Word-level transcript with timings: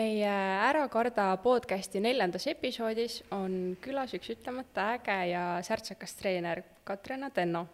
meie 0.00 0.32
Ära 0.64 0.86
karda 0.88 1.34
podcasti 1.42 2.00
neljandas 2.00 2.46
episoodis 2.48 3.18
on 3.36 3.76
külas 3.84 4.14
üks 4.16 4.30
ütlemata 4.32 4.86
äge 4.94 5.16
ja 5.32 5.42
särtsakas 5.66 6.14
treener 6.16 6.62
Katrina 6.88 7.28
Tenno. 7.34 7.66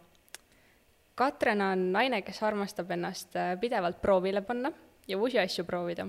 Katrina 1.14 1.70
on 1.76 1.84
naine, 1.94 2.20
kes 2.26 2.42
armastab 2.42 2.90
ennast 2.96 3.36
äh, 3.38 3.52
pidevalt 3.60 4.00
proovile 4.02 4.42
panna 4.42 4.72
ja 5.06 5.18
uusi 5.18 5.38
asju 5.38 5.64
proovida. 5.64 6.08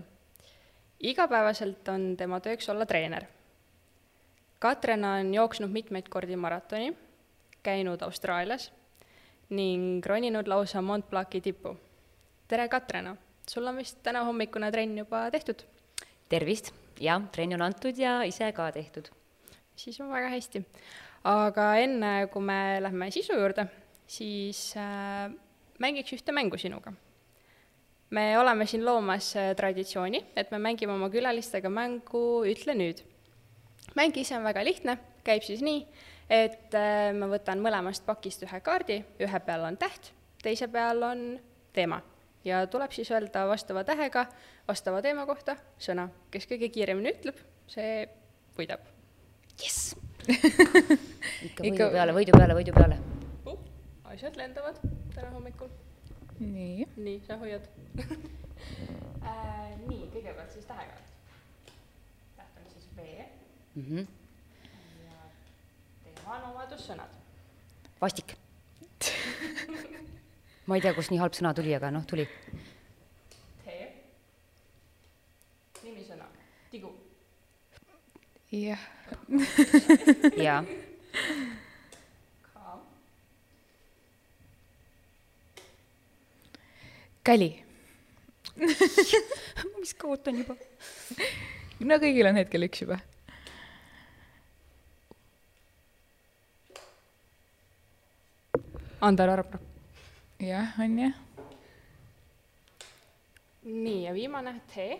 igapäevaselt 0.99 1.87
on 1.93 2.15
tema 2.17 2.39
tööks 2.41 2.69
olla 2.73 2.85
treener. 2.85 3.27
Katrina 4.59 5.13
on 5.21 5.33
jooksnud 5.33 5.69
mitmeid 5.69 6.09
kordi 6.09 6.35
maratoni, 6.35 6.95
käinud 7.63 8.01
Austraalias 8.01 8.71
ning 9.49 10.05
roninud 10.05 10.47
lausa 10.47 10.81
Mont 10.81 11.09
Blanci 11.09 11.41
tippu. 11.41 11.77
tere, 12.47 12.67
Katrina! 12.67 13.17
sul 13.47 13.67
on 13.67 13.77
vist 13.77 14.01
tänahommikune 14.03 14.71
trenn 14.71 14.97
juba 14.97 15.27
tehtud 15.31 15.76
tervist, 16.29 16.71
jah, 16.99 17.21
trenn 17.33 17.55
on 17.57 17.65
antud 17.67 17.97
ja 17.97 18.21
ise 18.27 18.51
ka 18.55 18.69
tehtud. 18.71 19.09
siis 19.75 19.99
on 20.01 20.09
väga 20.11 20.29
hästi. 20.33 20.63
aga 21.23 21.75
enne, 21.81 22.27
kui 22.31 22.41
me 22.41 22.79
lähme 22.81 23.11
sisu 23.11 23.37
juurde, 23.37 23.67
siis 24.07 24.73
äh, 24.77 25.31
mängiks 25.79 26.13
ühte 26.13 26.31
mängu 26.31 26.57
sinuga. 26.57 26.93
me 28.09 28.37
oleme 28.39 28.65
siin 28.65 28.85
loomas 28.85 29.35
äh, 29.35 29.55
traditsiooni, 29.55 30.25
et 30.35 30.51
me 30.51 30.57
mängime 30.57 30.93
oma 30.93 31.09
külalistega 31.09 31.69
mängu 31.69 32.43
Ütle 32.45 32.75
nüüd. 32.75 33.03
mäng 33.95 34.17
ise 34.17 34.37
on 34.37 34.43
väga 34.43 34.63
lihtne, 34.63 34.97
käib 35.23 35.43
siis 35.43 35.61
nii, 35.61 35.85
et 36.29 36.75
äh, 36.75 37.13
ma 37.13 37.29
võtan 37.31 37.63
mõlemast 37.63 38.05
pakist 38.05 38.43
ühe 38.43 38.61
kaardi, 38.61 39.03
ühe 39.19 39.39
peal 39.45 39.65
on 39.69 39.77
täht, 39.77 40.13
teise 40.43 40.67
peal 40.67 41.03
on 41.03 41.27
teema 41.73 42.01
ja 42.47 42.61
tuleb 42.71 42.91
siis 42.95 43.11
öelda 43.11 43.47
vastava 43.47 43.83
tähega 43.87 44.25
vastava 44.67 45.01
teema 45.01 45.25
kohta 45.27 45.57
sõna. 45.79 46.07
kes 46.31 46.47
kõige 46.49 46.69
kiiremini 46.73 47.13
ütleb, 47.15 47.39
see 47.71 48.07
võidab. 48.57 48.83
jess 49.61 49.95
ikka 51.47 51.63
võidu 51.63 51.89
peale, 51.95 52.15
võidu 52.15 52.37
peale, 52.37 52.57
võidu 52.57 52.75
peale 52.75 52.99
uh,. 53.47 53.59
asjad 54.13 54.39
lendavad 54.39 54.79
täna 55.15 55.31
hommikul. 55.35 55.71
nii. 56.39 56.87
nii, 56.95 57.19
sa 57.27 57.39
hoiad 57.41 57.67
äh, 59.27 59.71
nii, 59.85 60.09
kõigepealt 60.13 60.51
siis 60.55 60.67
tähekaart. 60.69 61.07
täht 62.35 62.61
on 62.63 62.69
siis 62.73 62.89
V 62.97 62.99
mm. 63.75 63.83
-hmm. 63.83 64.07
ja 65.05 65.17
teema 66.03 66.37
on 66.39 66.51
omadussõnad. 66.51 67.17
vastik 68.01 68.37
ma 70.67 70.75
ei 70.75 70.81
tea, 70.83 70.93
kust 70.95 71.13
nii 71.13 71.19
halb 71.21 71.35
sõna 71.35 71.53
tuli, 71.55 71.71
aga 71.75 71.89
noh, 71.95 72.03
tuli. 72.07 72.25
tee. 73.63 73.85
nimisõna, 75.83 76.27
tigu. 76.71 76.91
jah. 78.51 78.83
jaa. 80.43 80.59
ka. 82.49 82.79
käli. 87.31 87.51
mis 89.79 89.93
kaotan 89.95 90.41
juba? 90.41 90.57
no 91.79 92.01
kõigil 92.03 92.27
on 92.27 92.41
hetkel 92.41 92.67
üks 92.67 92.83
juba. 92.83 92.99
Ander 99.07 99.29
Arp 99.29 99.55
jah, 100.39 100.73
on 100.79 100.99
jah. 100.99 101.13
nii, 103.63 104.03
ja 104.03 104.13
viimane 104.13 104.61
T. 104.73 104.99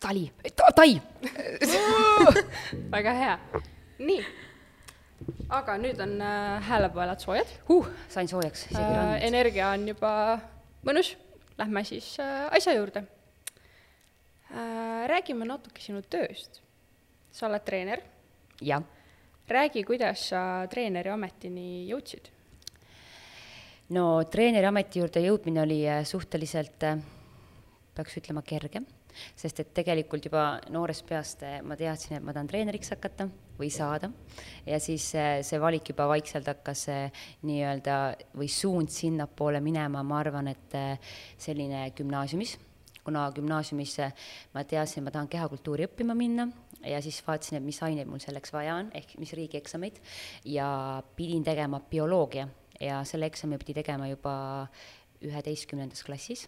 tali 0.00 0.32
Ta, 0.56 0.70
tai 0.74 1.00
väga 2.94 3.12
hea. 3.12 3.38
nii, 3.98 4.20
aga 5.50 5.76
nüüd 5.82 5.98
on 6.02 6.14
äh, 6.22 6.62
häälepaelad 6.68 7.20
soojad 7.20 7.50
huh,. 7.68 7.88
sain 8.08 8.28
soojaks 8.30 8.68
isegi 8.70 8.84
äh,. 8.84 8.96
rand. 8.96 9.22
energia 9.22 9.72
on 9.74 9.88
juba 9.88 10.12
mõnus, 10.86 11.16
lähme 11.58 11.82
siis 11.84 12.14
äh, 12.22 12.46
asja 12.54 12.76
juurde 12.78 13.02
äh,. 14.54 15.08
räägime 15.10 15.48
natuke 15.48 15.82
sinu 15.82 16.04
tööst. 16.06 16.62
sa 17.32 17.50
oled 17.50 17.66
treener. 17.66 18.06
jah 18.62 18.86
räägi, 19.50 19.84
kuidas 19.84 20.28
sa 20.30 20.40
treeneri 20.70 21.10
ametini 21.10 21.86
jõudsid? 21.88 22.28
no 23.96 24.04
treeneri 24.28 24.68
ameti 24.68 25.00
juurde 25.00 25.22
jõudmine 25.24 25.62
oli 25.64 25.80
äh, 25.88 26.04
suhteliselt, 26.04 26.84
äh, 26.84 27.00
peaks 27.96 28.18
ütlema, 28.20 28.42
kerge, 28.46 28.82
sest 29.38 29.62
et 29.62 29.72
tegelikult 29.74 30.28
juba 30.28 30.44
noorest 30.74 31.06
peast 31.08 31.44
äh, 31.48 31.58
ma 31.64 31.78
teadsin, 31.80 32.18
et 32.18 32.26
ma 32.26 32.34
tahan 32.36 32.50
treeneriks 32.50 32.92
hakata 32.92 33.28
või 33.58 33.72
saada 33.74 34.12
ja 34.68 34.78
siis 34.78 35.08
see 35.10 35.58
valik 35.58 35.88
juba 35.90 36.06
vaikselt 36.12 36.46
hakkas 36.46 36.84
nii-öelda 37.48 37.96
või 38.38 38.46
suund 38.52 38.92
sinnapoole 38.94 39.58
minema, 39.64 40.04
ma 40.06 40.20
arvan, 40.20 40.52
et 40.52 40.76
selline 41.40 41.88
gümnaasiumis 41.96 42.58
kuna 43.08 43.24
gümnaasiumis 43.32 43.96
ma 44.52 44.62
teadsin, 44.68 45.02
ma 45.06 45.10
tahan 45.10 45.30
kehakultuuri 45.32 45.88
õppima 45.88 46.14
minna 46.14 46.50
ja 46.86 47.00
siis 47.02 47.22
vaatasin, 47.26 47.58
et 47.58 47.66
mis 47.66 47.80
aineid 47.82 48.08
mul 48.10 48.22
selleks 48.22 48.52
vaja 48.54 48.76
on, 48.82 48.92
ehk 48.94 49.16
mis 49.18 49.32
riigieksameid, 49.36 49.98
ja 50.44 50.68
pidin 51.16 51.44
tegema 51.46 51.80
bioloogia. 51.80 52.48
Ja 52.80 53.02
selle 53.08 53.26
eksami 53.26 53.58
pidi 53.58 53.74
tegema 53.80 54.06
juba 54.06 54.34
üheteistkümnendas 55.24 56.04
klassis. 56.06 56.46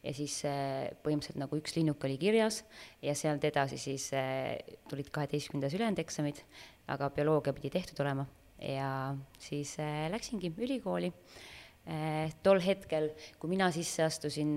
Ja 0.00 0.12
siis 0.16 0.40
äh, 0.48 0.88
põhimõtteliselt 1.04 1.40
nagu 1.40 1.58
üks 1.60 1.76
linnuk 1.76 2.02
oli 2.08 2.16
kirjas. 2.20 2.62
Ja 3.04 3.14
sealt 3.18 3.44
edasi 3.46 3.78
siis 3.80 4.08
äh, 4.16 4.56
tulid 4.90 5.12
kaheteistkümnendas 5.12 5.76
ülejäänud 5.76 6.42
aga 6.90 7.10
bioloogia 7.14 7.54
pidi 7.56 7.70
tehtud 7.70 8.00
olema. 8.02 8.26
Ja 8.58 9.14
siis 9.38 9.76
äh, 9.78 10.08
läksingi 10.10 10.54
ülikooli. 10.58 11.12
Tol 12.44 12.60
hetkel, 12.60 13.06
kui 13.40 13.48
mina 13.50 13.70
sisse 13.72 14.04
astusin, 14.04 14.50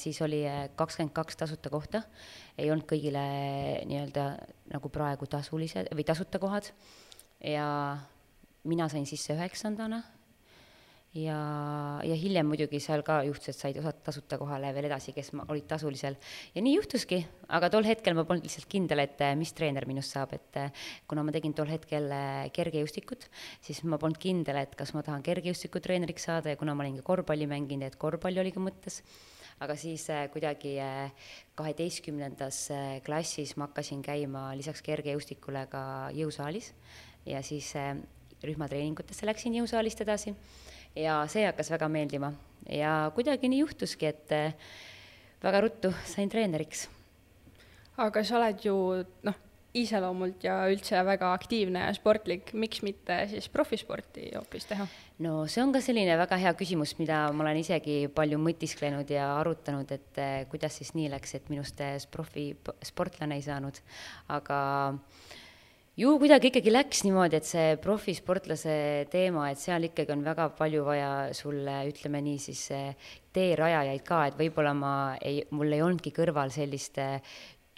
siis 0.00 0.16
oli 0.24 0.40
kakskümmend 0.80 1.12
kaks 1.14 1.36
tasuta 1.36 1.70
kohta, 1.70 2.00
ei 2.60 2.70
olnud 2.70 2.86
kõigile 2.88 3.24
nii-öelda 3.88 4.30
nagu 4.74 4.92
praegu 4.92 5.28
tasulised 5.30 5.90
või 5.96 6.06
tasuta 6.06 6.40
kohad. 6.42 6.70
Ja 7.40 7.66
mina 8.68 8.88
sain 8.92 9.06
sisse 9.08 9.34
üheksandana. 9.34 10.02
Ja, 11.10 11.36
ja 12.06 12.14
hiljem 12.14 12.46
muidugi 12.46 12.78
seal 12.78 13.00
ka 13.02 13.16
juhtus, 13.26 13.48
et 13.50 13.58
said 13.58 13.78
osad 13.80 13.96
tasuta 14.06 14.36
kohale 14.38 14.68
veel 14.76 14.86
edasi, 14.86 15.10
kes 15.10 15.32
ma, 15.34 15.42
olid 15.50 15.64
tasulisel. 15.66 16.14
ja 16.54 16.62
nii 16.62 16.76
juhtuski, 16.76 17.18
aga 17.50 17.66
tol 17.74 17.82
hetkel 17.82 18.14
ma 18.14 18.22
polnud 18.28 18.46
lihtsalt 18.46 18.68
kindel, 18.70 19.02
et 19.02 19.18
mis 19.40 19.50
treener 19.50 19.88
minust 19.90 20.14
saab, 20.14 20.36
et 20.38 20.60
kuna 21.10 21.24
ma 21.26 21.34
tegin 21.34 21.56
tol 21.58 21.66
hetkel 21.66 22.06
eh, 22.14 22.44
kergejõustikut, 22.54 23.26
siis 23.58 23.82
ma 23.90 23.98
polnud 23.98 24.22
kindel, 24.22 24.62
et 24.62 24.78
kas 24.78 24.94
ma 24.94 25.02
tahan 25.02 25.26
kergejõustikutreeneriks 25.26 26.30
saada 26.30 26.54
ja 26.54 26.60
kuna 26.60 26.78
ma 26.78 26.86
olin 26.86 27.00
ka 27.02 27.08
korvpalli 27.10 27.50
mänginud, 27.50 27.90
et 27.90 27.98
korvpall 27.98 28.38
oli 28.44 28.54
ka 28.54 28.62
mõttes, 28.62 29.02
aga 29.60 29.76
siis 29.76 30.06
kuidagi 30.32 30.76
kaheteistkümnendas 31.54 32.62
klassis 33.04 33.56
ma 33.60 33.68
hakkasin 33.68 34.00
käima 34.02 34.50
lisaks 34.56 34.80
kergejõustikule 34.86 35.66
ka 35.68 35.82
jõusaalis. 36.16 36.72
Ja 37.28 37.42
siis 37.44 37.74
rühmatreeningutesse 38.44 39.28
läksin 39.28 39.56
jõusaalist 39.58 40.00
edasi. 40.04 40.34
Ja 40.96 41.20
see 41.30 41.44
hakkas 41.46 41.70
väga 41.70 41.88
meeldima. 41.92 42.32
Ja 42.68 43.10
kuidagi 43.14 43.48
nii 43.50 43.62
juhtuski, 43.62 44.10
et 44.10 44.32
eh, 44.34 44.56
väga 45.42 45.62
ruttu 45.64 45.92
sain 46.08 46.28
treeneriks. 46.28 46.88
aga 48.00 48.24
sa 48.24 48.36
oled 48.38 48.64
ju 48.64 48.74
noh, 49.22 49.34
iseloomult 49.78 50.42
ja 50.44 50.56
üldse 50.70 50.98
väga 51.06 51.30
aktiivne 51.36 51.84
ja 51.84 51.94
sportlik, 51.94 52.50
miks 52.58 52.82
mitte 52.82 53.20
siis 53.30 53.46
profisporti 53.52 54.30
hoopis 54.34 54.66
teha? 54.70 54.86
no 55.22 55.44
see 55.50 55.62
on 55.62 55.74
ka 55.74 55.82
selline 55.84 56.16
väga 56.18 56.38
hea 56.42 56.54
küsimus, 56.58 56.96
mida 56.98 57.26
ma 57.30 57.44
olen 57.44 57.60
isegi 57.60 58.00
palju 58.14 58.40
mõtisklenud 58.42 59.12
ja 59.14 59.28
arutanud, 59.38 59.90
et 59.94 60.22
eh, 60.22 60.40
kuidas 60.50 60.80
siis 60.80 60.94
nii 60.96 61.10
läks, 61.12 61.36
et 61.38 61.52
minust 61.52 61.78
profisportlane 62.10 63.38
ei 63.38 63.44
saanud, 63.46 63.78
aga 64.34 64.58
ju 66.00 66.16
kuidagi 66.18 66.50
ikkagi 66.50 66.72
läks 66.72 67.04
niimoodi, 67.06 67.38
et 67.38 67.46
see 67.46 67.76
profisportlase 67.82 68.74
teema, 69.12 69.50
et 69.52 69.60
seal 69.60 69.86
ikkagi 69.86 70.14
on 70.16 70.24
väga 70.26 70.48
palju 70.58 70.82
vaja 70.86 71.12
sulle, 71.36 71.76
ütleme 71.92 72.22
nii 72.26 72.42
siis, 72.42 72.66
teerajajaid 73.36 74.02
ka, 74.06 74.24
et 74.30 74.38
võib-olla 74.40 74.74
ma 74.74 74.94
ei, 75.22 75.44
mul 75.54 75.76
ei 75.76 75.82
olnudki 75.84 76.14
kõrval 76.16 76.50
sellist 76.54 76.98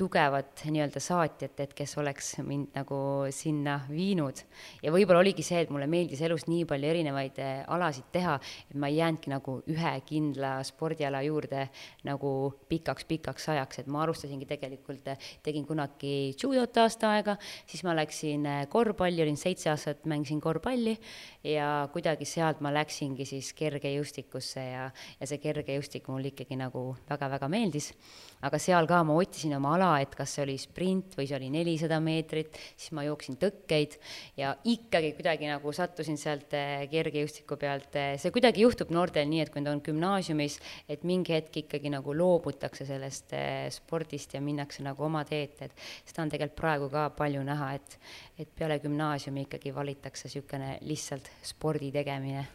tugevat 0.02 0.64
nii-öelda 0.66 1.00
saatjat, 1.02 1.60
et 1.62 1.74
kes 1.78 1.94
oleks 2.00 2.32
mind 2.42 2.74
nagu 2.74 2.98
sinna 3.34 3.78
viinud. 3.90 4.40
ja 4.82 4.90
võib-olla 4.94 5.20
oligi 5.22 5.44
see, 5.46 5.60
et 5.62 5.70
mulle 5.70 5.86
meeldis 5.90 6.22
elus 6.26 6.48
nii 6.50 6.64
palju 6.68 6.88
erinevaid 6.90 7.38
eh, 7.42 7.60
alasid 7.70 8.08
teha, 8.14 8.34
et 8.70 8.78
ma 8.78 8.90
ei 8.90 8.98
jäänudki 8.98 9.30
nagu 9.30 9.56
ühe 9.70 9.92
kindla 10.08 10.54
spordiala 10.66 11.22
juurde 11.22 11.68
nagu 12.08 12.32
pikaks-pikaks 12.70 13.48
ajaks, 13.54 13.82
et 13.82 13.90
ma 13.92 14.02
alustasingi 14.02 14.48
tegelikult, 14.50 15.06
eh, 15.12 15.28
tegin 15.44 15.66
kunagi 15.68 16.32
judot 16.34 16.82
aasta 16.82 17.12
aega, 17.16 17.36
siis 17.70 17.84
ma 17.86 17.94
läksin 17.98 18.48
eh, 18.48 18.64
korvpalli, 18.72 19.22
olin 19.22 19.38
seitse 19.38 19.70
aastat, 19.70 20.02
mängisin 20.10 20.42
korvpalli 20.42 20.96
ja 21.46 21.86
kuidagi 21.94 22.26
sealt 22.26 22.62
ma 22.64 22.74
läksingi 22.74 23.26
siis 23.28 23.52
kergejõustikusse 23.58 24.66
ja, 24.66 24.90
ja 25.20 25.30
see 25.30 25.38
kergejõustik 25.42 26.10
mulle 26.10 26.32
ikkagi 26.32 26.58
nagu 26.58 26.88
väga-väga 27.08 27.50
meeldis. 27.52 27.92
aga 28.42 28.58
seal 28.58 28.88
ka 28.90 29.04
ma 29.06 29.14
otsisin 29.14 29.54
oma 29.54 29.76
ala, 29.76 29.91
et 30.02 30.14
kas 30.16 30.36
see 30.36 30.44
oli 30.44 30.56
sprint 30.60 31.16
või 31.18 31.26
see 31.28 31.36
oli 31.36 31.50
nelisada 31.52 31.98
meetrit, 32.02 32.56
siis 32.76 32.94
ma 32.96 33.04
jooksin 33.06 33.36
tõkkeid 33.40 33.98
ja 34.40 34.54
ikkagi 34.68 35.12
kuidagi 35.18 35.50
nagu 35.50 35.74
sattusin 35.76 36.16
sealt 36.20 36.54
eh, 36.56 36.86
kergejõustiku 36.92 37.58
pealt, 37.60 37.98
eh, 38.00 38.14
see 38.22 38.34
kuidagi 38.34 38.64
juhtub 38.64 38.92
noortel 38.94 39.28
nii, 39.28 39.42
et 39.44 39.52
kui 39.52 39.64
nad 39.64 39.72
on 39.74 39.82
gümnaasiumis, 39.84 40.58
et 40.92 41.04
mingi 41.08 41.36
hetk 41.36 41.62
ikkagi 41.64 41.92
nagu 41.92 42.16
loobutakse 42.16 42.86
sellest 42.88 43.36
eh, 43.36 43.68
spordist 43.74 44.36
ja 44.36 44.42
minnakse 44.44 44.84
nagu 44.86 45.04
oma 45.08 45.24
teed, 45.28 45.58
et 45.66 45.76
seda 46.06 46.24
on 46.24 46.32
tegelikult 46.32 46.60
praegu 46.62 46.88
ka 46.92 47.08
palju 47.16 47.44
näha, 47.46 47.74
et, 47.76 47.98
et 48.40 48.56
peale 48.56 48.78
gümnaasiumi 48.82 49.46
ikkagi 49.46 49.74
valitakse 49.74 50.28
niisugune 50.28 50.76
lihtsalt 50.86 51.28
spordi 51.44 51.90
tegemine. 51.92 52.46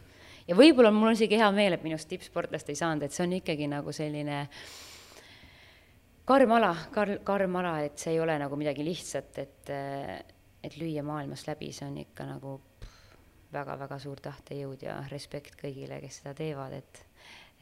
Ja 0.48 0.56
võib-olla 0.56 0.90
mul 0.94 1.10
on 1.10 1.16
isegi 1.18 1.36
hea 1.36 1.48
meel, 1.52 1.76
et 1.76 1.82
minust 1.84 2.08
tippsportlast 2.08 2.70
ei 2.72 2.78
saanud, 2.78 3.04
et 3.04 3.12
see 3.12 3.26
on 3.26 3.34
ikkagi 3.36 3.68
nagu 3.68 3.92
selline 3.92 4.46
karm 6.28 6.52
ala, 6.58 6.74
kar-, 6.92 7.18
karm 7.24 7.56
ala, 7.60 7.78
et 7.86 8.00
see 8.00 8.12
ei 8.16 8.20
ole 8.20 8.36
nagu 8.40 8.56
midagi 8.60 8.84
lihtsat, 8.84 9.38
et, 9.40 9.70
et 10.64 10.76
lüüa 10.76 11.04
maailmas 11.06 11.46
läbi, 11.48 11.70
see 11.72 11.88
on 11.88 11.96
ikka 12.02 12.26
nagu 12.28 12.58
väga-väga 13.52 13.96
suur 14.02 14.20
tahtejõud 14.20 14.82
ja 14.84 14.98
respekt 15.08 15.56
kõigile, 15.60 16.00
kes 16.02 16.20
seda 16.20 16.34
teevad, 16.36 16.74
et, 16.76 17.00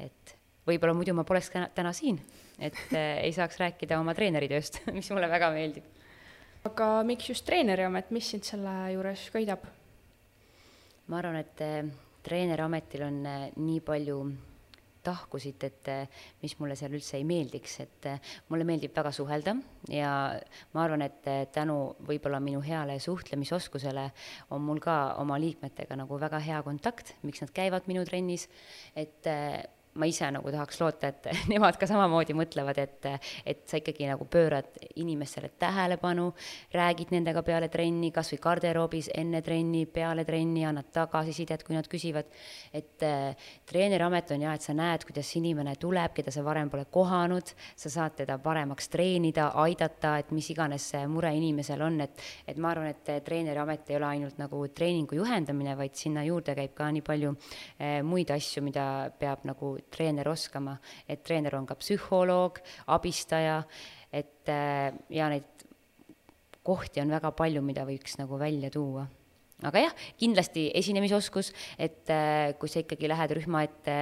et 0.03 0.35
võib-olla 0.67 0.97
muidu 0.99 1.15
ma 1.15 1.25
poleks 1.27 1.53
täna, 1.55 1.69
täna 1.75 1.93
siin, 1.97 2.19
et 2.59 2.79
äh, 2.91 3.21
ei 3.27 3.35
saaks 3.37 3.61
rääkida 3.63 4.01
oma 4.03 4.17
treeneritööst, 4.19 4.83
mis 4.97 5.11
mulle 5.15 5.31
väga 5.31 5.53
meeldib. 5.55 5.87
aga 6.67 6.91
miks 7.07 7.31
just 7.31 7.47
treeneriamet, 7.47 8.11
mis 8.11 8.33
sind 8.35 8.47
selle 8.49 8.75
juures 8.97 9.29
köidab? 9.35 9.63
ma 11.07 11.23
arvan, 11.23 11.39
et 11.39 11.63
äh, 11.63 11.81
treeneriametil 12.27 13.07
on 13.07 13.23
äh, 13.31 13.49
nii 13.55 13.81
palju 13.87 14.21
tahkusid, 15.07 15.67
et 15.69 15.91
mis 16.43 16.57
mulle 16.61 16.77
seal 16.79 16.97
üldse 16.99 17.17
ei 17.19 17.27
meeldiks, 17.29 17.79
et 17.85 18.11
mulle 18.51 18.67
meeldib 18.69 18.95
väga 18.97 19.13
suhelda 19.15 19.57
ja 19.93 20.11
ma 20.75 20.85
arvan, 20.85 21.07
et 21.07 21.31
tänu 21.55 21.79
võib-olla 22.09 22.41
minu 22.43 22.63
heale 22.65 22.99
suhtlemisoskusele 23.03 24.09
on 24.55 24.67
mul 24.67 24.83
ka 24.83 25.17
oma 25.23 25.39
liikmetega 25.43 25.99
nagu 26.03 26.19
väga 26.21 26.43
hea 26.43 26.61
kontakt, 26.67 27.15
miks 27.27 27.45
nad 27.45 27.55
käivad 27.55 27.89
minu 27.91 28.05
trennis, 28.09 28.49
et 28.97 29.31
ma 29.97 30.07
ise 30.09 30.29
nagu 30.33 30.51
tahaks 30.53 30.81
loota, 30.81 31.11
et 31.11 31.29
nemad 31.53 31.79
ka 31.81 31.89
samamoodi 31.89 32.37
mõtlevad, 32.37 32.79
et, 32.83 33.09
et 33.47 33.63
sa 33.69 33.81
ikkagi 33.81 34.09
nagu 34.09 34.27
pöörad 34.31 34.79
inimestele 35.01 35.51
tähelepanu, 35.59 36.29
räägid 36.75 37.13
nendega 37.15 37.43
peale 37.47 37.69
trenni, 37.73 38.11
kas 38.15 38.33
või 38.35 38.41
garderoobis 38.47 39.11
enne 39.17 39.43
trenni, 39.45 39.85
peale 39.87 40.25
trenni, 40.29 40.65
annad 40.69 40.91
tagasisidet, 40.95 41.65
kui 41.67 41.77
nad 41.77 41.89
küsivad. 41.91 42.31
et 42.73 43.03
äh, 43.03 43.49
treeneriamet 43.67 44.31
on 44.35 44.47
jah, 44.47 44.55
et 44.55 44.65
sa 44.65 44.75
näed, 44.77 45.05
kuidas 45.09 45.31
inimene 45.39 45.77
tuleb, 45.81 46.13
keda 46.17 46.33
sa 46.35 46.45
varem 46.45 46.71
pole 46.71 46.87
kohanud, 46.91 47.53
sa 47.77 47.93
saad 47.93 48.17
teda 48.23 48.39
paremaks 48.43 48.91
treenida, 48.93 49.51
aidata, 49.63 50.17
et 50.19 50.33
mis 50.37 50.51
iganes 50.53 50.91
see 50.93 51.07
mure 51.11 51.33
inimesel 51.37 51.83
on, 51.83 52.01
et, 52.05 52.23
et 52.47 52.59
ma 52.61 52.73
arvan, 52.75 52.93
et 52.93 53.25
treeneriamet 53.25 53.91
ei 53.91 53.99
ole 54.01 54.11
ainult 54.11 54.41
nagu 54.41 54.63
treeningu 54.75 55.19
juhendamine, 55.19 55.77
vaid 55.79 55.97
sinna 55.97 56.25
juurde 56.27 56.55
käib 56.57 56.75
ka 56.77 56.91
nii 56.93 57.05
palju 57.07 57.33
äh, 57.33 58.01
muid 58.07 58.31
asju, 58.35 58.63
mida 58.67 58.87
peab 59.19 59.47
nagu 59.49 59.77
treener 59.93 60.29
oskama, 60.29 60.77
et 61.09 61.23
treener 61.27 61.55
on 61.59 61.67
ka 61.69 61.77
psühholoog, 61.79 62.61
abistaja, 62.95 63.61
et 64.13 64.51
äh, 64.53 64.91
ja 65.11 65.29
neid 65.33 65.67
kohti 66.67 67.03
on 67.03 67.13
väga 67.15 67.31
palju, 67.37 67.63
mida 67.63 67.87
võiks 67.87 68.19
nagu 68.21 68.39
välja 68.41 68.71
tuua. 68.75 69.07
aga 69.65 69.87
jah, 69.87 69.95
kindlasti 70.21 70.71
esinemisoskus, 70.77 71.53
et 71.79 72.11
äh, 72.13 72.53
kui 72.61 72.69
sa 72.69 72.83
ikkagi 72.83 73.09
lähed 73.09 73.39
rühma 73.39 73.63
ette 73.65 73.97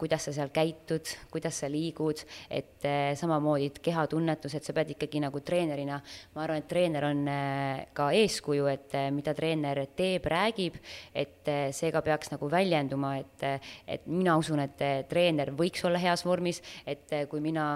kuidas 0.00 0.24
sa 0.26 0.34
seal 0.34 0.50
käitud, 0.54 1.06
kuidas 1.32 1.60
sa 1.62 1.68
liigud, 1.70 2.22
et 2.48 2.86
äh, 2.88 3.12
samamoodi 3.18 3.70
kehatunnetus, 3.84 4.56
et 4.56 4.66
sa 4.66 4.74
pead 4.76 4.94
ikkagi 4.96 5.22
nagu 5.22 5.42
treenerina, 5.44 6.00
ma 6.34 6.44
arvan, 6.44 6.62
et 6.62 6.68
treener 6.70 7.06
on 7.10 7.22
äh, 7.30 7.84
ka 7.96 8.10
eeskuju, 8.16 8.68
et 8.72 8.96
äh, 8.98 9.08
mida 9.14 9.34
treener 9.36 9.84
teeb, 9.96 10.28
räägib, 10.30 10.78
et 11.14 11.50
see 11.76 11.90
ka 11.92 12.02
peaks 12.04 12.32
nagu 12.32 12.48
väljenduma, 12.50 13.14
et, 13.20 13.46
et 13.86 14.06
mina 14.10 14.36
usun, 14.40 14.62
et 14.64 14.86
treener 15.10 15.52
võiks 15.56 15.84
olla 15.88 16.00
heas 16.00 16.24
vormis, 16.26 16.62
et 16.88 17.12
kui 17.30 17.42
mina 17.44 17.72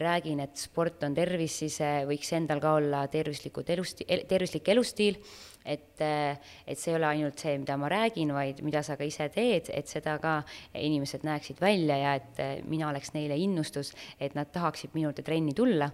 räägin, 0.00 0.40
et 0.42 0.58
sport 0.58 1.04
on 1.06 1.14
tervis, 1.14 1.60
siis 1.62 1.78
võiks 2.08 2.32
endal 2.34 2.62
ka 2.62 2.74
olla 2.80 3.04
tervislikud 3.10 3.68
elusti-, 3.76 4.06
tervislik 4.30 4.70
elustiil 4.74 5.20
et, 5.64 6.00
et 6.00 6.78
see 6.78 6.92
ei 6.92 6.98
ole 6.98 7.08
ainult 7.08 7.40
see, 7.40 7.56
mida 7.58 7.76
ma 7.80 7.88
räägin, 7.92 8.32
vaid 8.36 8.60
mida 8.66 8.82
sa 8.84 8.98
ka 9.00 9.06
ise 9.08 9.28
teed, 9.34 9.70
et 9.72 9.90
seda 9.90 10.18
ka 10.22 10.38
inimesed 10.78 11.24
näeksid 11.26 11.60
välja 11.64 11.98
ja 12.00 12.14
et 12.20 12.64
mina 12.68 12.90
oleks 12.90 13.14
neile 13.16 13.38
innustus, 13.40 13.94
et 14.20 14.36
nad 14.38 14.50
tahaksid 14.52 14.94
minu 14.94 15.08
juurde 15.08 15.24
trenni 15.26 15.54
tulla. 15.56 15.90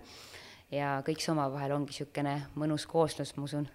ja 0.71 1.01
kõik 1.03 1.19
see 1.19 1.33
omavahel 1.33 1.73
ongi 1.75 1.91
niisugune 1.91 2.37
mõnus 2.55 2.85
kooslus, 2.87 3.35
ma 3.37 3.43
usun 3.49 3.67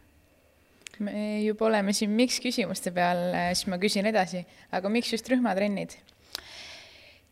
me 0.99 1.41
juba 1.43 1.65
oleme 1.67 1.93
siin 1.95 2.13
miks 2.15 2.39
küsimuste 2.43 2.93
peal, 2.95 3.27
siis 3.51 3.67
ma 3.71 3.79
küsin 3.81 4.07
edasi, 4.07 4.45
aga 4.71 4.91
miks 4.91 5.11
just 5.11 5.27
rühmatrennid? 5.31 5.97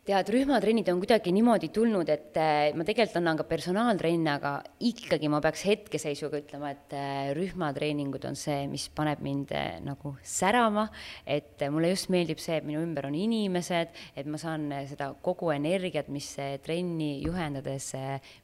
Tead, 0.04 0.28
rühmatrennid 0.36 0.90
on 0.92 1.00
kuidagi 1.00 1.32
niimoodi 1.32 1.70
tulnud, 1.72 2.10
et 2.12 2.36
äh, 2.40 2.74
ma 2.76 2.84
tegelikult 2.84 3.22
annan 3.22 3.38
ka 3.40 3.46
personaaltrenne, 3.48 4.34
aga 4.34 4.52
ikkagi 4.84 5.30
ma 5.32 5.40
peaks 5.44 5.64
hetkeseisuga 5.70 6.42
ütlema, 6.42 6.74
et 6.76 6.96
äh, 6.98 7.30
rühmatreeningud 7.38 8.28
on 8.28 8.36
see, 8.40 8.66
mis 8.72 8.90
paneb 8.96 9.24
mind 9.24 9.54
äh, 9.56 9.80
nagu 9.84 10.16
särama, 10.28 10.90
et 11.24 11.64
mulle 11.72 11.94
just 11.94 12.12
meeldib 12.12 12.44
see, 12.44 12.60
et 12.60 12.68
minu 12.68 12.84
ümber 12.84 13.08
on 13.08 13.16
inimesed, 13.16 13.96
et 14.20 14.28
ma 14.28 14.42
saan 14.42 14.68
seda 14.92 15.14
kogu 15.24 15.54
energiat, 15.56 16.12
mis 16.12 16.34
trenni 16.66 17.14
juhendades 17.24 17.94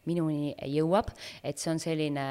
minuni 0.08 0.56
jõuab, 0.78 1.12
et 1.44 1.60
see 1.60 1.74
on 1.76 1.84
selline 1.84 2.28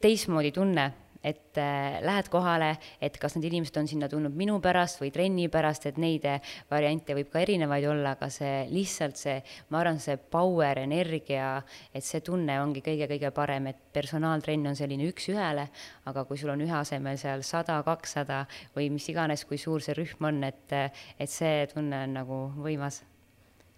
teistmoodi 0.00 0.56
tunne 0.56 0.88
et 1.24 1.58
äh, 1.60 1.98
lähed 2.04 2.28
kohale, 2.32 2.74
et 3.02 3.16
kas 3.20 3.36
need 3.38 3.48
inimesed 3.48 3.78
on 3.80 3.88
sinna 3.88 4.08
tulnud 4.12 4.34
minu 4.36 4.58
pärast 4.64 5.00
või 5.00 5.10
trenni 5.14 5.48
pärast, 5.52 5.88
et 5.88 6.00
neid 6.00 6.26
äh, 6.28 6.52
variante 6.70 7.16
võib 7.16 7.30
ka 7.32 7.40
erinevaid 7.44 7.86
olla, 7.88 8.14
aga 8.18 8.28
see 8.32 8.66
lihtsalt 8.72 9.20
see, 9.20 9.38
ma 9.72 9.80
arvan, 9.80 10.00
see 10.02 10.18
power, 10.18 10.82
energia, 10.84 11.56
et 11.94 12.04
see 12.04 12.20
tunne 12.24 12.58
ongi 12.62 12.84
kõige-kõige 12.84 13.32
parem, 13.36 13.70
et 13.72 13.80
personaaltrenn 13.94 14.68
on 14.70 14.78
selline 14.78 15.08
üks-ühele, 15.08 15.68
aga 16.10 16.26
kui 16.28 16.40
sul 16.40 16.52
on 16.54 16.66
ühe 16.66 16.76
asemel 16.76 17.18
seal 17.20 17.46
sada, 17.46 17.80
kakssada 17.86 18.44
või 18.76 18.90
mis 18.94 19.08
iganes, 19.12 19.46
kui 19.48 19.60
suur 19.60 19.84
see 19.84 19.96
rühm 19.96 20.28
on, 20.28 20.44
et, 20.44 20.78
et 21.18 21.30
see 21.30 21.64
tunne 21.72 22.04
on 22.04 22.16
nagu 22.20 22.44
võimas 22.60 23.02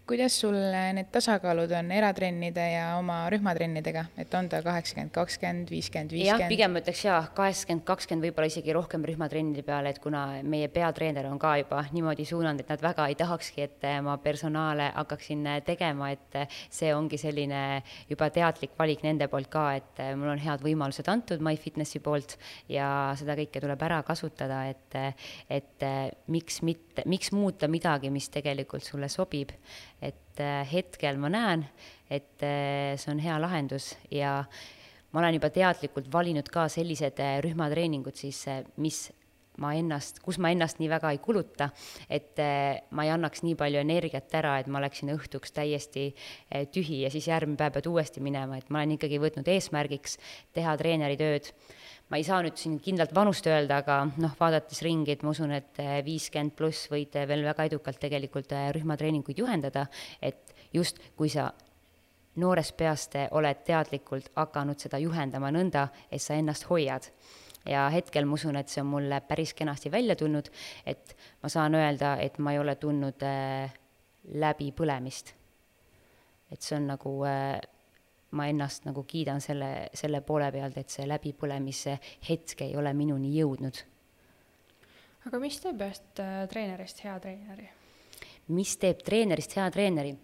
kuidas 0.06 0.36
sul 0.40 0.54
need 0.94 1.08
tasakaalud 1.10 1.72
on 1.74 1.88
eratrennide 1.90 2.62
ja 2.70 2.84
oma 3.00 3.24
rühmatrennidega, 3.32 4.04
et 4.22 4.34
on 4.38 4.46
ta 4.48 4.60
kaheksakümmend, 4.62 5.10
kakskümmend, 5.14 5.70
viiskümmend, 5.72 6.12
viiskümmend? 6.14 6.44
jah, 6.44 6.50
pigem 6.50 6.74
ma 6.76 6.82
ütleks 6.82 7.00
jaa, 7.08 7.18
kaheksakümmend, 7.34 7.82
kakskümmend, 7.88 8.26
võib-olla 8.28 8.50
isegi 8.50 8.74
rohkem 8.76 9.02
rühmatrennide 9.08 9.64
peale, 9.66 9.90
et 9.90 9.98
kuna 10.02 10.22
meie 10.46 10.68
peatreener 10.70 11.26
on 11.26 11.40
ka 11.42 11.56
juba 11.58 11.82
niimoodi 11.90 12.26
suunanud, 12.28 12.62
et 12.62 12.70
nad 12.70 12.84
väga 12.86 13.08
ei 13.10 13.18
tahakski, 13.18 13.66
et 13.66 13.88
ma 14.06 14.14
personaale 14.22 14.92
hakkaksin 14.94 15.42
tegema, 15.66 16.12
et 16.14 16.38
see 16.70 16.92
ongi 16.94 17.18
selline 17.18 17.64
juba 18.06 18.30
teadlik 18.30 18.78
valik 18.78 19.02
nende 19.06 19.26
poolt 19.32 19.50
ka, 19.50 19.66
et 19.80 20.04
mul 20.14 20.36
on 20.36 20.44
head 20.44 20.62
võimalused 20.62 21.10
antud 21.10 21.42
MyFitnessi 21.42 22.02
poolt 22.04 22.36
ja 22.70 23.10
seda 23.18 23.34
kõike 23.42 23.64
tuleb 23.64 23.82
ära 23.88 23.98
kasutada, 24.06 24.62
et, 24.70 25.00
et 25.50 25.90
miks 26.30 26.62
mitte, 26.62 27.02
miks 27.10 27.34
muuta 27.34 27.66
midagi, 27.66 28.14
mis 28.14 28.30
tegelikult 28.30 28.86
sulle 28.86 29.10
sobib 29.10 29.50
et 30.02 30.40
äh, 30.42 30.62
hetkel 30.68 31.18
ma 31.20 31.30
näen, 31.32 31.66
et 32.10 32.42
äh, 32.44 32.96
see 33.00 33.12
on 33.12 33.20
hea 33.22 33.36
lahendus 33.40 33.94
ja 34.12 34.42
ma 35.12 35.22
olen 35.22 35.38
juba 35.38 35.50
teadlikult 35.54 36.10
valinud 36.12 36.48
ka 36.52 36.66
sellised 36.72 37.20
äh, 37.22 37.38
rühmatreeningud 37.44 38.16
siis, 38.18 38.44
mis 38.76 39.06
ma 39.56 39.70
ennast, 39.72 40.20
kus 40.20 40.36
ma 40.42 40.50
ennast 40.52 40.82
nii 40.82 40.90
väga 40.92 41.14
ei 41.14 41.20
kuluta, 41.24 41.70
et 42.12 42.36
ma 42.92 43.06
ei 43.06 43.12
annaks 43.14 43.40
nii 43.40 43.54
palju 43.56 43.80
energiat 43.80 44.34
ära, 44.36 44.58
et 44.60 44.68
ma 44.68 44.82
oleksin 44.82 45.08
õhtuks 45.14 45.54
täiesti 45.56 46.10
tühi 46.74 46.98
ja 47.06 47.10
siis 47.14 47.30
järgmine 47.30 47.56
päev 47.56 47.78
pead 47.78 47.88
uuesti 47.88 48.20
minema, 48.20 48.58
et 48.60 48.68
ma 48.68 48.82
olen 48.82 48.98
ikkagi 48.98 49.16
võtnud 49.22 49.48
eesmärgiks 49.48 50.18
teha 50.52 50.76
treeneritööd 50.76 51.48
ma 52.10 52.20
ei 52.20 52.24
saa 52.26 52.40
nüüd 52.44 52.58
siin 52.60 52.78
kindlalt 52.82 53.14
vanust 53.14 53.46
öelda, 53.50 53.80
aga 53.82 54.02
noh, 54.22 54.34
vaadates 54.38 54.82
ringi, 54.86 55.16
et 55.16 55.24
ma 55.26 55.32
usun, 55.34 55.54
et 55.56 55.80
eh, 55.82 56.00
viiskümmend 56.06 56.54
pluss 56.58 56.90
võite 56.92 57.26
veel 57.28 57.44
väga 57.46 57.66
edukalt 57.70 57.98
tegelikult 58.02 58.52
eh, 58.54 58.68
rühmatreeninguid 58.76 59.42
juhendada, 59.42 59.86
et 60.22 60.54
just 60.74 61.00
kui 61.16 61.32
sa 61.32 61.50
noorest 62.36 62.76
peast 62.76 63.16
oled 63.32 63.64
teadlikult 63.64 64.30
hakanud 64.36 64.78
seda 64.80 65.00
juhendama 65.00 65.50
nõnda, 65.54 65.88
et 66.10 66.22
sa 66.22 66.36
ennast 66.36 66.68
hoiad 66.68 67.08
ja 67.66 67.86
hetkel 67.90 68.26
ma 68.28 68.36
usun, 68.38 68.56
et 68.60 68.70
see 68.70 68.82
on 68.82 68.90
mulle 68.90 69.20
päris 69.26 69.54
kenasti 69.56 69.90
välja 69.92 70.16
tulnud, 70.18 70.50
et 70.86 71.16
ma 71.42 71.50
saan 71.52 71.74
öelda, 71.74 72.16
et 72.22 72.38
ma 72.38 72.54
ei 72.54 72.60
ole 72.62 72.76
tundnud 72.80 73.24
äh, 73.26 73.72
läbipõlemist. 74.34 75.34
et 76.50 76.62
see 76.62 76.76
on 76.76 76.86
nagu 76.86 77.12
äh,, 77.26 77.58
ma 78.30 78.48
ennast 78.50 78.86
nagu 78.88 79.04
kiidan 79.06 79.40
selle, 79.40 79.88
selle 79.94 80.20
poole 80.26 80.50
pealt, 80.52 80.78
et 80.80 80.90
see 80.90 81.06
läbipõlemise 81.06 81.98
hetk 82.28 82.64
ei 82.66 82.74
ole 82.76 82.92
minuni 82.94 83.34
jõudnud. 83.36 83.82
aga 85.26 85.38
mis 85.42 85.60
teeb 85.60 85.84
ühest 85.86 86.22
äh, 86.22 86.42
treenerist 86.50 87.04
hea 87.04 87.18
treeneri? 87.20 87.68
mis 88.48 88.76
teeb 88.82 89.02
treenerist 89.06 89.56
hea 89.56 89.70
treeneri? 89.70 90.16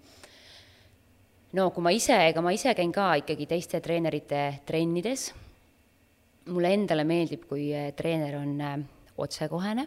no 1.52 1.70
kui 1.70 1.82
ma 1.82 1.94
ise, 1.94 2.18
ega 2.28 2.42
ma 2.42 2.52
ise 2.52 2.74
käin 2.74 2.92
ka 2.92 3.14
ikkagi 3.22 3.46
teiste 3.46 3.80
treenerite 3.80 4.42
trennides 4.66 5.32
mulle 6.50 6.72
endale 6.74 7.04
meeldib, 7.06 7.46
kui 7.48 7.70
eh, 7.74 7.92
treener 7.96 8.38
on 8.40 8.54
eh, 8.60 8.76
otsekohene, 9.22 9.86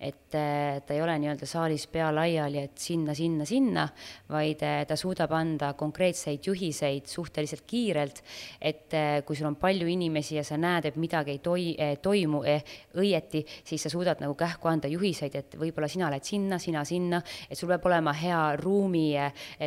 et 0.00 0.34
eh, 0.34 0.80
ta 0.86 0.94
ei 0.94 1.02
ole 1.02 1.16
nii-öelda 1.20 1.46
saalis 1.48 1.86
pea 1.92 2.08
laiali, 2.14 2.60
et 2.62 2.78
sinna, 2.80 3.14
sinna, 3.14 3.46
sinna, 3.48 3.86
vaid 4.32 4.62
ta 4.88 4.96
suudab 4.96 5.32
anda 5.36 5.72
konkreetseid 5.78 6.46
juhiseid 6.46 7.06
suhteliselt 7.10 7.64
kiirelt, 7.66 8.22
et 8.60 8.96
kui 9.26 9.36
sul 9.36 9.48
on 9.50 9.58
palju 9.60 9.88
inimesi 9.88 10.38
ja 10.38 10.44
sa 10.44 10.58
näed, 10.60 10.90
et 10.90 10.98
midagi 11.00 11.36
ei 11.36 11.40
toi-, 11.44 11.94
toimu 12.02 12.42
eh, 12.48 12.76
õieti, 12.98 13.44
siis 13.64 13.86
sa 13.86 13.92
suudad 13.92 14.20
nagu 14.22 14.36
kähku 14.38 14.70
anda 14.70 14.90
juhiseid, 14.90 15.38
et 15.38 15.56
võib-olla 15.60 15.88
sina 15.92 16.10
lähed 16.12 16.26
sinna, 16.26 16.60
sina 16.62 16.84
sinna, 16.84 17.22
et 17.50 17.58
sul 17.58 17.70
peab 17.72 17.88
olema 17.90 18.14
hea 18.16 18.42
ruumi 18.60 19.08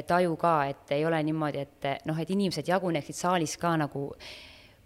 taju 0.07 0.37
ka, 0.39 0.55
et 0.69 0.95
ei 0.97 1.05
ole 1.05 1.23
niimoodi, 1.25 1.65
et 1.65 1.89
noh, 2.09 2.19
et 2.19 2.37
inimesed 2.37 2.67
jaguneksid 2.69 3.17
saalis 3.17 3.57
ka 3.59 3.75
nagu 3.79 4.09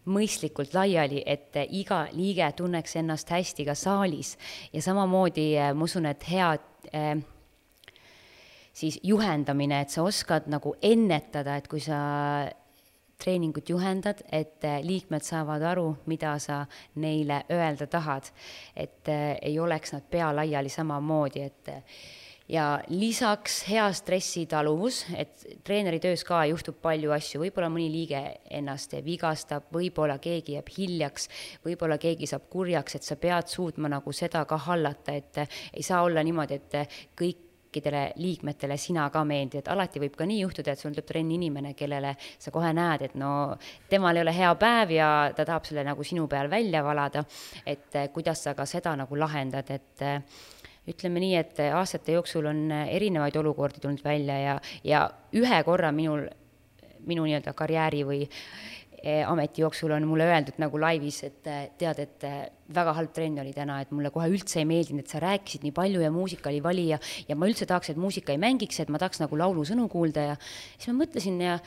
mõistlikult 0.06 0.74
laiali, 0.76 1.24
et 1.26 1.56
iga 1.72 2.06
liige 2.14 2.50
tunneks 2.58 2.98
ennast 3.00 3.30
hästi 3.32 3.66
ka 3.68 3.76
saalis 3.78 4.36
ja 4.74 4.82
samamoodi 4.84 5.48
äh, 5.58 5.72
ma 5.76 5.88
usun, 5.88 6.08
et 6.10 6.26
hea 6.30 6.50
äh, 6.94 7.14
siis 8.74 9.00
juhendamine, 9.04 9.82
et 9.82 9.94
sa 9.94 10.04
oskad 10.04 10.50
nagu 10.52 10.76
ennetada, 10.82 11.58
et 11.58 11.70
kui 11.72 11.84
sa 11.84 12.00
treeningut 13.24 13.70
juhendad, 13.70 14.26
et 14.32 14.66
äh, 14.68 14.82
liikmed 14.84 15.24
saavad 15.24 15.64
aru, 15.72 15.88
mida 16.12 16.36
sa 16.44 16.66
neile 16.96 17.44
öelda 17.52 17.88
tahad. 17.88 18.34
et 18.76 19.08
ei 19.42 19.60
oleks 19.60 19.94
nad 19.94 20.04
pea 20.10 20.36
laiali 20.36 20.70
samamoodi, 20.70 21.42
et 21.42 21.70
ja 22.50 22.66
lisaks 22.92 23.62
hea 23.70 23.86
stressitaluvus, 23.96 25.04
et 25.16 25.46
treeneri 25.64 26.00
töös 26.04 26.26
ka 26.28 26.44
juhtub 26.50 26.80
palju 26.84 27.14
asju, 27.16 27.42
võib-olla 27.46 27.70
mõni 27.72 27.88
liige 27.94 28.22
ennast 28.52 28.98
vigastab, 29.06 29.70
võib-olla 29.74 30.20
keegi 30.24 30.58
jääb 30.58 30.74
hiljaks, 30.78 31.30
võib-olla 31.66 31.98
keegi 32.02 32.28
saab 32.30 32.50
kurjaks, 32.52 33.00
et 33.00 33.08
sa 33.08 33.18
pead 33.20 33.52
suutma 33.52 33.92
nagu 33.92 34.14
seda 34.16 34.44
ka 34.50 34.60
hallata, 34.68 35.16
et 35.16 35.44
ei 35.74 35.84
saa 35.84 36.04
olla 36.04 36.24
niimoodi, 36.24 36.60
et 36.60 37.02
kõik 37.20 37.50
kõikidele 37.74 38.14
liikmetele 38.22 38.78
sina 38.78 39.08
ka 39.10 39.24
meeldid, 39.26 39.64
et 39.64 39.70
alati 39.74 40.02
võib 40.04 40.14
ka 40.18 40.28
nii 40.30 40.44
juhtuda, 40.44 40.74
et 40.74 40.80
sul 40.80 40.94
tuleb 40.94 41.08
trenni 41.10 41.40
inimene, 41.40 41.74
kellele 41.74 42.16
sa 42.22 42.52
kohe 42.54 42.70
näed, 42.74 43.08
et 43.08 43.16
no 43.18 43.56
temal 43.90 44.18
ei 44.18 44.22
ole 44.22 44.36
hea 44.36 44.52
päev 44.62 44.94
ja 44.94 45.08
ta 45.36 45.46
tahab 45.46 45.66
selle 45.66 45.86
nagu 45.88 46.06
sinu 46.06 46.28
peal 46.30 46.52
välja 46.52 46.84
valada, 46.86 47.24
et 47.66 47.98
kuidas 48.14 48.46
sa 48.46 48.54
ka 48.54 48.68
seda 48.70 48.94
nagu 49.00 49.18
lahendad, 49.18 49.74
et 49.74 50.06
ütleme 50.90 51.22
nii, 51.24 51.36
et 51.40 51.60
aastate 51.72 52.18
jooksul 52.18 52.48
on 52.52 52.66
erinevaid 52.72 53.36
olukordi 53.40 53.84
tulnud 53.84 54.04
välja 54.04 54.40
ja, 54.42 54.56
ja 54.84 55.04
ühe 55.40 55.60
korra 55.63 55.94
minul, 55.96 56.25
minu 57.08 57.28
nii-öelda 57.28 57.54
karjääri 57.56 58.04
või 58.08 58.20
eh, 59.04 59.22
ameti 59.28 59.63
jooksul 59.63 59.94
on 59.96 60.08
mulle 60.08 60.28
öeldud 60.32 60.60
nagu 60.63 60.80
laivis, 60.82 61.22
et 61.28 61.50
eh, 61.52 61.63
tead, 61.80 62.02
et 62.04 62.28
eh, 62.28 62.44
väga 62.75 62.96
halb 62.98 63.13
trenn 63.16 63.40
oli 63.44 63.54
täna, 63.56 63.80
et 63.84 63.92
mulle 63.96 64.12
kohe 64.13 64.30
üldse 64.32 64.62
ei 64.62 64.68
meeldinud, 64.70 65.06
et 65.06 65.16
sa 65.16 65.22
rääkisid 65.24 65.66
nii 65.68 65.75
palju 65.75 66.04
ja 66.04 66.12
muusika 66.13 66.52
oli 66.52 66.62
vali 66.63 66.90
ja, 66.92 67.00
ja 67.28 67.40
ma 67.40 67.50
üldse 67.50 67.68
tahaks, 67.70 67.94
et 67.94 68.00
muusika 68.00 68.36
ei 68.36 68.42
mängiks, 68.42 68.80
et 68.84 68.92
ma 68.94 69.02
tahaks 69.02 69.24
nagu 69.24 69.40
laulusõnu 69.40 69.90
kuulda 69.92 70.30
ja 70.32 70.38
siis 70.44 70.92
ma 70.92 71.00
mõtlesin 71.04 71.42
ja 71.44 71.58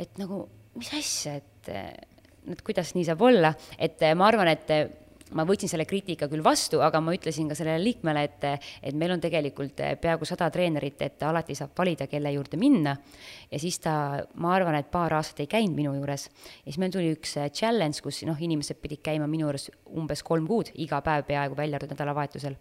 et 0.00 0.18
nagu, 0.22 0.46
mis 0.78 0.94
asja, 0.98 1.38
et 1.38 1.48
et 2.50 2.58
kuidas 2.66 2.88
nii 2.96 3.04
saab 3.06 3.20
olla, 3.22 3.52
et 3.78 4.00
ma 4.18 4.26
arvan, 4.26 4.48
et 4.50 4.70
ma 5.36 5.44
võtsin 5.48 5.70
selle 5.70 5.86
kriitika 5.88 6.28
küll 6.30 6.44
vastu, 6.44 6.80
aga 6.84 7.00
ma 7.04 7.14
ütlesin 7.16 7.50
ka 7.50 7.56
sellele 7.58 7.82
liikmele, 7.82 8.24
et, 8.28 8.46
et 8.82 8.96
meil 8.98 9.14
on 9.14 9.22
tegelikult 9.22 9.82
peaaegu 10.02 10.28
sada 10.28 10.48
treenerit, 10.52 11.00
et 11.02 11.22
alati 11.26 11.56
saab 11.58 11.76
valida, 11.78 12.08
kelle 12.10 12.32
juurde 12.34 12.60
minna. 12.60 12.96
ja 13.50 13.60
siis 13.60 13.78
ta, 13.82 13.94
ma 14.34 14.54
arvan, 14.56 14.78
et 14.78 14.90
paar 14.90 15.14
aastat 15.18 15.44
ei 15.44 15.50
käinud 15.50 15.76
minu 15.76 15.94
juures. 15.96 16.28
ja 16.64 16.70
siis 16.70 16.80
meil 16.82 16.92
tuli 16.94 17.12
üks 17.16 17.36
challenge, 17.52 18.02
kus 18.02 18.22
noh, 18.28 18.38
inimesed 18.38 18.80
pidid 18.82 19.02
käima 19.04 19.28
minu 19.30 19.48
juures 19.48 19.70
umbes 19.92 20.22
kolm 20.22 20.46
kuud, 20.48 20.72
iga 20.74 21.00
päev 21.04 21.26
peaaegu 21.28 21.56
välja 21.56 21.80
arvatud 21.80 21.96
nädalavahetusel. 21.96 22.58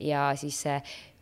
ja 0.00 0.30
siis 0.36 0.64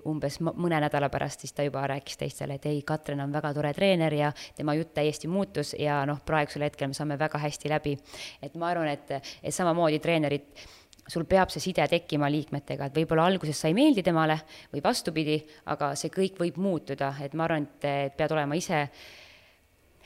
umbes 0.06 0.38
mõne 0.40 0.80
nädala 0.80 1.10
pärast 1.12 1.44
siis 1.44 1.52
ta 1.52 1.64
juba 1.66 1.82
rääkis 1.90 2.18
teistele, 2.20 2.56
et 2.56 2.66
ei, 2.70 2.82
Katrin 2.86 3.20
on 3.24 3.32
väga 3.32 3.52
tore 3.56 3.72
treener 3.76 4.14
ja 4.14 4.32
tema 4.56 4.74
jutt 4.78 4.94
täiesti 4.96 5.28
muutus 5.28 5.74
ja 5.78 6.02
noh, 6.08 6.20
praegusel 6.26 6.64
hetkel 6.66 6.90
me 6.90 6.96
saame 6.96 7.18
väga 7.20 7.38
hästi 7.38 7.72
läbi. 7.72 7.96
et 8.42 8.54
ma 8.54 8.70
arvan, 8.72 8.88
et, 8.88 9.10
et 9.42 9.54
samamoodi 9.54 9.98
treenerid 9.98 10.64
sul 11.10 11.26
peab 11.28 11.50
see 11.50 11.62
side 11.62 11.86
tekkima 11.90 12.30
liikmetega, 12.30 12.86
et 12.86 13.00
võib-olla 13.00 13.26
alguses 13.30 13.58
sa 13.58 13.70
ei 13.70 13.76
meeldi 13.76 14.04
temale 14.06 14.38
või 14.72 14.82
vastupidi, 14.84 15.40
aga 15.72 15.94
see 15.98 16.12
kõik 16.14 16.38
võib 16.40 16.60
muutuda, 16.62 17.14
et 17.24 17.34
ma 17.34 17.48
arvan, 17.48 17.66
et 17.66 18.16
pead 18.16 18.36
olema 18.36 18.58
ise 18.58 18.84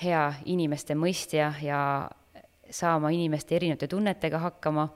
hea 0.03 0.25
inimeste 0.51 0.97
mõistja 0.99 1.53
ja 1.63 1.81
saama 2.71 3.13
inimeste 3.15 3.57
erinevate 3.57 3.89
tunnetega 3.91 4.41
hakkama, 4.43 4.89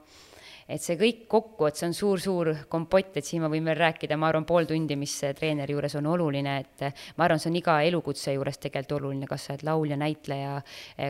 et 0.69 0.83
see 0.83 0.97
kõik 0.99 1.23
kokku, 1.31 1.65
et 1.69 1.79
see 1.79 1.87
on 1.89 1.95
suur-suur 1.97 2.51
kompott, 2.69 3.17
et 3.17 3.25
siin 3.25 3.41
ma 3.43 3.49
võin 3.51 3.65
veel 3.65 3.79
rääkida, 3.79 4.17
ma 4.19 4.29
arvan, 4.29 4.45
pool 4.49 4.67
tundi, 4.69 4.97
mis 4.99 5.15
treeneri 5.37 5.73
juures 5.73 5.95
on 5.97 6.09
oluline, 6.11 6.57
et 6.61 6.85
ma 7.17 7.25
arvan, 7.25 7.41
see 7.41 7.49
on 7.51 7.57
iga 7.61 7.79
elukutse 7.87 8.35
juures 8.35 8.61
tegelikult 8.61 8.99
oluline, 8.99 9.29
kas 9.29 9.47
sa 9.47 9.55
oled 9.55 9.65
laulja, 9.65 9.97
näitleja, 9.99 10.59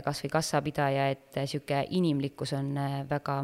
kas 0.05 0.23
või 0.23 0.33
kassapidaja, 0.37 1.09
et 1.15 1.41
niisugune 1.41 1.83
inimlikkus 1.99 2.55
on 2.59 2.71
väga 3.09 3.39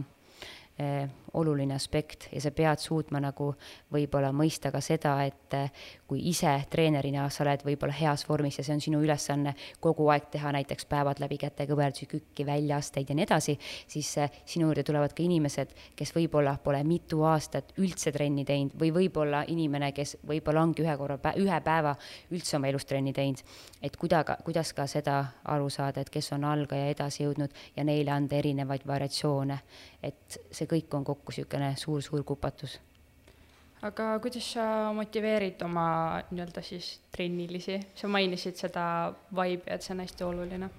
eh, 0.80 1.04
oluline 1.36 1.76
aspekt 1.76 2.28
ja 2.32 2.42
sa 2.42 2.52
pead 2.56 2.82
suutma 2.82 3.20
nagu 3.24 3.52
võib-olla 3.94 4.32
mõista 4.36 4.72
ka 4.74 4.82
seda, 4.84 5.16
et 5.26 5.56
eh, 5.58 5.86
kui 6.08 6.22
ise 6.30 6.52
treenerina 6.72 7.28
sa 7.34 7.44
oled 7.44 7.64
võib-olla 7.66 7.96
heas 7.96 8.26
vormis 8.28 8.60
ja 8.60 8.66
see 8.66 8.76
on 8.76 8.84
sinu 8.84 9.02
ülesanne 9.04 9.56
kogu 9.84 10.08
aeg 10.14 10.30
teha 10.34 10.52
näiteks 10.56 10.88
päevad 10.90 11.20
läbi 11.24 11.38
kätekõverdusi, 11.42 12.08
kükki, 12.12 12.46
väljaasteid 12.48 13.10
ja 13.10 13.18
nii 13.18 13.28
edasi, 13.28 13.58
siis 13.88 14.12
eh, 14.22 14.42
sinu 14.46 14.70
juurde 14.70 14.86
tulevad 14.88 15.16
ka 15.16 15.24
inimesed, 15.24 15.74
kes 15.96 16.14
võib-olla 16.16 16.58
pole 16.64 16.84
mitu 16.88 17.24
aastat 17.28 17.76
üldse 17.82 18.14
trenni 18.16 18.46
teinud 18.46 18.76
või 18.80 18.92
võib-olla 18.96 19.44
inimene, 19.52 19.92
kes 19.96 20.18
võib-olla 20.28 20.64
ongi 20.66 20.86
ühe 20.86 20.98
korra, 21.00 21.20
ühe 21.36 21.62
päeva 21.66 21.96
üldse 22.32 22.58
oma 22.58 22.70
elus 22.72 22.86
trenni 22.86 23.14
teinud. 23.14 23.44
et 23.82 23.98
kuida-, 23.98 24.24
kuidas 24.44 24.74
ka 24.74 24.88
seda 24.88 25.18
aru 25.52 25.70
saada, 25.70 26.02
et 26.02 26.10
kes 26.10 26.32
on 26.36 26.44
algaja 26.48 26.90
edasi 26.94 27.24
jõudnud 27.24 27.54
ja 27.76 27.84
neile 27.84 28.12
anda 28.12 28.38
erinevaid 28.38 28.86
variatsioone. 28.88 29.60
et 30.04 30.38
see 30.52 30.68
kõik 30.70 30.94
on 30.94 31.04
kokku 31.04 31.25
kokku 31.26 31.42
niisugune 31.42 31.74
suur-suur 31.78 32.24
kupatus. 32.24 32.80
aga 33.86 34.20
kuidas 34.20 34.46
sa 34.54 34.94
motiveerid 34.94 35.62
oma 35.62 36.22
nii-öelda 36.32 36.62
siis 36.66 37.00
trennilisi, 37.12 37.80
sa 37.96 38.08
mainisid 38.08 38.58
seda 38.58 39.14
vibe'i, 39.30 39.74
et 39.74 39.82
see 39.82 39.94
on 39.94 40.02
hästi 40.02 40.26
oluline 40.26 40.70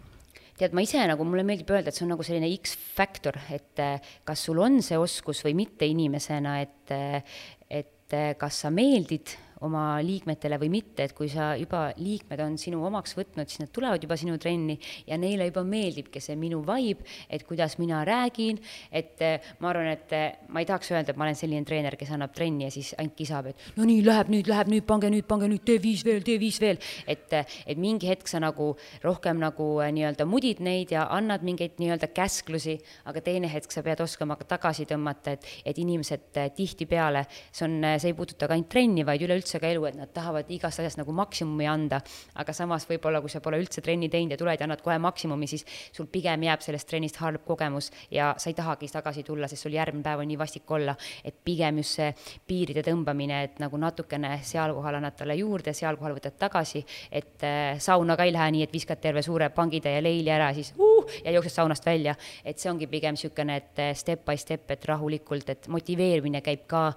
tead, 0.56 0.72
ma 0.72 0.82
ise 0.82 1.02
nagu, 1.06 1.24
mulle 1.28 1.44
meeldib 1.46 1.70
öelda, 1.70 1.92
et 1.92 1.98
see 1.98 2.06
on 2.06 2.14
nagu 2.14 2.24
selline 2.26 2.48
X-faktor, 2.56 3.36
et 3.52 3.82
eh, 3.82 4.14
kas 4.24 4.46
sul 4.48 4.58
on 4.64 4.80
see 4.82 4.98
oskus 4.98 5.42
või 5.44 5.54
mitte 5.58 5.86
inimesena, 5.86 6.56
et, 6.64 6.94
eh, 6.96 7.36
et 7.68 8.16
eh, 8.16 8.32
kas 8.40 8.62
sa 8.64 8.72
meeldid 8.74 9.36
oma 9.64 9.96
liikmetele 10.04 10.58
või 10.60 10.68
mitte, 10.74 11.06
et 11.06 11.14
kui 11.16 11.28
sa 11.32 11.54
juba, 11.56 11.88
liikmed 11.96 12.40
on 12.44 12.56
sinu 12.60 12.82
omaks 12.84 13.16
võtnud, 13.16 13.48
siis 13.48 13.62
nad 13.62 13.72
tulevad 13.72 14.02
juba 14.02 14.18
sinu 14.20 14.36
trenni 14.40 14.76
ja 15.08 15.16
neile 15.20 15.48
juba 15.48 15.62
meeldibki 15.64 16.20
see 16.20 16.36
minu 16.36 16.60
vibe, 16.66 17.06
et 17.32 17.46
kuidas 17.48 17.78
mina 17.80 18.02
räägin, 18.06 18.60
et 18.92 19.22
eh, 19.24 19.46
ma 19.60 19.70
arvan, 19.72 19.88
et 19.94 20.12
eh, 20.16 20.26
ma 20.52 20.60
ei 20.60 20.68
tahaks 20.68 20.92
öelda, 20.92 21.14
et 21.14 21.20
ma 21.20 21.24
olen 21.28 21.38
selline 21.38 21.64
treener, 21.68 21.96
kes 21.96 22.12
annab 22.12 22.34
trenni 22.36 22.66
ja 22.66 22.74
siis 22.74 22.92
ainult 22.98 23.16
kisab, 23.16 23.50
et 23.52 23.64
no 23.78 23.86
nii, 23.88 24.02
läheb 24.04 24.32
nüüd, 24.32 24.50
läheb 24.50 24.72
nüüd, 24.72 24.86
pange 24.88 25.10
nüüd, 25.12 25.26
pange 25.28 25.48
nüüd, 25.50 25.64
tee 25.66 25.80
viis 25.82 26.04
veel, 26.06 26.20
tee 26.26 26.36
viis 26.42 26.60
veel. 26.60 26.80
et, 27.06 27.26
eh, 27.32 27.56
et 27.66 27.80
mingi 27.80 28.10
hetk 28.10 28.28
sa 28.28 28.42
nagu 28.42 28.74
rohkem 29.04 29.40
nagu 29.40 29.70
nii-öelda 29.80 30.28
mudid 30.28 30.60
neid 30.64 30.92
ja 30.92 31.06
annad 31.16 31.44
mingeid 31.46 31.80
nii-öelda 31.80 32.10
käsklusi, 32.12 32.76
aga 33.08 33.24
teine 33.24 33.48
hetk 33.52 33.72
sa 33.72 33.82
pead 33.86 34.04
oskama 34.04 34.36
ka 34.36 34.44
tagasi 34.56 34.84
tõmmata, 34.88 35.36
et, 35.36 35.48
et 35.64 35.78
inimesed 35.80 36.28
tihtipeale, 36.56 37.24
see 37.52 37.64
on, 37.68 37.80
see 37.96 38.12
ei 38.12 38.16
puuduta 38.16 38.48
ka 38.48 38.56
ainult 38.56 38.68
trenni, 38.72 39.04
vaid 39.06 39.24
üleüldse 39.24 39.45
üldse 39.46 39.60
ka 39.62 39.70
elu, 39.70 39.84
et 39.86 39.94
nad 39.94 40.10
tahavad 40.12 40.48
igast 40.50 40.80
asjast 40.82 40.98
nagu 40.98 41.14
maksimumi 41.14 41.68
anda, 41.70 42.00
aga 42.34 42.54
samas 42.56 42.86
võib-olla, 42.88 43.20
kui 43.22 43.30
sa 43.30 43.40
pole 43.44 43.60
üldse 43.62 43.82
trenni 43.84 44.08
teinud 44.10 44.34
ja 44.34 44.38
tuled 44.40 44.58
ja 44.58 44.66
annad 44.66 44.82
kohe 44.82 44.96
maksimumi, 44.98 45.46
siis 45.46 45.62
sul 45.94 46.08
pigem 46.10 46.42
jääb 46.48 46.64
sellest 46.64 46.88
trennist 46.90 47.20
halb 47.22 47.44
kogemus 47.46 47.92
ja 48.10 48.32
sa 48.38 48.50
ei 48.50 48.56
tahagi 48.58 48.90
tagasi 48.90 49.22
tulla, 49.26 49.48
sest 49.48 49.66
sul 49.66 49.76
järgmine 49.76 50.02
päev 50.02 50.24
on 50.24 50.30
nii 50.30 50.38
vastik 50.40 50.70
olla. 50.70 50.96
et 51.24 51.34
pigem 51.44 51.78
just 51.78 51.96
see 51.96 52.12
piiride 52.46 52.82
tõmbamine, 52.86 53.42
et 53.44 53.60
nagu 53.62 53.78
natukene 53.78 54.40
seal 54.42 54.74
kohal 54.74 54.98
annad 54.98 55.16
talle 55.16 55.36
juurde, 55.38 55.72
seal 55.74 55.96
kohal 55.96 56.16
võtad 56.16 56.36
tagasi, 56.38 56.84
et 57.10 57.44
äh, 57.46 57.78
sauna 57.78 58.16
ka 58.16 58.26
ei 58.26 58.34
lähe 58.34 58.50
nii, 58.56 58.66
et 58.66 58.72
viskad 58.72 59.00
terve 59.00 59.22
suure 59.22 59.48
pangitäie 59.54 60.02
leili 60.02 60.32
ära, 60.32 60.52
siis 60.56 60.72
uh, 60.78 60.95
ja 61.24 61.30
jooksed 61.30 61.54
saunast 61.54 61.86
välja. 61.86 62.14
et 62.44 62.58
see 62.58 62.70
ongi 62.70 62.86
pigem 62.86 63.14
niisugune, 63.14 63.56
et 63.56 63.78
äh, 63.78 63.94
step 63.94 64.24
by 64.24 64.36
step, 64.36 64.70
et 64.70 64.84
rahulikult, 64.84 65.48
et 65.50 65.68
motiveerimine 65.68 66.40
käib 66.40 66.66
ka 66.66 66.92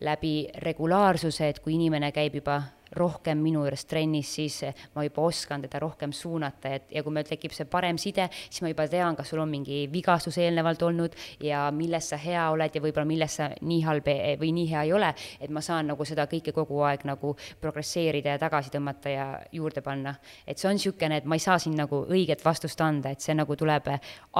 läbi 0.00 0.48
regulaarsuse, 0.54 1.48
et 1.48 1.58
kui 1.60 1.74
inimene 1.74 2.12
käib 2.12 2.34
juba 2.34 2.62
rohkem 2.96 3.38
minu 3.38 3.62
juures 3.64 3.84
trennis, 3.86 4.32
siis 4.34 4.60
ma 4.94 5.04
juba 5.06 5.22
oskan 5.28 5.62
teda 5.62 5.78
rohkem 5.82 6.12
suunata, 6.12 6.72
et 6.74 6.94
ja 6.94 7.02
kui 7.06 7.14
meil 7.14 7.26
tekib 7.28 7.54
see 7.54 7.68
parem 7.70 7.98
side, 8.00 8.26
siis 8.48 8.62
ma 8.64 8.72
juba 8.72 8.86
tean, 8.90 9.16
kas 9.18 9.30
sul 9.30 9.42
on 9.42 9.50
mingi 9.50 9.84
vigastus 9.92 10.38
eelnevalt 10.42 10.82
olnud 10.86 11.14
ja 11.46 11.66
milles 11.74 12.10
sa 12.10 12.18
hea 12.20 12.48
oled 12.50 12.74
ja 12.74 12.82
võib-olla 12.82 13.06
milles 13.08 13.38
sa 13.40 13.50
nii 13.60 13.80
halb 13.86 14.10
e-, 14.10 14.36
või 14.40 14.52
nii 14.56 14.66
hea 14.72 14.84
ei 14.88 14.94
ole, 14.96 15.12
et 15.40 15.54
ma 15.54 15.62
saan 15.64 15.92
nagu 15.92 16.06
seda 16.08 16.26
kõike 16.30 16.54
kogu 16.56 16.82
aeg 16.86 17.06
nagu 17.08 17.34
progresseerida 17.62 18.34
ja 18.34 18.42
tagasi 18.42 18.74
tõmmata 18.74 19.14
ja 19.14 19.28
juurde 19.52 19.84
panna. 19.86 20.14
et 20.46 20.58
see 20.58 20.68
on 20.68 20.78
niisugune, 20.78 21.20
et 21.20 21.24
ma 21.24 21.38
ei 21.38 21.46
saa 21.46 21.58
siin 21.58 21.78
nagu 21.78 22.04
õiget 22.08 22.44
vastust 22.44 22.80
anda, 22.80 23.14
et 23.14 23.20
see 23.20 23.34
nagu 23.38 23.56
tuleb 23.56 23.92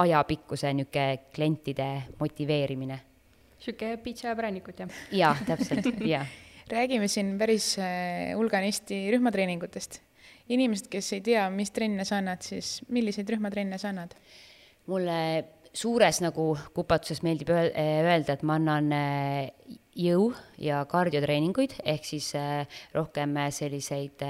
ajapikkuse 0.03 0.73
niisugune 0.73 1.31
klientide 1.33 1.89
motiveerimine. 2.19 3.01
niisugune 3.57 3.97
pitsa 3.97 4.31
ja 4.31 4.35
präänikut, 4.35 4.79
jah? 4.79 5.03
jaa, 5.11 5.35
täpselt, 5.47 5.93
jaa 6.05 6.25
räägime 6.71 7.07
siin 7.11 7.35
päris 7.39 7.73
äh, 7.79 8.31
hulganisti 8.37 9.03
rühmatreeningutest. 9.13 10.01
inimesed, 10.51 10.89
kes 10.91 11.13
ei 11.15 11.21
tea, 11.23 11.45
mis 11.53 11.71
trenne 11.71 12.03
sa 12.07 12.17
annad, 12.19 12.41
siis 12.43 12.81
milliseid 12.91 13.29
rühmatrenne 13.29 13.79
sa 13.81 13.91
annad? 13.91 14.15
mulle 14.91 15.17
suures 15.77 16.19
nagu 16.23 16.57
kupatuses 16.75 17.21
meeldib 17.23 17.51
öelda, 17.53 18.33
et 18.33 18.43
ma 18.43 18.57
annan 18.59 18.91
äh, 18.95 19.51
jõu- 19.95 20.35
ja 20.59 20.81
kardiotreeninguid, 20.89 21.77
ehk 21.85 22.07
siis 22.07 22.31
rohkem 22.95 23.37
selliseid 23.51 24.23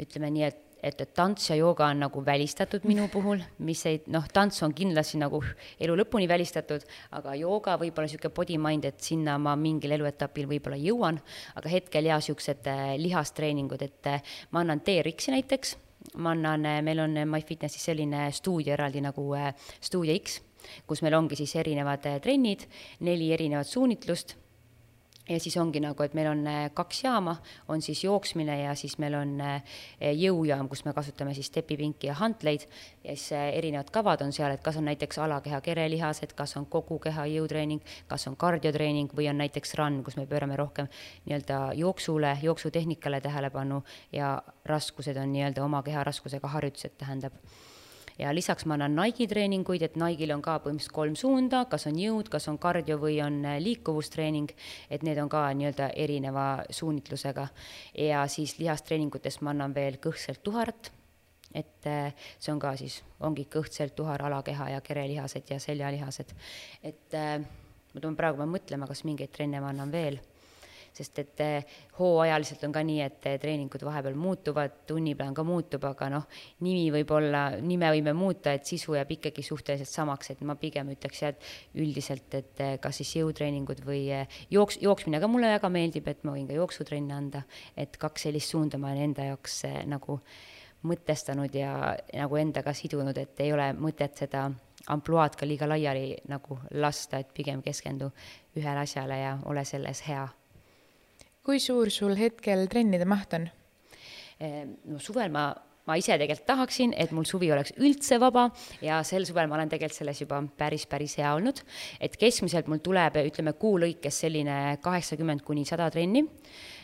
ütleme 0.00 0.30
nii, 0.32 0.48
et 0.48 0.69
et, 0.82 1.00
et 1.00 1.12
tants 1.14 1.50
ja 1.50 1.56
jooga 1.58 1.88
on 1.92 2.00
nagu 2.04 2.22
välistatud 2.24 2.84
minu 2.88 3.06
puhul, 3.12 3.42
mis 3.66 3.82
ei, 3.88 4.00
noh, 4.12 4.26
tants 4.32 4.62
on 4.66 4.74
kindlasti 4.76 5.20
nagu 5.20 5.42
elu 5.80 5.96
lõpuni 6.00 6.28
välistatud, 6.30 6.84
aga 7.16 7.36
jooga 7.38 7.76
võib-olla 7.80 8.08
niisugune 8.08 8.34
body 8.36 8.58
mind, 8.60 8.88
et 8.90 9.04
sinna 9.04 9.36
ma 9.42 9.54
mingil 9.60 9.96
eluetapil 9.98 10.48
võib-olla 10.50 10.80
jõuan, 10.80 11.20
aga 11.60 11.72
hetkel 11.72 12.10
jaa, 12.10 12.18
niisugused 12.20 12.68
äh, 12.70 12.84
lihastreeningud, 13.00 13.86
et 13.86 14.10
äh, 14.10 14.36
ma 14.54 14.64
annan 14.64 14.82
TRX-i 14.86 15.36
näiteks, 15.36 15.76
ma 16.20 16.34
annan, 16.36 16.66
äh, 16.68 16.82
meil 16.86 17.04
on 17.04 17.16
MyFitnessis 17.30 17.90
selline 17.90 18.28
stuudio 18.36 18.76
eraldi 18.76 19.04
nagu 19.04 19.30
Stuudio 19.80 20.16
X, 20.16 20.40
kus 20.88 21.00
meil 21.04 21.16
ongi 21.16 21.38
siis 21.40 21.54
erinevad 21.60 22.04
trennid, 22.22 22.66
neli 23.06 23.32
erinevat 23.36 23.68
suunitlust 23.68 24.36
ja 25.30 25.40
siis 25.40 25.56
ongi 25.56 25.80
nagu, 25.82 26.02
et 26.02 26.14
meil 26.16 26.30
on 26.30 26.42
äh, 26.50 26.64
kaks 26.74 27.04
jaama, 27.04 27.36
on 27.68 27.82
siis 27.82 28.02
jooksmine 28.04 28.56
ja 28.62 28.74
siis 28.74 28.96
meil 28.98 29.14
on 29.14 29.36
äh, 29.44 29.78
jõujaam, 30.00 30.68
kus 30.68 30.84
me 30.84 30.94
kasutame 30.96 31.34
siis 31.36 31.50
stepipinki 31.52 32.10
ja 32.10 32.16
hantleid. 32.18 32.66
Ja 33.04 33.14
siis 33.14 33.32
äh, 33.36 33.48
erinevad 33.58 33.92
kavad 33.94 34.24
on 34.26 34.34
seal, 34.34 34.54
et 34.54 34.64
kas 34.64 34.80
on 34.80 34.88
näiteks 34.90 35.20
alakeha 35.22 35.60
kerelihased, 35.64 36.34
kas 36.38 36.56
on 36.58 36.66
kogu 36.70 36.98
keha 37.02 37.28
jõutreening, 37.30 37.82
kas 38.10 38.26
on 38.30 38.36
kardiotreening 38.40 39.14
või 39.16 39.30
on 39.30 39.40
näiteks 39.40 39.76
run, 39.78 40.02
kus 40.04 40.18
me 40.18 40.26
pöörame 40.30 40.58
rohkem 40.58 40.90
nii-öelda 41.26 41.62
jooksule, 41.78 42.36
jooksutehnikale 42.42 43.20
tähelepanu 43.20 43.82
ja 44.12 44.36
raskused 44.66 45.16
on 45.16 45.32
nii-öelda 45.32 45.64
oma 45.64 45.82
keha 45.86 46.04
raskusega 46.04 46.50
harjutused, 46.58 46.98
tähendab 46.98 47.36
ja 48.20 48.34
lisaks 48.34 48.66
ma 48.68 48.76
annan 48.76 48.94
Nike'i 48.98 49.28
treeninguid, 49.28 49.82
et 49.86 49.96
Nike'il 50.00 50.32
on 50.34 50.42
ka 50.44 50.58
põhimõtteliselt 50.60 50.94
kolm 50.94 51.16
suunda, 51.18 51.64
kas 51.70 51.86
on 51.88 51.98
jõud, 51.98 52.30
kas 52.32 52.48
on 52.52 52.58
kardio 52.60 52.98
või 53.00 53.18
on 53.24 53.40
äh, 53.48 53.58
liikuvustreening, 53.62 54.52
et 54.92 55.04
need 55.06 55.20
on 55.22 55.30
ka 55.32 55.46
nii-öelda 55.56 55.90
erineva 55.96 56.46
suunitlusega. 56.70 57.48
ja 57.98 58.26
siis 58.28 58.58
lihastreeningutes 58.58 59.40
ma 59.40 59.54
annan 59.54 59.74
veel 59.74 59.98
kõhtselt 60.02 60.42
tuharat, 60.44 60.92
et 61.54 61.86
äh, 61.86 62.14
see 62.38 62.52
on 62.52 62.60
ka 62.62 62.76
siis, 62.76 63.00
ongi 63.20 63.46
kõhtselt 63.50 63.96
tuhar, 63.96 64.22
alakeha 64.28 64.70
ja 64.76 64.80
kerelihased 64.80 65.50
ja 65.50 65.60
seljalihased. 65.60 66.34
et 66.82 67.14
äh, 67.14 67.38
ma 67.94 68.00
pean 68.00 68.16
praegu 68.16 68.42
pean 68.42 68.52
mõtlema, 68.52 68.86
kas 68.86 69.04
mingeid 69.04 69.32
trenne 69.32 69.60
ma 69.60 69.72
annan 69.72 69.92
veel 69.92 70.20
sest 70.96 71.18
et 71.22 71.40
eh, 71.44 71.76
hooajaliselt 71.98 72.64
on 72.66 72.74
ka 72.74 72.82
nii, 72.86 73.00
et 73.04 73.28
eh, 73.30 73.38
treeningud 73.42 73.82
vahepeal 73.86 74.16
muutuvad, 74.18 74.80
tunniplaan 74.88 75.34
ka 75.36 75.44
muutub, 75.46 75.84
aga 75.88 76.10
noh, 76.12 76.28
nimi 76.66 76.88
võib 76.94 77.14
olla, 77.16 77.44
nime 77.62 77.90
võime 77.94 78.14
muuta, 78.16 78.54
et 78.56 78.68
sisu 78.68 78.96
jääb 78.98 79.14
ikkagi 79.16 79.44
suhteliselt 79.46 79.90
samaks, 79.90 80.32
et 80.34 80.44
ma 80.46 80.56
pigem 80.60 80.92
ütleks 80.94 81.22
jah, 81.24 81.34
et 81.34 81.80
üldiselt, 81.82 82.38
et 82.38 82.64
eh, 82.64 82.76
kas 82.82 83.00
siis 83.02 83.16
jõutreeningud 83.20 83.84
või 83.86 84.06
jooks, 84.52 84.80
jooksmine. 84.82 85.20
Ka 85.22 85.30
mulle 85.30 85.52
väga 85.56 85.72
meeldib, 85.72 86.08
et 86.10 86.24
ma 86.26 86.34
võin 86.36 86.48
ka 86.50 86.56
jooksutrenne 86.58 87.16
anda, 87.16 87.44
et 87.78 88.00
kaks 88.00 88.28
sellist 88.28 88.54
suunda 88.54 88.80
ma 88.80 88.90
olen 88.90 89.10
enda 89.10 89.30
jaoks 89.30 89.62
nagu 89.90 90.20
mõtestanud 90.86 91.54
ja 91.54 91.74
nagu 92.16 92.40
endaga 92.40 92.72
sidunud, 92.76 93.16
et 93.20 93.40
ei 93.44 93.52
ole 93.52 93.70
mõtet 93.76 94.16
seda 94.22 94.48
ampluaad 94.88 95.36
ka 95.36 95.48
liiga 95.48 95.68
laiali 95.68 96.14
nagu 96.32 96.58
lasta, 96.80 97.20
et 97.20 97.32
pigem 97.36 97.62
keskendu 97.62 98.10
ühele 98.56 98.86
asjale 98.86 99.20
ja 99.20 99.38
ole 99.44 99.64
selles 99.68 100.00
hea 100.08 100.26
kui 101.50 101.58
suur 101.58 101.90
sul 101.90 102.14
hetkel 102.14 102.68
trennide 102.70 103.06
maht 103.10 103.34
on? 103.34 103.48
Ehm, 104.38 104.76
no 104.86 105.00
suvel 105.02 105.32
ma, 105.34 105.48
ma 105.88 105.96
ise 105.98 106.14
tegelikult 106.14 106.46
tahaksin, 106.46 106.92
et 106.94 107.10
mul 107.16 107.26
suvi 107.26 107.50
oleks 107.50 107.74
üldse 107.82 108.20
vaba 108.22 108.46
ja 108.84 109.00
sel 109.06 109.26
suvel 109.26 109.50
ma 109.50 109.58
olen 109.58 109.72
tegelikult 109.72 109.98
selles 109.98 110.22
juba 110.22 110.38
päris, 110.60 110.86
päris 110.86 111.16
hea 111.18 111.32
olnud. 111.34 111.64
et 111.98 112.14
keskmiselt 112.20 112.70
mul 112.70 112.78
tuleb, 112.84 113.18
ütleme 113.32 113.56
kuu 113.58 113.80
lõikes 113.82 114.22
selline 114.22 114.78
kaheksakümmend 114.84 115.42
kuni 115.42 115.66
sada 115.66 115.90
trenni. 115.90 116.22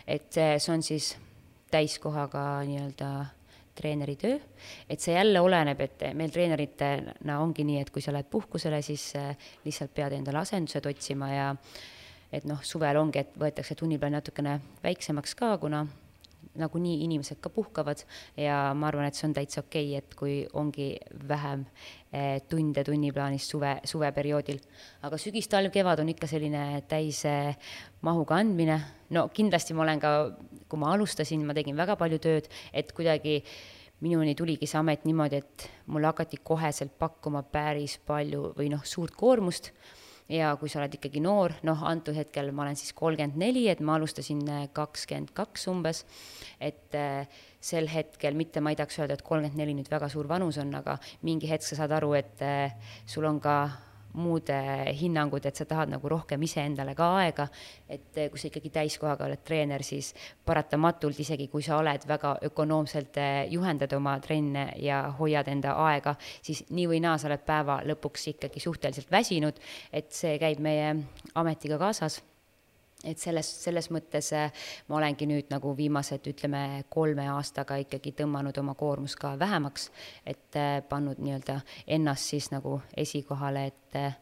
et 0.06 0.34
see 0.34 0.74
on 0.74 0.82
siis 0.82 1.14
täiskohaga 1.70 2.64
nii-öelda 2.66 3.10
treeneritöö, 3.76 4.38
et 4.90 5.00
see 5.00 5.14
jälle 5.14 5.40
oleneb, 5.44 5.80
et 5.84 6.06
meil 6.16 6.32
treeneritena 6.32 7.38
ongi 7.42 7.62
nii, 7.68 7.82
et 7.84 7.90
kui 7.94 8.02
sa 8.02 8.14
lähed 8.14 8.30
puhkusele, 8.32 8.80
siis 8.82 9.12
eh, 9.20 9.36
lihtsalt 9.66 9.92
pead 9.94 10.16
endale 10.16 10.40
asendused 10.42 10.88
otsima 10.88 11.28
ja 11.30 11.50
et 12.32 12.44
noh, 12.48 12.62
suvel 12.62 12.98
ongi, 13.00 13.22
et 13.22 13.38
võetakse 13.38 13.76
tunniplaan 13.78 14.16
natukene 14.18 14.58
väiksemaks 14.82 15.34
ka, 15.38 15.54
kuna 15.62 15.84
nagunii 16.56 17.04
inimesed 17.04 17.40
ka 17.42 17.50
puhkavad 17.52 18.02
ja 18.40 18.72
ma 18.76 18.88
arvan, 18.88 19.08
et 19.08 19.18
see 19.18 19.28
on 19.28 19.34
täitsa 19.36 19.62
okei 19.62 19.90
okay,, 19.90 20.00
et 20.00 20.16
kui 20.18 20.36
ongi 20.56 20.88
vähem 21.28 21.64
eh, 22.12 22.40
tunde 22.48 22.84
tunniplaanis 22.84 23.48
suve, 23.50 23.76
suveperioodil. 23.84 24.60
aga 25.06 25.20
sügis, 25.20 25.48
talv, 25.52 25.72
kevad 25.74 26.00
on 26.02 26.12
ikka 26.12 26.28
selline 26.30 26.82
täise 26.88 27.56
mahuga 28.06 28.40
andmine, 28.40 28.80
no 29.16 29.28
kindlasti 29.34 29.76
ma 29.76 29.84
olen 29.86 30.02
ka, 30.02 30.12
kui 30.68 30.80
ma 30.80 30.92
alustasin, 30.94 31.44
ma 31.46 31.56
tegin 31.56 31.76
väga 31.76 31.98
palju 32.00 32.20
tööd, 32.22 32.48
et 32.72 32.92
kuidagi 32.96 33.42
minuni 34.04 34.34
tuligi 34.36 34.68
see 34.68 34.80
amet 34.80 35.06
niimoodi, 35.08 35.40
et 35.40 35.68
mulle 35.92 36.10
hakati 36.10 36.40
koheselt 36.44 36.98
pakkuma 36.98 37.42
päris 37.42 37.96
palju 38.06 38.52
või 38.58 38.72
noh, 38.72 38.84
suurt 38.84 39.16
koormust 39.16 39.72
ja 40.32 40.52
kui 40.60 40.70
sa 40.70 40.80
oled 40.80 40.96
ikkagi 40.98 41.22
noor, 41.22 41.54
noh, 41.66 41.82
antud 41.86 42.16
hetkel 42.18 42.50
ma 42.54 42.64
olen 42.66 42.78
siis 42.78 42.94
kolmkümmend 42.96 43.38
neli, 43.40 43.66
et 43.70 43.80
ma 43.84 43.96
alustasin 43.98 44.42
äh, 44.50 44.64
kakskümmend 44.74 45.32
kaks 45.36 45.68
umbes, 45.70 46.04
et 46.60 46.96
äh, 46.98 47.28
sel 47.62 47.88
hetkel, 47.90 48.36
mitte 48.38 48.62
ma 48.62 48.72
ei 48.72 48.78
tahaks 48.78 48.98
öelda, 49.00 49.18
et 49.18 49.26
kolmkümmend 49.26 49.60
neli 49.60 49.76
nüüd 49.78 49.90
väga 49.92 50.10
suur 50.12 50.28
vanus 50.30 50.58
on, 50.62 50.74
aga 50.78 50.98
mingi 51.26 51.50
hetk 51.50 51.66
sa 51.66 51.78
saad 51.82 51.94
aru, 51.98 52.14
et 52.18 52.42
äh, 52.44 52.74
sul 53.06 53.28
on 53.28 53.40
ka 53.42 53.58
muud 54.16 54.50
hinnangud, 54.96 55.44
et 55.46 55.56
sa 55.56 55.66
tahad 55.68 55.90
nagu 55.92 56.08
rohkem 56.08 56.42
iseendale 56.42 56.94
ka 56.96 57.08
aega, 57.20 57.48
et 57.88 58.18
eh, 58.18 58.28
kui 58.32 58.40
sa 58.40 58.50
ikkagi 58.50 58.72
täiskohaga 58.74 59.26
oled 59.28 59.42
treener, 59.46 59.84
siis 59.86 60.12
paratamatult, 60.46 61.20
isegi 61.22 61.48
kui 61.52 61.64
sa 61.64 61.78
oled 61.80 62.06
väga 62.08 62.36
ökonoomselt, 62.50 63.20
eh, 63.22 63.40
juhendad 63.52 63.92
oma 63.96 64.16
trenne 64.24 64.68
ja 64.82 65.02
hoiad 65.18 65.48
enda 65.52 65.76
aega, 65.86 66.16
siis 66.42 66.64
nii 66.70 66.88
või 66.94 67.02
naa, 67.04 67.18
sa 67.18 67.30
oled 67.30 67.44
päeva 67.46 67.80
lõpuks 67.86 68.30
ikkagi 68.34 68.62
suhteliselt 68.62 69.12
väsinud, 69.12 69.60
et 69.92 70.12
see 70.12 70.38
käib 70.42 70.62
meie 70.64 70.94
ametiga 71.34 71.78
kaasas 71.80 72.22
et 73.04 73.20
selles, 73.20 73.48
selles 73.62 73.90
mõttes 73.92 74.32
äh, 74.34 74.52
ma 74.88 74.98
olengi 75.00 75.28
nüüd 75.28 75.50
nagu 75.52 75.74
viimased, 75.76 76.26
ütleme, 76.32 76.84
kolme 76.92 77.26
aastaga 77.34 77.76
ikkagi 77.82 78.14
tõmmanud 78.16 78.56
oma 78.62 78.74
koormust 78.78 79.18
ka 79.20 79.34
vähemaks, 79.38 79.90
et 80.26 80.56
äh, 80.58 80.80
pannud 80.88 81.20
nii-öelda 81.22 81.60
ennast 81.98 82.32
siis 82.32 82.50
nagu 82.54 82.80
esikohale, 82.96 83.66
et 83.72 83.98
äh, 84.00 84.16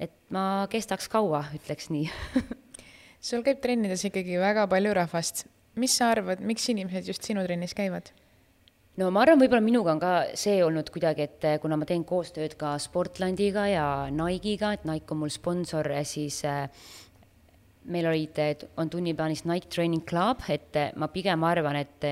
et 0.00 0.14
ma 0.34 0.66
kestaks 0.70 1.08
kaua, 1.10 1.44
ütleks 1.54 1.90
nii 1.94 2.08
sul 3.28 3.44
käib 3.46 3.62
trennides 3.62 4.04
ikkagi 4.08 4.40
väga 4.42 4.66
palju 4.70 4.94
rahvast. 4.96 5.46
mis 5.74 5.96
sa 5.96 6.12
arvad, 6.14 6.40
miks 6.40 6.68
inimesed 6.70 7.08
just 7.08 7.26
sinu 7.26 7.42
trennis 7.46 7.74
käivad? 7.74 8.10
no 9.00 9.10
ma 9.10 9.24
arvan, 9.24 9.40
võib-olla 9.42 9.64
minuga 9.64 9.94
on 9.94 10.02
ka 10.02 10.12
see 10.38 10.60
olnud 10.64 10.90
kuidagi, 10.94 11.28
et 11.28 11.46
kuna 11.62 11.78
ma 11.78 11.86
teen 11.88 12.04
koostööd 12.06 12.54
ka 12.58 12.76
Sportlandiga 12.82 13.66
ja 13.70 13.86
Nike'iga, 14.10 14.74
et 14.74 14.84
Nike 14.88 15.14
on 15.14 15.24
mul 15.24 15.32
sponsor, 15.34 15.90
siis 16.06 16.42
äh, 16.48 16.68
meil 17.84 18.08
olid, 18.08 18.40
on 18.80 18.90
tunniplaanis 18.90 19.44
Nike 19.44 19.68
Training 19.68 20.04
Club, 20.08 20.44
et 20.48 20.78
ma 20.96 21.08
pigem 21.12 21.44
arvan, 21.44 21.76
et 21.76 22.06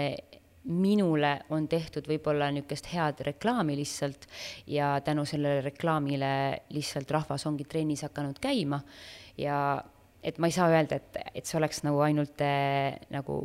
minule 0.64 1.32
on 1.50 1.66
tehtud 1.68 2.06
võib-olla 2.06 2.50
niisugust 2.54 2.87
head 2.92 3.22
reklaami 3.26 3.74
lihtsalt 3.78 4.28
ja 4.70 4.94
tänu 5.04 5.24
sellele 5.26 5.64
reklaamile 5.64 6.35
lihtsalt 6.74 7.11
rahvas 7.11 7.46
ongi 7.50 7.66
trennis 7.66 8.04
hakanud 8.06 8.38
käima. 8.42 8.78
Ja 9.40 9.82
et 10.22 10.38
ma 10.38 10.46
ei 10.46 10.54
saa 10.54 10.70
öelda, 10.70 11.00
et, 11.00 11.18
et 11.35 11.48
see 11.48 11.58
oleks 11.58 11.82
nagu 11.87 11.98
ainult 12.04 12.44
äh, 12.46 12.94
nagu 13.11 13.42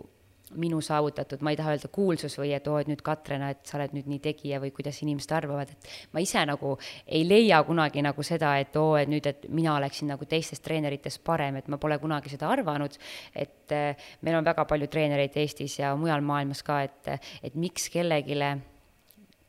minu 0.56 0.80
saavutatud, 0.82 1.42
ma 1.44 1.52
ei 1.52 1.58
taha 1.60 1.74
öelda 1.76 1.90
kuulsus 1.92 2.38
või 2.40 2.54
et 2.56 2.68
oo, 2.72 2.78
et 2.80 2.88
nüüd 2.88 3.02
Katrina, 3.04 3.50
et 3.52 3.68
sa 3.68 3.78
oled 3.80 3.94
nüüd 3.98 4.08
nii 4.08 4.22
tegija 4.24 4.62
või 4.64 4.72
kuidas 4.76 5.02
inimesed 5.04 5.34
arvavad, 5.36 5.74
et 5.74 5.90
ma 6.16 6.24
ise 6.24 6.44
nagu 6.48 6.76
ei 7.04 7.26
leia 7.28 7.60
kunagi 7.68 8.04
nagu 8.06 8.24
seda, 8.24 8.54
et 8.62 8.76
oo, 8.80 8.96
et 9.00 9.12
nüüd, 9.12 9.28
et 9.28 9.50
mina 9.52 9.76
oleksin 9.76 10.12
nagu 10.14 10.26
teistest 10.30 10.64
treeneritest 10.64 11.24
parem, 11.28 11.60
et 11.60 11.68
ma 11.68 11.80
pole 11.82 12.00
kunagi 12.00 12.32
seda 12.32 12.50
arvanud, 12.54 12.96
et 13.36 13.76
äh, 13.76 14.10
meil 14.24 14.40
on 14.40 14.48
väga 14.48 14.66
palju 14.70 14.88
treenereid 14.92 15.36
Eestis 15.38 15.80
ja 15.82 15.92
mujal 16.00 16.24
maailmas 16.26 16.64
ka, 16.66 16.82
et, 16.88 17.14
et 17.44 17.56
miks 17.60 17.92
kellelegi 17.94 18.40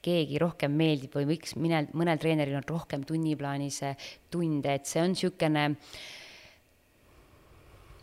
keegi 0.03 0.39
rohkem 0.39 0.73
meeldib 0.79 1.15
või 1.15 1.27
miks 1.35 1.57
mõnel, 1.59 1.89
mõnel 1.99 2.21
treeneril 2.23 2.59
on 2.59 2.67
rohkem 2.67 3.03
tunniplaanis 3.07 3.83
tunde, 4.31 4.75
et 4.75 4.87
see 4.87 5.03
on 5.03 5.15
niisugune 5.15 5.65
äh, 5.69 6.01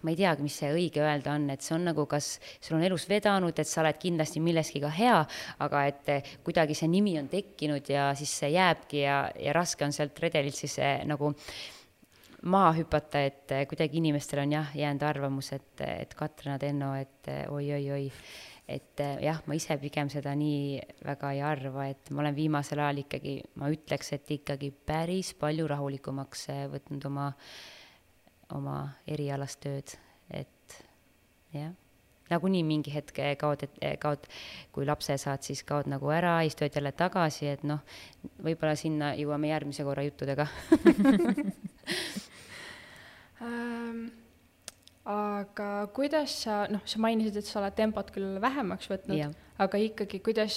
ma 0.06 0.14
ei 0.14 0.20
teagi, 0.20 0.46
mis 0.46 0.56
see 0.62 0.70
õige 0.74 1.02
öelda 1.02 1.34
on, 1.34 1.50
et 1.54 1.66
see 1.66 1.74
on 1.76 1.88
nagu, 1.90 2.06
kas 2.10 2.36
sul 2.62 2.78
on 2.78 2.86
elus 2.86 3.08
vedanud, 3.10 3.58
et 3.58 3.70
sa 3.70 3.82
oled 3.82 3.98
kindlasti 4.02 4.42
milleski 4.44 4.82
ka 4.84 4.92
hea, 4.94 5.18
aga 5.66 5.86
et 5.90 6.12
kuidagi 6.46 6.78
see 6.78 6.92
nimi 6.92 7.16
on 7.20 7.30
tekkinud 7.32 7.90
ja 7.90 8.12
siis 8.18 8.34
see 8.44 8.54
jääbki 8.54 9.02
ja, 9.02 9.24
ja 9.42 9.56
raske 9.58 9.88
on 9.88 9.96
sealt 9.96 10.20
redelilt 10.22 10.58
siis 10.58 10.78
eh, 10.84 11.02
nagu 11.10 11.34
maha 12.46 12.76
hüpata, 12.78 13.24
et 13.26 13.54
kuidagi 13.72 13.98
inimestel 13.98 14.44
on 14.44 14.52
jah, 14.54 14.74
jäänud 14.78 15.06
arvamus, 15.08 15.50
et, 15.56 15.72
et 15.82 16.12
Katrina 16.14 16.60
Tenno, 16.62 16.92
et 17.00 17.32
oi-oi-oi, 17.50 18.04
et 18.70 19.02
jah, 19.26 19.40
ma 19.50 19.58
ise 19.58 19.78
pigem 19.82 20.12
seda 20.14 20.36
nii 20.38 20.78
väga 21.08 21.32
ei 21.34 21.42
arva, 21.46 21.88
et 21.90 22.12
ma 22.14 22.22
olen 22.22 22.38
viimasel 22.38 22.84
ajal 22.84 23.02
ikkagi, 23.02 23.40
ma 23.62 23.72
ütleks, 23.74 24.14
et 24.20 24.36
ikkagi 24.38 24.70
päris 24.86 25.34
palju 25.42 25.66
rahulikumaks 25.74 26.48
võtnud 26.76 27.10
oma 27.10 27.32
äh, 27.32 27.74
oma 28.54 28.78
erialast 29.08 29.60
tööd, 29.64 29.96
et 30.30 30.78
jah. 31.56 31.74
Nagunii 32.26 32.64
mingi 32.66 32.90
hetk 32.90 33.20
kaod, 33.38 33.68
et 33.68 34.00
kaod, 34.02 34.24
kui 34.74 34.86
lapse 34.90 35.14
saad, 35.22 35.44
siis 35.46 35.62
kaod 35.62 35.86
nagu 35.92 36.10
ära, 36.10 36.40
siis 36.42 36.58
tuled 36.58 36.74
jälle 36.74 36.92
tagasi, 36.98 37.52
et 37.54 37.66
noh, 37.68 37.84
võib-olla 38.42 38.74
sinna 38.80 39.12
jõuame 39.14 39.52
järgmise 39.52 39.86
korra 39.86 40.06
juttudega. 40.08 40.48
Ähm, 43.46 44.06
aga 45.06 45.88
kuidas 45.94 46.34
sa, 46.46 46.64
noh, 46.72 46.82
sa 46.88 47.02
mainisid, 47.04 47.36
et 47.38 47.46
sa 47.46 47.60
oled 47.60 47.76
tempot 47.78 48.08
küll 48.16 48.40
vähemaks 48.42 48.88
võtnud, 48.90 49.36
aga 49.62 49.82
ikkagi, 49.84 50.22
kuidas, 50.26 50.56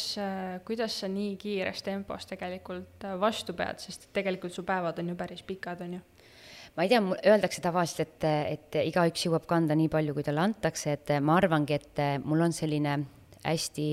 kuidas 0.65 0.95
sa 1.03 1.11
nii 1.13 1.35
kiires 1.43 1.83
tempos 1.85 2.25
tegelikult 2.31 3.05
vastu 3.21 3.53
pead, 3.59 3.83
sest 3.83 4.09
tegelikult 4.17 4.55
su 4.55 4.65
päevad 4.65 5.03
on 5.03 5.13
ju 5.13 5.19
päris 5.19 5.45
pikad, 5.45 5.83
on 5.85 5.99
ju 5.99 6.05
ma 6.79 6.85
ei 6.87 6.93
tea, 6.93 7.01
öeldakse 7.27 7.59
tavaliselt, 7.59 8.23
et, 8.23 8.25
et 8.55 8.77
igaüks 8.87 9.25
jõuab 9.27 9.49
kanda 9.51 9.75
nii 9.75 9.89
palju, 9.91 10.13
kui 10.15 10.23
talle 10.23 10.45
antakse, 10.47 10.93
et 10.95 11.11
ma 11.19 11.35
arvangi, 11.35 11.75
et 11.75 12.03
mul 12.23 12.45
on 12.47 12.55
selline 12.55 12.93
hästi 13.43 13.87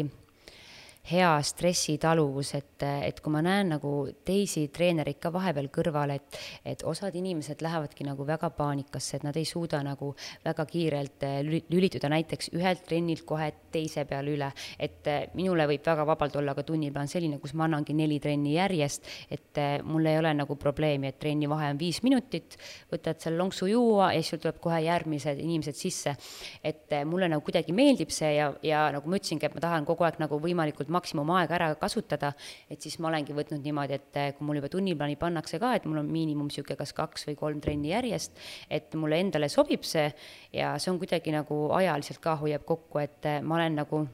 hea 1.10 1.32
stressitaluvus, 1.50 2.54
et, 2.60 2.75
et 3.06 3.20
kui 3.24 3.34
ma 3.34 3.42
näen 3.46 3.74
nagu 3.76 3.92
teisi 4.26 4.68
treenereid 4.74 5.20
ka 5.22 5.32
vahepeal 5.34 5.70
kõrval, 5.74 6.16
et, 6.16 6.40
et 6.66 6.84
osad 6.88 7.16
inimesed 7.16 7.62
lähevadki 7.66 8.06
nagu 8.08 8.26
väga 8.28 8.50
paanikasse, 8.56 9.18
et 9.18 9.26
nad 9.28 9.38
ei 9.38 9.46
suuda 9.46 9.82
nagu 9.86 10.14
väga 10.46 10.66
kiirelt 10.70 11.26
eh, 11.28 11.40
lülituda 11.46 12.10
näiteks 12.12 12.52
ühelt 12.56 12.86
trennilt 12.88 13.26
kohe 13.28 13.52
teise 13.74 14.06
peale 14.10 14.34
üle. 14.36 14.52
et 14.80 15.08
eh, 15.08 15.28
minule 15.34 15.68
võib 15.70 15.86
väga 15.86 16.06
vabalt 16.08 16.36
olla 16.36 16.56
ka 16.56 16.64
tunniplaan 16.64 17.10
selline, 17.12 17.40
kus 17.40 17.54
ma 17.54 17.66
annangi 17.68 17.94
neli 17.98 18.20
trenni 18.20 18.56
järjest, 18.56 19.10
et 19.30 19.62
eh, 19.62 19.78
mul 19.84 20.06
ei 20.06 20.20
ole 20.20 20.34
nagu 20.34 20.56
probleemi, 20.60 21.12
et 21.12 21.20
trenni 21.20 21.50
vahe 21.50 21.72
on 21.74 21.80
viis 21.80 22.02
minutit, 22.04 22.58
võtad 22.92 23.22
seal 23.22 23.38
lonksu 23.40 23.70
juua 23.72 24.12
ja 24.14 24.22
siis 24.22 24.36
sul 24.36 24.44
tuleb 24.44 24.60
kohe 24.64 24.82
järgmised 24.86 25.40
inimesed 25.42 25.76
sisse. 25.78 26.16
et 26.64 26.92
mulle 27.06 27.28
nagu 27.30 27.44
kuidagi 27.46 27.74
meeldib 27.74 28.12
see 28.14 28.36
ja, 28.38 28.52
ja 28.64 28.86
nagu 28.94 29.10
ma 29.10 29.20
ütlesingi, 29.20 29.46
et 29.48 29.56
ma 29.56 29.64
tahan 29.64 29.86
kogu 29.88 30.06
aeg 30.06 30.20
nagu 30.22 30.40
võimalikult 30.42 30.90
maksimumaega 30.94 31.56
ära 31.58 31.70
kasutada, 31.80 32.34
et 32.76 32.86
siis 32.86 32.98
ma 33.00 33.10
olengi 33.12 33.36
võtnud 33.36 33.64
niimoodi, 33.64 33.98
et 33.98 34.20
eh, 34.20 34.34
kui 34.36 34.48
mul 34.48 34.60
juba 34.60 34.72
tunniplaani 34.74 35.16
pannakse 35.20 35.60
ka, 35.62 35.74
et 35.78 35.88
mul 35.90 36.02
on 36.04 36.12
miinimum 36.12 36.50
niisugune 36.52 36.78
kas 36.80 36.94
kaks 36.96 37.30
või 37.30 37.40
kolm 37.40 37.64
trenni 37.64 37.94
järjest, 37.94 38.36
et 38.70 38.94
mulle 39.00 39.20
endale 39.24 39.50
sobib 39.52 39.88
see 39.88 40.10
ja 40.56 40.76
see 40.82 40.92
on 40.94 41.00
kuidagi 41.02 41.34
nagu 41.36 41.66
ajaliselt 41.78 42.22
ka 42.24 42.38
hoiab 42.44 42.68
kokku, 42.68 43.02
et 43.04 43.32
eh, 43.32 43.42
ma 43.42 43.60
olen 43.60 43.82
nagu 43.84 44.06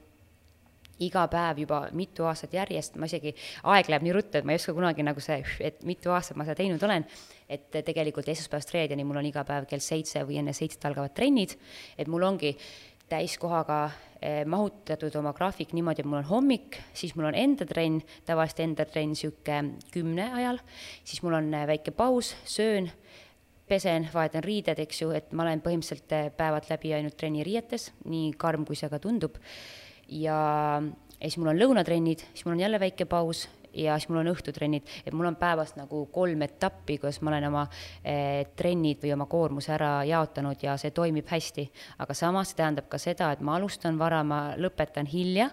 iga 1.01 1.25
päev 1.31 1.63
juba 1.63 1.79
mitu 1.97 2.27
aastat 2.29 2.53
järjest, 2.53 2.97
ma 3.01 3.09
isegi, 3.09 3.33
aeg 3.73 3.89
läheb 3.89 4.05
nii 4.05 4.13
ruttu, 4.15 4.37
et 4.37 4.45
ma 4.45 4.53
ei 4.53 4.61
oska 4.61 4.75
kunagi 4.77 5.05
nagu 5.05 5.23
see, 5.23 5.39
et 5.65 5.81
mitu 5.87 6.13
aastat 6.13 6.37
ma 6.37 6.45
seda 6.45 6.59
teinud 6.61 6.83
olen, 6.85 7.07
et 7.49 7.81
tegelikult 7.87 8.29
esmaspäevast 8.31 8.75
reedeni 8.75 9.05
mul 9.07 9.21
on 9.21 9.29
iga 9.31 9.43
päev 9.47 9.65
kell 9.69 9.83
seitse 9.83 10.21
või 10.27 10.39
enne 10.43 10.53
seitset 10.57 10.85
algavad 10.89 11.15
trennid, 11.17 11.57
et 11.97 12.11
mul 12.11 12.27
ongi 12.29 12.53
täiskohaga 13.11 13.81
eh, 13.89 14.10
mahutatud 14.45 15.15
oma 15.17 15.33
graafik 15.33 15.71
niimoodi, 15.73 16.03
et 16.03 16.09
mul 16.09 16.19
on 16.19 16.27
hommik, 16.29 16.77
siis 16.93 17.15
mul 17.17 17.31
on 17.31 17.37
enda 17.37 17.65
trenn, 17.65 18.01
tavaliselt 18.27 18.61
enda 18.67 18.85
trenn 18.85 19.15
niisugune 19.15 19.79
kümne 19.93 20.27
ajal, 20.37 20.59
siis 21.03 21.23
mul 21.25 21.39
on 21.39 21.49
eh, 21.57 21.65
väike 21.69 21.93
paus, 21.97 22.35
söön, 22.45 22.91
pesen, 23.71 24.05
vahetan 24.13 24.43
riided, 24.45 24.81
eks 24.83 25.01
ju, 25.01 25.09
et 25.17 25.31
ma 25.33 25.45
olen 25.47 25.63
põhimõtteliselt 25.65 26.13
eh, 26.17 26.29
päevad 26.37 26.69
läbi 26.69 26.93
ainult 26.97 27.17
trenniriietes, 27.17 27.89
nii 28.05 28.35
karm, 28.41 28.67
kui 28.67 28.77
see 28.77 28.91
ka 28.93 29.01
tundub, 29.01 29.39
ja, 30.05 30.37
ja 31.17 31.23
siis 31.23 31.39
mul 31.41 31.55
on 31.55 31.61
lõunatrennid, 31.63 32.27
siis 32.29 32.45
mul 32.45 32.59
on 32.59 32.65
jälle 32.67 32.81
väike 32.83 33.09
paus 33.09 33.47
ja 33.73 33.97
siis 33.99 34.09
mul 34.09 34.21
on 34.21 34.31
õhtutrennid, 34.33 34.87
et 35.05 35.13
mul 35.13 35.29
on 35.29 35.37
päevas 35.39 35.75
nagu 35.77 36.05
kolm 36.13 36.41
etappi, 36.45 36.97
kus 37.01 37.21
ma 37.21 37.31
olen 37.33 37.47
oma 37.49 37.65
eh, 38.03 38.47
trennid 38.57 39.01
või 39.03 39.13
oma 39.15 39.27
koormuse 39.31 39.73
ära 39.75 39.91
jaotanud 40.07 40.63
ja 40.63 40.77
see 40.81 40.91
toimib 40.95 41.29
hästi. 41.31 41.67
aga 41.99 42.13
samas 42.17 42.51
see 42.51 42.61
tähendab 42.61 42.89
ka 42.91 42.99
seda, 43.01 43.31
et 43.31 43.41
ma 43.41 43.55
alustan 43.55 43.99
vara, 43.99 44.23
ma 44.23 44.41
lõpetan 44.57 45.07
hilja, 45.07 45.49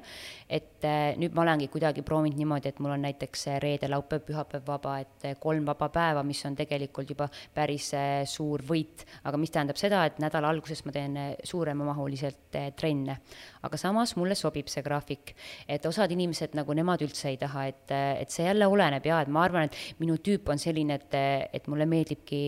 et 0.48 0.84
eh, 0.88 1.14
nüüd 1.20 1.34
ma 1.36 1.44
olengi 1.44 1.68
kuidagi 1.72 2.02
proovinud 2.06 2.38
niimoodi, 2.40 2.72
et 2.72 2.80
mul 2.82 2.94
on 2.94 3.04
näiteks 3.04 3.46
reede, 3.62 3.90
laupäev, 3.92 4.24
pühapäev 4.26 4.66
vaba, 4.66 4.96
et 5.04 5.28
eh, 5.28 5.36
kolm 5.40 5.66
vaba 5.68 5.90
päeva, 5.94 6.24
mis 6.26 6.40
on 6.48 6.56
tegelikult 6.58 7.12
juba 7.12 7.28
päris 7.54 7.90
suur 8.28 8.64
võit, 8.68 9.04
aga 9.28 9.40
mis 9.40 9.52
tähendab 9.54 9.80
seda, 9.80 10.04
et 10.08 10.20
nädala 10.22 10.50
alguses 10.52 10.84
ma 10.86 10.94
teen 10.94 11.16
suuremamahuliselt 11.44 12.58
trenne. 12.76 13.18
aga 13.62 13.76
samas 13.76 14.14
mulle 14.16 14.34
sobib 14.38 14.68
see 14.70 14.82
graafik, 14.82 15.34
et 15.68 15.86
osad 15.86 16.10
inimesed 16.14 16.54
nagu 16.56 16.74
nemad 16.74 17.02
üldse 17.04 17.28
ei 17.32 17.40
taha, 17.40 17.66
et 17.68 17.96
et 17.98 18.30
see 18.30 18.46
jälle 18.46 18.66
oleneb 18.66 19.04
ja 19.06 19.20
et 19.22 19.28
ma 19.28 19.42
arvan, 19.44 19.68
et 19.68 20.00
minu 20.00 20.16
tüüp 20.16 20.48
on 20.48 20.58
selline, 20.58 20.94
et, 21.00 21.18
et 21.52 21.68
mulle 21.68 21.86
meeldibki 21.86 22.42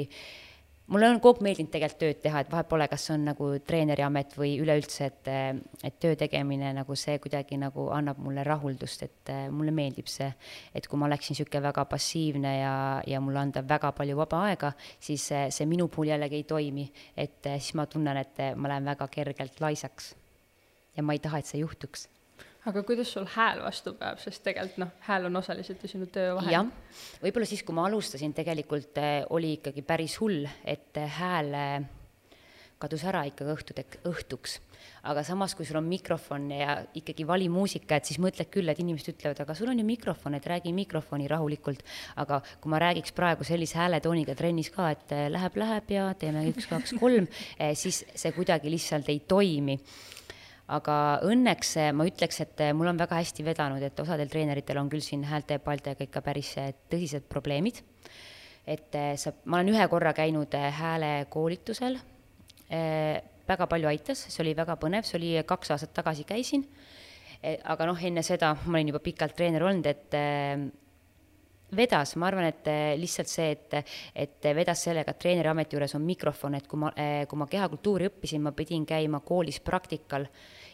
mulle 0.90 1.09
on 1.09 1.20
kogu 1.22 1.38
aeg 1.38 1.44
meeldinud 1.46 1.70
tegelikult 1.72 2.00
tööd 2.03 2.18
teha, 2.24 2.42
et 2.42 2.50
vahet 2.50 2.68
pole, 2.70 2.87
kas 2.90 3.05
on 3.14 3.24
nagu 3.31 3.50
treeneri 3.66 4.03
amet 4.03 4.35
või 4.38 4.57
üleüldse, 4.62 5.07
et, 5.07 5.31
et 5.87 5.98
töö 6.03 6.16
tegemine 6.18 6.72
nagu 6.76 6.96
see 6.98 7.16
kuidagi 7.22 7.59
nagu 7.62 7.87
annab 7.94 8.18
mulle 8.22 8.44
rahuldust, 8.46 9.07
et 9.07 9.33
mulle 9.55 9.74
meeldib 9.74 10.11
see. 10.11 10.31
et 10.74 10.87
kui 10.87 10.98
ma 10.98 11.07
oleksin 11.07 11.37
niisugune 11.37 11.62
väga 11.68 11.87
passiivne 11.90 12.55
ja, 12.59 12.74
ja 13.07 13.20
mulle 13.22 13.42
anda 13.44 13.62
väga 13.62 13.92
palju 13.96 14.18
vaba 14.18 14.44
aega, 14.50 14.72
siis 14.98 15.31
see, 15.31 15.46
see 15.55 15.66
minu 15.70 15.88
puhul 15.88 16.11
jällegi 16.11 16.42
ei 16.42 16.46
toimi. 16.55 16.90
et 17.16 17.53
siis 17.59 17.74
ma 17.79 17.87
tunnen, 17.87 18.16
et 18.16 18.46
ma 18.57 18.74
lähen 18.74 18.94
väga 18.94 19.09
kergelt 19.09 19.61
laisaks. 19.61 20.14
ja 20.96 21.03
ma 21.03 21.14
ei 21.14 21.22
taha, 21.22 21.38
et 21.38 21.46
see 21.46 21.62
juhtuks 21.62 22.09
aga 22.70 22.83
kuidas 22.87 23.11
sul 23.14 23.28
hääl 23.35 23.62
vastu 23.64 23.94
peab, 23.98 24.20
sest 24.22 24.44
tegelikult 24.46 24.83
noh, 24.85 24.90
hääl 25.09 25.28
on 25.28 25.42
osaliselt 25.42 25.83
ju 25.83 25.90
sinu 25.90 26.09
töö 26.12 26.35
vahend. 26.38 26.54
jah, 26.54 26.98
võib-olla 27.24 27.48
siis, 27.48 27.64
kui 27.66 27.76
ma 27.76 27.87
alustasin, 27.88 28.35
tegelikult 28.37 29.00
äh, 29.02 29.22
oli 29.35 29.56
ikkagi 29.59 29.85
päris 29.87 30.18
hull, 30.22 30.46
et 30.64 31.00
äh, 31.00 31.18
hääl 31.20 31.56
äh, 31.56 31.78
kadus 32.80 33.02
ära 33.04 33.26
ikkagi 33.28 33.52
õhtutek-, 33.52 33.98
õhtuks. 34.09 34.61
aga 35.11 35.24
samas, 35.26 35.52
kui 35.56 35.66
sul 35.68 35.80
on 35.80 35.88
mikrofon 35.88 36.46
ja 36.54 36.78
ikkagi 36.96 37.26
valimuusika, 37.28 37.98
et 37.98 38.09
siis 38.09 38.20
mõtled 38.22 38.48
küll, 38.52 38.70
et 38.72 38.78
inimesed 38.80 39.12
ütlevad, 39.12 39.42
aga 39.42 39.56
sul 39.56 39.72
on 39.72 39.83
ju 39.83 39.85
mikrofon, 39.85 40.37
et 40.38 40.46
räägi 40.48 40.72
mikrofoni 40.76 41.28
rahulikult. 41.28 41.83
aga 42.16 42.40
kui 42.61 42.72
ma 42.72 42.80
räägiks 42.80 43.12
praegu 43.16 43.44
sellise 43.44 43.80
hääletooniga 43.80 44.37
trennis 44.38 44.70
ka, 44.72 44.92
et 44.94 45.12
läheb, 45.35 45.61
läheb 45.61 45.92
ja 45.96 46.09
teeme 46.14 46.46
üks, 46.52 46.70
kaks, 46.70 46.96
kolm, 47.00 47.28
siis 47.83 48.04
see 48.14 48.33
kuidagi 48.37 48.72
lihtsalt 48.72 49.12
ei 49.12 49.20
toimi 49.28 49.80
aga 50.70 50.96
õnneks 51.26 51.74
ma 51.96 52.06
ütleks, 52.09 52.40
et 52.44 52.62
mul 52.76 52.90
on 52.92 53.00
väga 53.00 53.18
hästi 53.20 53.44
vedanud, 53.46 53.83
et 53.83 54.02
osadel 54.02 54.30
treeneritel 54.30 54.78
on 54.80 54.90
küll 54.92 55.04
siin 55.04 55.24
häälte-paltega 55.26 56.06
ikka 56.06 56.22
päris 56.24 56.54
tõsised 56.90 57.26
probleemid. 57.28 57.83
et 58.70 58.94
eh, 58.94 59.16
sa, 59.18 59.33
ma 59.50 59.59
olen 59.59 59.72
ühe 59.72 59.87
korra 59.90 60.12
käinud 60.14 60.52
eh, 60.54 60.68
häälekoolitusel, 60.76 61.96
eh, 62.70 63.22
väga 63.48 63.66
palju 63.66 63.88
aitas, 63.88 64.26
see 64.28 64.42
oli 64.44 64.52
väga 64.54 64.76
põnev, 64.78 65.09
see 65.09 65.16
oli 65.18 65.30
kaks 65.46 65.72
aastat 65.74 65.94
tagasi 65.96 66.22
käisin, 66.28 66.66
aga 67.40 67.88
noh, 67.88 67.98
enne 67.98 68.22
seda 68.22 68.52
ma 68.66 68.78
olin 68.78 68.92
juba 68.92 69.00
pikalt 69.02 69.35
treener 69.35 69.64
olnud, 69.64 69.88
et 69.90 70.14
vedas, 71.76 72.14
ma 72.16 72.28
arvan, 72.28 72.48
et 72.50 72.70
eh, 72.70 72.94
lihtsalt 72.98 73.30
see, 73.30 73.50
et, 73.54 73.76
et 74.14 74.48
vedas 74.56 74.83
sellega, 74.87 75.14
et 75.14 75.20
treeneri 75.22 75.50
ameti 75.50 75.76
juures 75.76 75.94
on 75.98 76.04
mikrofon, 76.06 76.56
et 76.59 76.66
kui 76.70 76.80
ma, 76.80 76.92
eh, 76.98 77.24
kui 77.30 77.38
ma 77.38 77.46
kehakultuuri 77.50 78.11
õppisin, 78.11 78.42
ma 78.44 78.52
pidin 78.56 78.87
käima 78.88 79.22
koolis 79.26 79.61
praktikal 79.64 80.26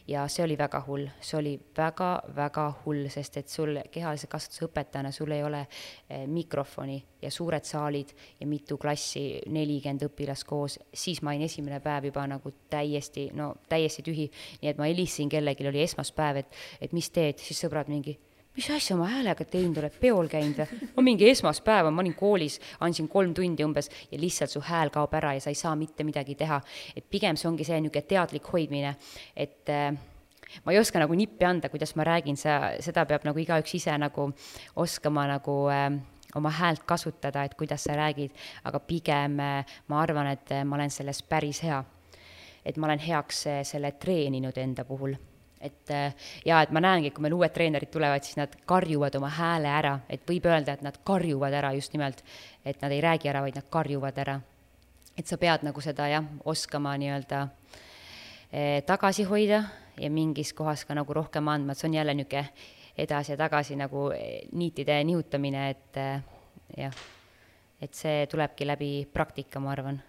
ja 0.09 0.27
see 0.31 0.45
oli 0.45 0.57
väga 0.59 0.81
hull, 0.87 1.09
see 1.21 1.39
oli 1.39 1.53
väga-väga 1.77 2.67
hull, 2.85 3.09
sest 3.11 3.41
et 3.41 3.51
sul 3.51 3.81
kehalise 3.93 4.29
kasvatuse 4.31 4.67
õpetajana, 4.69 5.11
sul 5.15 5.35
ei 5.35 5.43
ole 5.45 5.65
eh, 5.65 6.27
mikrofoni 6.31 6.99
ja 7.23 7.31
suured 7.31 7.67
saalid 7.67 8.13
ja 8.41 8.47
mitu 8.47 8.79
klassi, 8.79 9.41
nelikümmend 9.51 10.07
õpilast 10.07 10.47
koos, 10.47 10.79
siis 10.95 11.23
ma 11.23 11.35
olin 11.35 11.47
esimene 11.49 11.81
päev 11.85 12.11
juba 12.11 12.27
nagu 12.31 12.53
täiesti, 12.71 13.31
no 13.35 13.55
täiesti 13.69 14.07
tühi. 14.07 14.31
nii 14.63 14.71
et 14.71 14.79
ma 14.79 14.89
helistasin 14.91 15.33
kellelegi, 15.33 15.67
oli 15.69 15.83
esmaspäev, 15.83 16.43
et, 16.45 16.63
et 16.81 16.97
mis 16.97 17.11
teed, 17.11 17.43
siis 17.43 17.67
sõbrad 17.67 17.91
mingi 17.91 18.19
mis 18.57 18.71
asja 18.73 18.97
oma 18.97 19.09
häälega 19.11 19.45
teinud 19.45 19.79
oled, 19.83 19.95
peol 20.01 20.29
käinud 20.33 20.59
või? 20.63 20.89
ma 20.97 21.05
mingi 21.05 21.29
esmaspäeva, 21.31 21.93
ma 21.93 22.03
olin 22.03 22.17
koolis, 22.17 22.59
andsin 22.81 23.09
kolm 23.13 23.35
tundi 23.37 23.65
umbes 23.65 23.91
ja 24.11 24.21
lihtsalt 24.21 24.53
su 24.53 24.63
hääl 24.65 24.91
kaob 24.95 25.15
ära 25.19 25.35
ja 25.37 25.45
sa 25.45 25.53
ei 25.53 25.59
saa 25.59 25.77
mitte 25.77 26.05
midagi 26.05 26.35
teha. 26.35 26.61
et 26.97 27.05
pigem 27.11 27.37
see 27.37 27.49
ongi 27.51 27.65
see 27.69 27.81
niisugune 27.81 28.09
teadlik 28.09 28.49
hoidmine, 28.53 28.97
et 29.37 29.73
äh, 29.73 29.93
ma 30.65 30.73
ei 30.73 30.81
oska 30.81 31.01
nagu 31.03 31.15
nippi 31.15 31.45
anda, 31.45 31.69
kuidas 31.69 31.95
ma 31.97 32.07
räägin, 32.07 32.37
sa, 32.41 32.77
seda 32.81 33.05
peab 33.07 33.27
nagu 33.29 33.39
igaüks 33.39 33.77
ise 33.79 33.97
nagu 33.99 34.31
oskama 34.77 35.27
nagu 35.29 35.59
äh, 35.73 35.91
oma 36.37 36.51
häält 36.51 36.85
kasutada, 36.89 37.45
et 37.45 37.55
kuidas 37.55 37.85
sa 37.85 37.97
räägid, 37.97 38.35
aga 38.65 38.81
pigem 38.81 39.41
äh, 39.41 39.79
ma 39.89 40.03
arvan, 40.03 40.33
et 40.33 40.53
äh, 40.53 40.65
ma 40.65 40.77
olen 40.81 40.91
selles 40.91 41.23
päris 41.23 41.63
hea. 41.65 41.85
et 42.67 42.77
ma 42.77 42.89
olen 42.89 42.99
heaks 42.99 43.47
äh, 43.47 43.63
selle 43.63 43.93
treeninud 43.93 44.57
enda 44.59 44.85
puhul 44.85 45.15
et 45.67 45.91
äh, 45.91 46.29
ja 46.47 46.61
et 46.63 46.73
ma 46.75 46.83
näengi, 46.83 47.11
kui 47.15 47.25
meil 47.25 47.35
uued 47.37 47.53
treenerid 47.55 47.91
tulevad, 47.93 48.25
siis 48.25 48.39
nad 48.39 48.53
karjuvad 48.69 49.17
oma 49.19 49.31
hääle 49.37 49.71
ära, 49.73 49.97
et 50.11 50.23
võib 50.29 50.47
öelda, 50.49 50.77
et 50.77 50.85
nad 50.87 50.99
karjuvad 51.05 51.55
ära 51.59 51.73
just 51.77 51.95
nimelt, 51.97 52.23
et 52.65 52.81
nad 52.83 52.95
ei 52.95 53.03
räägi 53.05 53.31
ära, 53.33 53.43
vaid 53.45 53.59
nad 53.59 53.69
karjuvad 53.71 54.23
ära. 54.25 54.41
et 55.17 55.27
sa 55.27 55.39
pead 55.41 55.63
nagu 55.65 55.81
seda 55.81 56.11
jah, 56.13 56.25
oskama 56.45 56.91
nii-öelda 57.01 57.39
eh, 58.53 58.83
tagasi 58.85 59.25
hoida 59.25 59.63
ja 59.97 60.11
mingis 60.11 60.53
kohas 60.53 60.85
ka 60.85 60.95
nagu 60.95 61.13
rohkem 61.13 61.49
andma, 61.49 61.73
et 61.73 61.79
see 61.79 61.89
on 61.89 61.95
jälle 61.95 62.15
niisugune 62.15 62.49
edasi 62.97 63.33
ja 63.33 63.37
tagasi 63.37 63.77
nagu 63.77 64.11
eh, 64.13 64.45
niitide 64.53 64.99
nihutamine, 65.05 65.71
et 65.71 66.01
jah, 66.77 67.01
et 67.81 67.95
see 67.95 68.27
tulebki 68.27 68.69
läbi 68.69 68.91
praktika, 69.13 69.61
ma 69.61 69.73
arvan. 69.73 70.03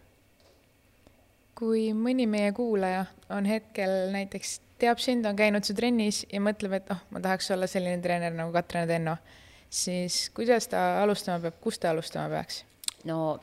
Kui 1.58 1.90
mõni 1.98 2.28
meie 2.30 2.52
kuulaja 2.54 3.06
on 3.34 3.48
hetkel 3.50 4.12
näiteks 4.14 4.60
teab 4.80 5.02
sind, 5.02 5.26
on 5.26 5.38
käinud 5.38 5.66
su 5.66 5.76
trennis 5.78 6.24
ja 6.32 6.42
mõtleb, 6.44 6.78
et 6.78 6.92
oh, 6.94 7.02
ma 7.14 7.22
tahaks 7.24 7.52
olla 7.56 7.68
selline 7.70 8.02
treener 8.04 8.34
nagu 8.36 8.54
Katrin 8.56 8.88
Tenno, 8.90 9.18
siis 9.70 10.28
kuidas 10.36 10.70
ta 10.72 11.02
alustama 11.02 11.42
peab, 11.48 11.60
kust 11.64 11.82
ta 11.84 11.92
alustama 11.94 12.30
peaks? 12.36 12.64
no 13.08 13.40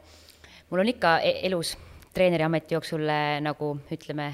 mul 0.71 0.83
on 0.85 0.91
ikka 0.91 1.19
e-, 1.25 1.41
elus 1.49 1.75
treeneriameti 2.15 2.77
jooksul 2.77 3.07
eh, 3.09 3.39
nagu 3.45 3.75
ütleme, 3.93 4.33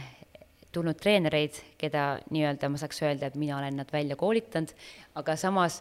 tulnud 0.72 0.98
treenereid, 1.02 1.56
keda 1.80 2.20
nii-öelda 2.30 2.68
ma 2.70 2.78
saaks 2.78 3.02
öelda, 3.02 3.30
et 3.30 3.38
mina 3.40 3.56
olen 3.58 3.80
nad 3.80 3.88
välja 3.92 4.16
koolitanud, 4.16 4.70
aga 5.18 5.34
samas 5.40 5.80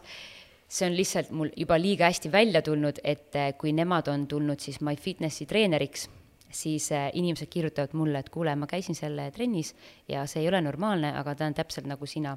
see 0.70 0.86
on 0.86 0.96
lihtsalt 0.96 1.30
mul 1.34 1.50
juba 1.58 1.78
liiga 1.78 2.08
hästi 2.10 2.32
välja 2.32 2.62
tulnud, 2.62 3.02
et 3.04 3.36
eh, 3.36 3.52
kui 3.58 3.74
nemad 3.76 4.08
on 4.10 4.26
tulnud 4.30 4.62
siis 4.62 4.80
MyFitnessi 4.80 5.46
treeneriks 5.50 6.08
siis 6.50 6.90
äh, 6.92 7.10
inimesed 7.14 7.48
kirjutavad 7.50 7.94
mulle, 7.94 8.20
et 8.20 8.30
kuule, 8.30 8.54
ma 8.56 8.66
käisin 8.70 8.96
selle 8.98 9.30
trennis 9.34 9.74
ja 10.08 10.24
see 10.30 10.42
ei 10.42 10.48
ole 10.50 10.60
normaalne, 10.64 11.12
aga 11.18 11.34
ta 11.34 11.46
on 11.46 11.54
täpselt 11.54 11.86
nagu 11.90 12.06
sina. 12.06 12.36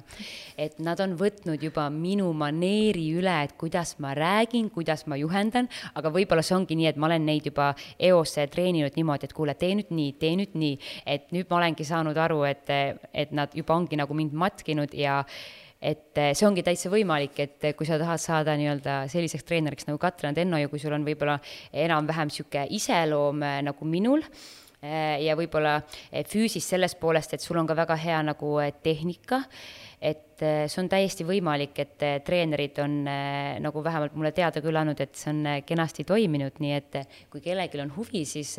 et 0.58 0.78
nad 0.78 1.00
on 1.00 1.16
võtnud 1.18 1.62
juba 1.62 1.88
minu 1.90 2.30
maneeri 2.32 3.06
üle, 3.18 3.34
et 3.44 3.56
kuidas 3.58 3.96
ma 3.98 4.14
räägin, 4.14 4.70
kuidas 4.70 5.06
ma 5.06 5.16
juhendan, 5.16 5.68
aga 5.94 6.12
võib-olla 6.14 6.42
see 6.42 6.56
ongi 6.56 6.78
nii, 6.78 6.88
et 6.92 6.96
ma 6.96 7.10
olen 7.10 7.26
neid 7.26 7.50
juba 7.50 7.72
eos 7.98 8.36
treeninud 8.50 8.96
niimoodi, 8.96 9.28
et 9.28 9.36
kuule, 9.36 9.54
tee 9.58 9.74
nüüd 9.74 9.90
nii, 9.94 10.14
tee 10.20 10.34
nüüd 10.38 10.54
nii, 10.58 10.78
et 11.06 11.30
nüüd 11.34 11.50
ma 11.50 11.60
olengi 11.60 11.84
saanud 11.84 12.16
aru, 12.16 12.42
et, 12.48 12.70
et 13.12 13.32
nad 13.32 13.54
juba 13.54 13.76
ongi 13.76 13.98
nagu 13.98 14.14
mind 14.14 14.34
matkinud 14.34 14.94
ja 14.94 15.22
et 15.84 16.18
eh, 16.20 16.32
see 16.36 16.48
ongi 16.48 16.64
täitsa 16.64 16.90
võimalik, 16.92 17.36
et 17.44 17.68
eh, 17.68 17.76
kui 17.76 17.86
sa 17.88 17.98
tahad 18.00 18.22
saada 18.22 18.56
nii-öelda 18.58 19.04
selliseks 19.12 19.44
treeneriks 19.46 19.88
nagu 19.88 20.00
Katrin 20.00 20.36
Tenno 20.36 20.60
ja 20.60 20.70
kui 20.72 20.80
sul 20.80 20.94
on 20.96 21.04
võib-olla 21.06 21.36
enam-vähem 21.84 22.30
niisugune 22.32 22.66
iseloom 22.78 23.42
eh, 23.44 23.58
nagu 23.68 23.88
minul, 23.88 24.24
ja 24.84 25.32
võib-olla 25.32 25.78
füüsist 26.28 26.68
sellest 26.74 26.98
poolest, 27.00 27.30
et 27.32 27.40
sul 27.40 27.56
on 27.56 27.64
ka 27.64 27.72
väga 27.78 27.94
hea 27.96 28.18
nagu 28.20 28.50
tehnika, 28.84 29.38
et 29.96 30.42
see 30.44 30.80
on 30.82 30.90
täiesti 30.92 31.24
võimalik, 31.24 31.78
et 31.80 32.04
treenerid 32.26 32.82
on 32.84 32.98
nagu 33.64 33.84
vähemalt 33.86 34.12
mulle 34.12 34.34
teada 34.36 34.60
küll 34.60 34.76
andnud, 34.76 35.00
et 35.00 35.16
see 35.16 35.32
on 35.32 35.40
kenasti 35.64 36.04
toiminud, 36.04 36.60
nii 36.60 36.76
et 36.76 37.00
kui 37.32 37.40
kellelgi 37.40 37.80
on 37.80 37.94
huvi, 37.96 38.26
siis 38.28 38.58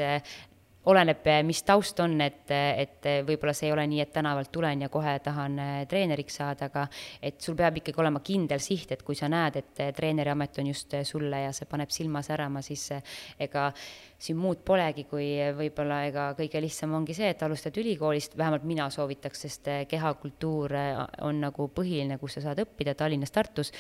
oleneb, 0.92 1.26
eh, 1.28 1.42
mis 1.46 1.62
taust 1.66 2.00
on, 2.04 2.14
et, 2.22 2.52
et 2.52 3.08
võib-olla 3.26 3.54
see 3.56 3.70
ei 3.70 3.74
ole 3.74 3.86
nii, 3.90 4.02
et 4.04 4.12
tänavalt 4.14 4.52
tulen 4.54 4.86
ja 4.86 4.90
kohe 4.94 5.16
tahan 5.24 5.60
eh, 5.60 5.76
treeneriks 5.90 6.40
saada, 6.42 6.70
aga 6.70 6.86
et 7.22 7.42
sul 7.42 7.58
peab 7.58 7.80
ikkagi 7.82 8.02
olema 8.04 8.22
kindel 8.26 8.62
siht, 8.64 8.92
et 8.94 9.04
kui 9.06 9.18
sa 9.18 9.30
näed, 9.32 9.60
et 9.62 9.84
eh, 9.84 9.92
treeneriamet 9.96 10.60
on 10.62 10.72
just 10.72 10.98
sulle 11.08 11.42
ja 11.48 11.54
see 11.56 11.70
paneb 11.70 11.94
silma 11.94 12.22
särama, 12.26 12.62
siis 12.66 12.88
ega 13.42 13.70
siin 14.26 14.38
muud 14.40 14.62
polegi, 14.66 15.06
kui 15.10 15.28
võib-olla 15.58 16.04
ega 16.08 16.28
kõige 16.38 16.62
lihtsam 16.64 16.94
ongi 16.98 17.16
see, 17.18 17.32
et 17.34 17.42
alustad 17.46 17.76
ülikoolist, 17.82 18.38
vähemalt 18.38 18.66
mina 18.68 18.90
soovitaks, 18.94 19.46
sest 19.48 19.72
kehakultuur 19.90 20.74
on 21.26 21.42
nagu 21.44 21.70
põhiline, 21.76 22.20
kus 22.22 22.38
sa 22.38 22.50
saad 22.50 22.62
õppida 22.64 22.96
Tallinnas, 22.98 23.34
Tartus 23.36 23.74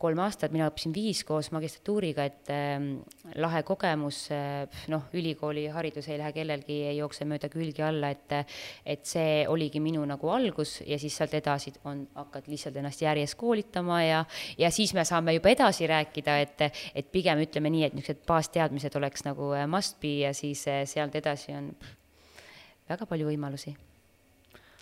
kolm 0.00 0.20
aastat, 0.24 0.52
mina 0.54 0.66
õppisin 0.70 0.92
viis 0.94 1.22
koos 1.26 1.50
magistratuuriga, 1.54 2.26
et 2.28 2.50
äh, 2.52 2.74
lahe 3.40 3.62
kogemus 3.66 4.24
äh,, 4.34 4.64
noh, 4.92 5.06
ülikooli 5.16 5.66
haridus 5.72 6.08
ei 6.10 6.18
lähe 6.20 6.34
kellelgi, 6.36 6.80
ei 6.90 6.98
jookse 6.98 7.26
mööda 7.28 7.50
külgi 7.52 7.84
alla, 7.84 8.10
et 8.14 8.36
et 8.84 9.04
see 9.06 9.44
oligi 9.48 9.80
minu 9.82 10.04
nagu 10.08 10.30
algus 10.32 10.78
ja 10.86 10.98
siis 11.00 11.16
sealt 11.16 11.34
edasi 11.38 11.72
on, 11.88 12.04
hakkad 12.16 12.48
lihtsalt 12.50 12.76
ennast 12.80 13.02
järjest 13.04 13.38
koolitama 13.40 14.02
ja 14.02 14.24
ja 14.58 14.70
siis 14.74 14.94
me 14.94 15.04
saame 15.06 15.36
juba 15.38 15.52
edasi 15.54 15.88
rääkida, 15.90 16.38
et 16.42 16.68
et 16.94 17.10
pigem 17.12 17.42
ütleme 17.46 17.70
nii, 17.70 17.88
et 17.88 17.96
niisugused 17.96 18.26
baasteadmised 18.28 19.00
oleks 19.00 19.26
nagu 19.28 19.52
äh, 19.54 19.66
must 19.70 20.00
be 20.02 20.18
ja 20.24 20.34
siis 20.34 20.66
äh, 20.68 20.84
sealt 20.90 21.14
edasi 21.14 21.54
on 21.56 21.72
väga 22.88 23.06
palju 23.08 23.30
võimalusi 23.30 23.76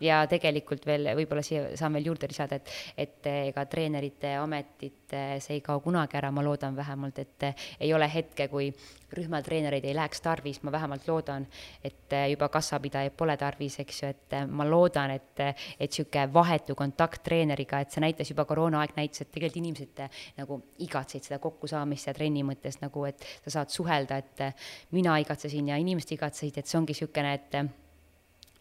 ja 0.02 0.22
tegelikult 0.30 0.86
veel 0.86 1.12
võib-olla 1.16 1.44
siia 1.46 1.70
saan 1.78 1.94
veel 1.96 2.10
juurde 2.10 2.28
lisada, 2.30 2.58
et, 2.58 2.72
et 2.96 3.28
ega 3.32 3.64
treenerite 3.70 4.34
ametit, 4.40 5.12
see 5.12 5.58
ei 5.58 5.62
kao 5.64 5.80
kunagi 5.84 6.16
ära, 6.18 6.30
ma 6.34 6.44
loodan 6.44 6.76
vähemalt, 6.76 7.18
et 7.22 7.46
ei 7.80 7.92
ole 7.94 8.08
hetke, 8.10 8.48
kui 8.52 8.70
rühmatreenereid 9.12 9.84
ei 9.84 9.94
läheks 9.96 10.22
tarvis, 10.24 10.62
ma 10.64 10.72
vähemalt 10.72 11.06
loodan, 11.08 11.46
et 11.84 12.14
juba 12.30 12.48
kassapidajaid 12.52 13.16
pole 13.16 13.36
tarvis, 13.40 13.78
eks 13.82 14.02
ju, 14.02 14.12
et 14.12 14.36
ma 14.48 14.66
loodan, 14.68 15.12
et, 15.18 15.44
et 15.78 15.90
niisugune 15.92 16.26
vahetu 16.32 16.76
kontakt 16.78 17.22
treeneriga, 17.26 17.82
et 17.82 17.92
see 17.92 18.02
näitas 18.02 18.30
juba 18.32 18.46
koroonaaeg 18.48 18.96
näitas, 18.96 19.24
et 19.24 19.32
tegelikult 19.32 19.60
inimesed 19.62 20.02
nagu 20.40 20.58
igatsesid 20.82 21.28
seda 21.28 21.38
kokkusaamist 21.42 22.08
ja 22.08 22.16
trenni 22.16 22.44
mõttes 22.46 22.80
nagu, 22.80 23.04
et 23.08 23.20
sa 23.44 23.58
saad 23.58 23.72
suhelda, 23.74 24.18
et 24.22 24.90
mina 24.96 25.18
igatsesin 25.22 25.68
ja 25.72 25.78
inimesed 25.80 26.16
igatsesid, 26.16 26.58
et 26.58 26.70
see 26.70 26.80
ongi 26.80 26.96
niisugune, 26.96 27.34
et 27.36 27.81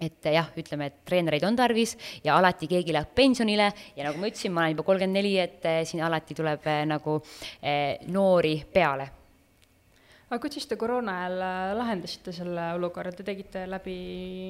et 0.01 0.31
jah, 0.33 0.49
ütleme, 0.57 0.89
et 0.89 0.99
treenereid 1.07 1.45
on 1.47 1.57
tarvis 1.57 1.95
ja 2.25 2.37
alati 2.39 2.69
keegi 2.71 2.93
läheb 2.95 3.13
pensionile 3.15 3.69
ja 3.95 4.07
nagu 4.07 4.21
ma 4.21 4.29
ütlesin, 4.31 4.53
ma 4.53 4.65
olen 4.65 4.75
juba 4.75 4.85
kolmkümmend 4.89 5.19
neli, 5.19 5.33
et 5.41 5.65
eh, 5.69 5.81
siin 5.87 6.03
alati 6.05 6.37
tuleb 6.37 6.69
eh, 6.69 6.83
nagu 6.89 7.17
eh, 7.61 7.97
noori 8.11 8.55
peale. 8.73 9.09
aga 10.31 10.39
kuidas 10.39 10.63
te 10.63 10.77
koroona 10.79 11.17
ajal 11.19 11.41
lahendasite 11.75 12.31
selle 12.33 12.69
olukorra, 12.77 13.11
te 13.11 13.25
tegite 13.27 13.65
läbi 13.67 13.95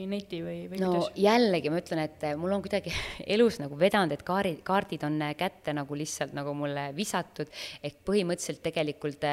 neti 0.10 0.44
või, 0.46 0.58
või 0.70 0.82
no 0.82 0.92
kuidas? 0.94 1.22
jällegi 1.24 1.72
ma 1.74 1.80
ütlen, 1.82 2.04
et 2.06 2.26
mul 2.38 2.54
on 2.56 2.64
kuidagi 2.64 2.94
elus 3.36 3.58
nagu 3.60 3.80
vedanud, 3.80 4.14
et 4.16 4.24
kaari, 4.28 4.58
kaardid 4.64 5.08
on 5.08 5.18
kätte 5.38 5.74
nagu 5.76 5.98
lihtsalt 5.98 6.38
nagu 6.38 6.54
mulle 6.58 6.92
visatud, 6.96 7.50
ehk 7.82 8.04
põhimõtteliselt 8.08 8.62
tegelikult 8.70 9.26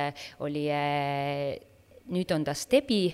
oli, 0.46 0.64
nüüd 2.08 2.32
on 2.32 2.48
ta 2.48 2.56
Stebi 2.56 3.04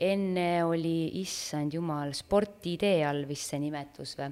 enne 0.00 0.62
oli, 0.64 1.20
issand 1.20 1.74
jumal, 1.76 2.14
sportidee 2.16 3.02
all 3.04 3.26
vist 3.28 3.52
see 3.52 3.60
nimetus 3.60 4.14
või, 4.18 4.30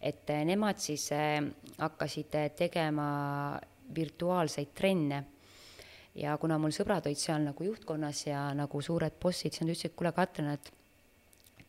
et 0.00 0.30
eh, 0.32 0.44
nemad 0.48 0.80
siis 0.80 1.10
eh, 1.12 1.40
hakkasid 1.78 2.38
eh, 2.40 2.48
tegema 2.56 3.10
virtuaalseid 3.94 4.72
trenne 4.76 5.20
ja 6.16 6.36
kuna 6.40 6.58
mul 6.60 6.72
sõbrad 6.74 7.06
olid 7.06 7.20
seal 7.20 7.44
nagu 7.44 7.66
juhtkonnas 7.66 8.24
ja 8.26 8.48
nagu 8.56 8.80
suured 8.82 9.18
bossid, 9.20 9.52
siis 9.52 9.64
nad 9.64 9.74
ütlesid, 9.74 9.94
kuule, 9.98 10.14
Katrin, 10.16 10.54
et 10.54 10.72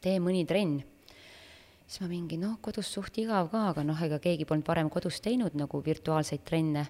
tee 0.02 0.18
mõni 0.24 0.46
trenn. 0.48 0.80
siis 1.86 2.02
ma 2.02 2.08
mingi 2.08 2.40
noh, 2.40 2.56
kodus 2.62 2.88
suht 2.88 3.18
igav 3.20 3.52
ka, 3.52 3.68
aga 3.74 3.84
noh, 3.84 4.00
ega 4.00 4.20
keegi 4.20 4.48
polnud 4.48 4.68
varem 4.68 4.90
kodus 4.90 5.20
teinud 5.22 5.58
nagu 5.60 5.84
virtuaalseid 5.84 6.46
trenne. 6.46 6.88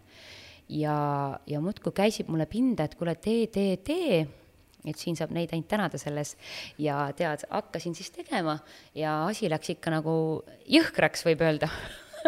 ja, 0.69 1.39
ja 1.47 1.59
muudkui 1.59 1.91
käisib 1.91 2.29
mulle 2.29 2.45
pinda, 2.45 2.85
et 2.85 2.95
kuule, 2.95 3.15
tee, 3.15 3.47
tee, 3.47 3.77
tee 3.77 4.40
et 4.85 4.97
siin 4.97 5.17
saab 5.19 5.33
neid 5.35 5.51
ainult 5.53 5.69
tänada 5.71 5.99
selles 6.01 6.35
ja 6.81 7.03
tead, 7.17 7.45
hakkasin 7.49 7.95
siis 7.97 8.11
tegema 8.15 8.59
ja 8.97 9.21
asi 9.27 9.49
läks 9.51 9.75
ikka 9.75 9.93
nagu 9.93 10.13
jõhkraks, 10.69 11.25
võib 11.27 11.43
öelda 11.45 11.69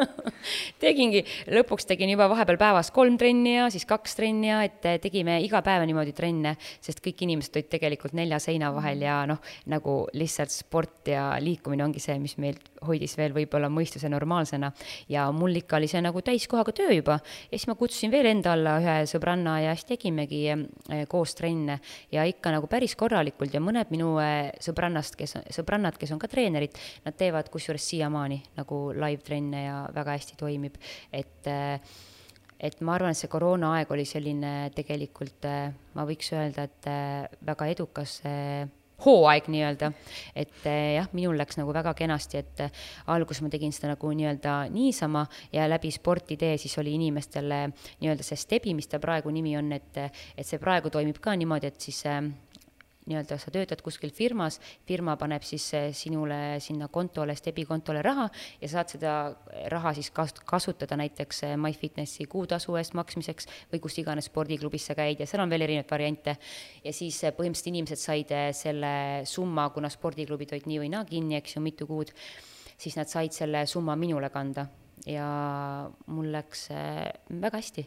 tegingi, 0.83 1.23
lõpuks 1.53 1.87
tegin 1.89 2.11
juba 2.13 2.27
vahepeal 2.31 2.59
päevas 2.61 2.91
kolm 2.95 3.17
trenni 3.21 3.55
ja 3.57 3.69
siis 3.73 3.85
kaks 3.89 4.17
trenni 4.19 4.49
ja 4.49 4.61
et 4.67 4.81
tegime 5.03 5.39
iga 5.45 5.61
päev 5.65 5.85
niimoodi 5.87 6.13
trenne, 6.15 6.55
sest 6.83 7.01
kõik 7.03 7.25
inimesed 7.27 7.59
olid 7.59 7.69
tegelikult 7.71 8.15
nelja 8.17 8.39
seina 8.43 8.71
vahel 8.75 9.03
ja 9.05 9.21
noh, 9.29 9.41
nagu 9.71 10.03
lihtsalt 10.17 10.53
sport 10.53 11.13
ja 11.13 11.33
liikumine 11.43 11.85
ongi 11.85 12.03
see, 12.03 12.17
mis 12.21 12.37
meil 12.41 12.59
hoidis 12.83 13.15
veel 13.17 13.33
võib-olla 13.35 13.69
mõistuse 13.71 14.09
normaalsena. 14.11 14.71
ja 15.09 15.25
mul 15.31 15.55
ikka 15.61 15.77
oli 15.77 15.87
see 15.91 16.01
nagu 16.03 16.21
täiskohaga 16.21 16.73
töö 16.75 16.91
juba 16.93 17.19
ja 17.23 17.57
siis 17.57 17.67
ma 17.69 17.75
kutsusin 17.79 18.11
veel 18.11 18.27
enda 18.31 18.53
alla 18.53 18.77
ühe 18.81 18.95
sõbranna 19.09 19.59
ja 19.63 19.75
siis 19.77 19.87
tegimegi 19.93 20.43
eh, 20.51 21.05
koos 21.09 21.35
trenne 21.35 21.79
ja 22.11 22.25
ikka 22.27 22.53
nagu 22.55 22.67
päris 22.71 22.95
korralikult 22.99 23.53
ja 23.53 23.61
mõned 23.63 23.91
minu 23.93 24.15
eh, 24.23 24.51
sõbrannast, 24.63 25.17
kes, 25.19 25.37
sõbrannad, 25.55 25.97
kes 25.99 26.13
on 26.15 26.21
ka 26.21 26.29
treenerid, 26.31 26.75
nad 27.05 27.17
teevad 27.19 27.49
kusjuures 27.53 27.87
siiamaani 27.93 28.41
nagu 28.59 28.83
live-trenne 28.97 29.63
ja 29.65 29.82
väga 29.95 30.17
hästi 30.17 30.39
toimib, 30.39 30.77
et 31.11 31.51
eh, 31.51 31.95
et 32.63 32.79
ma 32.79 32.93
arvan, 32.95 33.11
et 33.11 33.19
see 33.19 33.31
koroonaaeg 33.31 33.89
oli 33.91 34.05
selline 34.07 34.53
tegelikult, 34.75 35.43
ma 35.97 36.05
võiks 36.07 36.29
öelda, 36.31 36.63
et 36.63 36.87
väga 37.43 37.67
edukas 37.73 38.21
hooaeg 39.03 39.49
nii-öelda, 39.51 39.89
et 40.39 40.67
jah, 40.95 41.09
minul 41.17 41.35
läks 41.39 41.57
nagu 41.59 41.73
väga 41.75 41.91
kenasti, 41.97 42.39
et 42.39 42.63
alguses 43.11 43.43
ma 43.43 43.51
tegin 43.51 43.73
seda 43.75 43.93
nagu 43.93 44.11
nii-öelda 44.15 44.55
niisama 44.71 45.25
ja 45.53 45.67
läbi 45.67 45.91
sportitee 45.91 46.55
siis 46.61 46.77
oli 46.79 46.95
inimestele 46.95 47.65
nii-öelda 47.73 48.23
see 48.23 48.39
Stebi, 48.39 48.75
mis 48.77 48.87
ta 48.87 49.01
praegu 49.03 49.33
nimi 49.33 49.57
on, 49.59 49.73
et, 49.75 49.99
et 50.37 50.47
see 50.47 50.61
praegu 50.61 50.93
toimib 50.93 51.19
ka 51.23 51.35
niimoodi, 51.35 51.73
et 51.73 51.89
siis 51.89 51.99
äh, 52.07 52.21
nii-öelda 53.09 53.37
sa 53.41 53.51
töötad 53.51 53.81
kuskil 53.83 54.11
firmas, 54.15 54.59
firma 54.87 55.15
paneb 55.19 55.43
siis 55.45 55.65
eh, 55.75 55.89
sinule 55.95 56.59
sinna 56.63 56.87
kontole, 56.91 57.35
Stebi 57.35 57.65
kontole 57.67 58.01
raha 58.05 58.29
ja 58.61 58.69
saad 58.71 58.93
seda 58.95 59.13
raha 59.71 59.93
siis 59.97 60.11
kas-, 60.15 60.39
kasutada 60.47 60.97
näiteks 60.99 61.43
eh, 61.47 61.55
MyFitnessi 61.59 62.27
kuutasu 62.31 62.77
eest 62.79 62.95
maksmiseks 62.97 63.49
või 63.73 63.81
kus 63.83 63.97
iganes 64.01 64.29
spordiklubis 64.31 64.87
sa 64.89 64.97
käid 64.97 65.23
ja 65.23 65.27
seal 65.29 65.43
on 65.43 65.51
veel 65.51 65.67
erinevaid 65.67 65.91
variante. 65.91 66.37
ja 66.83 66.93
siis 66.93 67.23
eh, 67.23 67.35
põhimõtteliselt 67.35 67.73
inimesed 67.73 68.03
said 68.03 68.31
selle 68.55 68.93
summa, 69.29 69.69
kuna 69.75 69.91
spordiklubid 69.91 70.55
olid 70.55 70.69
nii 70.69 70.79
või 70.85 70.93
naa 70.93 71.03
kinni, 71.09 71.37
eks 71.39 71.57
ju, 71.57 71.65
mitu 71.65 71.87
kuud, 71.89 72.13
siis 72.77 72.95
nad 72.99 73.11
said 73.11 73.35
selle 73.35 73.65
summa 73.67 73.97
minule 73.99 74.31
kanda 74.33 74.67
ja 75.09 75.27
mul 76.07 76.31
läks 76.31 76.69
väga 76.71 77.59
hästi 77.59 77.85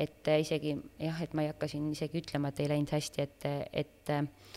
et 0.00 0.28
äh, 0.28 0.40
isegi 0.42 0.74
jah, 1.00 1.18
et 1.22 1.34
ma 1.36 1.44
ei 1.44 1.50
hakka 1.52 1.68
siin 1.70 1.88
isegi 1.92 2.22
ütlema, 2.22 2.50
et 2.50 2.62
ei 2.62 2.70
läinud 2.70 2.92
hästi, 2.94 3.26
et, 3.26 3.48
et 3.82 4.12
äh, 4.14 4.54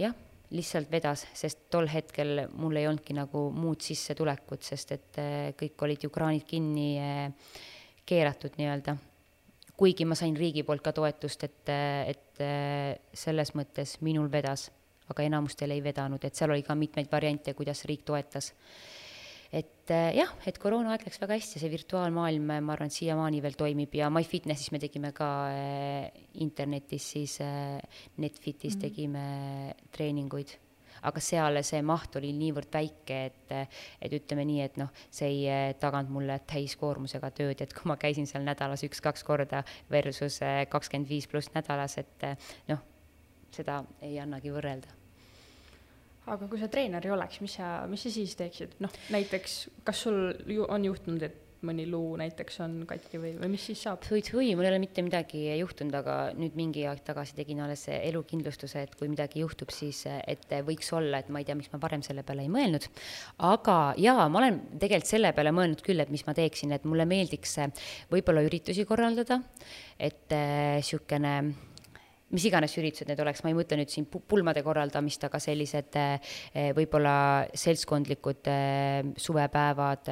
jah, 0.00 0.14
lihtsalt 0.56 0.90
vedas, 0.92 1.26
sest 1.36 1.66
tol 1.72 1.88
hetkel 1.90 2.46
mul 2.54 2.78
ei 2.78 2.86
olnudki 2.88 3.16
nagu 3.16 3.48
muud 3.54 3.82
sissetulekut, 3.84 4.64
sest 4.66 4.94
et 4.96 5.20
äh, 5.22 5.36
kõik 5.58 5.86
olid 5.88 6.06
ju 6.06 6.12
kraanid 6.14 6.46
kinni 6.48 6.88
keeratud 8.06 8.58
nii-öelda. 8.60 8.96
kuigi 9.76 10.06
ma 10.08 10.16
sain 10.16 10.36
riigi 10.36 10.62
poolt 10.64 10.80
ka 10.82 10.92
toetust, 10.96 11.42
et, 11.44 11.68
et 12.08 12.38
selles 13.12 13.50
mõttes 13.58 13.98
minul 14.00 14.30
vedas, 14.32 14.70
aga 15.10 15.26
enamustel 15.26 15.74
ei 15.74 15.82
vedanud, 15.82 16.22
et 16.24 16.34
seal 16.34 16.54
oli 16.54 16.62
ka 16.62 16.74
mitmeid 16.74 17.10
variante, 17.12 17.52
kuidas 17.54 17.84
riik 17.84 18.06
toetas 18.06 18.54
et 19.86 19.94
äh, 19.94 20.16
jah, 20.18 20.32
et 20.50 20.56
koroonaaeg 20.58 21.04
läks 21.06 21.20
väga 21.22 21.36
hästi, 21.38 21.60
see 21.62 21.70
virtuaalmaailm, 21.70 22.48
ma 22.58 22.74
arvan, 22.74 22.90
et 22.90 22.96
siiamaani 22.96 23.38
veel 23.44 23.54
toimib 23.58 23.94
ja 23.94 24.08
MyFitnessis 24.10 24.72
me 24.74 24.80
tegime 24.82 25.12
ka 25.14 25.28
äh, 25.54 26.24
internetis 26.42 27.06
siis 27.14 27.38
äh, 27.40 27.78
Netfitis 28.16 28.74
mm 28.74 28.78
-hmm. 28.78 28.82
tegime 28.82 29.74
treeninguid 29.92 30.56
aga 31.06 31.20
seal 31.20 31.62
see 31.62 31.82
maht 31.82 32.16
oli 32.16 32.32
niivõrd 32.32 32.72
väike, 32.72 33.24
et, 33.26 33.52
et 34.00 34.12
ütleme 34.12 34.44
nii, 34.44 34.60
et 34.64 34.76
noh, 34.76 34.88
see 35.10 35.28
ei 35.28 35.74
taganud 35.78 36.10
mulle 36.10 36.40
täiskoormusega 36.46 37.30
tööd, 37.30 37.60
et 37.60 37.74
kui 37.74 37.86
ma 37.86 37.96
käisin 37.96 38.26
seal 38.26 38.42
nädalas 38.42 38.82
üks-kaks 38.82 39.22
korda 39.22 39.62
versus 39.90 40.40
kakskümmend 40.68 41.08
viis 41.08 41.26
pluss 41.26 41.52
nädalas, 41.54 41.98
et 41.98 42.26
noh, 42.68 42.82
seda 43.52 43.84
ei 44.00 44.18
annagi 44.18 44.50
võrrelda 44.50 45.05
aga 46.26 46.50
kui 46.50 46.60
sa 46.60 46.68
treener 46.72 47.06
ei 47.06 47.14
oleks, 47.14 47.40
mis 47.44 47.56
sa, 47.58 47.72
mis 47.90 48.02
sa 48.06 48.12
siis 48.12 48.36
teeksid, 48.38 48.78
noh 48.84 48.92
näiteks, 49.14 49.58
kas 49.86 50.06
sul 50.06 50.20
ju 50.50 50.66
on 50.68 50.86
juhtunud, 50.88 51.26
et 51.26 51.42
mõni 51.66 51.86
luu 51.88 52.16
näiteks 52.20 52.58
on 52.64 52.74
katki 52.88 53.20
või, 53.20 53.32
või 53.40 53.50
mis 53.54 53.64
siis 53.68 53.80
saab? 53.86 54.04
hui-hui, 54.06 54.52
mul 54.56 54.66
ei 54.66 54.72
ole 54.72 54.80
mitte 54.82 55.02
midagi 55.04 55.42
juhtunud, 55.60 55.94
aga 55.98 56.16
nüüd 56.36 56.56
mingi 56.58 56.84
aeg 56.88 57.02
tagasi 57.06 57.36
tegin 57.38 57.62
alles 57.64 57.86
elukindlustuse, 57.94 58.84
et 58.86 58.96
kui 58.98 59.08
midagi 59.10 59.42
juhtub, 59.42 59.72
siis 59.74 60.04
et 60.06 60.46
võiks 60.66 60.90
olla, 60.96 61.22
et 61.22 61.30
ma 61.32 61.42
ei 61.42 61.48
tea, 61.48 61.56
miks 61.58 61.72
ma 61.72 61.80
varem 61.82 62.04
selle 62.06 62.26
peale 62.26 62.44
ei 62.46 62.52
mõelnud. 62.52 62.88
aga 63.48 63.78
jaa, 64.02 64.28
ma 64.28 64.42
olen 64.42 64.60
tegelikult 64.76 65.12
selle 65.12 65.32
peale 65.36 65.54
mõelnud 65.56 65.84
küll, 65.86 66.02
et 66.02 66.12
mis 66.12 66.26
ma 66.28 66.36
teeksin, 66.36 66.74
et 66.76 66.84
mulle 66.88 67.08
meeldiks 67.08 67.56
võib-olla 68.12 68.44
üritusi 68.46 68.86
korraldada, 68.88 69.40
et 69.98 70.36
niisugune 70.36 71.38
äh, 71.40 71.65
mis 72.34 72.46
iganes 72.48 72.74
üritused 72.80 73.10
need 73.10 73.20
oleks, 73.22 73.42
ma 73.44 73.52
ei 73.52 73.58
mõtle 73.58 73.78
nüüd 73.80 73.92
siin 73.92 74.06
pulmade 74.10 74.62
korraldamist, 74.66 75.26
aga 75.28 75.40
sellised 75.42 75.98
eh, 76.00 76.32
võib-olla 76.76 77.16
seltskondlikud 77.54 78.50
eh, 78.50 79.12
suvepäevad 79.26 80.10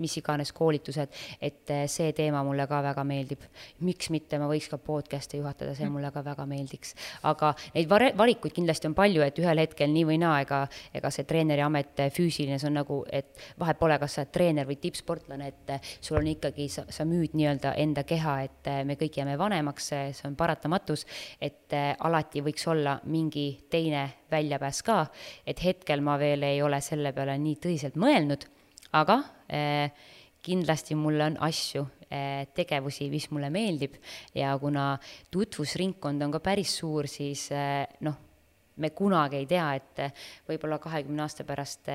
mis 0.00 0.16
iganes 0.18 0.52
koolitused, 0.54 1.12
et 1.40 1.70
eh, 1.70 1.84
see 1.90 2.12
teema 2.16 2.42
mulle 2.46 2.66
ka 2.70 2.80
väga 2.84 3.04
meeldib. 3.06 3.44
miks 3.84 4.10
mitte, 4.10 4.38
ma 4.38 4.48
võiks 4.50 4.68
ka 4.70 4.78
podcast'e 4.78 5.38
juhatada, 5.38 5.74
see 5.74 5.88
mulle 5.90 6.10
ka 6.14 6.22
väga 6.24 6.46
meeldiks. 6.46 6.94
aga 7.22 7.54
neid 7.74 7.88
var-, 7.90 8.12
valikuid 8.16 8.54
kindlasti 8.54 8.88
on 8.88 8.94
palju, 8.94 9.22
et 9.22 9.38
ühel 9.38 9.62
hetkel 9.62 9.90
nii 9.92 10.04
või 10.08 10.18
naa, 10.22 10.40
ega, 10.44 10.64
ega 10.94 11.10
see 11.10 11.24
treeneri 11.28 11.64
amet 11.64 12.00
eh, 12.00 12.10
füüsiline, 12.14 12.58
see 12.58 12.70
on 12.70 12.78
nagu, 12.80 13.00
et 13.12 13.38
vahet 13.60 13.78
pole, 13.78 13.98
kas 13.98 14.18
sa 14.18 14.24
oled 14.24 14.32
treener 14.34 14.68
või 14.68 14.78
tippsportlane, 14.82 15.48
et 15.48 15.74
eh, 15.76 15.92
sul 16.00 16.20
on 16.20 16.30
ikkagi, 16.34 16.68
sa, 16.72 16.86
sa 16.88 17.06
müüd 17.08 17.36
nii-öelda 17.38 17.74
enda 17.84 18.04
keha, 18.08 18.38
et 18.48 18.72
me 18.84 18.98
kõik 19.00 19.20
jääme 19.20 19.36
vanemaks, 19.38 19.90
see 19.92 20.28
on 20.28 20.36
paratamatus, 20.38 21.04
et 21.42 21.74
alati 21.74 22.42
võiks 22.44 22.66
olla 22.70 22.98
mingi 23.10 23.46
teine 23.70 24.06
väljapääs 24.30 24.82
ka, 24.86 24.98
et 25.46 25.62
hetkel 25.64 26.02
ma 26.04 26.18
veel 26.20 26.42
ei 26.46 26.62
ole 26.62 26.80
selle 26.84 27.12
peale 27.16 27.36
nii 27.38 27.58
tõsiselt 27.62 27.98
mõelnud 28.00 28.46
aga 28.94 29.18
eh, 29.48 29.90
kindlasti 30.44 30.96
mul 30.98 31.20
on 31.24 31.38
asju 31.46 31.84
eh,, 32.08 32.46
tegevusi, 32.54 33.08
mis 33.12 33.28
mulle 33.32 33.50
meeldib. 33.54 33.98
Ja 34.36 34.54
kuna 34.60 34.94
tutvusringkond 35.32 36.22
on 36.22 36.34
ka 36.34 36.42
päris 36.44 36.76
suur, 36.80 37.08
siis 37.10 37.48
eh, 37.54 37.84
noh, 38.06 38.20
me 38.76 38.90
kunagi 38.90 39.42
ei 39.42 39.46
tea, 39.50 39.68
et 39.78 40.02
võib-olla 40.48 40.80
kahekümne 40.82 41.22
aasta 41.22 41.46
pärast 41.46 41.90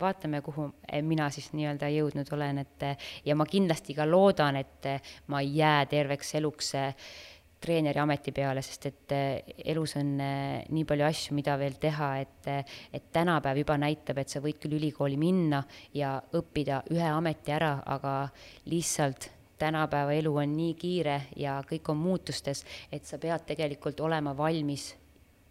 vaatame, 0.00 0.40
kuhu 0.42 0.64
mina 1.06 1.28
siis 1.30 1.52
nii-öelda 1.54 1.86
jõudnud 1.94 2.32
olen, 2.34 2.58
et 2.64 2.86
ja 3.22 3.36
ma 3.38 3.46
kindlasti 3.46 3.94
ka 3.94 4.06
loodan, 4.08 4.58
et 4.58 4.88
ma 5.30 5.38
ei 5.44 5.52
jää 5.60 5.86
terveks 5.92 6.34
eluks 6.40 6.72
äh, 6.80 7.12
treeneri 7.64 8.00
ameti 8.00 8.32
peale, 8.34 8.62
sest 8.64 8.88
et 8.90 9.14
eh, 9.16 9.54
elus 9.72 9.96
on 10.00 10.10
eh, 10.20 10.64
nii 10.74 10.84
palju 10.88 11.06
asju, 11.06 11.36
mida 11.36 11.56
veel 11.60 11.78
teha, 11.80 12.10
et, 12.20 12.48
eh, 12.52 12.74
et 12.92 13.06
tänapäev 13.14 13.62
juba 13.62 13.78
näitab, 13.80 14.20
et 14.20 14.32
sa 14.32 14.42
võid 14.44 14.60
küll 14.62 14.76
ülikooli 14.78 15.16
minna 15.20 15.62
ja 15.96 16.18
õppida 16.36 16.82
ühe 16.92 17.08
ameti 17.08 17.54
ära, 17.56 17.78
aga 17.96 18.16
lihtsalt 18.70 19.30
tänapäeva 19.58 20.12
elu 20.18 20.34
on 20.42 20.56
nii 20.58 20.74
kiire 20.76 21.20
ja 21.40 21.60
kõik 21.64 21.88
on 21.92 22.02
muutustes, 22.02 22.64
et 22.92 23.06
sa 23.08 23.20
pead 23.22 23.46
tegelikult 23.48 24.02
olema 24.04 24.34
valmis 24.36 24.90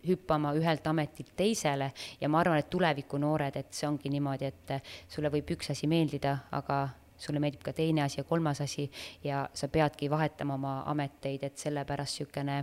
hüppama 0.03 0.51
ühelt 0.59 0.85
ametilt 0.91 1.31
teisele. 1.39 1.93
Ja 2.19 2.29
ma 2.29 2.41
arvan, 2.43 2.59
et 2.59 2.69
tuleviku 2.69 3.17
noored, 3.21 3.55
et 3.55 3.71
see 3.73 3.87
ongi 3.87 4.11
niimoodi, 4.11 4.51
et 4.51 4.75
sulle 5.07 5.31
võib 5.31 5.55
üks 5.55 5.71
asi 5.71 5.87
meeldida, 5.87 6.35
aga 6.51 6.83
sulle 7.23 7.41
meeldib 7.43 7.63
ka 7.63 7.73
teine 7.73 8.03
asi 8.03 8.19
ja 8.21 8.27
kolmas 8.27 8.61
asi 8.61 8.89
ja 9.23 9.47
sa 9.53 9.67
peadki 9.67 10.09
vahetama 10.09 10.59
oma 10.59 10.75
ameteid, 10.93 11.43
et 11.43 11.57
sellepärast 11.57 12.19
niisugune 12.19 12.59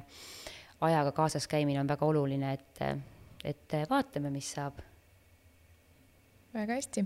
ajaga 0.80 1.12
kaasas 1.12 1.48
käimine 1.48 1.80
on 1.80 1.88
väga 1.88 2.06
oluline, 2.06 2.52
et, 2.52 2.84
et 3.44 3.76
vaatame, 3.90 4.30
mis 4.30 4.52
saab 4.56 4.80
väga 6.54 6.74
hästi. 6.74 7.04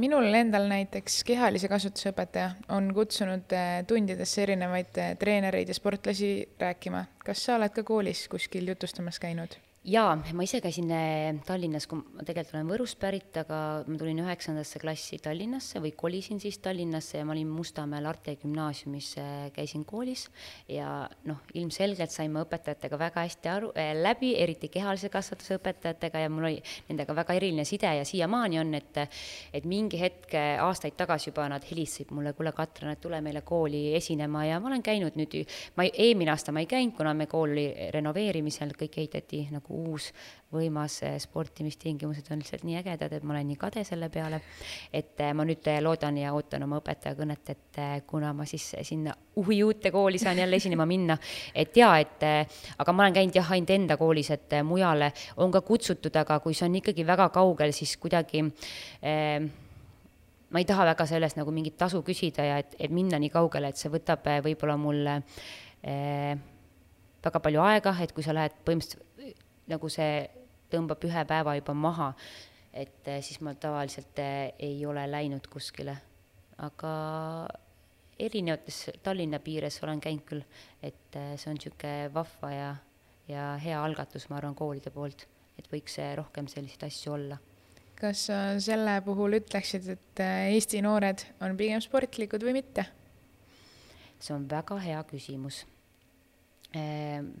Minul 0.00 0.30
endal 0.34 0.68
näiteks 0.70 1.20
kehalise 1.28 1.68
kasvatuse 1.68 2.12
õpetaja 2.14 2.50
on 2.72 2.88
kutsunud 2.96 3.52
äh, 3.52 3.76
tundidesse 3.88 4.42
erinevaid 4.46 5.00
äh, 5.00 5.12
treenereid 5.20 5.68
ja 5.68 5.76
sportlasi 5.76 6.30
rääkima. 6.60 7.04
kas 7.24 7.44
sa 7.44 7.58
oled 7.58 7.74
ka 7.76 7.84
koolis 7.84 8.26
kuskil 8.28 8.68
jutustamas 8.72 9.20
käinud? 9.20 9.58
Jaa, 9.84 10.14
ma 10.32 10.44
ise 10.46 10.62
käisin 10.64 10.88
äh, 10.94 11.36
Tallinnas, 11.44 11.84
kui 11.88 12.00
ma 12.00 12.24
tegelikult 12.24 12.54
olen 12.56 12.68
Võrust 12.70 12.96
pärit, 13.00 13.36
aga 13.36 13.58
ma 13.84 13.96
tulin 14.00 14.22
üheksandasse 14.22 14.80
klassi 14.80 15.18
Tallinnasse 15.20 15.82
või 15.84 15.92
kolisin 15.96 16.40
siis 16.40 16.56
Tallinnasse 16.64 17.18
ja 17.18 17.26
ma 17.28 17.34
olin 17.34 17.50
Mustamäel 17.52 18.08
Arte 18.08 18.32
gümnaasiumis, 18.40 19.10
äh, 19.20 19.34
käisin 19.52 19.84
koolis. 19.84 20.26
Ja 20.72 21.04
noh, 21.28 21.42
ilmselgelt 21.52 22.14
sain 22.14 22.32
ma 22.32 22.46
õpetajatega 22.46 23.00
väga 23.02 23.26
hästi 23.26 23.50
aru 23.52 23.72
äh,, 23.76 23.92
läbi, 23.98 24.32
eriti 24.40 24.70
kehalise 24.72 25.10
kasvatuse 25.12 25.58
õpetajatega 25.60 26.24
ja 26.24 26.32
mul 26.32 26.48
oli 26.48 26.62
nendega 26.88 27.16
väga 27.20 27.36
eriline 27.36 27.68
side 27.68 27.92
ja 27.98 28.08
siiamaani 28.08 28.62
on, 28.62 28.72
et 28.80 29.02
et 29.54 29.64
mingi 29.68 29.98
hetk 30.00 30.32
aastaid 30.62 30.96
tagasi 30.96 31.28
juba 31.28 31.48
nad 31.50 31.64
helistasid 31.68 32.12
mulle, 32.14 32.32
kuule, 32.32 32.54
Katrin, 32.56 32.94
et 32.94 33.00
tule 33.02 33.20
meile 33.20 33.42
kooli 33.44 33.92
esinema. 33.98 34.46
Ja 34.46 34.60
ma 34.62 34.70
olen 34.70 34.82
käinud 34.86 35.18
nüüd, 35.18 35.36
ma 35.76 35.84
ei, 35.84 35.92
eelmine 36.08 36.32
aasta 36.32 36.54
ma 36.54 36.62
ei 36.64 36.70
käinud, 36.70 36.94
kuna 36.96 37.12
me 37.14 37.26
kool 37.28 37.52
oli 37.54 37.66
renoveerimisel, 37.92 38.72
kõik 38.78 38.96
ehitati 39.02 39.44
nagu 39.52 39.73
nagu 39.74 39.92
uus 39.92 40.12
võimas 40.54 41.00
eh, 41.02 41.16
sportimistingimused 41.18 42.30
on 42.30 42.38
lihtsalt 42.38 42.64
nii 42.64 42.78
ägedad, 42.78 43.12
et 43.12 43.24
ma 43.24 43.34
olen 43.34 43.48
nii 43.48 43.58
kade 43.58 43.84
selle 43.84 44.08
peale. 44.08 44.40
et 44.92 45.20
eh, 45.20 45.32
ma 45.34 45.44
nüüd 45.44 45.66
loodan 45.82 46.16
ja 46.18 46.32
ootan 46.34 46.62
oma 46.62 46.78
õpetaja 46.78 47.16
kõnet, 47.18 47.50
et 47.50 48.06
kuna 48.06 48.32
ma 48.32 48.46
siis 48.46 48.74
sinna 48.82 49.14
uhi 49.36 49.62
uute 49.64 49.90
kooli 49.90 50.18
saan 50.18 50.38
jälle 50.38 50.56
esinema 50.56 50.86
minna, 50.86 51.18
et 51.54 51.76
jaa, 51.76 51.98
et 51.98 52.22
aga 52.78 52.92
ma 52.92 53.02
olen 53.02 53.14
käinud 53.14 53.34
jah, 53.34 53.50
ainult 53.50 53.70
enda 53.70 53.96
koolis, 53.96 54.30
et 54.30 54.60
mujale 54.62 55.12
on 55.36 55.50
ka 55.50 55.60
kutsutud, 55.60 56.14
aga 56.16 56.38
kui 56.40 56.54
see 56.54 56.68
on 56.68 56.78
ikkagi 56.78 57.06
väga 57.06 57.28
kaugel, 57.34 57.74
siis 57.74 57.96
kuidagi 57.96 58.44
eh, 59.02 59.50
ma 60.50 60.62
ei 60.62 60.64
taha 60.64 60.86
väga 60.92 61.06
sellest 61.06 61.36
nagu 61.40 61.50
mingit 61.50 61.76
tasu 61.76 62.02
küsida 62.06 62.46
ja 62.46 62.62
et, 62.62 62.76
et 62.78 62.90
minna 62.94 63.18
nii 63.18 63.32
kaugele, 63.34 63.74
et 63.74 63.80
see 63.80 63.90
võtab 63.90 64.26
eh, 64.30 64.42
võib-olla 64.44 64.78
mulle 64.78 65.22
eh, 65.82 66.36
väga 67.24 67.40
palju 67.40 67.62
aega, 67.64 67.94
et 68.04 68.12
kui 68.14 68.24
sa 68.24 68.34
lähed 68.36 68.56
põhimõtteliselt 68.66 69.13
nagu 69.70 69.90
see 69.92 70.24
tõmbab 70.72 71.04
ühe 71.06 71.24
päeva 71.28 71.54
juba 71.58 71.74
maha, 71.76 72.08
et 72.74 73.08
eh, 73.10 73.20
siis 73.22 73.40
ma 73.44 73.54
tavaliselt 73.54 74.18
eh, 74.22 74.54
ei 74.58 74.80
ole 74.86 75.06
läinud 75.10 75.46
kuskile. 75.50 75.96
aga 76.58 76.90
erinevates 78.18 78.90
Tallinna 79.02 79.40
piires 79.42 79.80
olen 79.82 80.00
käinud 80.00 80.26
küll, 80.26 80.44
et 80.82 81.16
eh, 81.18 81.34
see 81.36 81.50
on 81.50 81.58
niisugune 81.58 82.10
vahva 82.14 82.50
ja, 82.52 82.68
ja 83.28 83.46
hea 83.62 83.80
algatus, 83.82 84.28
ma 84.30 84.38
arvan, 84.38 84.54
koolide 84.54 84.90
poolt, 84.94 85.26
et 85.58 85.70
võiks 85.72 85.98
rohkem 86.16 86.50
selliseid 86.50 86.88
asju 86.90 87.18
olla 87.18 87.40
kas 87.94 88.24
sa 88.26 88.36
selle 88.60 88.98
puhul 89.06 89.38
ütleksid, 89.38 89.86
et 89.88 90.20
Eesti 90.50 90.80
noored 90.82 91.22
on 91.46 91.54
pigem 91.56 91.80
sportlikud 91.80 92.42
või 92.42 92.56
mitte? 92.58 92.84
see 94.24 94.34
on 94.34 94.46
väga 94.48 94.76
hea 94.80 95.00
küsimus. 95.08 95.62
Ehm, 96.74 97.34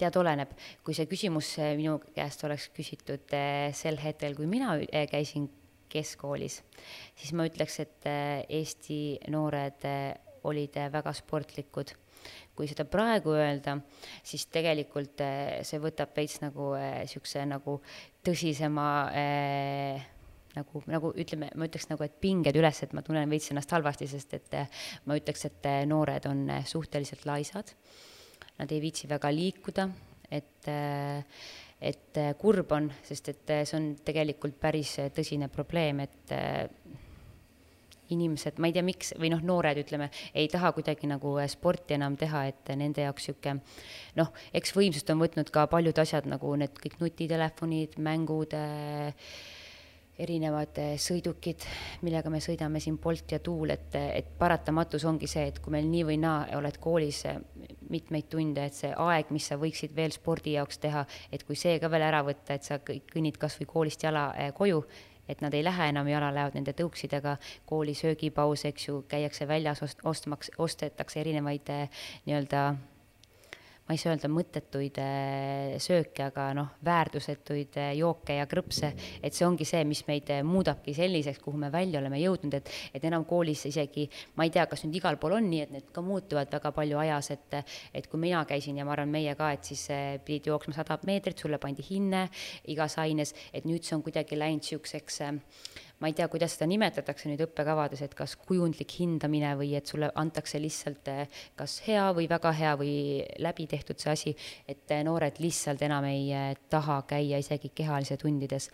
tead, 0.00 0.16
oleneb, 0.20 0.52
kui 0.84 0.96
see 0.96 1.08
küsimus 1.10 1.54
äh, 1.62 1.74
minu 1.78 1.98
käest 2.16 2.44
oleks 2.46 2.68
küsitud 2.76 3.34
äh, 3.36 3.70
sel 3.76 3.98
hetkel, 4.02 4.36
kui 4.38 4.48
mina 4.50 4.76
käisin 5.10 5.48
keskkoolis, 5.92 6.62
siis 7.18 7.34
ma 7.36 7.44
ütleks, 7.44 7.74
et 7.82 8.06
Eesti 8.48 9.00
noored 9.30 9.84
olid 10.48 10.78
väga 10.94 11.12
sportlikud 11.12 11.92
kui 12.56 12.68
seda 12.70 12.86
praegu 12.88 13.34
öelda, 13.36 13.74
siis 14.24 14.46
tegelikult 14.52 15.20
see 15.66 15.80
võtab 15.82 16.14
veits 16.16 16.38
nagu 16.40 16.70
niisuguse 16.78 17.44
nagu 17.50 17.76
tõsisema 18.24 18.88
äh, 19.12 20.08
nagu, 20.56 20.82
nagu 20.90 21.12
ütleme, 21.18 21.50
ma 21.56 21.68
ütleks 21.68 21.88
nagu, 21.90 22.04
et 22.06 22.16
pinged 22.22 22.56
üles, 22.58 22.82
et 22.84 22.94
ma 22.96 23.04
tunnen 23.04 23.30
veits 23.30 23.50
ennast 23.52 23.72
halvasti, 23.74 24.08
sest 24.10 24.36
et 24.38 24.56
äh, 24.58 24.82
ma 25.08 25.18
ütleks, 25.18 25.46
et 25.48 25.68
äh, 25.68 25.82
noored 25.88 26.28
on 26.30 26.44
äh, 26.52 26.64
suhteliselt 26.68 27.26
laisad. 27.28 27.74
Nad 28.60 28.72
ei 28.72 28.80
viitsi 28.82 29.08
väga 29.10 29.30
liikuda, 29.32 29.88
et 30.30 30.70
äh, 30.70 31.22
et 31.82 32.18
äh, 32.20 32.34
kurb 32.38 32.70
on, 32.76 32.92
sest 33.02 33.32
et 33.32 33.52
see 33.66 33.74
on 33.74 33.88
tegelikult 34.06 34.54
päris 34.62 34.94
tõsine 35.16 35.48
probleem, 35.50 36.04
et 36.04 36.34
inimesed, 38.12 38.58
ma 38.60 38.68
ei 38.68 38.76
tea, 38.76 38.84
miks, 38.86 39.12
või 39.20 39.30
noh, 39.32 39.42
noored, 39.46 39.80
ütleme, 39.82 40.08
ei 40.38 40.48
taha 40.52 40.72
kuidagi 40.76 41.08
nagu 41.10 41.34
sporti 41.50 41.96
enam 41.96 42.16
teha, 42.20 42.44
et 42.50 42.72
nende 42.78 43.06
jaoks 43.06 43.28
niisugune 43.30 43.62
noh, 44.18 44.30
eks 44.54 44.74
võimsust 44.76 45.10
on 45.14 45.22
võtnud 45.22 45.50
ka 45.54 45.66
paljud 45.72 45.98
asjad, 46.02 46.28
nagu 46.30 46.54
need 46.60 46.76
kõik 46.82 47.00
nutitelefonid, 47.02 47.98
mängud 48.02 48.56
äh,, 48.58 49.32
erinevad 50.18 50.78
äh, 50.82 50.94
sõidukid, 51.00 51.64
millega 52.02 52.30
me 52.30 52.40
sõidame 52.44 52.80
siin 52.80 52.98
Bolt 53.02 53.32
ja 53.32 53.38
Tuul, 53.40 53.72
et, 53.74 53.94
et 53.94 54.34
paratamatus 54.38 55.06
ongi 55.08 55.30
see, 55.30 55.46
et 55.48 55.62
kui 55.62 55.72
meil 55.74 55.88
nii 55.88 56.04
või 56.12 56.18
naa 56.22 56.44
oled 56.58 56.78
koolis 56.82 57.24
äh, 57.30 57.38
mitmeid 57.92 58.28
tunde, 58.32 58.66
et 58.66 58.76
see 58.76 58.92
aeg, 58.92 59.32
mis 59.32 59.46
sa 59.48 59.58
võiksid 59.60 59.96
veel 59.96 60.12
spordi 60.14 60.56
jaoks 60.58 60.80
teha, 60.82 61.06
et 61.32 61.46
kui 61.48 61.56
see 61.58 61.78
ka 61.80 61.90
veel 61.92 62.08
ära 62.08 62.22
võtta, 62.26 62.56
et 62.56 62.68
sa 62.68 62.80
kõnnid 62.82 63.40
kas 63.40 63.58
või 63.60 63.70
koolist 63.72 64.04
jala 64.04 64.30
koju, 64.56 64.84
et 65.28 65.40
nad 65.40 65.54
ei 65.54 65.64
lähe 65.64 65.88
enam 65.88 66.08
jala, 66.08 66.30
lähevad 66.34 66.56
nende 66.58 66.74
tõuksidega 66.76 67.36
kooli 67.68 67.94
söögipaus, 67.94 68.64
eks 68.68 68.88
ju, 68.88 69.02
käiakse 69.08 69.48
väljas 69.48 69.82
ost-, 69.84 70.02
ostmaks, 70.08 70.50
ostetakse 70.58 71.20
erinevaid 71.22 71.70
eh, 71.72 72.02
nii-öelda 72.26 72.64
ma 73.92 73.96
ei 73.96 74.00
saa 74.00 74.14
öelda 74.14 74.28
mõttetuid 74.32 74.98
eh, 75.02 75.74
sööke, 75.84 76.24
aga 76.30 76.46
noh, 76.56 76.70
väärtusetuid 76.86 77.76
eh, 77.76 77.90
jooke 77.98 78.38
ja 78.38 78.46
krõpse, 78.48 78.88
et 79.20 79.36
see 79.36 79.44
ongi 79.44 79.66
see, 79.68 79.82
mis 79.84 80.00
meid 80.08 80.32
muudabki 80.48 80.94
selliseks, 80.96 81.42
kuhu 81.44 81.60
me 81.60 81.68
välja 81.74 82.00
oleme 82.00 82.16
jõudnud, 82.22 82.56
et, 82.56 82.70
et 82.96 83.04
enam 83.04 83.26
koolis 83.28 83.66
isegi, 83.68 84.06
ma 84.40 84.48
ei 84.48 84.54
tea, 84.54 84.64
kas 84.70 84.86
nüüd 84.86 84.96
igal 84.96 85.20
pool 85.20 85.36
on 85.36 85.50
nii, 85.50 85.60
et 85.66 85.76
need 85.76 85.92
ka 85.92 86.00
muutuvad 86.06 86.48
väga 86.56 86.72
palju 86.72 87.02
ajas, 87.04 87.30
et, 87.36 87.60
et 87.92 88.08
kui 88.08 88.22
mina 88.24 88.40
käisin 88.48 88.80
ja 88.80 88.88
ma 88.88 88.96
arvan, 88.96 89.12
meie 89.12 89.36
ka, 89.36 89.52
et 89.52 89.68
siis 89.68 89.84
pidid 90.24 90.48
jooksma 90.48 90.78
sada 90.78 90.96
meetrit, 91.04 91.44
sulle 91.44 91.60
pandi 91.60 91.84
hinne 91.84 92.24
igas 92.72 92.96
aines, 93.04 93.36
et 93.52 93.68
nüüd 93.68 93.84
see 93.84 93.98
on 93.98 94.06
kuidagi 94.08 94.40
läinud 94.40 94.64
niisuguseks 94.64 95.20
ma 96.02 96.08
ei 96.10 96.16
tea, 96.18 96.26
kuidas 96.26 96.56
seda 96.56 96.66
nimetatakse 96.66 97.28
nüüd 97.30 97.44
õppekavades, 97.44 98.00
et 98.02 98.14
kas 98.18 98.34
kujundlik 98.40 98.90
hindamine 98.98 99.52
või 99.58 99.76
et 99.78 99.86
sulle 99.86 100.08
antakse 100.18 100.58
lihtsalt 100.58 101.10
eh, 101.12 101.28
kas 101.58 101.76
hea 101.86 102.08
või 102.16 102.26
väga 102.30 102.50
hea 102.58 102.72
või 102.80 102.94
läbi 103.44 103.68
tehtud 103.70 104.02
see 104.02 104.10
asi, 104.10 104.32
et 104.66 104.90
eh, 104.90 105.04
noored 105.06 105.38
lihtsalt 105.38 105.84
enam 105.86 106.08
ei 106.10 106.24
eh, 106.34 106.48
taha 106.72 107.04
käia 107.06 107.38
isegi 107.38 107.70
kehalise 107.70 108.18
tundides. 108.18 108.66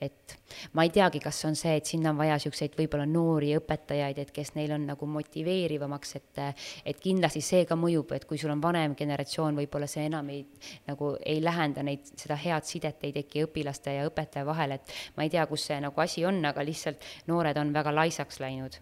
et 0.00 0.36
ma 0.78 0.84
ei 0.86 0.92
teagi, 0.94 1.18
kas 1.24 1.40
on 1.48 1.58
see, 1.58 1.74
et 1.80 1.90
sinna 1.90 2.12
on 2.12 2.20
vaja 2.20 2.36
niisuguseid 2.38 2.78
võib-olla 2.78 3.06
noori 3.10 3.50
õpetajaid, 3.58 4.22
et 4.22 4.30
kes 4.36 4.54
neil 4.54 4.76
on 4.76 4.86
nagu 4.86 5.10
motiveerivamaks, 5.10 6.16
et 6.20 6.42
et 6.86 7.02
kindlasti 7.02 7.42
see 7.42 7.64
ka 7.66 7.74
mõjub, 7.80 8.14
et 8.14 8.28
kui 8.28 8.38
sul 8.38 8.52
on 8.54 8.62
vanem 8.62 8.94
generatsioon, 8.94 9.58
võib-olla 9.58 9.88
see 9.90 10.06
enam 10.06 10.28
ei, 10.30 10.44
nagu 10.86 11.14
ei 11.24 11.42
lähenda 11.42 11.82
neid, 11.82 12.06
seda 12.14 12.38
head 12.38 12.68
sidet 12.68 13.02
ei 13.08 13.14
teki 13.16 13.46
õpilaste 13.48 13.96
ja 13.96 14.06
õpetaja 14.06 14.46
vahel, 14.46 14.76
et 14.76 14.94
ma 15.16 15.26
ei 15.26 15.32
tea, 15.32 15.46
kus 15.50 15.66
see 15.70 15.80
nagu 15.82 16.04
asi 16.04 16.22
on, 16.28 16.44
aga 16.46 16.62
lihtsalt 16.62 16.75
lihtsalt 16.76 17.08
noored 17.30 17.56
on 17.60 17.72
väga 17.74 17.94
laisaks 17.94 18.40
läinud. 18.44 18.78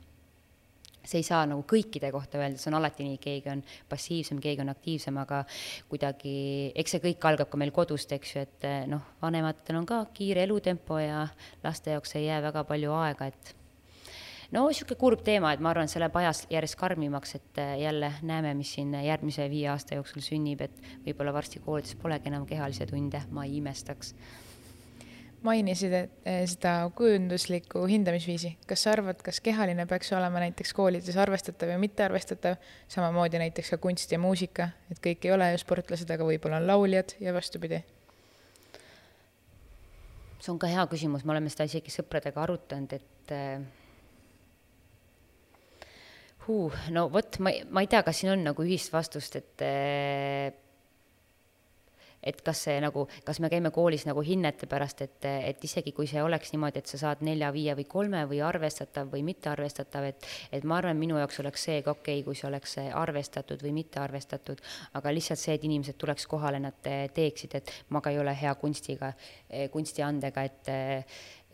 See 1.04 1.20
ei 1.20 1.26
saa 1.26 1.42
nagu 1.44 1.66
kõikide 1.68 2.08
kohta 2.14 2.38
öelda, 2.40 2.56
see 2.56 2.70
on 2.70 2.78
alati 2.78 3.04
nii, 3.04 3.18
keegi 3.20 3.50
on 3.52 3.60
passiivsem, 3.90 4.38
keegi 4.40 4.62
on 4.64 4.72
aktiivsem, 4.72 5.18
aga 5.20 5.42
kuidagi, 5.90 6.36
eks 6.80 6.96
see 6.96 7.02
kõik 7.02 7.26
algab 7.28 7.50
ka 7.52 7.60
meil 7.60 7.74
kodust, 7.76 8.14
eks 8.16 8.30
ju, 8.32 8.44
et 8.46 8.64
noh, 8.88 9.02
vanematel 9.20 9.82
on 9.82 9.88
ka 9.88 10.00
kiire 10.16 10.46
elutempo 10.48 10.96
ja 11.02 11.26
laste 11.64 11.92
jaoks 11.92 12.16
ei 12.16 12.30
jää 12.30 12.40
väga 12.46 12.64
palju 12.70 12.96
aega, 12.96 13.28
et 13.28 13.52
no 14.54 14.64
niisugune 14.70 15.00
kurb 15.00 15.26
teema, 15.26 15.52
et 15.52 15.60
ma 15.60 15.74
arvan, 15.74 15.92
see 15.92 16.00
läheb 16.00 16.16
ajas 16.22 16.44
järjest 16.52 16.78
karmimaks, 16.80 17.36
et 17.36 17.60
jälle 17.82 18.14
näeme, 18.24 18.54
mis 18.56 18.72
siin 18.78 18.96
järgmise 19.04 19.50
viie 19.52 19.68
aasta 19.74 19.98
jooksul 19.98 20.24
sünnib, 20.24 20.64
et 20.64 20.80
võib-olla 21.04 21.36
varsti 21.36 21.60
koolides 21.64 22.00
polegi 22.00 22.32
enam 22.32 22.48
kehalisi 22.48 22.88
tunde, 22.88 23.20
ma 23.34 23.44
ei 23.44 23.58
imestaks 23.60 24.14
mainisid 25.44 25.92
eh, 25.94 26.44
seda 26.48 26.74
kujunduslikku 26.96 27.84
hindamisviisi, 27.90 28.54
kas 28.68 28.86
sa 28.86 28.94
arvad, 28.94 29.20
kas 29.24 29.42
kehaline 29.44 29.86
peaks 29.90 30.12
olema 30.16 30.40
näiteks 30.44 30.72
koolides 30.76 31.18
arvestatav 31.20 31.74
ja 31.74 31.80
mittearvestatav, 31.80 32.56
samamoodi 32.92 33.40
näiteks 33.42 33.74
ka 33.74 33.80
kunst 33.82 34.12
ja 34.12 34.20
muusika, 34.22 34.70
et 34.92 35.02
kõik 35.04 35.28
ei 35.28 35.34
ole 35.36 35.50
ju 35.52 35.60
sportlased, 35.64 36.10
aga 36.10 36.26
võib-olla 36.28 36.62
on 36.62 36.68
lauljad 36.70 37.16
ja 37.20 37.36
vastupidi? 37.36 37.84
see 40.44 40.52
on 40.52 40.58
ka 40.60 40.68
hea 40.68 40.82
küsimus, 40.90 41.22
me 41.24 41.32
oleme 41.32 41.48
seda 41.48 41.64
isegi 41.64 41.92
sõpradega 41.92 42.42
arutanud, 42.42 42.92
et 42.92 43.32
äh, 43.32 43.62
huh, 46.44 46.74
no 46.92 47.06
vot, 47.12 47.38
ma, 47.40 47.54
ma 47.72 47.84
ei 47.84 47.88
tea, 47.88 48.02
kas 48.04 48.20
siin 48.20 48.34
on 48.34 48.44
nagu 48.44 48.66
ühist 48.66 48.92
vastust, 48.92 49.38
et 49.40 49.64
äh, 49.64 50.52
et 52.24 52.40
kas 52.44 52.64
see 52.66 52.76
nagu, 52.82 53.06
kas 53.24 53.40
me 53.42 53.50
käime 53.52 53.70
koolis 53.74 54.06
nagu 54.08 54.22
hinnete 54.24 54.68
pärast, 54.70 55.02
et, 55.04 55.18
et 55.24 55.64
isegi 55.64 55.92
kui 55.96 56.08
see 56.10 56.22
oleks 56.24 56.54
niimoodi, 56.54 56.80
et 56.80 56.90
sa 56.90 57.00
saad 57.00 57.24
nelja, 57.26 57.52
viie 57.54 57.76
või 57.78 57.86
kolme 57.90 58.24
või 58.30 58.40
arvestatav 58.44 59.12
või 59.12 59.24
mittearvestatav, 59.26 60.08
et, 60.10 60.28
et 60.52 60.64
ma 60.64 60.78
arvan, 60.80 60.98
minu 61.00 61.18
jaoks 61.20 61.40
oleks 61.44 61.68
see 61.68 61.82
ka 61.84 61.94
okei 61.94 62.20
okay,, 62.20 62.26
kui 62.26 62.38
see 62.38 62.48
oleks 62.48 62.78
arvestatud 62.90 63.62
või 63.64 63.74
mitte 63.80 64.00
arvestatud, 64.02 64.62
aga 64.98 65.14
lihtsalt 65.14 65.42
see, 65.42 65.58
et 65.58 65.68
inimesed 65.68 66.00
tuleks 66.00 66.26
kohale, 66.30 66.60
nad 66.62 66.80
teeksid, 67.14 67.60
et 67.60 67.72
ma 67.94 68.02
ka 68.04 68.12
ei 68.14 68.20
ole 68.22 68.34
hea 68.40 68.54
kunstiga, 68.60 69.12
kunstiandega, 69.72 70.44
et 70.48 70.74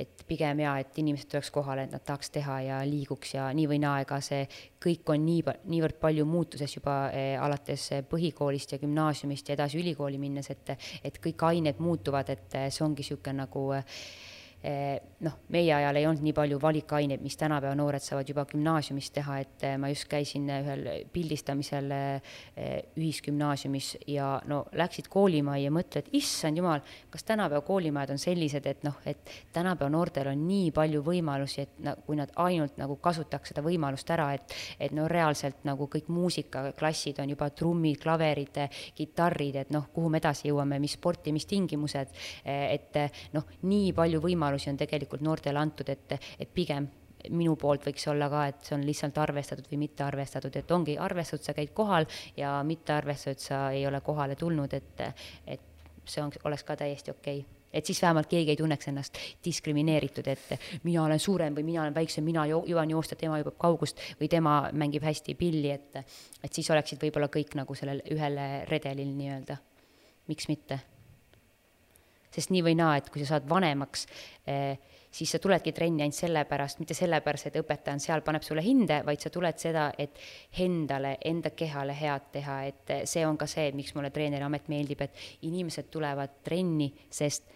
et 0.01 0.24
pigem 0.28 0.62
jaa, 0.64 0.78
et 0.80 0.98
inimesed 1.03 1.30
tuleks 1.30 1.51
kohale, 1.55 1.84
et 1.86 1.94
nad 1.94 2.05
tahaks 2.07 2.32
teha 2.34 2.61
ja 2.66 2.80
liiguks 2.88 3.34
ja 3.34 3.48
nii 3.57 3.68
või 3.70 3.80
naa, 3.82 4.01
ega 4.05 4.20
see 4.24 4.46
kõik 4.82 5.14
on 5.14 5.24
nii, 5.26 5.44
niivõrd 5.72 6.01
palju 6.01 6.26
muutuses 6.28 6.76
juba 6.76 6.96
eh, 7.12 7.36
alates 7.40 7.90
põhikoolist 8.11 8.76
ja 8.76 8.80
gümnaasiumist 8.82 9.48
ja 9.48 9.59
edasi 9.59 9.80
ülikooli 9.82 10.18
minnes, 10.18 10.51
et, 10.51 10.76
et 11.05 11.22
kõik 11.22 11.46
ained 11.51 11.80
muutuvad, 11.82 12.32
et 12.32 12.61
see 12.68 12.84
ongi 12.84 13.01
niisugune 13.01 13.40
nagu 13.40 13.70
Eh, 13.70 13.84
noh, 15.24 15.36
meie 15.52 15.72
ajal 15.72 15.96
ei 15.96 16.06
olnud 16.08 16.24
nii 16.24 16.34
palju 16.36 16.58
valikaineid, 16.61 17.22
mis 17.24 17.36
tänapäeva 17.40 17.74
noored 17.76 18.02
saavad 18.04 18.28
juba 18.28 18.44
gümnaasiumis 18.48 19.11
teha, 19.14 19.38
et 19.40 19.64
eh, 19.64 19.76
ma 19.80 19.88
just 19.88 20.08
käisin 20.11 20.48
ühel 20.52 20.86
pildistamisel 21.12 21.92
eh, 21.96 22.34
ühisgümnaasiumis 22.96 23.90
ja 24.12 24.34
no 24.50 24.62
läksid 24.76 25.08
koolimajja 25.12 25.68
ja 25.68 25.74
mõtled, 25.74 26.11
issand 26.16 26.61
jumal, 26.61 26.84
kas 27.12 27.24
tänapäeva 27.28 27.64
koolimajad 27.64 28.14
on 28.14 28.20
sellised, 28.20 28.68
et 28.68 28.84
noh, 28.84 28.96
et 29.08 29.32
tänapäeva 29.56 29.90
noortel 29.92 30.28
on 30.32 30.44
nii 30.48 30.70
palju 30.76 31.00
võimalusi, 31.08 31.64
et 31.64 31.80
na, 31.84 31.96
kui 32.06 32.20
nad 32.20 32.32
ainult 32.40 32.76
nagu 32.80 32.96
kasutaks 33.00 33.54
seda 33.54 33.64
võimalust 33.64 34.12
ära, 34.12 34.30
et, 34.36 34.56
et 34.80 34.92
no 34.96 35.08
reaalselt 35.08 35.64
nagu 35.68 35.88
kõik 35.92 36.08
muusikaklassid 36.12 37.20
on 37.24 37.32
juba 37.32 37.50
trummid, 37.56 38.00
klaverid, 38.00 38.61
kitarrid, 38.96 39.61
et 39.64 39.72
noh, 39.72 39.88
kuhu 39.92 40.12
me 40.12 40.20
edasi 40.20 40.48
jõuame, 40.48 40.80
mis 40.80 40.96
sporti, 40.96 41.32
mis 41.32 41.48
tingimused, 41.48 42.12
et 42.44 42.96
noh, 43.32 43.48
nii 43.68 43.92
palju 43.96 44.20
võimalusi 44.24 44.49
võimalusi 44.51 44.70
on 44.70 44.80
tegelikult 44.80 45.22
noortele 45.22 45.59
antud, 45.59 45.88
et, 45.88 46.16
et 46.38 46.51
pigem 46.53 46.88
minu 47.30 47.55
poolt 47.61 47.84
võiks 47.84 48.07
olla 48.09 48.30
ka, 48.32 48.46
et 48.48 48.64
see 48.64 48.74
on 48.78 48.84
lihtsalt 48.86 49.18
arvestatud 49.20 49.68
või 49.70 49.82
mitte 49.84 50.05
arvestatud, 50.05 50.57
et 50.57 50.70
ongi 50.72 50.96
arvestatud, 50.98 51.44
sa 51.44 51.55
käid 51.55 51.72
kohal 51.76 52.09
ja 52.36 52.61
mitte 52.64 52.94
arvestatud, 52.96 53.42
sa 53.44 53.70
ei 53.76 53.86
ole 53.86 54.01
kohale 54.01 54.36
tulnud, 54.40 54.72
et, 54.74 55.03
et 55.46 56.05
see 56.05 56.22
on, 56.24 56.32
oleks 56.44 56.64
ka 56.64 56.76
täiesti 56.80 57.12
okei 57.12 57.40
okay 57.44 57.57
et 57.70 57.86
siis 57.86 58.01
vähemalt 58.03 58.26
keegi 58.26 58.51
ei 58.51 58.59
tunneks 58.59 58.88
ennast 58.90 59.18
diskrimineeritud, 59.46 60.26
et 60.26 60.80
mina 60.82 61.05
olen 61.05 61.20
suurem 61.22 61.55
või 61.55 61.62
mina 61.68 61.84
olen 61.84 61.94
väiksem, 61.94 62.24
mina 62.26 62.42
jõuan 62.51 62.90
joosta, 62.90 63.14
tema 63.14 63.38
jõuab 63.38 63.61
kaugust 63.62 64.03
või 64.18 64.26
tema 64.32 64.57
mängib 64.74 65.07
hästi 65.07 65.36
pilli, 65.38 65.70
et, 65.70 66.01
et 66.42 66.51
siis 66.51 66.66
oleksid 66.74 66.98
võib-olla 66.98 67.30
kõik 67.30 67.55
nagu 67.61 67.78
sellel 67.78 68.03
ühel 68.11 68.40
redelil 68.66 69.14
nii-öelda. 69.14 69.61
miks 70.26 70.51
mitte 70.51 70.80
sest 72.31 72.53
nii 72.55 72.62
või 72.66 72.76
naa, 72.78 72.97
et 73.01 73.11
kui 73.11 73.22
sa 73.22 73.35
saad 73.35 73.49
vanemaks 73.51 74.07
eh,, 74.47 74.78
siis 75.11 75.33
sa 75.35 75.41
tuledki 75.43 75.72
trenni 75.74 76.05
ainult 76.05 76.18
sellepärast, 76.18 76.78
mitte 76.83 76.95
sellepärast, 76.95 77.49
et 77.51 77.59
õpetaja 77.61 77.97
on 77.97 78.03
seal, 78.03 78.22
paneb 78.26 78.45
sulle 78.47 78.62
hinde, 78.64 79.01
vaid 79.07 79.22
sa 79.22 79.33
tuled 79.35 79.59
seda, 79.59 79.89
et 79.99 80.20
endale, 80.62 81.16
enda 81.26 81.51
kehale 81.51 81.97
head 81.99 82.31
teha, 82.37 82.61
et 82.70 82.95
see 83.11 83.24
on 83.26 83.39
ka 83.41 83.49
see, 83.51 83.72
miks 83.76 83.97
mulle 83.97 84.12
treeneriamet 84.14 84.70
meeldib, 84.70 85.03
et 85.07 85.26
inimesed 85.49 85.91
tulevad 85.91 86.39
trenni, 86.47 86.93
sest 87.11 87.51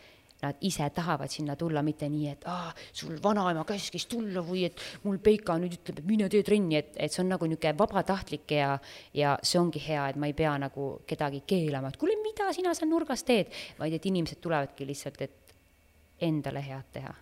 nad 0.45 0.61
ise 0.65 0.87
tahavad 0.95 1.33
sinna 1.33 1.57
tulla, 1.59 1.83
mitte 1.87 2.09
nii, 2.13 2.29
et 2.35 2.47
aa, 2.51 2.73
sul 2.93 3.17
vanaema 3.23 3.65
käskis 3.69 4.07
tulla 4.11 4.45
või 4.45 4.67
et 4.69 4.81
mul 5.05 5.19
Peika 5.25 5.57
nüüd 5.61 5.79
ütleb, 5.79 6.03
et 6.03 6.09
mine 6.09 6.29
tee 6.33 6.45
trenni, 6.47 6.79
et, 6.81 6.93
et 6.97 7.13
see 7.13 7.25
on 7.25 7.33
nagu 7.35 7.49
niisugune 7.49 7.75
vabatahtlik 7.79 8.57
ja, 8.57 8.75
ja 9.17 9.37
see 9.43 9.61
ongi 9.61 9.83
hea, 9.87 10.09
et 10.11 10.21
ma 10.21 10.31
ei 10.31 10.37
pea 10.37 10.55
nagu 10.61 10.91
kedagi 11.09 11.45
keelama, 11.49 11.91
et 11.91 12.01
kuule, 12.01 12.19
mida 12.23 12.51
sina 12.57 12.75
seal 12.77 12.91
nurgas 12.93 13.25
teed, 13.27 13.53
vaid 13.81 13.97
et 13.97 14.13
inimesed 14.13 14.43
tulevadki 14.45 14.87
lihtsalt, 14.89 15.25
et 15.25 15.57
endale 16.25 16.63
head 16.65 16.93
teha. 16.95 17.15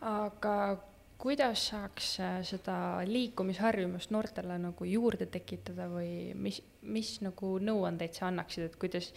aga 0.00 0.54
kuidas 1.20 1.66
saaks 1.68 2.14
äh, 2.20 2.38
seda 2.46 2.76
liikumisharjumust 3.04 4.12
noortele 4.14 4.56
nagu 4.60 4.86
juurde 4.88 5.26
tekitada 5.28 5.88
või 5.92 6.32
mis, 6.34 6.62
mis 6.82 7.18
nagu 7.24 7.58
nõuandeid 7.60 8.16
sa 8.16 8.30
annaksid, 8.30 8.70
et 8.70 8.78
kuidas 8.80 9.10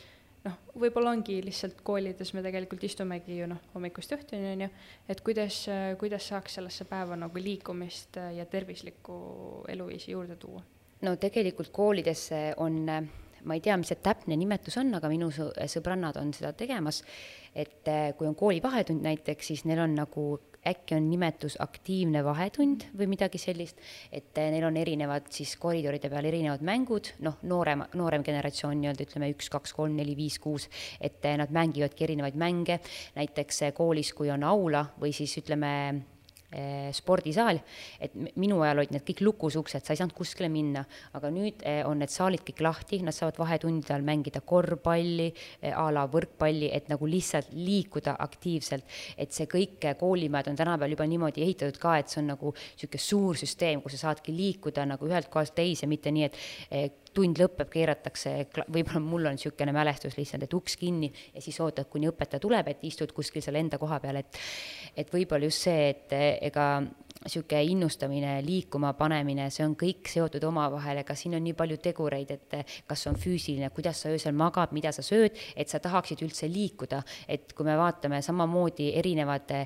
noh, 0.48 0.60
võib-olla 0.80 1.14
ongi 1.16 1.40
lihtsalt 1.46 1.82
koolides 1.86 2.34
me 2.36 2.44
tegelikult 2.46 2.84
istumegi 2.88 3.40
ju 3.40 3.48
noh, 3.50 3.62
hommikust 3.74 4.16
õhtuni, 4.18 4.54
on 4.54 4.64
ju, 4.66 4.70
et 5.10 5.24
kuidas, 5.26 5.64
kuidas 6.02 6.30
saaks 6.32 6.60
sellesse 6.60 6.88
päeva 6.90 7.18
nagu 7.20 7.44
liikumist 7.44 8.20
ja 8.38 8.46
tervislikku 8.50 9.18
eluviisi 9.74 10.16
juurde 10.16 10.40
tuua? 10.40 10.64
no 11.04 11.16
tegelikult 11.20 11.74
koolidesse 11.76 12.54
on, 12.64 12.80
ma 13.44 13.58
ei 13.58 13.64
tea, 13.64 13.76
mis 13.80 13.92
see 13.92 14.00
täpne 14.04 14.38
nimetus 14.40 14.78
on, 14.80 14.94
aga 14.96 15.12
minu 15.12 15.30
sõbrannad 15.34 16.20
on 16.22 16.32
seda 16.36 16.54
tegemas, 16.56 17.02
et 17.56 17.90
kui 18.18 18.30
on 18.30 18.38
koolivahetund 18.40 19.04
näiteks, 19.04 19.52
siis 19.52 19.66
neil 19.68 19.84
on 19.84 19.98
nagu 20.00 20.28
äkki 20.68 20.96
on 20.96 21.10
nimetus 21.10 21.58
aktiivne 21.62 22.24
vahetund 22.24 22.88
või 22.98 23.10
midagi 23.12 23.42
sellist, 23.42 23.80
et 24.12 24.38
eh, 24.38 24.50
neil 24.54 24.68
on 24.68 24.78
erinevad 24.80 25.28
siis 25.34 25.56
koridoride 25.62 26.12
peal 26.12 26.30
erinevad 26.30 26.64
mängud, 26.66 27.12
noh, 27.26 27.40
noorem, 27.50 27.86
noorem 28.00 28.24
generatsioon 28.24 28.80
nii-öelda 28.80 29.08
ütleme 29.08 29.32
üks, 29.34 29.52
kaks, 29.54 29.76
kolm, 29.76 29.98
neli, 30.00 30.16
viis, 30.18 30.40
kuus, 30.44 30.70
et 31.02 31.24
eh, 31.26 31.38
nad 31.40 31.52
mängivadki 31.54 32.08
erinevaid 32.08 32.40
mänge, 32.40 32.80
näiteks 33.18 33.62
eh, 33.68 33.76
koolis, 33.76 34.14
kui 34.16 34.32
on 34.34 34.48
aula 34.48 34.86
või 35.02 35.14
siis 35.16 35.36
ütleme, 35.44 35.74
spordisaal, 36.94 37.60
et 38.04 38.14
minu 38.40 38.60
ajal 38.64 38.84
olid 38.84 38.94
need 38.94 39.06
kõik 39.08 39.24
lukus 39.26 39.58
uksed, 39.60 39.84
sa 39.84 39.94
ei 39.94 40.00
saanud 40.00 40.16
kuskile 40.18 40.50
minna, 40.54 40.84
aga 41.18 41.32
nüüd 41.34 41.64
eh, 41.68 41.82
on 41.88 42.02
need 42.02 42.14
saalid 42.14 42.44
kõik 42.46 42.62
lahti, 42.66 43.02
nad 43.06 43.16
saavad 43.16 43.40
vahetundide 43.42 43.94
ajal 43.94 44.06
mängida 44.08 44.44
korvpalli 44.46 45.30
eh, 45.32 45.74
a 45.74 45.88
la 45.94 46.06
võrkpalli, 46.12 46.70
et 46.74 46.90
nagu 46.92 47.10
lihtsalt 47.10 47.54
liikuda 47.58 48.18
aktiivselt. 48.24 48.86
et 49.18 49.32
see 49.34 49.48
kõik, 49.50 49.80
koolimajad 50.00 50.52
on 50.52 50.60
tänapäeval 50.60 50.96
juba 50.96 51.08
niimoodi 51.10 51.44
ehitatud 51.46 51.80
ka, 51.82 51.98
et 52.00 52.12
see 52.12 52.22
on 52.22 52.34
nagu 52.34 52.54
niisugune 52.54 53.02
suur 53.02 53.40
süsteem, 53.40 53.82
kus 53.82 53.98
sa 53.98 54.10
saadki 54.10 54.36
liikuda 54.36 54.86
nagu 54.90 55.08
ühelt 55.10 55.30
kohast 55.34 55.56
teise, 55.58 55.88
mitte 55.90 56.12
nii, 56.14 56.30
et 56.30 57.03
tund 57.14 57.40
lõpeb, 57.40 57.70
keeratakse, 57.72 58.34
võib-olla 58.68 59.02
mul 59.04 59.30
on 59.30 59.38
niisugune 59.38 59.74
mälestus 59.76 60.18
lihtsalt, 60.18 60.48
et 60.48 60.58
uks 60.58 60.78
kinni 60.82 61.12
ja 61.34 61.42
siis 61.44 61.60
ootad, 61.64 61.88
kuni 61.92 62.10
õpetaja 62.12 62.42
tuleb, 62.44 62.74
et 62.74 62.84
istud 62.90 63.14
kuskil 63.16 63.44
seal 63.46 63.60
enda 63.60 63.80
koha 63.82 64.00
peal, 64.04 64.22
et 64.24 64.42
et 64.98 65.10
võib-olla 65.10 65.48
just 65.48 65.66
see, 65.66 65.88
et 65.94 66.14
ega 66.50 66.68
niisugune 67.24 67.64
innustamine, 67.72 68.36
liikuma 68.46 68.94
panemine, 69.00 69.48
see 69.54 69.66
on 69.66 69.78
kõik 69.80 70.10
seotud 70.12 70.44
omavahel, 70.50 71.02
ega 71.04 71.16
siin 71.18 71.38
on 71.38 71.44
nii 71.46 71.56
palju 71.58 71.80
tegureid, 71.84 72.36
et 72.36 72.78
kas 72.90 73.08
on 73.10 73.18
füüsiline, 73.20 73.70
kuidas 73.76 74.04
sa 74.04 74.12
öösel 74.14 74.36
magad, 74.38 74.76
mida 74.76 74.92
sa 74.96 75.06
sööd, 75.06 75.38
et 75.56 75.72
sa 75.72 75.80
tahaksid 75.84 76.24
üldse 76.26 76.50
liikuda, 76.52 77.04
et 77.28 77.54
kui 77.56 77.68
me 77.68 77.78
vaatame 77.80 78.22
samamoodi 78.26 78.92
erinevate 79.00 79.66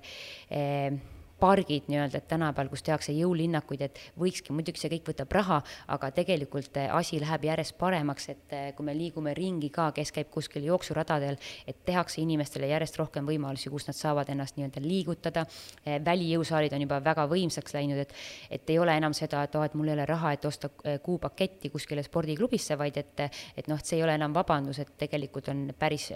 eh, 0.52 1.17
pargid 1.40 1.86
nii-öelda, 1.88 2.18
et 2.18 2.28
tänapäeval, 2.28 2.70
kus 2.72 2.84
tehakse 2.84 3.14
jõulinnakuid, 3.14 3.82
et 3.86 4.00
võikski, 4.18 4.54
muidugi 4.56 4.82
see 4.82 4.92
kõik 4.96 5.12
võtab 5.12 5.34
raha, 5.38 5.60
aga 5.94 6.10
tegelikult 6.16 6.78
eh, 6.82 6.90
asi 6.94 7.20
läheb 7.22 7.46
järjest 7.46 7.78
paremaks, 7.78 8.30
et 8.34 8.56
eh, 8.56 8.70
kui 8.78 8.88
me 8.88 8.96
liigume 8.98 9.34
ringi 9.38 9.70
ka, 9.74 9.92
kes 9.96 10.12
käib 10.16 10.32
kuskil 10.34 10.66
jooksuradadel, 10.66 11.38
et 11.68 11.84
tehakse 11.86 12.22
inimestele 12.24 12.72
järjest 12.72 12.98
rohkem 12.98 13.28
võimalusi, 13.30 13.70
kus 13.70 13.86
nad 13.90 13.98
saavad 13.98 14.32
ennast 14.34 14.58
nii-öelda 14.58 14.82
liigutada, 14.82 15.46
eh, 15.86 16.00
välijõusaalid 16.06 16.74
on 16.74 16.88
juba 16.88 17.00
väga 17.06 17.28
võimsaks 17.30 17.78
läinud, 17.78 18.02
et 18.02 18.16
et 18.50 18.70
ei 18.70 18.80
ole 18.80 18.96
enam 18.98 19.14
seda, 19.14 19.44
et 19.44 19.56
aa 19.56 19.62
oh,, 19.62 19.66
et 19.66 19.76
mul 19.78 19.92
ei 19.92 19.94
ole 19.94 20.06
raha, 20.10 20.32
et 20.34 20.46
osta 20.46 20.70
kuupaketti 21.04 21.70
kuskile 21.70 22.04
spordiklubisse, 22.04 22.78
vaid 22.80 22.98
et 22.98 23.20
et 23.28 23.68
noh, 23.68 23.78
et 23.78 23.86
see 23.86 23.98
ei 23.98 24.04
ole 24.04 24.16
enam 24.18 24.34
vabandus, 24.34 24.80
et 24.80 24.90
tegelikult 24.98 25.50
on 25.54 25.68
päris 25.78 26.10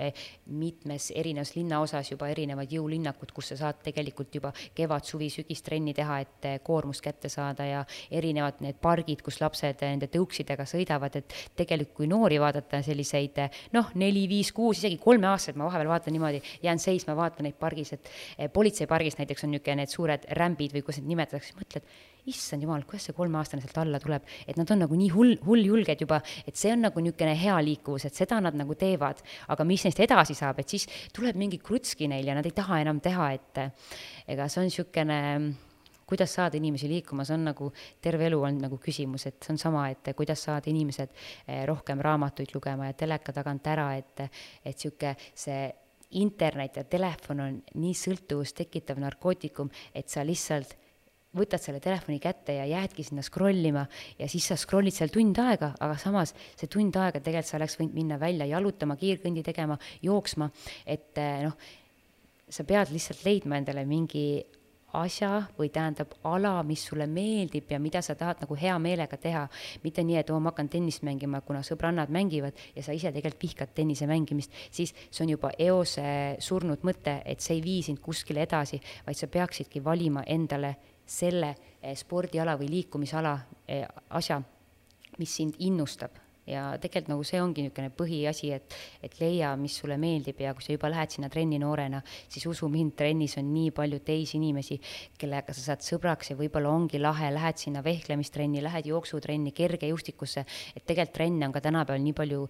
mitmes 0.46 1.12
erinevas 1.16 1.54
linnaosas 1.56 2.12
juba 2.12 2.30
erinevad 2.32 2.72
jõulinnakud, 2.72 3.32
kus 3.36 3.52
sa 3.54 3.60
saad 3.60 3.82
tegelikult 3.86 4.36
juba 4.36 4.54
kevad, 4.76 5.06
suvi-sügistrenni 5.12 5.94
teha, 5.98 6.20
et 6.24 6.48
eh, 6.50 6.60
koormust 6.64 7.04
kätte 7.04 7.30
saada 7.32 7.68
ja 7.68 7.84
erinevad 8.12 8.62
need 8.64 8.80
pargid, 8.82 9.24
kus 9.26 9.42
lapsed 9.44 9.84
nende 9.86 10.10
tõuksidega 10.12 10.66
sõidavad, 10.70 11.18
et 11.20 11.36
tegelikult 11.60 11.98
kui 12.02 12.08
noori 12.10 12.40
vaadata, 12.42 12.82
selliseid 12.86 13.42
eh, 13.44 13.62
noh, 13.76 13.92
neli, 14.00 14.28
viis, 14.32 14.54
kuus, 14.56 14.80
isegi 14.82 15.00
kolmeaastaseid 15.02 15.60
ma 15.60 15.68
vahepeal 15.70 15.92
vaatan 15.92 16.16
niimoodi, 16.16 16.42
jään 16.64 16.80
seisma, 16.82 17.18
vaatan 17.20 17.50
neid 17.50 17.60
pargis, 17.60 17.94
et 17.98 18.12
eh, 18.38 18.50
politseipargis 18.54 19.20
näiteks 19.20 19.48
on 19.48 19.54
niisugune 19.56 19.82
need 19.82 19.92
suured 19.92 20.26
rämbid 20.38 20.76
või 20.76 20.86
kuidas 20.86 21.02
neid 21.02 21.12
nimetatakse, 21.12 21.58
mõtled, 21.60 21.92
issand 22.30 22.62
jumal, 22.66 22.84
kuidas 22.86 23.08
see 23.10 23.18
kolmeaastane 23.18 23.64
sealt 23.64 23.80
alla 23.82 24.00
tuleb, 24.02 24.28
et 24.46 24.60
nad 24.60 24.70
on 24.74 24.84
nagu 24.86 24.98
nii 24.98 25.10
hull, 25.14 25.34
hulljulged 25.46 26.04
juba, 26.06 26.22
et 26.46 26.60
see 26.60 26.74
on 26.76 26.86
nagu 26.86 27.02
niisugune 27.02 27.34
hea 27.38 27.58
liikuvus, 27.66 28.06
et 28.10 28.18
seda 28.18 28.42
nad 28.44 28.58
nagu 28.58 28.78
teevad, 28.78 29.24
aga 29.54 29.66
mis 29.68 29.88
neist 29.88 30.04
edasi 30.06 30.38
saab, 30.38 30.62
et 30.62 30.70
siis 30.70 30.88
tuleb 31.16 31.40
mingi 31.40 31.62
krutski 31.64 32.10
neil 32.12 32.30
ja 32.30 32.38
nad 32.38 32.46
ei 32.46 32.56
taha 32.56 32.82
enam 32.84 33.02
teha, 33.02 33.32
et 33.34 33.66
ega 34.30 34.48
see 34.52 34.62
on 34.62 34.70
niisugune 34.70 35.20
kuidas 36.12 36.34
saada 36.36 36.60
inimesi 36.60 36.90
liikuma, 36.92 37.24
see 37.24 37.38
on 37.38 37.46
nagu 37.48 37.70
terve 38.04 38.26
elu 38.28 38.42
olnud 38.44 38.66
nagu 38.66 38.80
küsimus, 38.84 39.30
et 39.30 39.38
see 39.40 39.54
on 39.54 39.62
sama, 39.62 39.86
et 39.94 40.12
kuidas 40.18 40.44
saada 40.44 40.68
inimesed 40.68 41.14
eh, 41.48 41.62
rohkem 41.70 42.04
raamatuid 42.04 42.52
lugema 42.52 42.90
ja 42.90 42.98
teleka 43.00 43.32
tagant 43.32 43.70
ära, 43.72 43.94
et, 43.96 44.28
et 44.66 44.76
niisugune 44.76 45.16
see 45.32 45.70
internet 46.20 46.82
ja 46.82 46.84
telefon 46.84 47.40
on 47.40 47.58
nii 47.80 47.94
sõltuvust 47.96 48.58
tekitav 48.60 49.00
narkootikum, 49.00 49.72
et 49.96 50.12
sa 50.12 50.26
lihtsalt 50.28 50.76
võtad 51.38 51.64
selle 51.64 51.80
telefoni 51.84 52.20
kätte 52.20 52.56
ja 52.58 52.66
jäädki 52.68 53.06
sinna 53.08 53.24
scroll 53.24 53.66
ima 53.66 53.86
ja 54.20 54.28
siis 54.32 54.50
sa 54.52 54.58
scroll'id 54.60 54.96
seal 54.96 55.12
tund 55.14 55.40
aega, 55.40 55.74
aga 55.80 55.98
samas 56.00 56.36
see 56.60 56.68
tund 56.72 56.96
aega 57.00 57.22
tegelikult 57.24 57.52
sa 57.52 57.60
oleks 57.60 57.78
võinud 57.80 57.96
minna 57.96 58.20
välja 58.20 58.50
jalutama, 58.52 58.98
kiirkõndi 59.00 59.44
tegema, 59.46 59.78
jooksma, 60.04 60.50
et 60.86 61.22
eh, 61.22 61.46
noh, 61.48 61.56
sa 62.52 62.68
pead 62.68 62.92
lihtsalt 62.92 63.24
leidma 63.24 63.62
endale 63.62 63.86
mingi 63.88 64.26
asja 65.00 65.46
või 65.56 65.70
tähendab 65.72 66.18
ala, 66.28 66.58
mis 66.68 66.84
sulle 66.90 67.08
meeldib 67.08 67.70
ja 67.72 67.80
mida 67.80 68.02
sa 68.04 68.16
tahad 68.20 68.42
nagu 68.44 68.58
hea 68.60 68.76
meelega 68.80 69.18
teha. 69.18 69.48
mitte 69.84 70.04
nii, 70.04 70.18
et 70.20 70.30
oo, 70.30 70.40
ma 70.40 70.52
hakkan 70.52 70.70
tennist 70.70 71.06
mängima, 71.08 71.42
kuna 71.48 71.62
sõbrannad 71.64 72.12
mängivad 72.12 72.60
ja 72.76 72.84
sa 72.84 72.92
ise 72.92 73.12
tegelikult 73.12 73.42
vihkad 73.42 73.74
tennise 73.76 74.08
mängimist, 74.08 74.52
siis 74.72 74.94
see 75.10 75.24
on 75.24 75.32
juba 75.38 75.52
eos 75.58 75.96
surnud 76.40 76.84
mõte, 76.84 77.22
et 77.26 77.40
see 77.40 77.56
ei 77.56 77.64
vii 77.64 77.82
sind 77.88 78.04
kuskile 78.04 78.44
edasi, 78.44 78.82
vaid 79.06 79.18
sa 79.18 79.32
peaksidki 79.32 79.84
valima 79.84 80.24
endale 80.28 80.76
selle 81.12 81.56
eh, 81.82 81.96
spordiala 81.98 82.56
või 82.60 82.70
liikumisala 82.72 83.36
eh, 83.68 83.86
asja, 84.16 84.42
mis 85.20 85.36
sind 85.36 85.60
innustab 85.60 86.21
ja 86.48 86.64
tegelikult 86.82 87.12
nagu 87.12 87.26
see 87.28 87.42
ongi 87.42 87.66
niisugune 87.66 87.92
põhiasi, 87.94 88.50
et, 88.56 88.76
et 89.04 89.18
leia, 89.22 89.52
mis 89.60 89.76
sulle 89.78 89.98
meeldib 90.02 90.40
ja 90.42 90.54
kui 90.58 90.66
sa 90.66 90.74
juba 90.74 90.90
lähed 90.92 91.14
sinna 91.14 91.30
trenni 91.30 91.60
noorena, 91.62 92.02
siis 92.32 92.46
usu 92.50 92.70
mind, 92.72 92.96
trennis 92.98 93.38
on 93.38 93.52
nii 93.54 93.70
palju 93.76 94.02
teisi 94.06 94.38
inimesi, 94.40 94.80
kellega 95.22 95.54
sa 95.54 95.66
saad 95.70 95.86
sõbraks 95.86 96.32
ja 96.34 96.38
võib-olla 96.40 96.72
ongi 96.74 97.00
lahe, 97.02 97.30
lähed 97.34 97.62
sinna 97.62 97.84
vehklemistrenni, 97.86 98.64
lähed 98.66 98.90
jooksutrenni, 98.90 99.54
kergejõustikusse, 99.56 100.46
et 100.76 100.86
tegelikult 100.86 101.16
trenne 101.16 101.48
on 101.48 101.54
ka 101.54 101.62
tänapäeval 101.62 102.02
nii 102.02 102.16
palju 102.18 102.48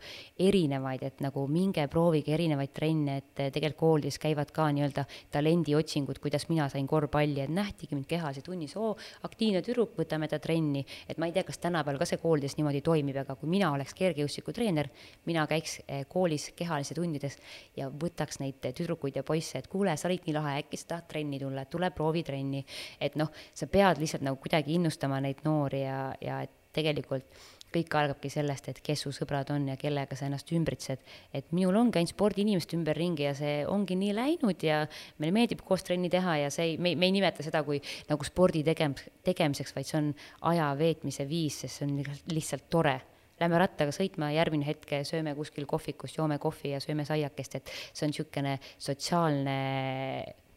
erinevaid, 0.48 1.04
et 1.08 1.22
nagu 1.26 1.46
minge 1.52 1.86
proovige 1.92 2.36
erinevaid 2.38 2.74
trenne, 2.76 3.18
et 3.22 3.46
tegelikult 3.52 3.80
koolides 3.82 4.20
käivad 4.22 4.52
ka 4.54 4.68
nii-öelda 4.72 5.06
talendiotsingud, 5.34 6.20
kuidas 6.22 6.48
mina 6.52 6.68
sain 6.70 6.88
korvpalli, 6.88 7.42
et 7.44 7.52
nähtigi 7.52 7.98
mind 7.98 8.08
kehalise 8.08 8.44
tunnis, 8.46 8.76
oo, 8.78 8.94
aktiivne 9.26 9.64
tüdruk, 9.66 9.96
võtame 9.98 10.30
ta 10.30 10.40
trenni, 10.40 10.84
et 11.10 11.18
ma 11.18 11.28
ei 11.28 11.36
tea, 11.36 11.44
kas 11.48 11.58
tänapäeval 11.64 12.00
ka 12.02 12.08
see 12.08 12.22
koolides 12.22 12.58
niimoodi 12.60 12.84
toimib, 12.86 13.18
aga 13.24 13.36
kui 13.40 13.50
mina 13.50 13.72
oleks 13.82 13.98
kergejõustikutreener, 13.98 14.90
mina 15.30 15.46
käiks 15.50 15.80
eh, 15.88 16.06
koolis 16.10 16.52
kehalise 16.58 16.98
tundides 16.98 17.38
ja 17.78 17.90
võtaks 17.90 18.42
neid 18.42 18.62
tüdrukuid 18.62 19.20
ja 19.20 19.26
poisse, 19.28 19.60
et 19.60 19.70
kuule, 19.72 19.96
sa 19.98 20.10
olid 20.10 20.28
nii 20.28 20.38
lahe, 20.38 20.58
äkki 20.64 20.80
sa 20.80 20.94
tahad 20.96 21.10
trenni 21.12 21.42
tulla, 21.42 21.66
tule 21.66 21.92
proovi 21.96 22.24
trenni. 22.24 22.66
et 23.00 23.18
noh, 23.20 23.32
sa 23.54 23.68
pead 23.68 24.02
lihtsalt 24.02 24.26
nagu 24.26 24.40
kuidagi 24.42 24.78
innustama 24.78 25.20
neid 25.22 25.44
noori 25.46 25.84
ja, 25.84 26.14
ja 26.22 26.42
et 26.46 26.58
tegelikult 26.76 27.28
kõik 27.72 27.94
algabki 27.96 28.30
sellest, 28.32 28.68
et 28.68 28.80
kes 28.84 29.06
su 29.06 29.14
sõbrad 29.16 29.52
on 29.54 29.70
ja 29.72 29.78
kellega 29.80 30.16
sa 30.20 30.28
ennast 30.28 30.50
ümbritsed. 30.52 31.00
et 31.34 31.52
minul 31.56 31.78
ongi 31.80 32.00
ainult 32.00 32.12
spordiinimesed 32.12 32.76
ümberringi 32.76 33.24
ja 33.24 33.34
see 33.36 33.62
ongi 33.68 33.96
nii 33.96 34.16
läinud 34.16 34.64
ja 34.64 34.82
meile 35.18 35.32
meeldib 35.32 35.64
koos 35.64 35.84
trenni 35.88 36.10
teha 36.10 36.38
ja 36.44 36.50
see 36.52 36.72
ei, 36.72 36.78
me, 36.78 36.96
me 36.96 37.08
ei 37.08 37.16
nimeta 37.16 37.44
seda 37.44 37.64
kui 37.64 37.80
nagu 38.10 38.28
spordi 38.28 38.64
tegem-, 38.68 38.98
tegemiseks, 39.24 39.76
vaid 39.76 39.88
see 39.88 40.00
on 40.02 40.12
aja 40.52 40.74
veetmise 40.78 41.28
viis, 41.30 41.62
sest 41.64 41.80
see 41.80 41.88
on 41.88 42.04
lihtsalt 42.36 42.68
tore 42.70 43.00
lähme 43.42 43.60
rattaga 43.62 43.94
sõitma, 43.96 44.32
järgmine 44.36 44.68
hetk 44.68 44.96
sööme 45.08 45.36
kuskil 45.38 45.68
kohvikus, 45.70 46.16
joome 46.18 46.40
kohvi 46.42 46.76
ja 46.76 46.80
sööme 46.84 47.06
saiakest, 47.08 47.60
et 47.60 47.76
see 47.92 48.08
on 48.08 48.14
niisugune 48.14 48.58
sotsiaalne 48.78 49.60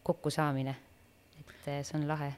kokkusaamine. 0.04 0.76
et 1.40 1.68
see 1.84 1.98
on 1.98 2.08
lahe 2.08 2.34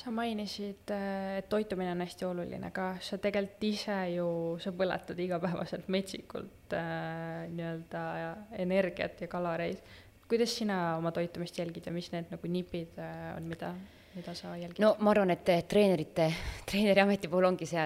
sa 0.00 0.10
mainisid, 0.14 0.90
et 1.36 1.48
toitumine 1.52 1.92
on 1.92 2.00
hästi 2.00 2.24
oluline, 2.24 2.70
aga 2.70 2.94
sa 3.04 3.18
tegelikult 3.20 3.66
ise 3.68 3.96
ju, 4.14 4.28
sa 4.62 4.72
põletad 4.72 5.18
igapäevaselt 5.20 5.90
metsikult 5.92 6.76
äh, 6.76 7.44
nii-öelda 7.52 8.04
energiat 8.64 9.20
ja 9.20 9.28
kaloreid. 9.28 9.82
kuidas 10.30 10.54
sina 10.56 10.96
oma 10.96 11.10
toitumist 11.12 11.58
jälgid 11.58 11.86
ja 11.86 11.92
mis 11.92 12.12
need 12.12 12.30
nagu 12.30 12.48
nipid 12.48 12.98
äh, 13.02 13.34
on, 13.36 13.48
mida 13.50 13.74
mida 14.14 14.34
sa 14.34 14.56
jälgid? 14.56 14.78
no 14.82 14.96
ma 14.98 15.12
arvan, 15.14 15.30
et 15.30 15.50
treenerite, 15.68 16.26
treeneri 16.70 17.02
ameti 17.02 17.28
puhul 17.30 17.46
ongi 17.50 17.66
see, 17.68 17.84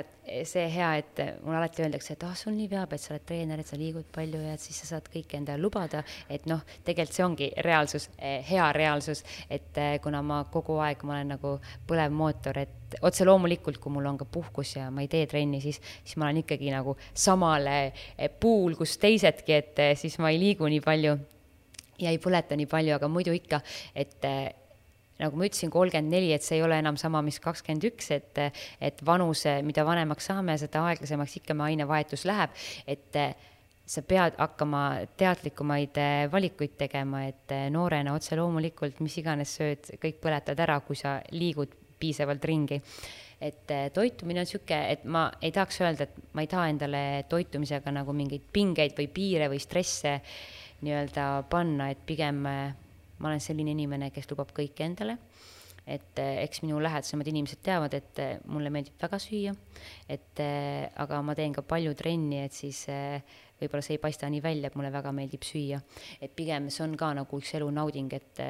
see 0.49 0.65
hea, 0.73 0.91
et 1.03 1.21
mulle 1.45 1.59
alati 1.59 1.85
öeldakse, 1.85 2.17
et 2.17 2.25
ah, 2.25 2.33
sul 2.39 2.55
nii 2.57 2.69
veab, 2.71 2.95
et 2.97 3.03
sa 3.03 3.13
oled 3.13 3.27
treener, 3.29 3.61
et 3.61 3.69
sa 3.69 3.79
liigud 3.81 4.07
palju 4.15 4.41
ja 4.41 4.55
et 4.57 4.63
siis 4.63 4.79
sa 4.81 4.95
saad 4.95 5.11
kõike 5.13 5.37
endale 5.39 5.61
lubada, 5.61 6.01
et 6.33 6.47
noh, 6.51 6.63
tegelikult 6.87 7.19
see 7.19 7.27
ongi 7.27 7.51
reaalsus, 7.67 8.09
eh, 8.17 8.41
hea 8.49 8.71
reaalsus, 8.77 9.25
et 9.53 9.83
eh, 9.83 9.99
kuna 10.05 10.23
ma 10.25 10.41
kogu 10.53 10.79
aeg, 10.87 11.05
ma 11.05 11.19
olen 11.19 11.35
nagu 11.37 11.55
põlev 11.89 12.17
mootor, 12.17 12.63
et 12.65 12.99
otse 13.05 13.29
loomulikult, 13.29 13.83
kui 13.83 13.93
mul 13.93 14.09
on 14.09 14.19
ka 14.21 14.25
puhkus 14.25 14.77
ja 14.79 14.89
ma 14.95 15.05
ei 15.05 15.13
tee 15.13 15.29
trenni, 15.29 15.61
siis, 15.61 15.83
siis 16.01 16.17
ma 16.17 16.31
olen 16.31 16.41
ikkagi 16.45 16.73
nagu 16.73 16.97
samal 17.13 17.69
eh, 17.69 18.05
puul, 18.41 18.79
kus 18.81 18.97
teisedki, 19.03 19.61
et 19.61 19.87
siis 20.01 20.17
ma 20.25 20.33
ei 20.33 20.41
liigu 20.41 20.69
nii 20.73 20.83
palju 20.85 21.17
ja 22.01 22.11
ei 22.11 22.19
põleta 22.19 22.57
nii 22.57 22.67
palju, 22.71 22.97
aga 22.97 23.09
muidu 23.13 23.35
ikka, 23.37 23.61
et 23.95 24.25
nagu 25.21 25.39
ma 25.39 25.47
ütlesin, 25.49 25.71
kolmkümmend 25.73 26.11
neli, 26.11 26.33
et 26.35 26.43
see 26.43 26.59
ei 26.59 26.65
ole 26.67 26.79
enam 26.83 26.99
sama, 27.01 27.23
mis 27.25 27.39
kakskümmend 27.43 27.87
üks, 27.91 28.11
et, 28.17 28.41
et 28.83 29.03
vanuse, 29.07 29.61
mida 29.67 29.85
vanemaks 29.87 30.31
saame, 30.31 30.57
seda 30.61 30.85
aeglasemaks 30.91 31.39
ikka 31.41 31.57
meie 31.59 31.75
ainevahetus 31.75 32.27
läheb, 32.29 32.55
et 32.91 33.21
sa 33.87 34.03
pead 34.09 34.39
hakkama 34.41 34.83
teadlikumaid 35.21 36.01
valikuid 36.33 36.79
tegema, 36.81 37.27
et 37.29 37.53
noorena 37.71 38.15
otse 38.17 38.37
loomulikult, 38.39 39.03
mis 39.05 39.19
iganes 39.21 39.55
sööd, 39.59 39.93
kõik 40.03 40.23
põletad 40.25 40.61
ära, 40.65 40.81
kui 40.87 40.97
sa 40.99 41.19
liigud 41.37 41.77
piisavalt 42.01 42.45
ringi. 42.45 42.81
et 43.45 43.69
toitumine 43.93 44.41
on 44.41 44.47
niisugune, 44.47 44.77
et 44.89 45.03
ma 45.05 45.27
ei 45.43 45.51
tahaks 45.53 45.81
öelda, 45.83 46.07
et 46.07 46.33
ma 46.33 46.41
ei 46.41 46.49
taha 46.49 46.69
endale 46.71 47.01
toitumisega 47.29 47.93
nagu 47.93 48.15
mingeid 48.17 48.47
pingeid 48.53 48.95
või 48.97 49.09
piire 49.13 49.51
või 49.53 49.61
stresse 49.61 50.15
nii-öelda 50.81 51.27
panna, 51.51 51.91
et 51.93 52.01
pigem 52.07 52.41
ma 53.19 53.31
olen 53.31 53.43
selline 53.43 53.75
inimene, 53.75 54.11
kes 54.15 54.31
lubab 54.31 54.53
kõike 54.57 54.87
endale, 54.87 55.19
et 55.85 56.21
eh, 56.21 56.41
eks 56.45 56.63
minu 56.65 56.79
lähedasemad 56.83 57.29
inimesed 57.29 57.61
teavad, 57.65 57.95
et 57.97 58.23
eh, 58.23 58.39
mulle 58.49 58.73
meeldib 58.73 58.97
väga 59.01 59.21
süüa, 59.21 59.53
et 60.09 60.41
eh, 60.43 60.87
aga 61.05 61.21
ma 61.23 61.37
teen 61.37 61.53
ka 61.57 61.65
palju 61.67 61.93
trenni, 61.99 62.41
et 62.45 62.57
siis 62.57 62.87
võib-olla 63.61 63.85
see 63.85 63.99
ei 63.99 64.03
paista 64.03 64.31
nii 64.33 64.43
välja, 64.45 64.71
et 64.71 64.79
mulle 64.81 64.93
väga 64.93 65.13
meeldib 65.15 65.45
süüa. 65.45 65.81
et 66.21 66.33
pigem 66.35 66.71
see 66.71 66.85
on 66.87 66.97
ka 66.97 67.13
nagu 67.15 67.39
üks 67.41 67.55
elu 67.59 67.71
nauding, 67.71 68.13
et 68.17 68.43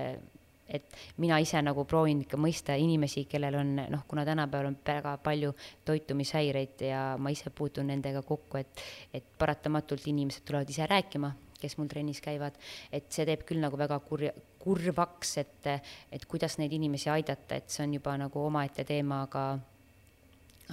et 0.64 0.96
mina 1.20 1.36
ise 1.42 1.60
nagu 1.60 1.84
proovin 1.84 2.22
ikka 2.24 2.38
mõista 2.40 2.76
inimesi, 2.80 3.26
kellel 3.28 3.58
on 3.60 3.74
noh, 3.76 4.04
kuna 4.08 4.24
tänapäeval 4.24 4.70
on 4.70 4.78
väga 4.86 5.16
palju 5.24 5.52
toitumishäireid 5.84 6.86
ja 6.88 7.02
ma 7.20 7.32
ise 7.34 7.50
puutun 7.50 7.90
nendega 7.92 8.22
kokku, 8.24 8.62
et, 8.62 8.84
et 9.12 9.26
paratamatult 9.38 10.06
inimesed 10.08 10.46
tulevad 10.48 10.70
ise 10.72 10.86
rääkima, 10.88 11.34
kes 11.64 11.78
mul 11.80 11.88
trennis 11.90 12.20
käivad, 12.24 12.58
et 12.92 13.08
see 13.14 13.26
teeb 13.28 13.46
küll 13.48 13.62
nagu 13.64 13.80
väga 13.80 13.98
kurja, 14.04 14.34
kurvaks, 14.60 15.36
et, 15.42 15.70
et 16.12 16.28
kuidas 16.30 16.58
neid 16.60 16.72
inimesi 16.76 17.10
aidata, 17.12 17.58
et 17.58 17.72
see 17.72 17.86
on 17.86 17.96
juba 17.98 18.16
nagu 18.20 18.44
omaette 18.44 18.84
teema, 18.88 19.24
aga, 19.26 19.46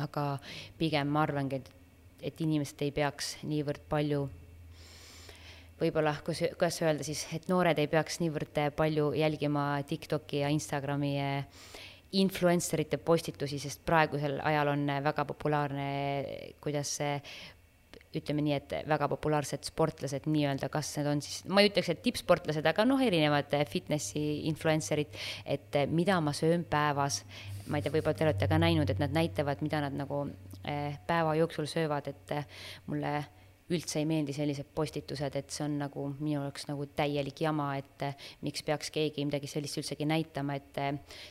aga 0.04 0.28
pigem 0.80 1.10
ma 1.12 1.26
arvangi, 1.26 1.62
et, 1.62 1.74
et 2.32 2.46
inimesed 2.46 2.86
ei 2.86 2.94
peaks 2.96 3.38
niivõrd 3.48 3.88
palju 3.92 4.28
võib-olla, 5.82 6.14
kus, 6.26 6.44
kuidas 6.54 6.78
öelda 6.84 7.06
siis, 7.06 7.24
et 7.34 7.48
noored 7.50 7.80
ei 7.82 7.89
peaks 7.89 8.20
niivõrd 8.22 8.60
palju 8.78 9.12
jälgima 9.18 9.66
TikToki 9.89 10.44
ja 10.44 10.52
Instagrami 10.54 11.16
eh, 11.18 11.64
influencerite 12.22 13.00
postitusi, 13.02 13.60
sest 13.62 13.84
praegusel 13.88 14.39
ajal 14.46 14.74
on 14.74 14.86
väga 15.04 15.26
populaarne, 15.26 15.88
kuidas 16.62 16.98
ütleme 18.18 18.43
nii, 18.43 18.55
et 18.57 18.74
väga 18.89 19.07
populaarsed 19.12 19.68
sportlased 19.70 20.28
nii-öelda, 20.32 20.70
kas 20.74 20.91
need 20.97 21.09
on 21.12 21.22
siis, 21.24 21.43
ma 21.47 21.64
ei 21.64 21.72
ütleks, 21.72 21.91
et 21.93 22.01
tippsportlased, 22.03 22.66
aga 22.68 22.86
noh, 22.88 23.01
erinevad 23.01 23.53
fitnessi 23.72 24.24
influencer'id, 24.51 25.16
et 25.45 25.82
mida 25.91 26.20
ma 26.24 26.36
söön 26.36 26.66
päevas. 26.70 27.24
ma 27.72 27.78
ei 27.78 27.86
tea, 27.86 27.91
võib-olla 27.93 28.18
te 28.18 28.26
olete 28.26 28.47
ka 28.51 28.57
näinud, 28.59 28.89
et 28.89 28.99
nad 28.99 29.14
näitavad, 29.16 29.62
mida 29.64 29.80
nad 29.80 29.93
nagu 29.95 30.26
eh, 30.68 30.97
päeva 31.07 31.38
jooksul 31.39 31.70
söövad, 31.70 32.09
et 32.09 32.34
eh, 32.36 32.49
mulle 32.91 33.14
üldse 33.72 34.01
ei 34.01 34.07
meeldi 34.09 34.34
sellised 34.36 34.74
postitused, 34.76 35.38
et 35.39 35.53
see 35.53 35.64
on 35.64 35.78
nagu 35.80 36.09
minu 36.18 36.41
jaoks 36.41 36.68
nagu 36.68 36.89
täielik 36.97 37.39
jama, 37.45 37.70
et 37.80 38.07
eh, 38.09 38.28
miks 38.43 38.66
peaks 38.68 38.91
keegi 38.91 39.24
midagi 39.24 39.47
sellist 39.47 39.80
üldsegi 39.80 40.09
näitama, 40.09 40.59
et 40.59 40.84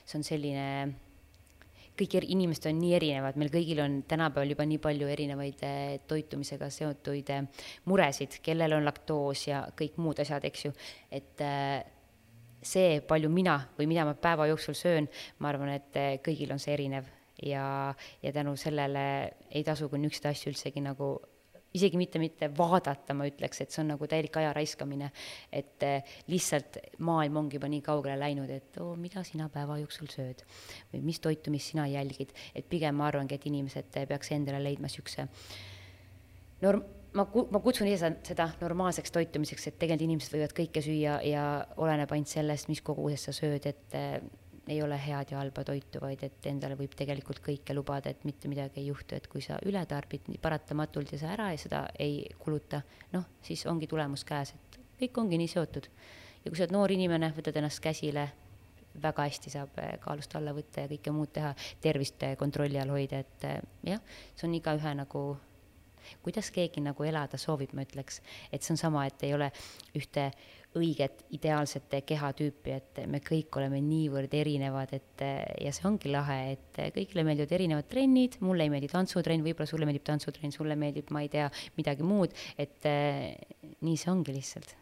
see 0.07 0.17
on 0.17 0.25
selline 0.25 0.67
kõik 1.99 2.17
inimesed 2.23 2.69
on 2.71 2.79
nii 2.81 2.95
erinevad, 2.97 3.39
meil 3.41 3.53
kõigil 3.53 3.81
on 3.85 4.01
tänapäeval 4.09 4.55
juba 4.55 4.67
nii 4.69 4.81
palju 4.83 5.09
erinevaid 5.13 5.65
eh, 5.67 5.95
toitumisega 6.09 6.71
seotuid 6.73 7.33
eh, 7.35 7.65
muresid, 7.91 8.41
kellel 8.45 8.79
on 8.79 8.89
laktoos 8.89 9.47
ja 9.49 9.63
kõik 9.77 9.99
muud 10.01 10.21
asjad, 10.23 10.45
eks 10.49 10.67
ju, 10.69 10.75
et 11.13 11.45
eh, 11.45 11.79
see, 12.63 13.01
palju 13.07 13.31
mina 13.33 13.59
või 13.79 13.89
mida 13.91 14.07
ma 14.09 14.17
päeva 14.17 14.49
jooksul 14.51 14.77
söön, 14.79 15.09
ma 15.41 15.53
arvan, 15.53 15.75
et 15.77 16.23
kõigil 16.25 16.53
on 16.53 16.63
see 16.63 16.75
erinev 16.77 17.09
ja, 17.43 17.95
ja 18.23 18.33
tänu 18.33 18.57
sellele 18.57 19.05
ei 19.51 19.65
tasu 19.65 19.89
ka 19.89 20.01
niisuguseid 20.01 20.33
asju 20.33 20.53
üldsegi 20.53 20.85
nagu 20.85 21.15
isegi 21.75 21.99
mitte, 22.01 22.19
mitte 22.23 22.51
vaadata, 22.57 23.15
ma 23.15 23.27
ütleks, 23.31 23.63
et 23.63 23.75
see 23.75 23.83
on 23.85 23.93
nagu 23.95 24.09
täielik 24.11 24.37
aja 24.41 24.53
raiskamine. 24.57 25.11
et 25.53 25.83
eh, 25.87 26.15
lihtsalt 26.29 26.79
maailm 26.99 27.37
ongi 27.45 27.59
juba 27.59 27.69
nii 27.71 27.83
kaugele 27.87 28.19
läinud, 28.19 28.51
et 28.51 28.79
oo, 28.83 28.95
mida 28.97 29.23
sina 29.25 29.49
päeva 29.49 29.79
jooksul 29.79 30.11
sööd 30.11 30.45
või 30.93 31.03
mis 31.07 31.21
toitumist 31.21 31.73
sina 31.73 31.87
jälgid, 31.87 32.33
et 32.55 32.69
pigem 32.69 32.97
ma 32.97 33.07
arvangi, 33.11 33.35
et 33.35 33.47
inimesed 33.47 34.01
peaks 34.09 34.33
endale 34.35 34.63
leidma 34.63 34.91
niisuguse 34.91 35.29
norm-, 36.63 36.85
ma 37.15 37.27
ku-, 37.31 37.47
ma 37.53 37.61
kutsun 37.63 37.89
ise 37.91 38.13
seda 38.27 38.49
normaalseks 38.61 39.15
toitumiseks, 39.15 39.71
et 39.71 39.79
tegelikult 39.79 40.09
inimesed 40.09 40.37
võivad 40.37 40.55
kõike 40.57 40.83
süüa 40.85 41.19
ja 41.27 41.45
oleneb 41.81 42.13
ainult 42.15 42.31
sellest, 42.31 42.71
mis 42.71 42.83
koguses 42.85 43.29
sa 43.29 43.35
sööd, 43.37 43.67
et 43.71 43.99
eh, 43.99 44.19
ei 44.71 44.83
ole 44.83 44.99
head 45.03 45.33
ja 45.33 45.41
halba 45.41 45.65
toitu, 45.67 46.01
vaid 46.03 46.23
et 46.27 46.47
endale 46.47 46.77
võib 46.79 46.95
tegelikult 46.97 47.41
kõike 47.45 47.75
lubada, 47.75 48.13
et 48.13 48.23
mitte 48.29 48.49
midagi 48.51 48.81
ei 48.83 48.91
juhtu, 48.91 49.17
et 49.19 49.27
kui 49.31 49.43
sa 49.45 49.59
üle 49.67 49.83
tarbid 49.91 50.29
paratamatult 50.43 51.15
ja 51.15 51.21
sa 51.23 51.33
ära 51.35 51.51
ja 51.55 51.59
seda 51.61 51.83
ei 51.99 52.23
kuluta, 52.39 52.83
noh, 53.15 53.27
siis 53.43 53.67
ongi 53.71 53.91
tulemus 53.91 54.25
käes, 54.29 54.55
et 54.55 54.81
kõik 55.01 55.19
ongi 55.25 55.41
nii 55.41 55.51
seotud. 55.51 55.91
ja 56.45 56.49
kui 56.49 56.57
sa 56.57 56.65
oled 56.65 56.77
noor 56.77 56.95
inimene, 56.95 57.33
võtad 57.37 57.59
ennast 57.59 57.83
käsile, 57.83 58.29
väga 59.03 59.27
hästi 59.29 59.51
saab 59.53 59.77
eh, 59.83 59.93
kaalust 60.03 60.35
alla 60.37 60.55
võtta 60.55 60.85
ja 60.85 60.91
kõike 60.91 61.13
muud 61.15 61.33
teha, 61.35 61.53
tervist 61.81 62.23
eh, 62.27 62.37
kontrolli 62.39 62.81
all 62.81 62.91
hoida, 62.95 63.21
et 63.21 63.47
eh, 63.47 63.61
jah, 63.93 64.03
see 64.35 64.49
on 64.49 64.59
igaühe 64.59 64.95
nagu 64.99 65.25
kuidas 66.25 66.51
keegi 66.51 66.83
nagu 66.83 67.05
elada 67.05 67.39
soovib, 67.39 67.75
ma 67.77 67.85
ütleks. 67.85 68.21
et 68.53 68.63
see 68.63 68.75
on 68.75 68.81
sama, 68.81 69.07
et 69.07 69.23
ei 69.27 69.35
ole 69.35 69.51
ühte 69.97 70.31
õiget 70.79 71.25
ideaalset 71.35 71.97
kehatüüpi, 72.07 72.75
et 72.77 73.01
me 73.11 73.19
kõik 73.25 73.57
oleme 73.59 73.81
niivõrd 73.83 74.35
erinevad, 74.39 74.93
et 74.95 75.25
ja 75.65 75.73
see 75.75 75.89
ongi 75.89 76.13
lahe, 76.13 76.39
et 76.55 76.81
kõigile 76.95 77.25
meeldivad 77.27 77.55
erinevad 77.57 77.89
trennid, 77.91 78.39
mulle 78.45 78.67
ei 78.67 78.73
meeldi 78.73 78.91
tantsutrenn, 78.93 79.43
võib-olla 79.47 79.67
sulle 79.71 79.89
meeldib 79.89 80.07
tantsutrenn, 80.07 80.55
sulle 80.55 80.77
meeldib, 80.79 81.11
ma 81.11 81.25
ei 81.25 81.33
tea, 81.33 81.49
midagi 81.79 82.07
muud, 82.07 82.37
et 82.61 82.87
nii 82.87 83.99
see 83.99 84.13
ongi 84.13 84.37
lihtsalt. 84.37 84.77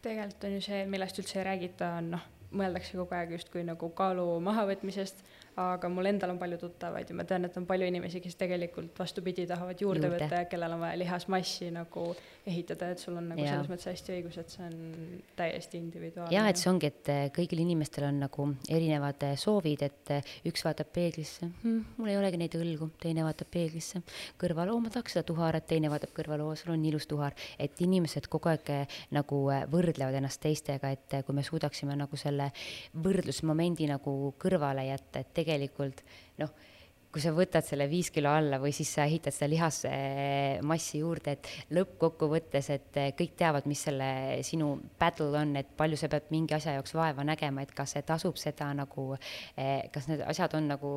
tegelikult 0.00 0.48
on 0.48 0.56
ju 0.56 0.64
see, 0.64 0.84
millest 0.88 1.20
üldse 1.20 1.42
ei 1.42 1.48
räägita, 1.50 1.92
on 2.00 2.14
noh, 2.16 2.28
mõeldakse 2.56 2.96
kogu 2.98 3.14
aeg 3.14 3.36
justkui 3.36 3.62
nagu 3.66 3.92
kaalu 3.96 4.24
mahavõtmisest 4.42 5.20
aga 5.58 5.88
mul 5.90 6.06
endal 6.06 6.30
on 6.34 6.38
palju 6.38 6.58
tuttavaid 6.60 7.10
ja 7.10 7.16
ma 7.16 7.24
tean, 7.28 7.44
et 7.48 7.56
on 7.58 7.66
palju 7.66 7.88
inimesi, 7.90 8.20
kes 8.22 8.36
tegelikult 8.38 8.98
vastupidi, 8.98 9.46
tahavad 9.50 9.80
juurde, 9.82 10.06
juurde. 10.06 10.24
võtta 10.24 10.42
ja 10.44 10.48
kellel 10.50 10.76
on 10.76 10.84
vaja 10.84 10.98
lihasmassi 11.00 11.70
nagu 11.74 12.04
ehitada, 12.46 12.90
et 12.94 13.02
sul 13.02 13.16
on 13.18 13.26
nagu 13.32 13.42
ja. 13.42 13.54
selles 13.54 13.68
mõttes 13.68 13.88
hästi 13.90 14.14
õigus, 14.14 14.38
et 14.40 14.54
see 14.54 14.64
on 14.64 14.76
täiesti 15.36 15.80
individuaalne. 15.80 16.32
jah, 16.32 16.48
et 16.48 16.60
see 16.60 16.70
ongi, 16.70 16.88
et 16.88 17.10
eh, 17.12 17.22
kõigil 17.36 17.60
inimestel 17.64 18.06
on 18.08 18.20
nagu 18.22 18.46
erinevad 18.70 19.26
eh, 19.26 19.34
soovid, 19.40 19.84
et 19.88 20.14
eh, 20.16 20.30
üks 20.48 20.64
vaatab 20.64 20.92
peeglisse 20.94 21.50
hm,, 21.50 21.82
mul 21.98 22.12
ei 22.12 22.20
olegi 22.20 22.40
neid 22.40 22.56
õlgu, 22.56 22.92
teine 23.02 23.26
vaatab 23.26 23.50
peeglisse 23.52 24.00
kõrval, 24.40 24.72
oo, 24.72 24.80
ma 24.80 24.92
tahaks 24.94 25.18
seda 25.18 25.26
tuharat, 25.28 25.66
teine 25.68 25.92
vaatab 25.92 26.14
kõrval, 26.16 26.46
oo, 26.46 26.54
sul 26.58 26.72
on 26.76 26.86
ilus 26.88 27.08
tuhar. 27.10 27.36
et 27.58 27.82
inimesed 27.84 28.30
kogu 28.32 28.52
aeg 28.54 28.72
nagu 29.12 29.42
võrdlevad 29.70 30.16
ennast 30.16 30.40
teistega, 30.40 30.94
et 30.94 31.20
kui 31.26 31.36
me 31.36 31.44
suudaksime 31.44 31.98
nagu 31.98 32.16
selle 32.20 32.50
võrdlusmomendi 32.94 33.90
nagu 33.90 34.16
kõrvale 34.40 34.86
jätta, 34.88 35.20
et 35.20 35.34
tegelikult 35.36 35.49
noh, 36.40 36.52
kui 37.10 37.22
sa 37.22 37.32
võtad 37.34 37.66
selle 37.66 37.88
viis 37.90 38.10
kilo 38.14 38.30
alla 38.30 38.60
või 38.62 38.70
siis 38.74 38.92
sa 38.94 39.04
ehitad 39.08 39.34
seda 39.34 39.50
lihasmassi 39.50 41.00
juurde, 41.02 41.34
et 41.34 41.48
lõppkokkuvõttes, 41.74 42.70
et 42.70 43.00
kõik 43.18 43.34
teavad, 43.38 43.66
mis 43.70 43.82
selle 43.88 44.10
sinu 44.46 44.76
battle 45.00 45.32
on, 45.40 45.56
et 45.58 45.72
palju 45.76 45.98
sa 45.98 46.10
pead 46.12 46.30
mingi 46.30 46.54
asja 46.54 46.76
jaoks 46.78 46.94
vaeva 46.94 47.26
nägema, 47.26 47.66
et 47.66 47.74
kas 47.74 47.96
see 47.96 48.06
tasub 48.06 48.38
seda 48.38 48.70
nagu, 48.78 49.14
eh, 49.56 49.88
kas 49.92 50.06
need 50.10 50.22
asjad 50.26 50.54
on 50.54 50.70
nagu 50.70 50.92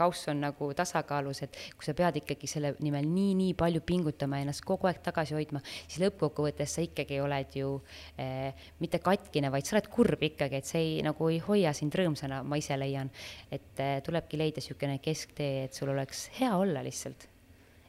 kauss 0.00 0.30
on 0.32 0.42
nagu 0.46 0.70
tasakaalus, 0.76 1.42
et 1.46 1.58
kui 1.76 1.86
sa 1.86 1.94
pead 1.96 2.20
ikkagi 2.22 2.50
selle 2.50 2.74
nimel 2.84 3.08
nii-nii 3.10 3.56
palju 3.60 3.84
pingutama, 3.86 4.40
ennast 4.42 4.64
kogu 4.66 4.90
aeg 4.90 5.02
tagasi 5.04 5.36
hoidma, 5.38 5.62
siis 5.86 6.00
lõppkokkuvõttes 6.04 6.76
sa 6.76 6.84
ikkagi 6.86 7.20
oled 7.24 7.58
ju 7.60 7.74
eh, 8.20 8.68
mitte 8.82 9.02
katkine, 9.04 9.52
vaid 9.52 9.68
sa 9.68 9.76
oled 9.76 9.90
kurb 9.92 10.28
ikkagi, 10.30 10.60
et 10.60 10.70
see 10.70 10.84
ei, 10.84 10.94
nagu 11.06 11.32
ei 11.32 11.40
hoia 11.44 11.74
sind 11.76 11.96
rõõmsana, 11.96 12.42
ma 12.46 12.60
ise 12.60 12.78
leian. 12.80 13.10
et 13.50 13.82
eh, 13.82 13.98
tulebki 14.04 14.38
leida 14.40 14.60
niisugune 14.60 14.98
kesktee, 15.02 15.66
et 15.66 15.76
sul 15.76 15.92
oleks 15.92 16.28
hea 16.40 16.52
olla 16.56 16.82
lihtsalt 16.84 17.28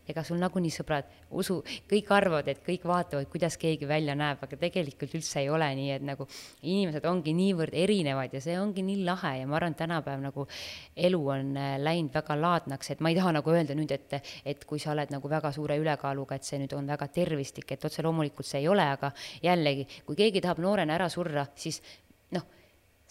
ega 0.10 0.24
sul 0.26 0.40
nagunii, 0.42 0.72
sõbrad, 0.74 1.08
usu, 1.38 1.60
kõik 1.90 2.10
arvavad, 2.16 2.48
et 2.52 2.62
kõik 2.66 2.86
vaatavad, 2.90 3.28
kuidas 3.32 3.58
keegi 3.62 3.88
välja 3.90 4.16
näeb, 4.18 4.42
aga 4.44 4.58
tegelikult 4.60 5.16
üldse 5.18 5.42
ei 5.44 5.50
ole 5.54 5.68
nii, 5.78 5.90
et 5.98 6.06
nagu 6.06 6.28
inimesed 6.62 7.06
ongi 7.10 7.36
niivõrd 7.38 7.76
erinevad 7.78 8.34
ja 8.34 8.42
see 8.44 8.58
ongi 8.60 8.84
nii 8.86 9.06
lahe. 9.08 9.34
Ja 9.42 9.48
ma 9.50 9.60
arvan, 9.60 9.78
tänapäev 9.78 10.22
nagu 10.24 10.48
elu 10.96 11.22
on 11.36 11.56
äh, 11.58 11.76
läinud 11.82 12.14
väga 12.16 12.38
laadnaks, 12.40 12.94
et 12.94 13.02
ma 13.02 13.14
ei 13.14 13.20
taha 13.20 13.36
nagu 13.40 13.56
öelda 13.56 13.78
nüüd, 13.78 13.94
et, 13.96 14.20
et 14.46 14.66
kui 14.68 14.82
sa 14.82 14.96
oled 14.96 15.14
nagu 15.14 15.32
väga 15.32 15.54
suure 15.56 15.78
ülekaaluga, 15.82 16.38
et 16.38 16.48
see 16.48 16.60
nüüd 16.62 16.76
on 16.78 16.90
väga 16.92 17.08
tervislik, 17.14 17.72
et 17.72 17.90
otse 17.90 18.04
loomulikult 18.06 18.48
see 18.48 18.64
ei 18.64 18.70
ole, 18.72 18.86
aga 18.98 19.14
jällegi, 19.44 19.88
kui 20.06 20.20
keegi 20.20 20.44
tahab 20.44 20.62
noorena 20.64 20.98
ära 20.98 21.10
surra, 21.12 21.46
siis 21.56 21.82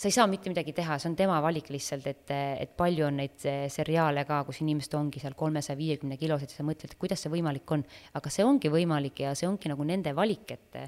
sa 0.01 0.09
ei 0.09 0.15
saa 0.17 0.25
mitte 0.33 0.49
midagi 0.49 0.73
teha, 0.73 0.97
see 0.97 1.11
on 1.11 1.17
tema 1.19 1.37
valik 1.45 1.67
lihtsalt, 1.69 2.07
et, 2.09 2.31
et 2.33 2.71
palju 2.77 3.05
on 3.05 3.19
neid 3.21 3.43
eh, 3.49 3.67
seriaale 3.69 4.25
ka, 4.29 4.39
kus 4.49 4.63
inimesed 4.65 4.95
ongi 4.97 5.21
seal 5.21 5.35
kolmesaja 5.37 5.77
viiekümne 5.77 6.17
kilosed 6.21 6.55
ja 6.55 6.57
sa 6.57 6.65
mõtled, 6.65 6.95
kuidas 7.01 7.21
see 7.21 7.33
võimalik 7.33 7.75
on. 7.77 7.85
aga 8.17 8.33
see 8.33 8.47
ongi 8.47 8.73
võimalik 8.73 9.21
ja 9.27 9.35
see 9.37 9.49
ongi 9.51 9.69
nagu 9.69 9.85
nende 9.85 10.15
valik, 10.17 10.55
et 10.57 10.79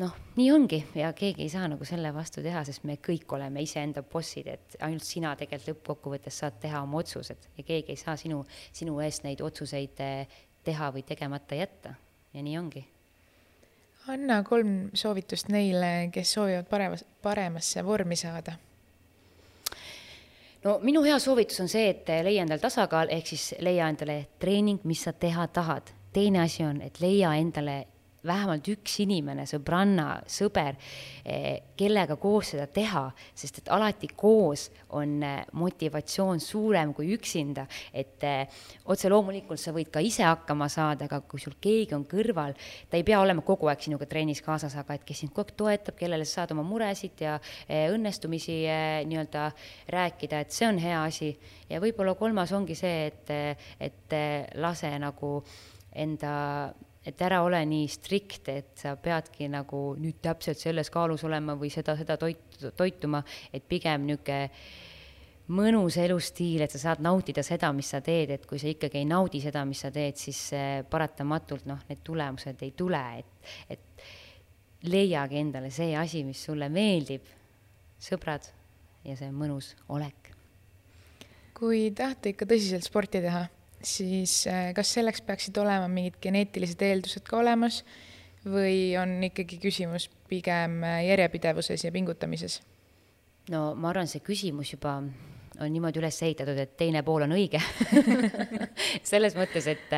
noh, 0.00 0.14
nii 0.38 0.46
ongi 0.54 0.78
ja 0.96 1.10
keegi 1.16 1.44
ei 1.44 1.52
saa 1.52 1.68
nagu 1.68 1.84
selle 1.84 2.14
vastu 2.16 2.40
teha, 2.44 2.62
sest 2.64 2.86
me 2.88 2.96
kõik 2.96 3.34
oleme 3.36 3.60
iseenda 3.66 4.00
bossid, 4.08 4.48
et 4.48 4.78
ainult 4.80 5.04
sina 5.04 5.34
tegelikult 5.36 5.74
lõppkokkuvõttes 5.74 6.40
saad 6.40 6.56
teha 6.62 6.80
oma 6.86 7.02
otsused 7.02 7.50
ja 7.58 7.66
keegi 7.66 7.92
ei 7.92 8.00
saa 8.00 8.16
sinu, 8.16 8.40
sinu 8.72 8.96
eest 9.04 9.28
neid 9.28 9.44
otsuseid 9.44 10.00
eh, 10.06 10.40
teha 10.64 10.88
või 10.96 11.04
tegemata 11.04 11.60
jätta 11.60 11.92
ja 12.32 12.46
nii 12.46 12.56
ongi 12.56 12.86
anna 14.10 14.42
kolm 14.42 14.90
soovitust 14.94 15.48
neile, 15.48 16.10
kes 16.12 16.34
soovivad 16.36 16.66
paremas, 16.70 17.04
paremasse 17.22 17.84
vormi 17.86 18.16
saada. 18.16 18.56
no 20.64 20.78
minu 20.82 21.02
hea 21.02 21.18
soovitus 21.18 21.60
on 21.60 21.68
see, 21.68 21.88
et 21.90 22.08
leia 22.26 22.42
endale 22.42 22.60
tasakaal, 22.60 23.08
ehk 23.10 23.32
siis 23.32 23.54
leia 23.64 23.88
endale 23.88 24.26
treening, 24.38 24.82
mis 24.84 25.04
sa 25.06 25.12
teha 25.12 25.46
tahad. 25.48 25.94
teine 26.12 26.40
asi 26.42 26.64
on, 26.64 26.80
et 26.82 27.00
leia 27.00 27.34
endale 27.38 27.86
vähemalt 28.26 28.68
üks 28.68 28.98
inimene, 29.00 29.46
sõbranna, 29.48 30.20
sõber, 30.28 30.76
eh, 31.24 31.72
kellega 31.78 32.16
koos 32.20 32.52
seda 32.52 32.66
teha, 32.68 33.06
sest 33.34 33.62
et 33.62 33.70
alati 33.72 34.10
koos 34.16 34.68
on 34.96 35.22
eh, 35.24 35.44
motivatsioon 35.52 36.40
suurem 36.40 36.92
kui 36.94 37.14
üksinda. 37.16 37.66
et 37.92 38.22
eh, 38.24 38.46
otse 38.84 39.08
loomulikult 39.08 39.60
sa 39.60 39.72
võid 39.72 39.90
ka 39.90 40.00
ise 40.00 40.22
hakkama 40.22 40.68
saada, 40.68 41.04
aga 41.04 41.20
kui 41.20 41.40
sul 41.40 41.56
keegi 41.60 41.94
on 41.94 42.04
kõrval, 42.04 42.54
ta 42.90 42.96
ei 42.96 43.04
pea 43.04 43.20
olema 43.20 43.42
kogu 43.42 43.68
aeg 43.68 43.80
sinuga 43.80 44.06
trennis 44.06 44.42
kaasas, 44.42 44.76
aga 44.76 44.94
et 44.94 45.04
kes 45.04 45.24
sind 45.24 45.32
kogu 45.32 45.48
aeg 45.48 45.56
toetab, 45.56 45.96
kellele 45.96 46.24
sa 46.24 46.40
saad 46.40 46.52
oma 46.52 46.62
muresid 46.62 47.20
ja 47.20 47.38
õnnestumisi 47.68 48.60
nii-öelda 49.08 49.50
rääkida, 49.88 50.40
et 50.40 50.52
see 50.52 50.68
on 50.68 50.78
hea 50.78 51.02
asi. 51.02 51.32
ja 51.70 51.80
võib-olla 51.80 52.14
kolmas 52.14 52.52
ongi 52.52 52.74
see, 52.74 53.06
et, 53.08 53.32
et 53.80 54.16
lase 54.60 54.92
nagu 54.98 55.40
enda 55.96 56.34
et 57.06 57.22
ära 57.24 57.40
ole 57.46 57.62
nii 57.64 57.88
strikt, 57.88 58.50
et 58.52 58.70
sa 58.82 58.94
peadki 59.00 59.48
nagu 59.48 59.94
nüüd 60.00 60.20
täpselt 60.22 60.60
selles 60.60 60.90
kaalus 60.92 61.24
olema 61.24 61.56
või 61.56 61.72
seda, 61.72 61.96
seda 61.96 62.18
toit, 62.20 62.60
toituma, 62.76 63.22
et 63.52 63.64
pigem 63.68 64.06
niisugune 64.08 64.48
mõnus 65.50 65.96
elustiil, 65.98 66.62
et 66.62 66.70
sa 66.70 66.78
saad 66.78 67.00
nautida 67.02 67.42
seda, 67.42 67.72
mis 67.74 67.88
sa 67.90 67.98
teed, 68.04 68.30
et 68.36 68.44
kui 68.46 68.60
sa 68.60 68.68
ikkagi 68.70 69.00
ei 69.00 69.08
naudi 69.08 69.40
seda, 69.42 69.64
mis 69.66 69.80
sa 69.82 69.90
teed, 69.90 70.18
siis 70.20 70.38
paratamatult 70.90 71.66
noh, 71.66 71.80
need 71.88 72.04
tulemused 72.06 72.62
ei 72.62 72.70
tule, 72.78 73.00
et, 73.18 73.50
et 73.74 74.86
leiagi 74.92 75.40
endale 75.40 75.72
see 75.74 75.96
asi, 75.98 76.22
mis 76.24 76.38
sulle 76.46 76.70
meeldib, 76.70 77.26
sõbrad, 78.00 78.46
ja 79.04 79.16
see 79.18 79.32
mõnus 79.34 79.74
olek. 79.88 80.30
kui 81.60 81.90
tahate 81.92 82.30
ikka 82.32 82.46
tõsiselt 82.48 82.86
sporti 82.86 83.20
teha 83.20 83.42
siis 83.82 84.44
äh, 84.50 84.70
kas 84.76 84.92
selleks 84.96 85.22
peaksid 85.26 85.56
olema 85.60 85.88
mingid 85.88 86.18
geneetilised 86.22 86.82
eeldused 86.84 87.24
ka 87.28 87.40
olemas 87.40 87.82
või 88.44 88.94
on 89.00 89.18
ikkagi 89.28 89.60
küsimus 89.60 90.08
pigem 90.30 90.80
äh, 90.84 91.02
järjepidevuses 91.08 91.84
ja 91.84 91.92
pingutamises? 91.94 92.60
no 93.50 93.70
ma 93.74 93.90
arvan, 93.90 94.08
see 94.10 94.22
küsimus 94.24 94.74
juba 94.74 94.98
on 95.60 95.72
niimoodi 95.74 96.00
üles 96.00 96.16
ehitatud, 96.24 96.56
et 96.60 96.76
teine 96.78 97.02
pool 97.04 97.26
on 97.26 97.34
õige 97.36 97.60
selles 99.10 99.34
mõttes, 99.36 99.66
et, 99.68 99.92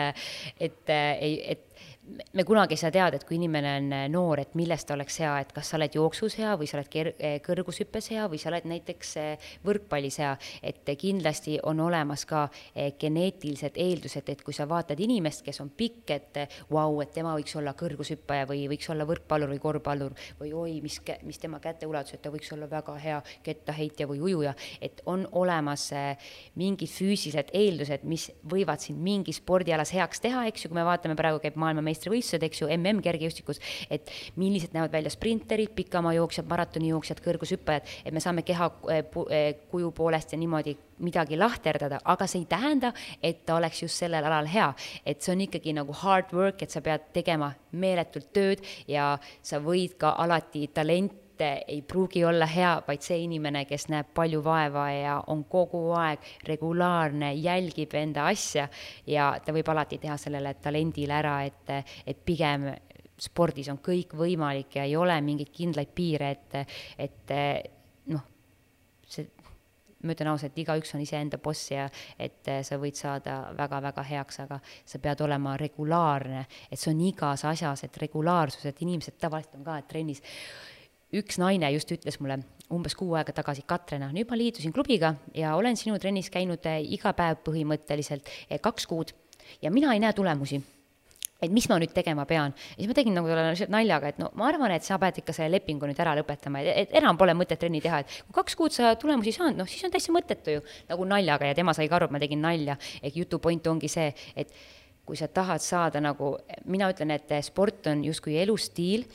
et 0.58 0.94
ei, 0.94 1.36
et 1.54 1.71
me 2.32 2.44
kunagi 2.44 2.74
ei 2.74 2.80
saa 2.80 2.90
teada, 2.92 3.16
et 3.16 3.24
kui 3.26 3.36
inimene 3.36 3.72
on 3.78 3.88
äh, 3.94 4.04
noor, 4.10 4.40
et 4.42 4.54
milles 4.58 4.84
ta 4.84 4.94
oleks 4.96 5.18
hea, 5.22 5.32
et 5.42 5.52
kas 5.54 5.70
sa 5.70 5.78
oled 5.78 5.94
jooksus 5.96 6.36
hea 6.40 6.54
või 6.58 6.68
sa 6.68 6.78
oled 6.78 6.90
ker-, 6.92 7.12
äh, 7.18 7.36
kõrgushüppes 7.44 8.10
hea 8.12 8.26
või 8.30 8.40
sa 8.40 8.50
oled 8.50 8.66
näiteks 8.70 9.12
äh, 9.20 9.50
võrkpallis 9.66 10.18
hea. 10.22 10.32
et 10.62 10.88
kindlasti 10.98 11.58
on 11.68 11.80
olemas 11.80 12.24
ka 12.28 12.44
geneetilised 13.00 13.76
eeldused, 13.80 14.28
et 14.28 14.42
kui 14.44 14.54
sa 14.54 14.66
vaatad 14.68 15.00
inimest, 15.00 15.42
kes 15.44 15.60
on 15.62 15.70
pikk, 15.76 16.10
et 16.14 16.40
vau, 16.70 17.00
et 17.02 17.12
tema 17.14 17.34
võiks 17.36 17.54
olla 17.58 17.74
kõrgushüppaja 17.78 18.46
või 18.50 18.64
võiks 18.70 18.90
olla 18.92 19.06
võrkpallur 19.08 19.52
või 19.52 19.60
korvpallur 19.62 20.16
või 20.40 20.52
oi, 20.52 20.76
mis, 20.84 20.98
mis 21.26 21.40
tema 21.42 21.60
käteulatus, 21.62 22.16
et 22.16 22.22
ta 22.22 22.32
võiks 22.32 22.52
olla 22.54 22.68
väga 22.70 22.96
hea 23.02 23.20
kettaheitja 23.44 24.08
või 24.10 24.22
ujuja, 24.28 24.54
et 24.80 25.02
on 25.06 25.26
olemas 25.38 25.88
mingid 26.58 26.90
füüsilised 26.92 27.52
eeldused, 27.56 28.06
mis 28.08 28.28
võivad 28.48 28.82
sind 28.82 29.02
mingi 29.02 29.34
spordialas 29.36 29.92
heaks 29.94 30.22
teha, 30.22 30.46
eks 30.50 30.64
ju, 30.64 30.72
kui 30.72 30.80
me 30.80 30.86
vaatame, 30.86 31.16
praegu 31.18 31.42
käib 31.42 31.58
maailmameister 31.60 32.01
meistrivõistlused, 32.10 32.42
eks 32.46 32.62
ju, 32.62 32.68
mm 32.68 33.00
kergejõustikus, 33.02 33.60
et 33.90 34.10
millised 34.36 34.74
näevad 34.74 34.92
välja 34.92 35.10
sprinterid, 35.10 35.72
pikamaajooksjad, 35.76 36.48
maratonijooksjad, 36.48 37.20
kõrgushüppajad, 37.22 37.88
et 38.04 38.12
me 38.14 38.20
saame 38.20 38.42
keha 38.42 38.70
eh, 38.90 39.04
eh, 39.30 39.54
kuju 39.70 39.92
poolest 39.92 40.32
ja 40.32 40.38
niimoodi 40.38 40.76
midagi 41.02 41.36
lahterdada, 41.36 42.00
aga 42.04 42.26
see 42.26 42.42
ei 42.42 42.46
tähenda, 42.50 42.92
et 43.22 43.44
ta 43.46 43.56
oleks 43.56 43.82
just 43.82 43.98
sellel 43.98 44.24
alal 44.24 44.46
hea. 44.46 44.72
et 45.06 45.20
see 45.22 45.32
on 45.32 45.40
ikkagi 45.40 45.72
nagu 45.74 45.92
hard 45.92 46.32
work, 46.32 46.62
et 46.62 46.70
sa 46.70 46.80
pead 46.80 47.10
tegema 47.12 47.52
meeletult 47.72 48.32
tööd 48.32 48.62
ja 48.88 49.18
sa 49.42 49.58
võid 49.58 49.96
ka 49.98 50.14
alati 50.18 50.68
talent 50.74 51.21
mitte 51.42 51.64
ei 51.68 51.82
pruugi 51.82 52.24
olla 52.24 52.46
hea, 52.46 52.82
vaid 52.86 53.02
see 53.02 53.18
inimene, 53.24 53.64
kes 53.66 53.88
näeb 53.90 54.12
palju 54.14 54.42
vaeva 54.44 54.86
ja 54.92 55.16
on 55.32 55.44
kogu 55.50 55.90
aeg 55.98 56.22
regulaarne, 56.46 57.32
jälgib 57.34 57.94
enda 57.94 58.26
asja 58.30 58.68
ja 59.06 59.32
ta 59.44 59.52
võib 59.52 59.68
alati 59.68 59.98
teha 59.98 60.16
sellele 60.16 60.54
talendile 60.62 61.18
ära, 61.18 61.42
et, 61.44 61.72
et 62.06 62.24
pigem 62.24 62.70
spordis 63.18 63.68
on 63.70 63.78
kõik 63.82 64.14
võimalik 64.18 64.76
ja 64.76 64.86
ei 64.86 64.96
ole 64.96 65.18
mingeid 65.22 65.52
kindlaid 65.52 65.92
piire, 65.94 66.30
et, 66.30 66.58
et 66.98 67.34
noh, 68.10 68.26
see 69.06 69.28
ma 70.02 70.16
ütlen 70.16 70.32
ausalt, 70.32 70.56
igaüks 70.58 70.96
on 70.96 71.02
iseenda 71.04 71.38
boss 71.38 71.70
ja 71.70 71.86
et 72.18 72.48
sa 72.66 72.78
võid 72.82 72.98
saada 72.98 73.52
väga-väga 73.54 74.02
heaks, 74.08 74.40
aga 74.42 74.58
sa 74.66 74.98
pead 74.98 75.22
olema 75.22 75.54
regulaarne, 75.60 76.42
et 76.70 76.78
see 76.78 76.90
on 76.90 77.04
igas 77.06 77.44
asjas, 77.46 77.84
et 77.86 77.98
regulaarsus, 78.02 78.66
et 78.66 78.82
inimesed 78.82 79.20
tavaliselt 79.22 79.60
on 79.60 79.66
ka, 79.68 79.78
et 79.78 79.90
trennis 79.92 80.22
üks 81.12 81.38
naine 81.40 81.70
just 81.74 81.90
ütles 81.92 82.18
mulle 82.20 82.40
umbes 82.72 82.96
kuu 82.96 83.16
aega 83.18 83.34
tagasi, 83.36 83.64
Katrina, 83.68 84.08
nüüd 84.14 84.30
ma 84.30 84.38
liitusin 84.38 84.72
klubiga 84.72 85.14
ja 85.36 85.56
olen 85.58 85.76
sinu 85.76 85.98
trennis 86.00 86.30
käinud 86.32 86.64
eh, 86.68 86.80
iga 86.96 87.12
päev 87.16 87.42
põhimõtteliselt 87.46 88.30
eh, 88.48 88.60
kaks 88.62 88.88
kuud 88.88 89.12
ja 89.62 89.72
mina 89.74 89.92
ei 89.92 90.00
näe 90.02 90.14
tulemusi 90.16 90.62
et 91.42 91.50
mis 91.50 91.66
ma 91.68 91.78
nüüd 91.82 91.90
tegema 91.94 92.24
pean. 92.28 92.54
ja 92.54 92.78
siis 92.78 92.88
ma 92.88 92.96
tegin 92.96 93.16
nagu 93.18 93.28
talle 93.28 93.66
naljaga, 93.74 94.12
et 94.12 94.20
no 94.22 94.30
ma 94.38 94.46
arvan, 94.48 94.72
et 94.76 94.86
sa 94.86 94.98
pead 95.02 95.18
ikka 95.22 95.34
selle 95.36 95.56
lepingu 95.56 95.88
nüüd 95.90 95.98
ära 96.00 96.14
lõpetama, 96.18 96.62
et, 96.62 96.86
et 96.86 96.94
enam 97.02 97.18
pole 97.18 97.34
mõtet 97.36 97.60
trenni 97.60 97.82
teha, 97.82 98.02
et 98.02 98.20
kui 98.28 98.36
kaks 98.38 98.56
kuud 98.58 98.74
sa 98.74 98.94
tulemusi 99.00 99.32
ei 99.32 99.38
saanud, 99.40 99.58
noh 99.58 99.70
siis 99.70 99.82
on 99.88 99.92
täitsa 99.92 100.14
mõttetu 100.14 100.56
ju. 100.56 100.62
nagu 100.88 101.08
naljaga 101.08 101.50
ja 101.50 101.58
tema 101.58 101.74
sai 101.74 101.88
ka 101.90 101.98
aru, 101.98 102.08
et 102.08 102.14
ma 102.14 102.22
tegin 102.22 102.42
nalja, 102.44 102.78
ehk 103.02 103.18
jutu 103.24 103.42
point 103.42 103.66
ongi 103.66 103.90
see, 103.90 104.12
et 104.38 104.54
kui 105.04 105.18
sa 105.18 105.26
tahad 105.26 105.62
saada 105.64 106.00
nagu, 106.00 106.36
mina 106.70 106.88
ütlen, 106.92 107.10
et 107.16 107.34
sport 107.42 107.90
on 107.90 108.04
justkui 108.06 108.38
elustiil 108.38 109.08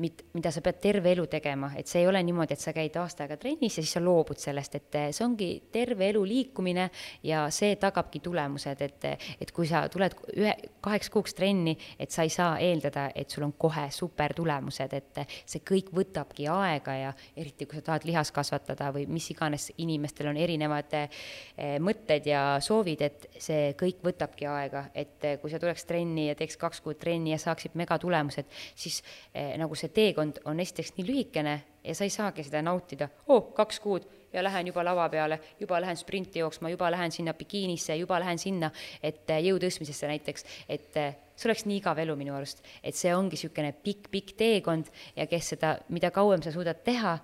mid-, 0.00 0.24
mida 0.34 0.50
sa 0.54 0.62
pead 0.64 0.80
terve 0.82 1.12
elu 1.14 1.26
tegema, 1.30 1.70
et 1.78 1.88
see 1.90 2.02
ei 2.02 2.08
ole 2.08 2.20
niimoodi, 2.26 2.56
et 2.56 2.62
sa 2.62 2.74
käid 2.74 2.96
aasta 2.98 3.24
aega 3.24 3.36
trennis 3.40 3.78
ja 3.78 3.82
siis 3.84 3.94
sa 3.96 4.02
loobud 4.02 4.40
sellest, 4.40 4.78
et 4.78 4.98
eh, 4.98 5.08
see 5.14 5.24
ongi 5.26 5.48
terve 5.72 6.08
elu 6.10 6.22
liikumine 6.26 6.88
ja 7.26 7.44
see 7.54 7.76
tagabki 7.80 8.20
tulemused, 8.24 8.82
et, 8.84 9.06
et 9.40 9.52
kui 9.54 9.68
sa 9.70 9.84
tuled 9.92 10.16
ühe, 10.36 10.54
kaheks 10.84 11.10
kuuks 11.14 11.36
trenni, 11.38 11.76
et 11.98 12.14
sa 12.14 12.26
ei 12.26 12.32
saa 12.32 12.58
eeldada, 12.62 13.08
et 13.14 13.30
sul 13.30 13.46
on 13.46 13.54
kohe 13.58 13.86
super 13.94 14.34
tulemused, 14.36 14.96
et 14.98 15.22
see 15.44 15.62
kõik 15.66 15.92
võtabki 15.94 16.48
aega 16.50 16.96
ja 16.98 17.14
eriti, 17.36 17.68
kui 17.70 17.78
sa 17.78 17.86
tahad 17.90 18.06
lihas 18.08 18.32
kasvatada 18.34 18.90
või 18.94 19.06
mis 19.10 19.30
iganes, 19.34 19.70
inimestel 19.78 20.32
on 20.32 20.40
erinevad 20.40 20.98
eh, 20.98 21.78
mõtted 21.82 22.26
ja 22.30 22.44
soovid, 22.64 23.06
et 23.06 23.28
see 23.38 23.72
kõik 23.78 24.02
võtabki 24.04 24.48
aega, 24.50 24.88
et 24.94 25.30
kui 25.40 25.52
sa 25.52 25.60
tuleks 25.62 25.86
trenni 25.88 26.28
ja 26.28 26.38
teeks 26.38 26.58
kaks 26.60 26.82
kuud 26.84 26.98
trenni 27.00 27.34
ja 27.34 27.40
saaksid 27.40 27.76
megatulemused, 27.78 28.50
siis 28.74 29.00
eh, 29.32 29.54
nagu 29.60 29.76
see 29.78 29.83
see 29.84 29.92
teekond 29.94 30.40
on 30.48 30.60
esiteks 30.60 30.94
nii 30.96 31.06
lühikene 31.08 31.54
ja 31.84 31.94
sa 31.94 32.06
ei 32.06 32.12
saagi 32.12 32.44
seda 32.46 32.62
nautida, 32.64 33.08
oo 33.28 33.36
oh,, 33.36 33.48
kaks 33.56 33.80
kuud 33.84 34.06
ja 34.34 34.42
lähen 34.44 34.66
juba 34.66 34.84
lava 34.84 35.08
peale, 35.08 35.38
juba 35.60 35.80
lähen 35.80 35.96
sprinti 35.96 36.38
jooksma, 36.38 36.70
juba 36.72 36.90
lähen 36.90 37.12
sinna 37.12 37.34
bikiinisse, 37.34 37.96
juba 37.96 38.18
lähen 38.20 38.38
sinna, 38.38 38.70
et 39.02 39.30
äh, 39.30 39.42
jõu 39.46 39.60
tõstmisesse 39.62 40.10
näiteks, 40.10 40.46
et 40.68 40.98
äh, 40.98 41.14
see 41.36 41.48
oleks 41.48 41.66
nii 41.68 41.78
igav 41.82 42.00
elu 42.02 42.16
minu 42.18 42.34
arust, 42.34 42.64
et 42.82 42.98
see 42.98 43.14
ongi 43.14 43.36
niisugune 43.36 43.72
pikk-pikk 43.84 44.34
teekond 44.38 44.90
ja 45.16 45.28
kes 45.30 45.54
seda, 45.54 45.76
mida 45.94 46.10
kauem 46.14 46.42
sa 46.42 46.52
suudad 46.54 46.82
teha, 46.86 47.18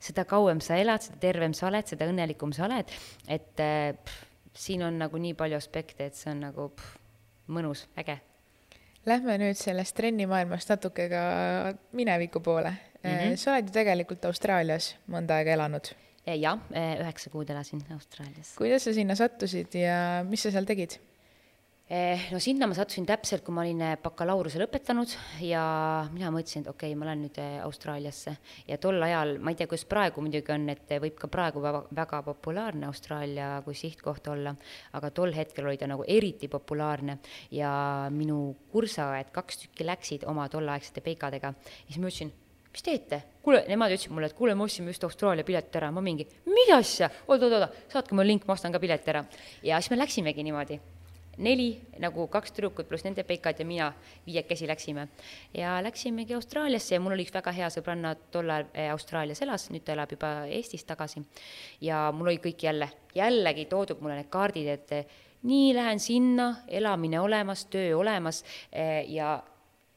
seda 0.00 0.24
kauem 0.28 0.60
sa 0.64 0.78
elad, 0.80 1.04
seda 1.04 1.20
tervem 1.20 1.56
sa 1.56 1.68
oled, 1.70 1.88
seda 1.88 2.08
õnnelikum 2.08 2.52
sa 2.56 2.68
oled, 2.68 2.92
et 3.28 3.64
äh, 3.64 3.90
pff, 3.98 4.28
siin 4.54 4.86
on 4.86 5.02
nagu 5.02 5.20
nii 5.20 5.34
palju 5.36 5.58
aspekte, 5.58 6.08
et 6.08 6.16
see 6.16 6.32
on 6.32 6.46
nagu 6.48 6.70
pff, 6.70 6.96
mõnus, 7.52 7.88
äge 8.00 8.22
Lähme 9.04 9.36
nüüd 9.40 9.58
sellest 9.60 9.96
trennimaailmast 9.98 10.70
natuke 10.72 11.08
ka 11.12 11.22
mineviku 11.92 12.40
poole 12.40 12.72
mm. 13.02 13.10
-hmm. 13.10 13.36
sa 13.36 13.52
oled 13.52 13.68
ju 13.68 13.74
tegelikult 13.74 14.24
Austraalias 14.24 14.94
mõnda 15.10 15.40
aega 15.40 15.52
elanud. 15.58 15.90
Eh, 16.24 16.38
jah, 16.40 16.60
eh, 16.72 16.94
üheksa 17.04 17.30
kuud 17.30 17.50
elasin 17.50 17.82
Austraalias. 17.92 18.54
kuidas 18.56 18.84
sa 18.84 18.92
sinna 18.92 19.14
sattusid 19.14 19.74
ja 19.76 20.24
mis 20.24 20.42
sa 20.42 20.50
seal 20.50 20.64
tegid? 20.64 20.96
Eh, 21.86 22.30
no 22.32 22.38
sinna 22.40 22.64
ma 22.64 22.72
sattusin 22.72 23.04
täpselt, 23.04 23.42
kui 23.44 23.52
ma 23.52 23.60
olin 23.60 23.82
eh, 23.84 23.96
bakalaureuse 24.00 24.56
lõpetanud 24.56 25.10
ja 25.44 25.60
mina 26.14 26.30
mõtlesin, 26.32 26.62
et 26.64 26.70
okei 26.70 26.94
okay,, 26.94 26.96
ma 26.96 27.10
lähen 27.10 27.26
nüüd 27.26 27.40
eh, 27.42 27.58
Austraaliasse. 27.60 28.32
Ja 28.70 28.78
tol 28.80 29.04
ajal, 29.04 29.34
ma 29.44 29.52
ei 29.52 29.58
tea, 29.58 29.68
kuidas 29.68 29.84
praegu 29.90 30.24
muidugi 30.24 30.54
on, 30.54 30.64
et 30.72 30.94
võib 31.02 31.18
ka 31.20 31.28
praegu 31.28 31.60
väga, 31.60 31.82
väga 31.98 32.22
populaarne 32.30 32.88
Austraalia 32.88 33.50
kui 33.66 33.76
sihtkoht 33.76 34.30
olla, 34.32 34.54
aga 34.96 35.10
tol 35.12 35.36
hetkel 35.36 35.68
oli 35.68 35.76
ta 35.76 35.90
nagu 35.90 36.06
eriti 36.08 36.48
populaarne 36.48 37.18
ja 37.52 37.74
minu 38.08 38.40
kursaõed, 38.72 39.28
kaks 39.36 39.66
tükki 39.66 39.84
läksid 39.84 40.24
oma 40.32 40.48
tolleaegsete 40.48 41.04
peikadega. 41.04 41.52
Ja 41.52 41.86
siis 41.90 42.00
ma 42.00 42.08
ütlesin, 42.08 42.32
mis 42.72 42.88
teete? 42.88 43.20
kuule, 43.44 43.60
nemad 43.68 43.92
ütlesid 43.92 44.16
mulle, 44.16 44.32
et 44.32 44.40
kuule, 44.40 44.56
me 44.56 44.64
ostsime 44.64 44.88
just 44.88 45.04
Austraalia 45.04 45.44
pileti 45.44 45.84
ära, 45.84 45.92
ma 45.92 46.00
mingi, 46.00 46.24
mis 46.48 46.74
asja, 46.80 47.12
oot-oot-oot, 47.28 47.78
saatke 47.92 48.16
mulle 48.16 48.30
link, 48.32 48.48
ma 48.48 48.56
ostan 48.56 48.72
ka 48.72 48.80
pileti 48.80 49.12
ära. 49.12 49.26
ja 49.60 49.84
siis 49.84 49.92
me 49.92 50.00
läksimegi 50.00 50.48
niimoodi 50.48 50.80
neli, 51.38 51.68
nagu 52.02 52.26
kaks 52.30 52.54
tüdrukut 52.54 52.88
pluss 52.88 53.04
nende 53.06 53.24
peikad 53.26 53.58
ja 53.58 53.66
mina 53.66 53.90
viiekesi 54.26 54.68
läksime. 54.68 55.08
ja 55.54 55.82
läksimegi 55.82 56.34
Austraaliasse 56.34 56.94
ja 56.94 57.00
mul 57.00 57.12
oli 57.16 57.26
üks 57.26 57.34
väga 57.34 57.52
hea 57.52 57.68
sõbranna 57.70 58.14
tol 58.30 58.50
ajal 58.50 58.66
eh, 58.74 58.90
Austraalias 58.92 59.42
elas, 59.42 59.68
nüüd 59.70 59.84
ta 59.84 59.92
elab 59.92 60.12
juba 60.12 60.32
Eestis 60.46 60.84
tagasi. 60.84 61.22
ja 61.80 62.10
mul 62.12 62.32
oli 62.32 62.42
kõik 62.42 62.66
jälle, 62.66 62.90
jällegi 63.14 63.66
toodud 63.66 64.00
mulle 64.00 64.20
need 64.20 64.30
kaardid, 64.30 64.68
et 64.68 64.92
eh, 64.92 65.06
nii 65.42 65.74
lähen 65.74 66.00
sinna, 66.00 66.54
elamine 66.68 67.20
olemas, 67.20 67.66
töö 67.66 67.96
olemas 67.98 68.44
eh, 68.72 69.04
ja 69.08 69.42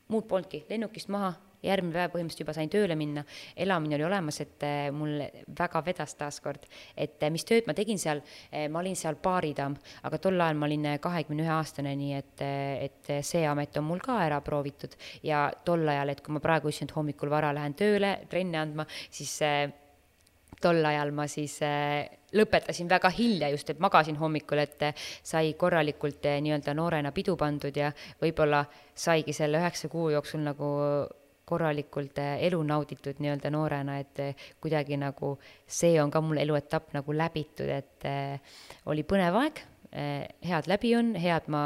muud 0.08 0.28
polnudki, 0.28 0.66
lennukist 0.70 1.10
maha 1.10 1.34
järgmine 1.66 1.96
päev 1.96 2.14
põhimõtteliselt 2.14 2.44
juba 2.44 2.56
sain 2.56 2.72
tööle 2.72 2.98
minna, 3.00 3.24
elamine 3.58 3.98
oli 3.98 4.06
olemas, 4.08 4.40
et 4.44 4.66
äh, 4.66 4.90
mul 4.94 5.22
väga 5.58 5.82
vedas 5.86 6.14
taaskord. 6.20 6.68
et 6.96 7.24
äh, 7.24 7.32
mis 7.34 7.46
tööd 7.46 7.68
ma 7.68 7.74
tegin 7.78 8.00
seal, 8.00 8.22
äh, 8.52 8.68
ma 8.70 8.80
olin 8.84 8.96
seal 8.96 9.18
baaridamm, 9.24 9.78
aga 10.04 10.22
tol 10.22 10.40
ajal 10.40 10.60
ma 10.60 10.70
olin 10.70 10.88
kahekümne 11.02 11.46
ühe 11.46 11.56
aastane, 11.58 11.96
nii 11.98 12.14
et, 12.18 12.46
et 12.88 13.12
see 13.26 13.46
amet 13.48 13.78
on 13.78 13.88
mul 13.88 14.04
ka 14.04 14.20
ära 14.26 14.40
proovitud 14.42 14.94
ja 15.24 15.48
tol 15.66 15.88
ajal, 15.88 16.14
et 16.14 16.22
kui 16.22 16.36
ma 16.36 16.44
praegu 16.44 16.70
et 16.70 16.94
hommikul 16.94 17.30
vara 17.30 17.54
lähen 17.56 17.74
tööle 17.74 18.20
trenni 18.30 18.58
andma, 18.58 18.86
siis 19.10 19.40
tol 20.62 20.86
ajal 20.86 21.12
ma 21.14 21.28
siis 21.30 21.60
lõpetasin 22.34 22.90
väga 22.90 23.10
hilja 23.14 23.50
just, 23.50 23.70
et 23.70 23.80
magasin 23.80 24.18
hommikul, 24.20 24.60
et 24.62 24.84
sai 25.24 25.54
korralikult 25.58 26.26
nii-öelda 26.26 26.74
noorena 26.78 27.14
pidu 27.16 27.38
pandud 27.38 27.78
ja 27.78 27.92
võib-olla 28.22 28.66
saigi 28.94 29.34
selle 29.34 29.62
üheksa 29.62 29.90
kuu 29.90 30.10
jooksul 30.14 30.44
nagu 30.46 30.74
korralikult 31.48 32.20
eh, 32.22 32.36
elu 32.48 32.60
nauditud 32.68 33.22
nii-öelda 33.24 33.52
noorena, 33.54 33.98
et 34.04 34.20
eh, 34.24 34.48
kuidagi 34.64 35.00
nagu 35.00 35.36
see 35.64 35.96
on 36.02 36.12
ka 36.12 36.22
mul 36.24 36.42
eluetapp 36.42 36.92
nagu 36.98 37.16
läbitud, 37.16 37.72
et 37.72 38.08
äh, 38.10 38.60
oli 38.92 39.08
põnev 39.08 39.40
aeg 39.44 39.64
head 39.88 40.68
läbi 40.68 40.90
on, 40.98 41.14
head 41.16 41.46
ma, 41.50 41.62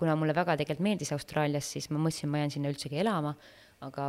kuna 0.00 0.14
mulle 0.16 0.32
väga 0.34 0.54
tegelikult 0.56 0.86
meeldis 0.86 1.12
Austraalias, 1.12 1.68
siis 1.74 1.90
ma 1.92 2.00
mõtlesin, 2.00 2.30
ma 2.32 2.40
jään 2.40 2.54
sinna 2.54 2.70
üldsegi 2.72 2.96
elama, 3.02 3.34
aga 3.84 4.06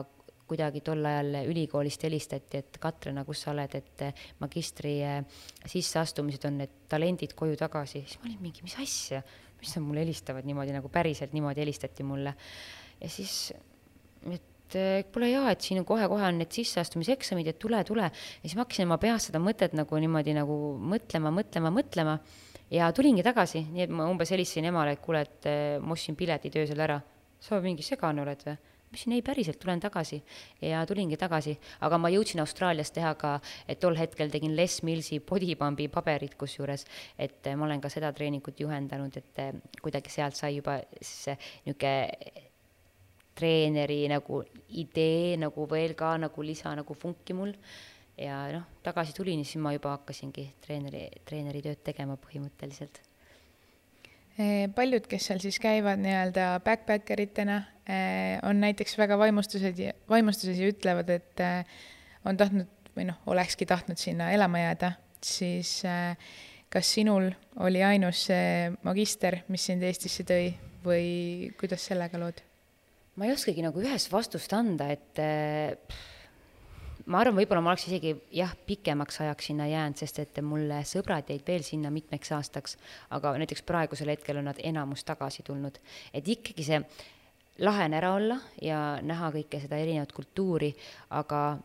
kuidagi 0.47 0.79
tol 0.87 1.03
ajal 1.05 1.35
ülikoolist 1.51 2.05
helistati, 2.07 2.61
et 2.63 2.79
Katrina, 2.81 3.25
kus 3.27 3.43
sa 3.43 3.51
oled, 3.51 3.75
et 3.75 4.05
magistri 4.39 4.95
sisseastumised 5.67 6.47
on 6.47 6.61
need 6.63 6.79
talendid 6.91 7.35
koju 7.37 7.59
tagasi, 7.59 8.05
siis 8.07 8.21
ma 8.23 8.29
olin 8.29 8.39
mingi, 8.47 8.63
mis 8.63 8.77
asja, 8.79 9.19
mis 9.59 9.75
nad 9.75 9.85
mulle 9.85 10.05
helistavad 10.05 10.47
niimoodi 10.47 10.73
nagu 10.75 10.89
päriselt 10.91 11.35
niimoodi 11.35 11.63
helistati 11.65 12.07
mulle. 12.07 12.33
ja 13.03 13.11
siis, 13.11 13.51
et 14.31 14.50
et 14.77 15.09
kuule 15.13 15.31
jaa, 15.31 15.51
et 15.51 15.65
siin 15.65 15.83
kohe-kohe 15.87 16.27
on 16.27 16.39
need 16.41 16.51
sisseastumiseksamid, 16.55 17.47
et 17.51 17.59
tule, 17.59 17.81
tule. 17.87 18.07
ja 18.11 18.43
siis 18.45 18.55
ma 18.55 18.65
hakkasin 18.65 18.87
oma 18.89 18.97
peas 19.01 19.29
seda 19.29 19.41
mõtet 19.43 19.75
nagu 19.77 19.99
niimoodi 20.03 20.35
nagu 20.37 20.57
mõtlema, 20.93 21.33
mõtlema, 21.35 21.73
mõtlema 21.75 22.17
ja 22.71 22.91
tulingi 22.95 23.23
tagasi, 23.23 23.65
nii 23.71 23.85
et 23.85 23.93
ma 23.93 24.07
umbes 24.09 24.31
helistasin 24.31 24.69
emale, 24.71 24.95
et 24.95 25.03
kuule, 25.03 25.23
et 25.27 25.47
eh, 25.49 25.77
ma 25.83 25.95
ostsin 25.95 26.15
piletid 26.15 26.55
öösel 26.61 26.79
ära. 26.79 27.01
sa 27.41 27.57
mingi 27.59 27.81
segane 27.81 28.21
oled 28.21 28.43
või? 28.45 28.53
ma 28.91 28.97
ütlesin 28.97 29.13
ei, 29.15 29.21
päriselt, 29.23 29.57
tulen 29.59 29.79
tagasi. 29.79 30.21
ja 30.61 30.85
tulingi 30.85 31.17
tagasi, 31.17 31.57
aga 31.81 31.97
ma 31.97 32.11
jõudsin 32.11 32.39
Austraalias 32.43 32.91
teha 32.91 33.13
ka, 33.15 33.39
et 33.67 33.79
tol 33.79 33.95
hetkel 33.95 34.29
tegin 34.31 34.55
Les 34.55 34.83
Millsi 34.83 35.19
bodypump'i 35.19 35.87
paberit 35.87 36.35
kusjuures, 36.35 36.85
et 37.17 37.47
eh, 37.47 37.55
ma 37.55 37.65
olen 37.65 37.81
ka 37.81 37.89
seda 37.89 38.13
treeningut 38.13 38.59
juhendanud, 38.59 39.17
et 39.17 39.81
kuidagi 39.81 40.09
sealt 40.09 40.39
sai 40.39 40.55
juba 40.59 40.79
siis 41.01 41.35
niisugune 41.65 42.49
treeneri 43.41 44.03
nagu 44.11 44.43
idee 44.77 45.37
nagu 45.41 45.65
veel 45.69 45.95
ka 45.97 46.13
nagu 46.21 46.45
lisa 46.45 46.75
nagu 46.77 46.97
funki 46.97 47.37
mul. 47.37 47.55
ja 48.21 48.43
noh, 48.53 48.67
tagasi 48.85 49.15
tulin 49.17 49.41
ja 49.41 49.47
siis 49.47 49.61
ma 49.63 49.71
juba 49.73 49.95
hakkasingi 49.95 50.43
treeneri, 50.61 51.07
treeneri 51.25 51.63
tööd 51.65 51.79
tegema 51.81 52.19
põhimõtteliselt. 52.21 52.99
Eh, 54.37 54.67
paljud, 54.75 55.07
kes 55.09 55.25
seal 55.27 55.41
siis 55.41 55.57
käivad 55.63 55.99
nii-öelda 56.03 56.59
backpacker 56.63 57.23
itena, 57.23 57.57
eh, 57.87 58.37
on 58.47 58.61
näiteks 58.61 58.93
väga 58.99 59.17
vaimustused 59.17 59.79
ja, 59.79 59.95
vaimustuses 60.09 60.59
ja 60.61 60.69
ütlevad, 60.69 61.09
et 61.09 61.41
eh, 61.41 61.81
on 62.27 62.37
tahtnud 62.37 62.93
või 62.95 63.07
noh, 63.09 63.17
olekski 63.33 63.65
tahtnud 63.65 63.97
sinna 63.97 64.29
elama 64.35 64.61
jääda, 64.61 64.91
siis 65.23 65.81
kas 66.71 66.93
sinul 66.95 67.31
oli 67.63 67.81
ainus 67.83 68.27
see 68.29 68.69
magister, 68.83 69.41
mis 69.47 69.65
sind 69.71 69.83
Eestisse 69.87 70.27
tõi 70.27 70.51
või 70.85 71.51
kuidas 71.59 71.89
sellega 71.89 72.19
lood? 72.19 72.43
Ma 73.21 73.27
ei 73.29 73.35
oskagi 73.35 73.61
nagu 73.61 73.77
ühest 73.85 74.09
vastust 74.09 74.49
anda, 74.57 74.87
et 74.89 75.19
äh, 75.21 75.77
ma 77.05 77.19
arvan, 77.21 77.37
võib-olla 77.37 77.61
ma 77.61 77.69
oleks 77.69 77.85
isegi 77.85 78.15
jah, 78.33 78.49
pikemaks 78.65 79.21
ajaks 79.21 79.51
sinna 79.51 79.67
jäänud, 79.69 79.99
sest 80.01 80.23
et 80.23 80.41
mul 80.41 80.73
sõbrad 80.89 81.29
jäid 81.29 81.45
veel 81.45 81.61
sinna 81.65 81.91
mitmeks 81.93 82.33
aastaks, 82.33 82.79
aga 83.13 83.35
näiteks 83.37 83.61
praegusel 83.67 84.09
hetkel 84.09 84.41
on 84.41 84.49
nad 84.49 84.61
enamus 84.65 85.05
tagasi 85.05 85.45
tulnud. 85.45 85.77
et 86.17 86.33
ikkagi 86.33 86.65
see 86.65 86.81
lahe 87.61 87.85
on 87.85 87.93
ära 87.93 88.13
olla 88.17 88.39
ja 88.57 88.81
näha 89.05 89.29
kõike 89.37 89.61
seda 89.61 89.77
erinevat 89.77 90.17
kultuuri, 90.17 90.71
aga 91.13 91.59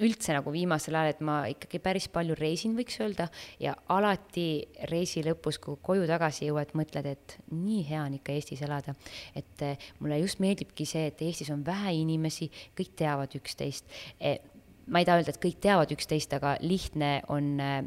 üldse 0.00 0.34
nagu 0.34 0.52
viimasel 0.54 0.96
ajal, 0.96 1.14
et 1.14 1.22
ma 1.24 1.36
ikkagi 1.50 1.80
päris 1.82 2.08
palju 2.12 2.36
reisin, 2.38 2.74
võiks 2.78 2.98
öelda, 3.02 3.28
ja 3.62 3.74
alati 3.92 4.46
reisi 4.90 5.24
lõpus, 5.26 5.60
kui 5.62 5.78
koju 5.82 6.06
tagasi 6.10 6.48
jõuad, 6.48 6.74
mõtled, 6.78 7.10
et 7.10 7.36
nii 7.52 7.82
hea 7.90 8.02
on 8.06 8.16
ikka 8.18 8.34
Eestis 8.36 8.62
elada. 8.66 8.94
et 9.36 9.62
eh, 9.62 9.90
mulle 10.00 10.20
just 10.20 10.40
meeldibki 10.40 10.86
see, 10.86 11.06
et 11.10 11.22
Eestis 11.22 11.50
on 11.50 11.64
vähe 11.66 11.94
inimesi, 12.00 12.50
kõik 12.76 12.94
teavad 12.96 13.34
üksteist. 13.36 13.86
Eh, 14.20 14.40
ma 14.86 15.00
ei 15.00 15.08
taha 15.08 15.20
öelda, 15.20 15.34
et 15.34 15.42
kõik 15.42 15.60
teavad 15.60 15.92
üksteist, 15.94 16.32
aga 16.36 16.56
lihtne 16.60 17.20
on 17.28 17.60
eh, 17.60 17.82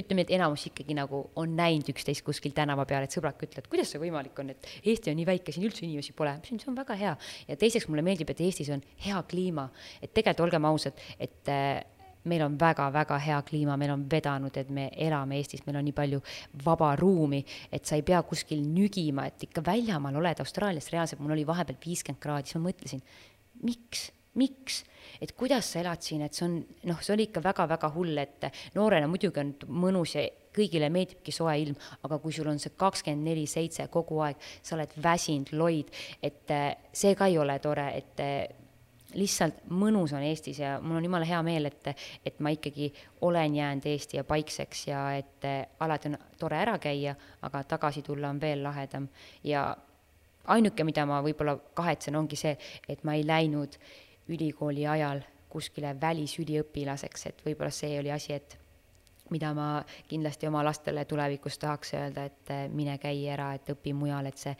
ütleme, 0.00 0.24
et 0.24 0.32
enamus 0.36 0.66
ikkagi 0.70 0.96
nagu 0.96 1.24
on 1.38 1.56
näinud 1.58 1.90
üksteist 1.92 2.24
kuskil 2.26 2.54
tänava 2.56 2.86
peal, 2.88 3.06
et 3.06 3.14
sõbrad 3.14 3.38
ütlevad, 3.44 3.68
kuidas 3.70 3.92
see 3.92 4.02
võimalik 4.02 4.38
on, 4.42 4.54
et 4.54 4.70
Eesti 4.82 5.12
on 5.12 5.18
nii 5.20 5.28
väike, 5.28 5.54
siin 5.54 5.68
üldse 5.68 5.84
inimesi 5.86 6.14
pole. 6.16 6.32
ma 6.34 6.42
ütlesin, 6.42 6.62
see 6.62 6.72
on 6.72 6.78
väga 6.78 6.96
hea. 6.98 7.14
ja 7.48 7.56
teiseks 7.60 7.88
mulle 7.88 8.04
meeldib, 8.06 8.30
et 8.30 8.42
Eestis 8.46 8.72
on 8.74 8.82
hea 9.04 9.22
kliima, 9.30 9.68
et 10.02 10.12
tegelikult 10.14 10.46
olgem 10.48 10.68
ausad, 10.68 10.98
et 11.18 11.52
äh, 11.52 11.84
meil 12.28 12.42
on 12.44 12.58
väga-väga 12.60 13.18
hea 13.22 13.38
kliima, 13.46 13.76
meil 13.80 13.94
on 13.94 14.04
vedanud, 14.10 14.56
et 14.56 14.70
me 14.74 14.88
elame 14.96 15.38
Eestis, 15.38 15.64
meil 15.66 15.80
on 15.80 15.86
nii 15.88 15.96
palju 15.96 16.20
vaba 16.64 16.92
ruumi, 16.98 17.40
et 17.72 17.86
sa 17.86 17.96
ei 17.96 18.04
pea 18.06 18.20
kuskil 18.26 18.62
nügima, 18.66 19.28
et 19.28 19.48
ikka 19.48 19.64
väljamaal 19.66 20.20
oled, 20.20 20.44
Austraalias 20.44 20.90
reaalselt 20.94 21.22
mul 21.24 21.36
oli 21.36 21.46
vahepeal 21.48 21.80
viiskümmend 21.84 22.22
kraadi, 22.22 22.50
siis 22.50 22.60
ma 22.60 22.68
mõtlesin, 22.68 23.04
miks 23.64 24.08
miks, 24.38 24.82
et 25.20 25.32
kuidas 25.38 25.72
sa 25.72 25.82
elad 25.82 26.02
siin, 26.04 26.22
et 26.26 26.36
see 26.36 26.46
on, 26.46 26.58
noh, 26.90 27.00
see 27.02 27.14
oli 27.14 27.28
ikka 27.28 27.42
väga-väga 27.44 27.90
hull, 27.94 28.18
et 28.22 28.48
noorena 28.76 29.08
muidugi 29.10 29.42
on 29.42 29.54
mõnus 29.86 30.14
ja 30.16 30.26
kõigile 30.58 30.90
meeldibki 30.92 31.34
soe 31.34 31.56
ilm, 31.62 31.76
aga 32.06 32.18
kui 32.22 32.34
sul 32.34 32.48
on 32.50 32.60
see 32.62 32.74
kakskümmend 32.78 33.30
neli 33.30 33.46
seitse 33.50 33.88
kogu 33.92 34.22
aeg, 34.26 34.40
sa 34.62 34.76
oled 34.78 34.94
väsinud, 35.02 35.52
loid, 35.58 35.92
et 36.22 36.54
eh, 36.54 36.70
see 36.92 37.14
ka 37.18 37.28
ei 37.30 37.38
ole 37.38 37.58
tore, 37.62 37.90
et 37.98 38.24
eh, 38.24 38.40
lihtsalt 39.18 39.62
mõnus 39.72 40.12
on 40.12 40.24
Eestis 40.26 40.58
ja 40.60 40.74
mul 40.84 40.98
on 40.98 41.06
jumala 41.06 41.28
hea 41.28 41.40
meel, 41.46 41.70
et, 41.70 41.92
et 42.26 42.40
ma 42.44 42.52
ikkagi 42.52 42.90
olen 43.24 43.54
jäänud 43.56 43.86
Eesti 43.88 44.18
ja 44.18 44.24
paikseks 44.28 44.86
ja 44.90 45.04
et 45.16 45.48
eh, 45.48 45.62
alati 45.84 46.12
on 46.12 46.18
tore 46.40 46.58
ära 46.60 46.76
käia, 46.82 47.16
aga 47.48 47.62
tagasi 47.64 48.04
tulla 48.06 48.32
on 48.32 48.40
veel 48.40 48.62
lahedam. 48.66 49.08
Ja 49.44 49.70
ainuke, 50.48 50.84
mida 50.84 51.06
ma 51.08 51.22
võib-olla 51.24 51.56
kahetsen, 51.76 52.16
ongi 52.16 52.36
see, 52.36 52.54
et 52.88 53.04
ma 53.04 53.16
ei 53.16 53.24
läinud 53.26 53.78
ülikooli 54.28 54.86
ajal 54.86 55.22
kuskile 55.48 55.94
välisüliõpilaseks, 56.00 57.26
et 57.30 57.44
võib-olla 57.46 57.72
see 57.72 57.98
oli 58.00 58.12
asi, 58.12 58.34
et 58.36 58.58
mida 59.30 59.52
ma 59.56 59.68
kindlasti 60.08 60.48
oma 60.48 60.62
lastele 60.64 61.04
tulevikus 61.08 61.58
tahaks 61.60 61.94
öelda, 61.96 62.24
et 62.28 62.52
eh, 62.52 62.64
mine 62.72 62.98
käi 63.00 63.26
ära, 63.32 63.52
et 63.56 63.70
õpi 63.74 63.94
mujal, 63.96 64.28
et 64.28 64.40
see 64.40 64.54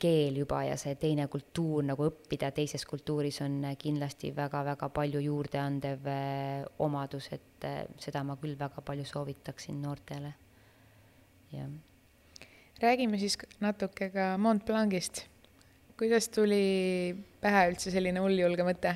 keel 0.00 0.36
juba 0.40 0.64
ja 0.66 0.76
see 0.80 0.96
teine 1.00 1.26
kultuur 1.32 1.84
nagu 1.86 2.08
õppida 2.08 2.50
teises 2.52 2.82
kultuuris 2.88 3.38
on 3.44 3.60
kindlasti 3.80 4.32
väga-väga 4.36 4.88
palju 4.92 5.22
juurdeandev 5.24 6.08
eh, 6.10 6.64
omadus, 6.84 7.30
et 7.36 7.68
eh, 7.68 7.82
seda 8.00 8.24
ma 8.26 8.38
küll 8.40 8.58
väga 8.60 8.84
palju 8.84 9.06
soovitaksin 9.08 9.80
noortele, 9.82 10.34
jah. 11.52 11.70
räägime 12.82 13.20
siis 13.20 13.38
natuke 13.60 14.10
ka 14.12 14.34
Mont 14.38 14.64
Blancist 14.66 15.26
kuidas 15.98 16.28
tuli 16.34 17.14
pähe 17.42 17.66
üldse 17.70 17.92
selline 17.94 18.22
hulljulge 18.22 18.66
mõte? 18.66 18.94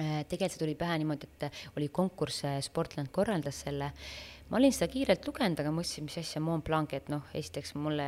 Äh, 0.00 0.20
tegelikult 0.30 0.54
see 0.54 0.62
tuli 0.62 0.76
pähe 0.78 0.98
niimoodi, 1.02 1.28
et 1.28 1.62
oli 1.76 1.90
konkurss, 1.92 2.44
äh, 2.48 2.60
Sportland 2.64 3.10
korraldas 3.12 3.64
selle. 3.66 3.90
ma 4.50 4.58
olin 4.58 4.72
seda 4.74 4.90
kiirelt 4.90 5.26
lugenud, 5.26 5.60
aga 5.62 5.70
mõtlesin, 5.70 6.06
mis 6.08 6.18
asja 6.18 6.40
Mont 6.42 6.64
Blanc, 6.66 6.90
et 6.94 7.10
noh, 7.12 7.22
esiteks 7.38 7.76
mulle 7.78 8.06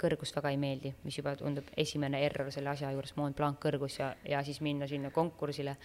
kõrgus 0.00 0.32
väga 0.34 0.50
ei 0.50 0.56
meeldi, 0.58 0.90
mis 1.04 1.16
juba 1.18 1.36
tundub 1.38 1.68
esimene 1.78 2.18
error 2.26 2.50
selle 2.52 2.72
asja 2.72 2.90
juures, 2.90 3.14
Mont 3.18 3.36
Blanc 3.38 3.60
kõrgus 3.62 4.00
ja, 4.00 4.08
ja 4.26 4.40
siis 4.46 4.58
minna 4.64 4.88
sinna 4.90 5.10
konkursile. 5.14 5.76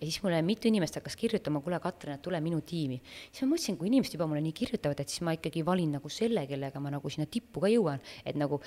ja 0.00 0.02
siis 0.02 0.20
mulle 0.22 0.42
mitu 0.42 0.68
inimest 0.68 1.00
hakkas 1.00 1.16
kirjutama, 1.16 1.60
kuule, 1.64 1.80
Katrin, 1.80 2.16
et 2.16 2.22
tule 2.22 2.40
minu 2.40 2.60
tiimi. 2.60 3.00
siis 3.30 3.44
ma 3.44 3.54
mõtlesin, 3.54 3.78
kui 3.78 3.88
inimesed 3.92 4.18
juba 4.18 4.28
mulle 4.28 4.44
nii 4.44 4.52
kirjutavad, 4.52 5.00
et 5.00 5.08
siis 5.08 5.24
ma 5.24 5.36
ikkagi 5.36 5.64
valin 5.64 5.96
nagu 5.96 6.08
selle, 6.08 6.46
kellega 6.46 6.80
ma 6.80 6.92
nagu 6.96 7.10
sinna 7.10 7.26
tippu 7.30 7.64
ka 7.64 7.72
jõuan, 7.72 8.04
et 8.24 8.36
nagu 8.36 8.60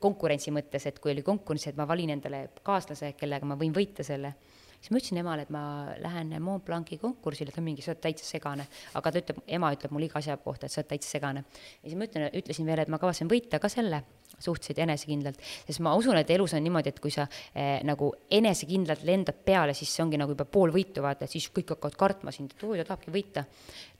konkurentsi 0.00 0.52
mõttes, 0.54 0.86
et 0.88 0.98
kui 1.02 1.12
oli 1.12 1.24
konkurss, 1.26 1.68
et 1.70 1.78
ma 1.78 1.86
valin 1.88 2.14
endale 2.16 2.46
kaaslase, 2.64 3.12
kellega 3.18 3.46
ma 3.48 3.58
võin 3.60 3.74
võita 3.76 4.04
selle, 4.06 4.32
siis 4.80 4.90
ma 4.92 5.00
ütlesin 5.00 5.20
emale, 5.20 5.44
et 5.44 5.52
ma 5.52 5.62
lähen 6.00 6.32
Mont 6.42 6.64
Blanci 6.64 6.96
konkursile, 7.00 7.52
ta 7.52 7.62
mingi, 7.64 7.84
sa 7.84 7.92
oled 7.92 8.00
täitsa 8.06 8.24
segane. 8.24 8.66
aga 8.96 9.12
ta 9.12 9.20
ütleb, 9.20 9.42
ema 9.58 9.72
ütleb 9.76 9.92
mulle 9.92 10.08
iga 10.08 10.18
asja 10.22 10.38
kohta, 10.40 10.66
et 10.66 10.72
sa 10.72 10.80
oled 10.80 10.90
täitsa 10.94 11.12
segane. 11.18 11.44
ja 11.82 11.90
siis 11.90 11.98
ma 12.00 12.08
ütlen, 12.08 12.28
ütlesin 12.40 12.66
veel, 12.66 12.84
et 12.84 12.92
ma 12.92 12.98
kavatsen 13.02 13.28
võita 13.28 13.60
ka 13.60 13.68
selle 13.68 14.02
suhteliselt 14.40 14.78
enesekindlalt, 14.86 15.40
sest 15.68 15.82
ma 15.84 15.92
usun, 15.98 16.16
et 16.16 16.30
elus 16.32 16.54
on 16.56 16.64
niimoodi, 16.64 16.94
et 16.94 17.00
kui 17.00 17.12
sa 17.12 17.26
eh, 17.52 17.80
nagu 17.84 18.14
enesekindlalt 18.30 19.04
lendad 19.04 19.42
peale, 19.44 19.76
siis 19.76 19.92
see 19.92 20.04
ongi 20.04 20.20
nagu 20.20 20.32
juba 20.32 20.48
pool 20.48 20.72
võitu, 20.72 21.04
vaata, 21.04 21.28
siis 21.28 21.50
kõik 21.52 21.74
hakkavad 21.74 21.98
kartma 22.00 22.32
sind, 22.32 22.56
et 22.56 22.64
oo, 22.64 22.72
ta 22.78 22.88
tahabki 22.88 23.12
võita. 23.12 23.44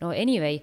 no 0.01 0.15
anyway 0.17 0.63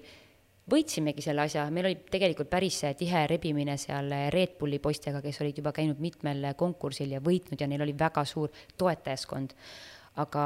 võitsimegi 0.70 1.24
selle 1.24 1.46
asja, 1.46 1.66
meil 1.72 1.88
oli 1.90 1.98
tegelikult 2.10 2.50
päris 2.50 2.80
tihe 2.98 3.24
rebimine 3.30 3.76
seal 3.80 4.12
Red 4.32 4.58
Bulli 4.60 4.78
poistega, 4.82 5.22
kes 5.24 5.40
olid 5.44 5.62
juba 5.62 5.72
käinud 5.76 6.00
mitmel 6.02 6.50
konkursil 6.56 7.14
ja 7.16 7.22
võitnud 7.24 7.60
ja 7.60 7.68
neil 7.70 7.84
oli 7.86 7.96
väga 7.98 8.24
suur 8.28 8.52
toetajaskond. 8.76 9.54
aga 10.18 10.44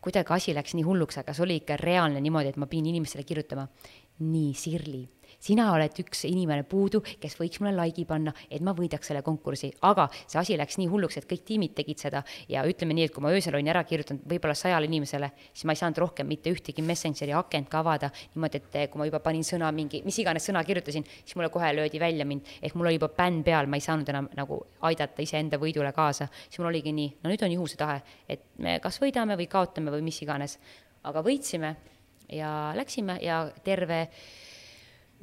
kuidagi 0.00 0.32
asi 0.32 0.54
läks 0.54 0.74
nii 0.74 0.84
hulluks, 0.86 1.18
aga 1.18 1.34
see 1.34 1.44
oli 1.44 1.56
ikka 1.60 1.76
reaalne 1.76 2.20
niimoodi, 2.20 2.48
et 2.48 2.56
ma 2.56 2.66
pidin 2.66 2.90
inimestele 2.90 3.24
kirjutama, 3.24 3.68
nii, 4.18 4.54
Sirli 4.54 5.02
sina 5.42 5.68
oled 5.74 5.98
üks 6.02 6.24
inimene 6.28 6.64
puudu, 6.68 7.02
kes 7.20 7.34
võiks 7.40 7.60
mulle 7.62 7.74
like'i 7.80 8.04
panna, 8.08 8.32
et 8.50 8.62
ma 8.64 8.74
võidaks 8.76 9.10
selle 9.10 9.22
konkursi, 9.26 9.72
aga 9.88 10.06
see 10.20 10.38
asi 10.40 10.58
läks 10.58 10.78
nii 10.78 10.88
hulluks, 10.92 11.18
et 11.18 11.26
kõik 11.30 11.44
tiimid 11.48 11.74
tegid 11.76 12.02
seda. 12.02 12.22
Ja 12.50 12.62
ütleme 12.68 12.94
nii, 12.96 13.08
et 13.08 13.14
kui 13.14 13.24
ma 13.24 13.32
öösel 13.34 13.56
olin 13.58 13.70
ära 13.72 13.82
kirjutanud 13.88 14.26
võib-olla 14.30 14.54
sajale 14.58 14.86
inimesele, 14.88 15.32
siis 15.50 15.66
ma 15.68 15.74
ei 15.74 15.80
saanud 15.82 15.98
rohkem 16.04 16.28
mitte 16.30 16.52
ühtegi 16.52 16.84
Messengeri 16.86 17.34
akent 17.36 17.70
ka 17.72 17.82
avada, 17.82 18.12
niimoodi, 18.34 18.62
et 18.62 18.92
kui 18.92 19.02
ma 19.02 19.08
juba 19.08 19.22
panin 19.24 19.46
sõna 19.46 19.70
mingi, 19.74 20.02
mis 20.06 20.18
iganes 20.22 20.46
sõna 20.46 20.62
kirjutasin, 20.66 21.06
siis 21.24 21.36
mulle 21.38 21.50
kohe 21.54 21.72
löödi 21.74 22.00
välja 22.02 22.26
mind, 22.28 22.48
ehk 22.62 22.76
mul 22.78 22.90
oli 22.90 23.00
juba 23.00 23.10
bänn 23.16 23.42
peal, 23.46 23.70
ma 23.70 23.78
ei 23.80 23.84
saanud 23.84 24.08
enam 24.12 24.30
nagu 24.38 24.60
aidata 24.88 25.24
iseenda 25.24 25.58
võidule 25.62 25.92
kaasa, 25.96 26.28
siis 26.46 26.62
mul 26.62 26.70
oligi 26.70 26.94
nii, 26.94 27.16
no 27.22 27.32
nüüd 27.32 27.42
on 27.46 27.56
juhuse 27.56 27.80
tahe, 27.80 27.98
et 28.30 28.46
me 28.62 28.78
kas 28.82 29.00
võidame 29.02 29.36
või 29.40 29.48
kaotame 29.50 29.94
või 29.94 30.06
mis 30.06 30.22
iganes, 30.22 30.58
aga 31.08 31.22
võitsime 31.26 31.74
ja 32.32 32.72
läksime 32.76 33.18
ja 33.22 33.44
terve 33.64 34.06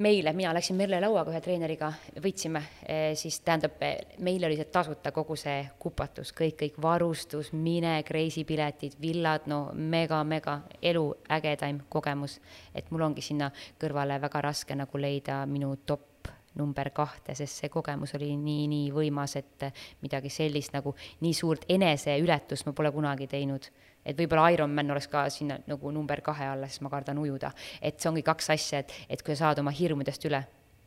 meile, 0.00 0.32
mina 0.32 0.54
läksin 0.54 0.76
Merle 0.76 1.00
Lauaga 1.00 1.32
ühe 1.32 1.40
treeneriga, 1.44 1.90
võitsime, 2.24 2.62
eh, 2.88 3.12
siis 3.18 3.40
tähendab, 3.44 3.76
meile 4.24 4.48
oli 4.48 4.56
see 4.56 4.68
tasuta 4.72 5.12
kogu 5.12 5.36
see 5.36 5.62
kupatus, 5.78 6.32
kõik, 6.36 6.56
kõik 6.62 6.80
varustus, 6.82 7.52
minek, 7.52 8.10
reisipiletid, 8.10 8.96
villad, 9.00 9.46
no 9.46 9.60
mega-mega 9.74 10.60
elu 10.82 11.06
ägedaim 11.28 11.82
kogemus. 11.88 12.40
et 12.74 12.90
mul 12.90 13.02
ongi 13.02 13.22
sinna 13.22 13.50
kõrvale 13.80 14.20
väga 14.20 14.40
raske 14.40 14.74
nagu 14.74 14.98
leida 14.98 15.46
minu 15.46 15.76
top 15.86 16.09
number 16.58 16.90
kahte, 16.94 17.34
sest 17.38 17.62
see 17.62 17.70
kogemus 17.72 18.14
oli 18.18 18.32
nii, 18.36 18.66
nii 18.70 18.88
võimas, 18.94 19.36
et 19.38 19.68
midagi 20.02 20.32
sellist 20.32 20.74
nagu 20.74 20.94
nii 21.20 21.34
suurt 21.36 21.68
eneseületust 21.68 22.66
ma 22.66 22.74
pole 22.76 22.90
kunagi 22.94 23.28
teinud 23.30 23.70
et 24.04 24.16
võib-olla 24.16 24.48
Ironman 24.54 24.94
oleks 24.94 25.08
ka 25.12 25.26
sinna 25.32 25.58
nagu 25.68 25.92
number 25.92 26.22
kahe 26.24 26.46
alla, 26.48 26.68
sest 26.68 26.82
ma 26.84 26.90
kardan 26.92 27.18
ujuda. 27.20 27.52
et 27.82 28.00
see 28.00 28.08
ongi 28.08 28.22
kaks 28.22 28.50
asja, 28.56 28.80
et, 28.80 28.92
et 29.08 29.22
kui 29.22 29.36
sa 29.36 29.50
saad 29.50 29.60
oma 29.62 29.70
hirmudest 29.70 30.24
üle, 30.28 30.42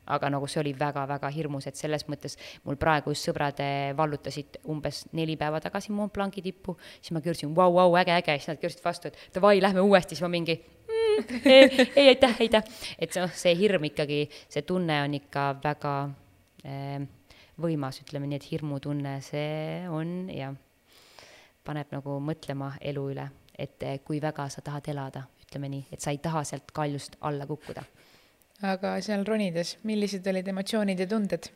aga 0.05 0.29
nagu 0.33 0.47
see 0.47 0.61
oli 0.61 0.73
väga-väga 0.79 1.29
hirmus, 1.33 1.67
et 1.67 1.79
selles 1.79 2.07
mõttes 2.11 2.37
mul 2.65 2.77
praegu 2.79 3.13
just 3.13 3.29
sõbrad 3.29 3.59
vallutasid 3.97 4.59
umbes 4.71 5.05
neli 5.13 5.37
päeva 5.39 5.61
tagasi 5.63 5.93
Mont 5.95 6.13
Blanci 6.13 6.43
tippu, 6.43 6.77
siis 6.99 7.13
ma 7.15 7.21
kirjutasin 7.23 7.55
vau, 7.55 7.71
vau, 7.75 7.95
äge, 7.99 8.15
äge, 8.17 8.37
siis 8.39 8.51
nad 8.51 8.61
kirjutasid 8.61 8.85
vastu, 8.85 9.11
et 9.11 9.35
davai, 9.35 9.61
lähme 9.63 9.83
uuesti, 9.85 10.15
siis 10.15 10.25
ma 10.25 10.31
mingi 10.33 10.57
mm, 10.59 11.39
ei, 11.45 11.87
ei, 11.95 12.07
aitäh, 12.13 12.35
aitäh. 12.39 12.75
et 12.99 13.15
noh, 13.21 13.31
see 13.31 13.55
hirm 13.59 13.89
ikkagi, 13.91 14.25
see 14.49 14.67
tunne 14.67 15.01
on 15.05 15.17
ikka 15.21 15.47
väga 15.63 15.95
eh, 16.65 16.99
võimas, 17.63 18.01
ütleme 18.03 18.27
nii, 18.27 18.41
et 18.41 18.51
hirmutunne, 18.51 19.17
see 19.23 19.87
on 19.91 20.29
jah 20.33 20.55
paneb 21.63 21.91
nagu 21.95 22.17
mõtlema 22.23 22.73
elu 22.83 23.03
üle, 23.13 23.27
et 23.59 23.83
kui 24.05 24.19
väga 24.21 24.49
sa 24.51 24.63
tahad 24.65 24.87
elada, 24.91 25.23
ütleme 25.45 25.69
nii, 25.71 25.85
et 25.95 26.03
sa 26.03 26.11
ei 26.11 26.19
taha 26.23 26.43
sealt 26.47 26.73
kaljust 26.75 27.15
alla 27.21 27.47
kukkuda. 27.47 27.83
Aga 28.64 28.95
seal 29.03 29.26
ronides, 29.28 29.78
millised 29.84 30.28
olid 30.32 30.47
emotsioonid 30.47 30.99
ja 30.99 31.07
tunded? 31.09 31.51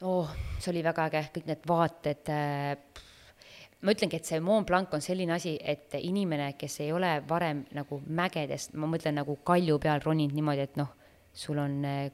oh, 0.00 0.30
see 0.58 0.72
oli 0.72 0.82
väga 0.84 1.10
äge, 1.10 1.26
kõik 1.34 1.48
need 1.50 1.66
vaated 1.68 2.30
äh, 2.32 3.04
ma 3.80 3.94
ütlengi, 3.94 4.20
et 4.20 4.28
see 4.28 4.40
Mont 4.44 4.68
Blanc 4.68 4.92
on 4.96 5.04
selline 5.04 5.34
asi, 5.36 5.54
et 5.60 5.94
inimene, 6.00 6.52
kes 6.60 6.80
ei 6.84 6.92
ole 6.92 7.18
varem 7.28 7.64
nagu 7.76 8.00
mägedest, 8.06 8.74
ma 8.76 8.88
mõtlen 8.90 9.16
nagu 9.20 9.38
kalju 9.46 9.78
peal 9.82 10.02
roninud 10.04 10.36
niimoodi, 10.36 10.66
et 10.68 10.80
noh, 10.80 10.90
sul 11.32 11.60
on 11.62 11.78
eh, 11.88 12.10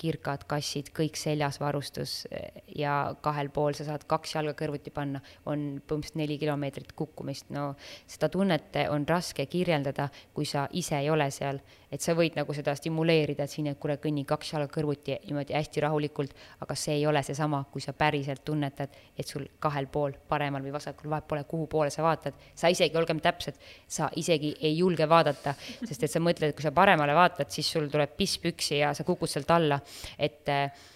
kirkad 0.00 0.46
kassid, 0.48 0.88
kõik 0.96 1.18
seljas 1.20 1.58
varustus 1.60 2.22
eh, 2.30 2.62
ja 2.78 3.12
kahel 3.24 3.50
pool 3.52 3.76
sa 3.76 3.84
saad 3.90 4.06
kaks 4.08 4.36
jalga 4.38 4.54
kõrvuti 4.56 4.92
panna, 4.94 5.20
on 5.44 5.82
põhimõtteliselt 5.84 6.20
neli 6.22 6.38
kilomeetrit 6.40 6.94
kukkumist, 6.96 7.50
no 7.52 7.74
seda 8.06 8.30
tunnet 8.32 8.80
on 8.88 9.04
raske 9.08 9.44
kirjeldada, 9.50 10.08
kui 10.32 10.48
sa 10.48 10.68
ise 10.72 11.02
ei 11.02 11.12
ole 11.12 11.28
seal. 11.34 11.60
Et 11.90 12.02
sa 12.02 12.14
võid 12.14 12.36
nagu 12.38 12.54
seda 12.54 12.74
stimuleerida, 12.78 13.44
et 13.44 13.52
siin, 13.52 13.66
et 13.70 13.78
kuule, 13.80 13.96
kõnni 14.02 14.22
kaks 14.28 14.52
jalga 14.54 14.70
kõrvuti 14.72 15.16
niimoodi 15.26 15.56
hästi 15.56 15.82
rahulikult, 15.84 16.36
aga 16.62 16.76
see 16.78 16.96
ei 17.00 17.06
ole 17.10 17.22
seesama, 17.26 17.64
kui 17.72 17.82
sa 17.82 17.94
päriselt 17.96 18.44
tunnetad, 18.46 18.94
et 19.18 19.26
sul 19.26 19.46
kahel 19.62 19.90
pool, 19.92 20.14
paremal 20.28 20.62
või 20.64 20.74
vasakul, 20.74 21.10
vahet 21.10 21.26
pole, 21.30 21.44
kuhu 21.50 21.66
poole 21.70 21.90
sa 21.90 22.06
vaatad, 22.06 22.38
sa 22.54 22.70
isegi, 22.70 22.96
olgem 22.98 23.20
täpsed, 23.24 23.58
sa 23.88 24.10
isegi 24.20 24.54
ei 24.60 24.78
julge 24.78 25.08
vaadata, 25.10 25.56
sest 25.82 26.06
et 26.06 26.14
sa 26.14 26.22
mõtled, 26.22 26.52
et 26.52 26.58
kui 26.58 26.66
sa 26.66 26.74
paremale 26.76 27.16
vaatad, 27.18 27.50
siis 27.50 27.70
sul 27.74 27.90
tuleb 27.90 28.14
piss 28.16 28.38
püksi 28.42 28.80
ja 28.84 28.94
sa 28.94 29.06
kukud 29.06 29.30
sealt 29.30 29.50
alla, 29.54 29.80
et 30.18 30.48
äh, 30.48 30.88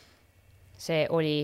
see 0.79 1.07
oli 1.11 1.39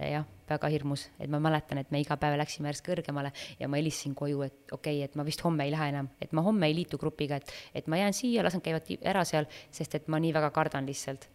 jah 0.00 0.24
väga 0.50 0.70
hirmus, 0.72 1.08
et 1.18 1.30
ma 1.30 1.40
mäletan, 1.42 1.80
et 1.82 1.90
me 1.94 2.02
iga 2.02 2.16
päev 2.20 2.38
läksime 2.40 2.70
järjest 2.70 2.86
kõrgemale 2.86 3.32
ja 3.60 3.68
ma 3.68 3.80
helistasin 3.80 4.14
koju, 4.18 4.44
et 4.46 4.76
okei 4.76 5.00
okay,, 5.00 5.08
et 5.08 5.18
ma 5.18 5.26
vist 5.26 5.44
homme 5.46 5.66
ei 5.66 5.74
lähe 5.74 5.90
enam, 5.94 6.10
et 6.20 6.32
ma 6.36 6.44
homme 6.46 6.68
ei 6.68 6.76
liitu 6.76 6.98
grupiga, 7.00 7.40
et, 7.40 7.52
et 7.74 7.90
ma 7.90 8.00
jään 8.00 8.16
siia, 8.16 8.46
lasen 8.46 8.64
käivad 8.64 8.88
ära 9.00 9.24
seal, 9.28 9.48
sest 9.70 9.94
et 9.98 10.08
ma 10.10 10.20
nii 10.22 10.34
väga 10.36 10.50
kardan 10.54 10.88
lihtsalt 10.88 11.30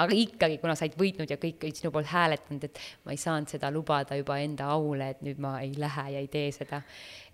aga 0.00 0.16
ikkagi, 0.16 0.58
kuna 0.62 0.74
sa 0.78 0.86
olid 0.86 0.96
võitnud 0.98 1.30
ja 1.30 1.36
kõik 1.40 1.64
olid 1.66 1.78
sinu 1.78 1.90
poolt 1.92 2.08
hääletanud, 2.10 2.66
et 2.68 2.78
ma 3.04 3.14
ei 3.14 3.20
saanud 3.20 3.50
seda 3.50 3.70
lubada 3.74 4.16
juba 4.16 4.38
enda 4.40 4.70
aule, 4.72 5.10
et 5.14 5.24
nüüd 5.26 5.40
ma 5.42 5.56
ei 5.64 5.74
lähe 5.78 6.06
ja 6.14 6.22
ei 6.22 6.28
tee 6.32 6.52
seda. 6.56 6.82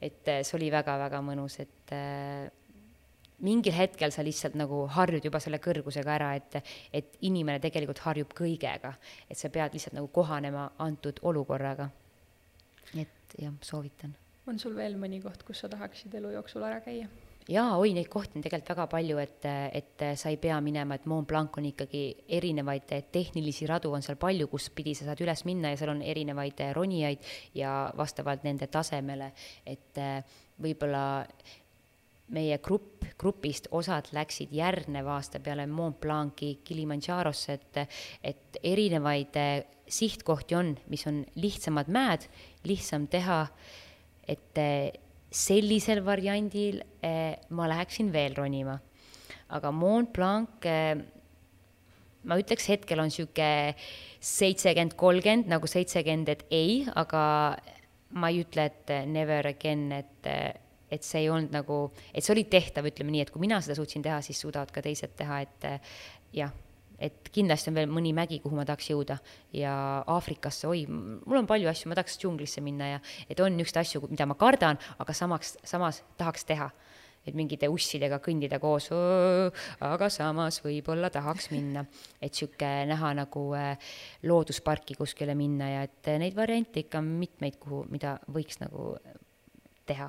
et 0.03 0.29
see 0.43 0.57
oli 0.59 0.71
väga-väga 0.73 1.21
mõnus, 1.25 1.61
et 1.63 1.95
äh, 1.95 2.49
mingil 3.45 3.75
hetkel 3.77 4.13
sa 4.15 4.25
lihtsalt 4.25 4.57
nagu 4.57 4.85
harjud 4.97 5.25
juba 5.29 5.41
selle 5.43 5.61
kõrgusega 5.63 6.15
ära, 6.15 6.31
et, 6.39 6.61
et 6.93 7.19
inimene 7.29 7.61
tegelikult 7.63 8.01
harjub 8.07 8.33
kõigega, 8.37 8.95
et 9.29 9.39
sa 9.39 9.51
pead 9.53 9.77
lihtsalt 9.77 9.97
nagu 9.99 10.09
kohanema 10.13 10.71
antud 10.79 11.21
olukorraga. 11.23 11.91
et 12.97 13.39
jah, 13.39 13.53
soovitan. 13.61 14.15
on 14.47 14.59
sul 14.59 14.77
veel 14.77 14.97
mõni 14.97 15.21
koht, 15.23 15.43
kus 15.43 15.61
sa 15.61 15.69
tahaksid 15.69 16.15
elu 16.15 16.33
jooksul 16.39 16.65
ära 16.65 16.81
käia? 16.81 17.09
jaa, 17.49 17.77
oi, 17.79 17.93
neid 17.95 18.09
kohti 18.11 18.39
on 18.39 18.43
tegelikult 18.43 18.73
väga 18.73 18.87
palju, 18.91 19.19
et, 19.23 19.45
et 19.79 20.05
sa 20.19 20.31
ei 20.33 20.39
pea 20.43 20.57
minema, 20.61 20.97
et 20.97 21.05
Mont 21.07 21.29
Blanc 21.29 21.59
on 21.59 21.69
ikkagi 21.69 22.03
erinevaid 22.39 22.89
tehnilisi 23.13 23.69
radu 23.71 23.93
on 23.95 24.03
seal 24.03 24.19
palju, 24.19 24.49
kus 24.51 24.71
pidi 24.75 24.97
sa 24.99 25.11
saad 25.11 25.23
üles 25.23 25.45
minna 25.47 25.71
ja 25.71 25.79
seal 25.79 25.93
on 25.95 26.03
erinevaid 26.03 26.65
ronijaid 26.75 27.23
ja 27.55 27.77
vastavalt 27.97 28.47
nende 28.47 28.67
tasemele, 28.73 29.31
et 29.67 30.03
võib-olla 30.63 31.05
meie 32.35 32.59
grupp, 32.63 33.05
grupist 33.19 33.69
osad 33.75 34.11
läksid 34.15 34.53
järgneva 34.55 35.17
aasta 35.17 35.39
peale 35.43 35.67
Mont 35.71 35.99
Blanci 36.03 36.57
Kilimandžarosse, 36.67 37.55
et, 37.55 37.99
et 38.23 38.61
erinevaid 38.67 39.39
eh, 39.39 39.57
sihtkohti 39.87 40.57
on, 40.59 40.75
mis 40.91 41.07
on 41.07 41.23
lihtsamad 41.39 41.91
mäed, 41.93 42.27
lihtsam 42.67 43.07
teha, 43.11 43.45
et 44.27 44.59
eh, 44.63 44.91
sellisel 45.31 46.03
variandil 46.07 46.81
eh, 47.05 47.37
ma 47.55 47.71
läheksin 47.71 48.11
veel 48.15 48.35
ronima. 48.39 48.79
aga 49.49 49.71
Mont 49.71 50.11
Blanc 50.13 50.67
ma 52.27 52.35
ütleks, 52.41 52.67
hetkel 52.67 52.99
on 52.99 53.07
niisugune 53.07 53.77
seitsekümmend, 54.19 54.97
kolmkümmend, 54.99 55.47
nagu 55.47 55.69
seitsekümmend, 55.71 56.33
et 56.33 56.43
ei, 56.51 56.81
aga 56.99 57.23
ma 58.19 58.31
ei 58.33 58.43
ütle, 58.43 58.67
et 58.67 58.91
never 59.07 59.47
again, 59.47 59.93
et 59.95 60.66
et 60.91 61.07
see 61.07 61.25
ei 61.25 61.31
olnud 61.33 61.55
nagu, 61.55 61.81
et 62.15 62.25
see 62.25 62.35
oli 62.35 62.47
tehtav, 62.51 62.87
ütleme 62.91 63.15
nii, 63.15 63.25
et 63.27 63.33
kui 63.35 63.43
mina 63.43 63.59
seda 63.65 63.79
suutsin 63.79 64.05
teha, 64.05 64.21
siis 64.25 64.39
suudavad 64.43 64.71
ka 64.75 64.85
teised 64.85 65.17
teha, 65.19 65.41
et 65.47 65.69
jah, 66.37 66.53
et 67.03 67.31
kindlasti 67.33 67.71
on 67.71 67.79
veel 67.79 67.91
mõni 67.93 68.13
mägi, 68.17 68.39
kuhu 68.43 68.57
ma 68.57 68.65
tahaks 68.69 68.89
jõuda 68.91 69.19
ja 69.57 69.73
Aafrikasse, 70.13 70.67
oi, 70.71 70.85
mul 70.89 71.43
on 71.43 71.49
palju 71.49 71.69
asju, 71.71 71.91
ma 71.91 71.99
tahaks 71.99 72.19
džunglisse 72.23 72.63
minna 72.65 72.95
ja 72.95 73.01
et 73.29 73.41
on 73.41 73.57
niisuguseid 73.57 73.83
asju, 73.83 74.03
mida 74.11 74.29
ma 74.29 74.37
kardan, 74.39 74.81
aga 75.03 75.17
samaks, 75.17 75.57
samas 75.67 76.03
tahaks 76.19 76.49
teha. 76.49 76.71
et 77.27 77.35
mingite 77.35 77.67
ussidega 77.67 78.21
kõndida 78.23 78.61
koos, 78.63 78.85
aga 79.83 80.07
samas 80.15 80.61
võib-olla 80.63 81.11
tahaks 81.11 81.51
minna. 81.51 81.83
et 82.21 82.31
niisugune 82.31 82.87
näha 82.87 83.15
nagu 83.19 83.43
äh, 83.59 83.75
loodusparki 84.23 84.95
kuskile 84.95 85.35
minna 85.35 85.71
ja 85.71 85.83
et 85.83 86.13
neid 86.23 86.37
variante 86.37 86.81
ikka 86.81 87.03
on 87.03 87.11
mitmeid, 87.19 87.59
kuhu, 87.59 87.83
mida 87.91 88.21
võiks 88.31 88.63
nagu 88.63 88.95
teha 89.87 90.09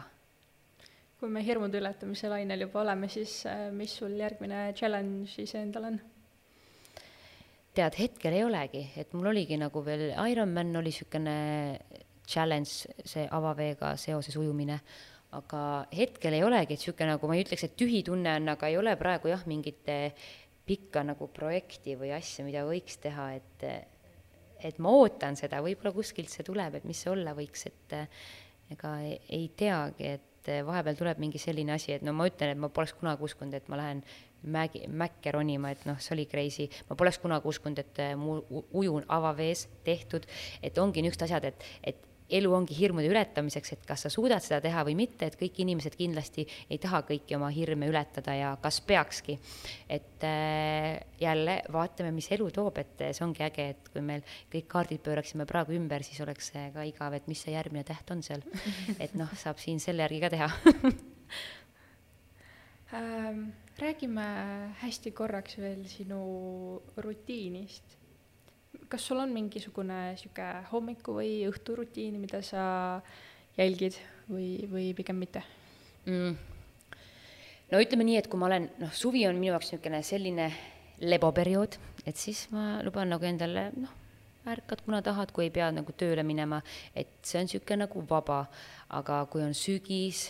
kui 1.18 1.32
me 1.34 1.42
hirmude 1.46 1.80
ületamise 1.80 2.30
lainel 2.30 2.68
juba 2.68 2.84
oleme, 2.84 3.10
siis 3.10 3.40
äh, 3.50 3.68
mis 3.74 3.96
sul 4.00 4.14
järgmine 4.20 4.72
challenge 4.78 5.32
siis 5.34 5.56
endal 5.58 5.90
on? 5.92 6.00
tead, 7.78 7.94
hetkel 8.00 8.34
ei 8.34 8.42
olegi, 8.42 8.82
et 8.98 9.12
mul 9.14 9.30
oligi 9.30 9.58
nagu 9.60 9.84
veel, 9.86 10.10
Ironman 10.32 10.80
oli 10.80 10.90
niisugune 10.90 11.36
challenge, 12.28 12.90
see 13.06 13.28
avaveega 13.38 13.92
seoses 14.02 14.34
ujumine, 14.40 14.80
aga 15.38 15.62
hetkel 15.94 16.34
ei 16.34 16.46
olegi, 16.46 16.74
et 16.74 16.82
niisugune 16.82 17.12
nagu 17.14 17.30
ma 17.30 17.38
ei 17.38 17.44
ütleks, 17.46 17.68
et 17.68 17.76
tühi 17.78 18.02
tunne 18.08 18.34
on, 18.40 18.50
aga 18.56 18.72
ei 18.72 18.80
ole 18.80 18.96
praegu 18.98 19.30
jah, 19.30 19.46
mingit 19.50 19.86
pikka 20.68 21.04
nagu 21.06 21.30
projekti 21.32 21.94
või 22.00 22.12
asja, 22.18 22.46
mida 22.48 22.66
võiks 22.68 22.98
teha, 23.04 23.30
et 23.38 23.70
et 24.66 24.80
ma 24.82 24.90
ootan 24.98 25.38
seda, 25.38 25.62
võib-olla 25.62 25.94
kuskilt 25.94 26.34
see 26.34 26.46
tuleb, 26.46 26.80
et 26.80 26.86
mis 26.90 26.98
see 26.98 27.12
olla 27.14 27.36
võiks, 27.38 27.68
et 27.70 27.94
ega 28.74 28.96
ei, 29.06 29.20
ei 29.38 29.52
teagi, 29.54 30.16
et 30.18 30.37
et 30.48 30.66
vahepeal 30.66 30.98
tuleb 31.00 31.22
mingi 31.22 31.42
selline 31.42 31.76
asi, 31.76 31.94
et 31.96 32.06
no 32.06 32.14
ma 32.16 32.28
ütlen, 32.30 32.54
et 32.54 32.62
ma 32.62 32.70
poleks 32.74 32.96
kunagi 32.98 33.24
uskunud, 33.28 33.54
et 33.58 33.70
ma 33.72 33.80
lähen 33.80 34.04
mägi, 34.44 34.84
mäkke 34.88 35.34
ronima, 35.36 35.72
et 35.74 35.86
noh, 35.90 36.00
see 36.00 36.16
oli 36.16 36.28
crazy. 36.30 36.68
ma 36.90 36.96
poleks 36.96 37.20
kunagi 37.24 37.50
uskunud, 37.50 37.80
et 37.84 38.04
mu 38.20 38.40
ujun 38.72 39.06
avavees 39.08 39.68
tehtud, 39.88 40.28
et 40.62 40.78
ongi 40.78 41.04
niisugused 41.04 41.28
asjad, 41.28 41.50
et, 41.52 41.68
et 41.84 42.07
elu 42.30 42.52
ongi 42.54 42.76
hirmude 42.76 43.08
ületamiseks, 43.10 43.74
et 43.76 43.86
kas 43.88 44.06
sa 44.06 44.12
suudad 44.12 44.44
seda 44.44 44.60
teha 44.64 44.84
või 44.88 44.98
mitte, 45.00 45.30
et 45.30 45.38
kõik 45.40 45.62
inimesed 45.64 45.96
kindlasti 45.98 46.46
ei 46.70 46.80
taha 46.82 47.02
kõiki 47.08 47.38
oma 47.38 47.50
hirme 47.54 47.88
ületada 47.90 48.36
ja 48.36 48.54
kas 48.62 48.80
peakski. 48.82 49.38
et 49.90 50.24
äh, 50.24 51.00
jälle 51.20 51.62
vaatame, 51.74 52.12
mis 52.12 52.32
elu 52.32 52.50
toob, 52.52 52.78
et 52.78 53.06
see 53.12 53.26
ongi 53.26 53.44
äge, 53.44 53.70
et 53.76 53.92
kui 53.94 54.02
meil 54.02 54.26
kõik 54.54 54.68
kaardid 54.68 55.04
pööraksime 55.04 55.46
praegu 55.46 55.76
ümber, 55.78 56.04
siis 56.04 56.20
oleks 56.22 56.52
see 56.52 56.72
ka 56.74 56.84
igav, 56.88 57.14
et 57.14 57.28
mis 57.28 57.42
see 57.42 57.54
järgmine 57.56 57.84
täht 57.88 58.12
on 58.12 58.24
seal. 58.24 58.44
et 59.04 59.16
noh, 59.16 59.32
saab 59.38 59.62
siin 59.64 59.80
selle 59.84 60.04
järgi 60.04 60.20
ka 60.24 60.30
teha 60.34 60.50
ähm, 62.98 63.48
räägime 63.80 64.28
hästi 64.82 65.12
korraks 65.12 65.58
veel 65.62 65.86
sinu 65.88 66.22
rutiinist 66.98 67.98
kas 68.92 69.08
sul 69.10 69.20
on 69.20 69.34
mingisugune 69.34 69.98
niisugune 70.12 70.64
hommiku- 70.72 71.18
või 71.20 71.32
õhturutiin, 71.50 72.20
mida 72.22 72.42
sa 72.46 73.02
jälgid 73.58 73.98
või, 74.30 74.68
või 74.72 74.94
pigem 74.98 75.20
mitte 75.20 75.44
mm.? 76.06 76.36
no 77.72 77.84
ütleme 77.84 78.08
nii, 78.08 78.18
et 78.22 78.32
kui 78.32 78.40
ma 78.40 78.50
olen, 78.50 78.70
noh, 78.80 78.94
suvi 78.94 79.26
on 79.28 79.38
minu 79.40 79.54
jaoks 79.54 79.74
niisugune 79.74 80.02
selline 80.06 80.50
leboperiood, 81.04 81.78
et 82.08 82.18
siis 82.18 82.48
ma 82.54 82.80
luban 82.86 83.12
nagu 83.12 83.28
endale, 83.28 83.70
noh, 83.78 83.94
ärkad, 84.48 84.82
kuna 84.86 85.02
tahad, 85.06 85.34
kui 85.36 85.48
ei 85.48 85.54
pea 85.54 85.68
nagu 85.76 85.94
tööle 85.94 86.24
minema, 86.26 86.62
et 86.96 87.12
see 87.28 87.42
on 87.42 87.50
niisugune 87.50 87.84
nagu 87.86 88.04
vaba, 88.10 88.46
aga 88.96 89.26
kui 89.32 89.44
on 89.46 89.56
sügis, 89.58 90.28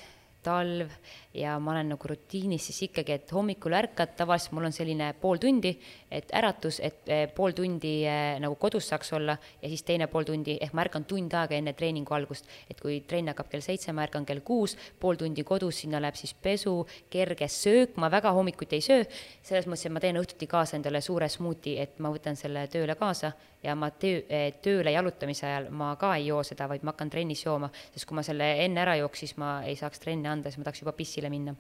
talv 0.48 0.92
ja 1.38 1.58
ma 1.60 1.74
olen 1.74 1.92
nagu 1.94 2.10
rutiinis, 2.10 2.70
siis 2.70 2.88
ikkagi, 2.88 3.18
et 3.18 3.32
hommikul 3.36 3.76
ärkad, 3.78 4.16
tavaliselt 4.18 4.56
mul 4.58 4.68
on 4.70 4.76
selline 4.76 5.12
pool 5.22 5.40
tundi, 5.42 5.74
et 6.12 6.32
äratus, 6.40 6.80
et 6.84 7.12
eh, 7.14 7.26
pool 7.36 7.54
tundi 7.58 7.94
eh, 8.08 8.38
nagu 8.42 8.56
kodus 8.60 8.88
saaks 8.90 9.14
olla 9.18 9.38
ja 9.62 9.70
siis 9.70 9.84
teine 9.86 10.08
pool 10.12 10.26
tundi, 10.28 10.58
ehk 10.62 10.74
ma 10.78 10.86
ärkan 10.88 11.06
tund 11.10 11.36
aega 11.38 11.58
enne 11.58 11.74
treeningu 11.78 12.16
algust. 12.16 12.48
et 12.70 12.80
kui 12.82 13.02
trenn 13.08 13.30
hakkab 13.32 13.52
kell 13.52 13.66
seitse, 13.66 13.94
ma 13.94 14.06
ärkan 14.08 14.26
kell 14.26 14.42
kuus, 14.46 14.78
pool 15.00 15.20
tundi 15.20 15.44
kodus, 15.44 15.84
sinna 15.84 16.02
läheb 16.02 16.18
siis 16.18 16.34
pesu, 16.34 16.80
kerge 17.14 17.48
söök, 17.52 17.98
ma 18.02 18.10
väga 18.12 18.32
hommikuti 18.34 18.80
ei 18.80 18.86
söö, 18.86 19.06
selles 19.44 19.68
mõttes, 19.68 19.86
et 19.86 19.94
ma 19.94 20.04
teen 20.04 20.18
õhtuti 20.22 20.50
kaasa 20.50 20.80
endale 20.80 21.02
suure 21.02 21.30
smuuti, 21.30 21.78
et 21.80 22.00
ma 22.00 22.14
võtan 22.14 22.40
selle 22.40 22.68
tööle 22.72 22.96
kaasa 22.96 23.34
ja 23.64 23.76
ma 23.76 23.90
töö, 23.92 24.22
eh, 24.30 24.50
tööle 24.64 24.92
jalutamise 24.94 25.48
ajal 25.48 25.70
ma 25.72 25.94
ka 26.00 26.16
ei 26.18 26.28
joo 26.30 26.44
seda, 26.46 26.68
vaid 26.70 26.84
ma 26.84 26.94
hakkan 26.94 27.10
trennis 27.14 27.46
jooma, 27.46 27.72
sest 27.94 28.08
kui 28.08 28.18
ma 28.18 28.26
selle 28.26 28.52
enne 28.66 28.84
ära 28.84 28.98
jooks, 29.02 29.26
siis 29.26 29.38
ma 29.42 29.62
ei 29.68 29.76
saaks 29.80 30.04
trenni 30.04 30.30
anda, 30.30 30.52
siis 30.52 30.62
ma 30.62 30.68
tahaks 30.70 30.84
juba 30.86 30.94
pissile 30.98 31.32
minna. 31.34 31.56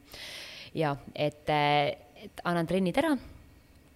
ja 0.76 0.96
et, 1.16 1.50
et 1.50 2.42
annan 2.44 2.68
trennid 2.68 2.98
ära 2.98 3.16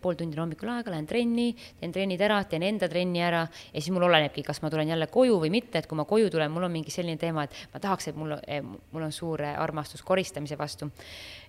pool 0.02 0.18
tundi 0.20 0.38
on 0.38 0.46
hommikul 0.46 0.72
aega, 0.74 0.94
lähen 0.94 1.08
trenni, 1.10 1.52
teen 1.80 1.94
trennid 1.96 2.22
ära, 2.22 2.42
teen 2.50 2.66
enda 2.68 2.90
trenni 2.92 3.24
ära 3.24 3.44
ja 3.48 3.80
siis 3.80 3.92
mul 3.94 4.08
olenebki, 4.10 4.44
kas 4.48 4.62
ma 4.64 4.72
tulen 4.74 4.92
jälle 4.92 5.08
koju 5.12 5.40
või 5.44 5.52
mitte, 5.54 5.82
et 5.82 5.90
kui 5.90 6.00
ma 6.00 6.06
koju 6.10 6.32
tulen, 6.34 6.52
mul 6.54 6.68
on 6.68 6.74
mingi 6.74 6.94
selline 6.94 7.20
teema, 7.22 7.46
et 7.48 7.74
ma 7.74 7.84
tahaks, 7.84 8.12
et 8.12 8.20
mul, 8.20 8.36
eh, 8.48 8.62
mul 8.64 9.08
on 9.08 9.16
suur 9.16 9.44
armastus 9.52 10.04
koristamise 10.06 10.58
vastu. 10.60 10.92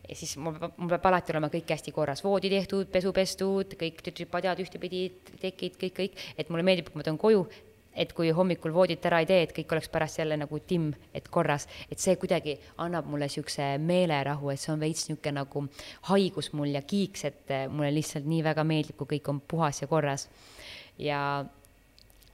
ja 0.09 0.17
siis 0.19 0.37
mul 0.37 0.57
mul 0.77 0.91
peab 0.91 1.07
alati 1.13 1.33
olema 1.33 1.51
kõik 1.53 1.69
hästi 1.75 1.93
korras, 1.95 2.23
voodi 2.25 2.51
tehtud, 2.53 2.89
pesu 2.93 3.13
pestud, 3.15 3.77
kõik 3.79 4.03
padjad 4.31 4.63
ühtepidi, 4.65 5.05
tekid, 5.41 5.79
kõik, 5.81 5.95
kõik, 5.99 6.25
et 6.37 6.51
mulle 6.51 6.67
meeldib, 6.67 6.91
kui 6.91 7.01
ma 7.01 7.07
tulen 7.07 7.21
koju, 7.21 7.47
et 7.95 8.13
kui 8.17 8.31
hommikul 8.33 8.75
voodit 8.75 9.05
ära 9.07 9.21
ei 9.23 9.29
tee, 9.29 9.43
et 9.47 9.55
kõik 9.57 9.73
oleks 9.77 9.91
pärast 9.93 10.21
jälle 10.21 10.37
nagu 10.41 10.61
timm, 10.67 10.93
et 11.15 11.29
korras, 11.33 11.69
et 11.91 12.01
see 12.01 12.17
kuidagi 12.21 12.57
annab 12.83 13.09
mulle 13.11 13.29
niisuguse 13.29 13.77
meelerahu, 13.83 14.53
et 14.53 14.61
see 14.61 14.73
on 14.75 14.83
veits 14.83 15.09
niisugune 15.09 15.37
nagu 15.41 15.67
haigus 16.11 16.53
mul 16.57 16.75
ja 16.77 16.83
kiiks, 16.83 17.25
et 17.29 17.57
mulle 17.71 17.93
lihtsalt 17.95 18.29
nii 18.29 18.45
väga 18.45 18.65
meeldib, 18.69 18.97
kui 19.01 19.17
kõik 19.17 19.33
on 19.33 19.43
puhas 19.55 19.83
ja 19.83 19.91
korras. 19.91 20.29
ja 20.99 21.45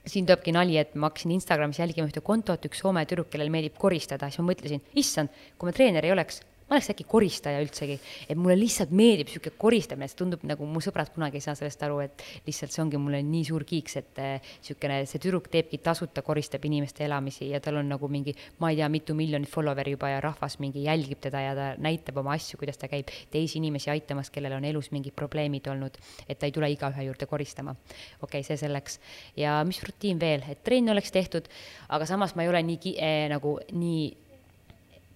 siin 0.09 0.25
tulebki 0.25 0.53
nali, 0.55 0.77
et 0.79 0.95
ma 0.95 1.09
hakkasin 1.09 1.33
Instagramis 1.35 1.79
jälgima 1.79 2.07
ühte 2.09 2.21
kontot, 2.25 2.65
üks 2.65 2.81
Soome 2.83 3.03
tüdruk, 3.07 3.29
kellele 3.33 3.51
meeldib 3.53 3.77
koristada, 3.79 4.29
siis 4.29 4.41
ma 4.41 4.51
mõtlesin, 4.51 4.81
issand, 4.99 5.33
kui 5.57 5.69
ma 5.69 5.75
treener 5.75 6.07
ei 6.07 6.13
oleks, 6.15 6.41
ma 6.69 6.77
oleks 6.77 6.91
äkki 6.93 7.05
koristaja 7.09 7.61
üldsegi, 7.63 7.97
et 8.29 8.37
mulle 8.37 8.55
lihtsalt 8.59 8.91
meeldib 8.95 9.29
niisugune 9.31 9.57
koristamine, 9.57 10.07
see 10.09 10.19
tundub 10.19 10.43
nagu 10.47 10.67
mu 10.69 10.81
sõbrad 10.83 11.09
kunagi 11.15 11.39
ei 11.39 11.45
saa 11.45 11.55
sellest 11.57 11.81
aru, 11.87 11.97
et 12.05 12.23
lihtsalt 12.45 12.75
see 12.75 12.83
ongi 12.83 12.99
mulle 13.01 13.23
nii 13.25 13.47
suur 13.47 13.65
kiiks, 13.67 13.97
et 14.01 14.21
niisugune, 14.21 14.99
see 15.09 15.23
tüdruk 15.23 15.49
teebki 15.49 15.81
tasuta, 15.83 16.21
koristab 16.25 16.65
inimeste 16.69 17.07
elamisi 17.07 17.49
ja 17.49 17.61
tal 17.63 17.81
on 17.81 17.89
nagu 17.89 18.09
mingi, 18.11 18.35
ma 18.61 18.69
ei 18.69 18.79
tea, 18.79 18.91
mitu 18.93 19.17
miljonit 19.17 19.49
follower'i 19.49 19.95
juba 19.97 20.13
ja 20.13 20.21
rahvas 20.23 20.59
mingi 20.61 20.85
jälgib 20.85 21.23
teda 21.25 21.41
ja 21.47 21.57
ta 21.57 21.67
näitab 21.81 22.21
oma 22.21 22.35
asju, 22.37 22.61
kuidas 22.61 22.77
ta 22.77 22.91
käib 22.91 23.09
teisi 23.33 23.57
inimesi 23.57 23.89
aitamas, 23.89 24.29
kellel 24.29 24.59
on 24.59 24.69
elus 24.69 24.91
mingid 24.93 25.17
probleemid 25.17 25.67
olnud, 25.73 25.97
et 26.27 26.37
ta 26.39 26.45
ei 26.45 26.53
tule 26.55 26.69
igaühe 26.69 27.09
juurde 27.09 27.25
koristama. 27.29 27.73
okei 28.21 28.39
okay,, 28.39 28.45
see 28.45 28.61
selleks. 28.61 28.99
ja 29.37 29.59
mis 29.65 29.81
rutiin 29.83 30.21
veel, 30.21 30.45
et 30.49 30.63
trenn 30.63 30.93
oleks 30.93 31.11
tehtud, 31.11 31.49
aga 31.89 32.05
samas 32.05 32.35
ma 32.35 32.45
ei 32.45 32.53
ole 32.53 32.63
nii 32.63 32.77
ki- 32.77 32.97
eh,, 33.01 33.27
nagu 33.33 33.57
nii 33.73 34.28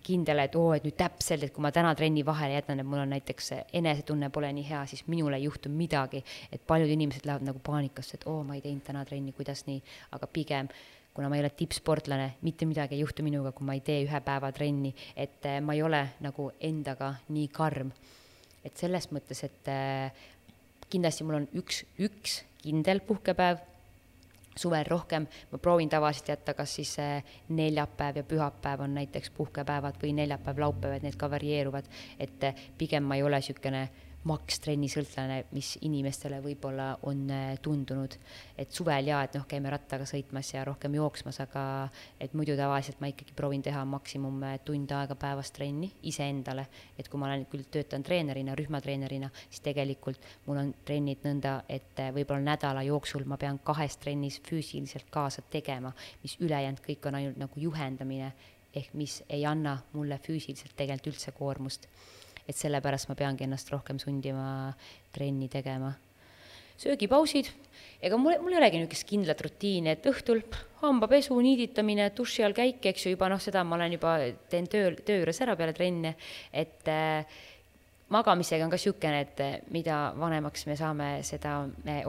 kindel, 0.04 0.44
et 0.44 0.56
oo, 0.60 0.72
et 0.76 0.84
nüüd 0.86 0.98
täpselt, 1.00 1.46
et 1.46 1.54
kui 1.54 1.64
ma 1.64 1.72
täna 1.74 1.94
trenni 1.96 2.26
vahele 2.26 2.58
jätan, 2.58 2.82
et 2.82 2.88
mul 2.88 3.04
on 3.04 3.14
näiteks 3.16 3.54
enesetunne 3.80 4.30
pole 4.34 4.50
nii 4.56 4.66
hea, 4.68 4.82
siis 4.92 5.06
minul 5.08 5.38
ei 5.38 5.46
juhtu 5.48 5.72
midagi. 5.72 6.24
et 6.52 6.62
paljud 6.68 6.90
inimesed 6.90 7.26
lähevad 7.26 7.48
nagu 7.48 7.60
paanikasse, 7.64 8.20
et 8.20 8.28
oo, 8.28 8.44
ma 8.44 8.56
ei 8.56 8.62
teinud 8.62 8.84
täna 8.84 9.06
trenni, 9.06 9.32
kuidas 9.32 9.66
nii, 9.70 9.82
aga 10.12 10.28
pigem 10.28 10.70
kuna 11.14 11.30
ma 11.30 11.38
ei 11.38 11.44
ole 11.44 11.52
tippsportlane, 11.54 12.34
mitte 12.42 12.66
midagi 12.66 12.96
ei 12.98 13.04
juhtu 13.04 13.24
minuga, 13.24 13.52
kui 13.54 13.66
ma 13.66 13.76
ei 13.78 13.84
tee 13.86 14.00
ühe 14.06 14.22
päeva 14.26 14.50
trenni, 14.52 14.94
et 15.16 15.46
eh, 15.46 15.60
ma 15.62 15.76
ei 15.78 15.84
ole 15.86 16.02
nagu 16.26 16.50
endaga 16.60 17.14
nii 17.30 17.50
karm. 17.54 17.92
et 18.64 18.80
selles 18.80 19.10
mõttes, 19.12 19.44
et 19.44 19.68
eh, 19.70 20.24
kindlasti 20.90 21.26
mul 21.28 21.42
on 21.42 21.48
üks, 21.60 21.84
üks 22.00 22.42
kindel 22.64 23.04
puhkepäev 23.06 23.62
suvel 24.56 24.86
rohkem. 24.88 25.28
Ma 25.52 25.58
proovin 25.58 25.90
tavaliselt 25.90 26.34
jätta, 26.34 26.54
kas 26.54 26.76
siis 26.76 26.96
neljapäev 27.50 28.18
ja 28.22 28.24
pühapäev 28.24 28.84
on 28.86 28.94
näiteks 28.94 29.30
puhkepäevad 29.30 30.00
või 30.04 30.14
neljapäev, 30.14 30.60
laupäev, 30.60 30.98
et 30.98 31.04
need 31.08 31.18
ka 31.20 31.30
varieeruvad, 31.32 31.90
et 32.20 32.44
eh, 32.44 32.66
pigem 32.78 33.04
ma 33.04 33.16
ei 33.16 33.24
ole 33.24 33.42
niisugune 33.42 33.88
makstrenni 34.28 34.88
sõltlane, 34.91 35.40
mis 35.56 35.74
inimestele 35.84 36.40
võib-olla 36.44 36.94
on 37.10 37.26
äh, 37.32 37.58
tundunud. 37.62 38.16
et 38.58 38.72
suvel 38.72 39.08
jaa, 39.08 39.24
et 39.26 39.36
noh, 39.36 39.45
käime 39.50 39.72
rattaga 39.74 40.06
sõitmas 40.08 40.54
ja 40.54 40.64
rohkem 40.68 40.95
jooksmas, 40.95 41.40
aga 41.44 41.64
et 42.22 42.34
muidu 42.34 42.56
tavaliselt 42.58 43.02
ma 43.04 43.10
ikkagi 43.12 43.36
proovin 43.36 43.64
teha 43.66 43.84
maksimum 43.86 44.40
äh, 44.48 44.56
tund 44.66 44.91
aega 44.91 45.16
päevas 45.20 45.52
trenni 45.52 45.91
iseendale. 46.04 46.68
et 46.98 47.10
kui 47.10 47.20
ma 47.20 47.28
olen 47.28 47.45
küll, 47.52 47.68
töötan 47.72 48.04
treenerina, 48.04 48.56
rühmatreenerina, 48.56 49.30
siis 49.50 49.64
tegelikult 49.68 50.24
mul 50.48 50.62
on 50.64 50.74
trennid 50.86 51.28
nõnda, 51.28 51.60
et 51.68 52.00
äh, 52.00 52.14
võib-olla 52.16 52.54
nädala 52.54 52.84
jooksul 52.88 53.28
ma 53.28 53.38
pean 53.38 53.60
kahes 53.60 53.98
trennis 53.98 54.40
füüsiliselt 54.48 55.12
kaasa 55.12 55.44
tegema, 55.52 55.91
mis 56.24 56.40
ülejäänud 56.40 56.84
kõik 56.88 57.08
on 57.12 57.20
ainult 57.20 57.44
nagu 57.44 57.60
juhendamine, 57.60 58.34
ehk 58.74 58.95
mis 58.98 59.22
ei 59.30 59.45
anna 59.45 59.78
mulle 59.94 60.18
füüsiliselt 60.24 60.78
tegelikult 60.78 61.14
üldse 61.14 61.32
koormust 61.36 61.90
et 62.48 62.57
sellepärast 62.57 63.10
ma 63.10 63.15
peangi 63.20 63.45
ennast 63.48 63.72
rohkem 63.74 63.99
sundima 64.02 64.74
trenni 65.15 65.49
tegema. 65.49 65.94
söögipausid, 66.84 67.48
ega 68.02 68.18
mul, 68.18 68.34
mul 68.41 68.56
ei 68.56 68.57
olegi 68.57 68.80
niisugust 68.82 69.06
kindlat 69.07 69.41
rutiini, 69.45 69.91
et 69.94 70.07
õhtul 70.10 70.41
hambapesu, 70.82 71.38
niiditamine, 71.45 72.10
duši 72.18 72.44
all 72.44 72.56
käik, 72.57 72.82
eks 72.90 73.06
ju, 73.06 73.14
juba 73.14 73.30
noh, 73.32 73.40
seda 73.40 73.61
ma 73.64 73.78
olen 73.78 73.94
juba, 73.94 74.15
teen 74.52 74.68
töö, 74.68 74.90
töö 75.06 75.22
juures 75.22 75.40
ära 75.45 75.56
peale 75.56 75.76
trenni, 75.78 76.11
et 76.52 76.90
äh, 76.91 77.38
magamisega 78.14 78.65
on 78.65 78.72
ka 78.72 78.77
niisugune, 78.77 79.19
et 79.23 79.41
eh, 79.44 79.53
mida 79.73 79.98
vanemaks 80.19 80.65
me 80.69 80.76
saame, 80.77 81.07
seda 81.26 81.56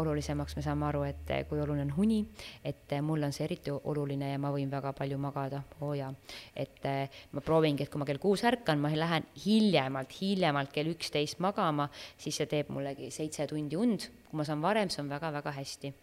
olulisemaks 0.00 0.56
me 0.58 0.64
saame 0.64 0.86
aru, 0.88 1.04
et 1.08 1.32
eh, 1.32 1.44
kui 1.48 1.60
oluline 1.62 1.86
on 1.86 1.92
uni, 2.04 2.20
et 2.64 2.92
eh, 2.92 3.02
mul 3.04 3.24
on 3.26 3.34
see 3.34 3.46
eriti 3.46 3.72
oluline 3.74 4.32
ja 4.32 4.40
ma 4.42 4.52
võin 4.54 4.72
väga 4.72 4.92
palju 4.96 5.18
magada, 5.20 5.62
oo 5.80 5.94
jaa. 5.96 6.12
et 6.56 6.84
ma 7.32 7.42
proovingi, 7.44 7.84
et 7.84 7.92
kui 7.92 8.02
ma 8.02 8.08
kell 8.08 8.22
kuus 8.22 8.44
ärkan, 8.44 8.80
ma 8.80 8.92
lähen 8.94 9.26
hiljemalt, 9.44 10.12
hiljemalt 10.20 10.72
kell 10.74 10.92
üksteist 10.92 11.40
magama, 11.44 11.88
siis 12.18 12.36
see 12.40 12.50
teeb 12.50 12.72
mullegi 12.74 13.10
seitse 13.14 13.46
tundi 13.50 13.78
und, 13.80 14.08
kui 14.28 14.40
ma 14.40 14.46
saan 14.46 14.62
varem, 14.64 14.92
see 14.92 15.02
on 15.04 15.12
väga-väga 15.12 15.54
hästi. 15.56 15.94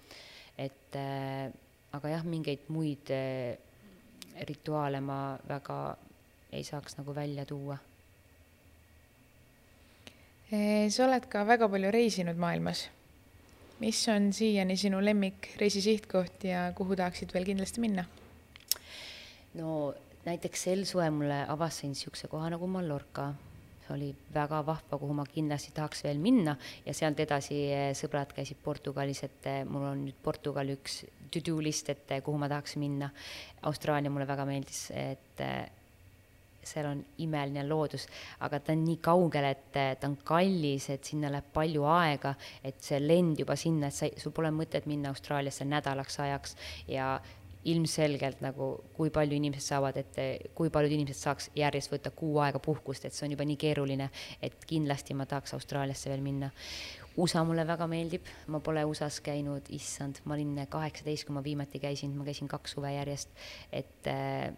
et 0.57 0.97
aga 1.95 2.09
jah, 2.11 2.25
mingeid 2.27 2.67
muid 2.69 3.09
rituaale 4.47 4.99
ma 5.03 5.21
väga 5.47 5.79
ei 6.51 6.63
saaks 6.67 6.97
nagu 6.99 7.15
välja 7.15 7.45
tuua 7.47 7.77
sa 10.51 11.05
oled 11.05 11.27
ka 11.31 11.45
väga 11.47 11.69
palju 11.71 11.91
reisinud 11.95 12.35
maailmas. 12.35 12.89
mis 13.79 14.07
on 14.11 14.33
siiani 14.33 14.75
sinu 14.77 14.99
lemmik 15.01 15.55
reisisihtkoht 15.57 16.43
ja 16.43 16.71
kuhu 16.75 16.95
tahaksid 16.95 17.31
veel 17.33 17.45
kindlasti 17.45 17.81
minna? 17.81 18.03
no 19.53 19.93
näiteks 20.25 20.67
sel 20.67 20.83
suvel 20.85 21.11
mulle 21.15 21.39
avastasin 21.47 21.95
niisuguse 21.95 22.27
koha 22.27 22.49
nagu 22.53 22.67
Mallorca. 22.67 23.33
see 23.81 23.93
oli 23.95 24.15
väga 24.33 24.59
vahva, 24.65 24.97
kuhu 24.97 25.13
ma 25.13 25.23
kindlasti 25.25 25.71
tahaks 25.73 26.03
veel 26.03 26.19
minna 26.21 26.55
ja 26.85 26.93
sealt 26.93 27.19
edasi 27.19 27.63
eh, 27.73 27.89
sõbrad 27.97 28.35
käisid 28.35 28.59
Portugalis, 28.63 29.23
et 29.23 29.47
eh, 29.49 29.63
mul 29.65 29.87
on 29.87 30.05
nüüd 30.05 30.19
Portugal 30.21 30.69
üks 30.75 31.05
to-do 31.31 31.57
list, 31.63 31.89
et 31.89 32.11
eh, 32.11 32.21
kuhu 32.21 32.37
ma 32.37 32.49
tahaks 32.51 32.75
minna. 32.77 33.09
Austraalia 33.63 34.11
mulle 34.13 34.27
väga 34.27 34.45
meeldis, 34.45 34.91
et 34.91 35.41
seal 36.63 36.87
on 36.89 37.01
imeline 37.23 37.63
loodus, 37.67 38.07
aga 38.45 38.59
ta 38.59 38.75
on 38.75 38.85
nii 38.85 38.99
kaugel, 39.03 39.47
et 39.51 39.77
eh, 39.79 39.91
ta 39.99 40.09
on 40.09 40.17
kallis, 40.25 40.89
et 40.93 41.05
sinna 41.07 41.31
läheb 41.33 41.51
palju 41.53 41.85
aega, 41.89 42.35
et 42.63 42.79
see 42.83 42.99
lend 43.01 43.39
juba 43.41 43.57
sinna, 43.59 43.89
et 43.89 43.97
sa, 43.97 44.09
sul 44.21 44.35
pole 44.35 44.51
mõtet 44.55 44.87
minna 44.89 45.11
Austraaliasse 45.13 45.67
nädalaks 45.67 46.19
ajaks 46.21 46.57
ja 46.91 47.15
ilmselgelt 47.69 48.39
nagu, 48.41 48.71
kui 48.95 49.11
palju 49.13 49.37
inimesed 49.37 49.67
saavad, 49.67 49.99
et 50.01 50.17
eh, 50.21 50.47
kui 50.57 50.71
paljud 50.73 50.95
inimesed 50.95 51.21
saaks 51.21 51.51
järjest 51.57 51.91
võtta 51.93 52.13
kuu 52.15 52.39
aega 52.41 52.61
puhkust, 52.63 53.05
et 53.05 53.13
see 53.13 53.27
on 53.27 53.35
juba 53.35 53.45
nii 53.45 53.59
keeruline, 53.61 54.09
et 54.41 54.65
kindlasti 54.69 55.17
ma 55.17 55.27
tahaks 55.29 55.53
Austraaliasse 55.57 56.09
veel 56.09 56.25
minna. 56.25 56.49
USA 57.19 57.43
mulle 57.43 57.65
väga 57.67 57.85
meeldib, 57.91 58.27
ma 58.53 58.61
pole 58.63 58.85
USA-s 58.87 59.19
käinud, 59.25 59.67
issand, 59.75 60.21
ma 60.25 60.37
olin 60.37 60.55
kaheksateist, 60.71 61.27
kui 61.27 61.35
ma 61.35 61.43
viimati 61.43 61.81
käisin, 61.83 62.15
ma 62.15 62.25
käisin 62.25 62.49
kaks 62.49 62.77
suve 62.77 62.93
järjest, 62.95 63.33
et 63.75 64.07
äh, 64.09 64.53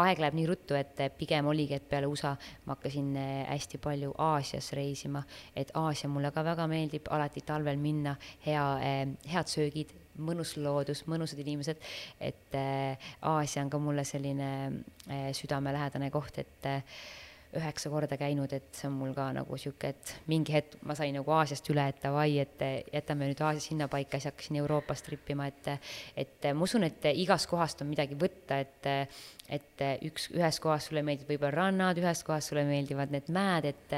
aeg 0.00 0.20
läheb 0.22 0.36
nii 0.36 0.46
ruttu, 0.48 0.76
et 0.78 1.00
pigem 1.18 1.48
oligi, 1.50 1.76
et 1.76 1.88
peale 1.88 2.08
USA 2.10 2.32
ma 2.66 2.76
hakkasin 2.76 3.10
eh, 3.20 3.32
hästi 3.48 3.80
palju 3.82 4.12
Aasias 4.24 4.72
reisima, 4.76 5.22
et 5.56 5.72
Aasia 5.78 6.10
mulle 6.10 6.32
ka 6.32 6.44
väga 6.46 6.66
meeldib 6.70 7.10
alati 7.12 7.44
talvel 7.46 7.80
minna, 7.80 8.14
hea, 8.46 8.64
eh, 8.86 9.02
head 9.32 9.52
söögid, 9.52 9.92
mõnus 10.22 10.56
loodus, 10.60 11.04
mõnusad 11.08 11.40
inimesed, 11.44 11.80
et 12.20 12.56
eh, 12.58 13.10
Aasia 13.28 13.64
on 13.64 13.72
ka 13.72 13.80
mulle 13.82 14.04
selline 14.08 14.50
südamelähedane 15.36 16.10
koht, 16.14 16.38
et 16.38 16.72
üheksa 17.58 17.90
korda 17.92 18.16
käinud, 18.20 18.52
et 18.56 18.70
see 18.76 18.88
on 18.88 18.94
mul 18.96 19.12
ka 19.16 19.28
nagu 19.36 19.58
sihuke, 19.60 19.92
et 19.92 20.14
mingi 20.30 20.54
hetk 20.54 20.78
ma 20.88 20.96
sain 20.98 21.12
nagu 21.16 21.34
Aasiast 21.36 21.68
üle, 21.72 21.84
et 21.92 22.00
davai, 22.02 22.38
et 22.42 22.64
jätame 22.92 23.28
nüüd 23.28 23.42
Aasia 23.44 23.66
sinnapaika, 23.68 24.20
siis 24.20 24.30
hakkasin 24.30 24.58
Euroopas 24.62 25.04
trippima, 25.04 25.48
et 25.50 25.68
et 26.16 26.48
ma 26.54 26.66
usun, 26.66 26.86
et 26.88 27.10
igast 27.12 27.50
kohast 27.50 27.84
on 27.84 27.90
midagi 27.92 28.16
võtta, 28.18 28.60
et 28.62 28.90
et 29.52 29.82
üks, 30.08 30.30
ühes 30.32 30.58
kohas 30.62 30.86
sulle 30.88 31.02
meeldivad 31.04 31.28
võib-olla 31.28 31.66
rannad, 31.66 31.98
ühes 32.00 32.22
kohas 32.24 32.46
sulle 32.48 32.62
meeldivad 32.64 33.12
need 33.12 33.28
mäed, 33.34 33.68
et 33.68 33.94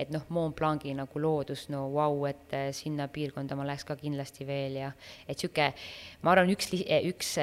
et 0.00 0.12
noh, 0.14 0.24
Mont 0.32 0.56
Blanc'i 0.56 0.94
nagu 0.96 1.20
loodus, 1.20 1.66
no 1.72 1.84
vau 1.92 2.14
wow,, 2.16 2.28
et 2.30 2.54
sinna 2.76 3.08
piirkonda 3.12 3.56
ma 3.58 3.66
läheks 3.68 3.84
ka 3.84 3.98
kindlasti 4.00 4.46
veel 4.48 4.78
ja 4.80 4.92
et 5.26 5.36
niisugune, 5.36 5.72
ma 6.24 6.32
arvan, 6.32 6.52
üks, 6.54 6.70
üks 7.10 7.34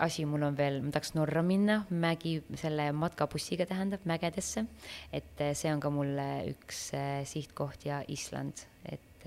asi 0.00 0.24
mul 0.28 0.48
on 0.48 0.56
veel, 0.56 0.80
ma 0.84 0.94
tahaks 0.94 1.12
Norra 1.18 1.42
minna, 1.44 1.82
mägi, 1.90 2.38
selle 2.60 2.90
matkabussiga 2.96 3.66
tähendab, 3.68 4.06
mägedesse, 4.08 4.64
et 5.12 5.44
see 5.58 5.72
on 5.72 5.80
ka 5.82 5.90
mulle 5.90 6.26
üks 6.52 6.90
sihtkoht 7.30 7.86
ja 7.88 8.00
Island, 8.08 8.64
et 8.84 9.26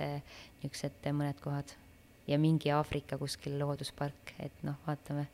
niisugused 0.64 1.12
mõned 1.12 1.40
kohad 1.44 1.76
ja 2.28 2.40
mingi 2.40 2.72
Aafrika 2.72 3.20
kuskil 3.20 3.60
looduspark, 3.60 4.36
et 4.40 4.64
noh, 4.64 4.80
vaatame 4.88 5.28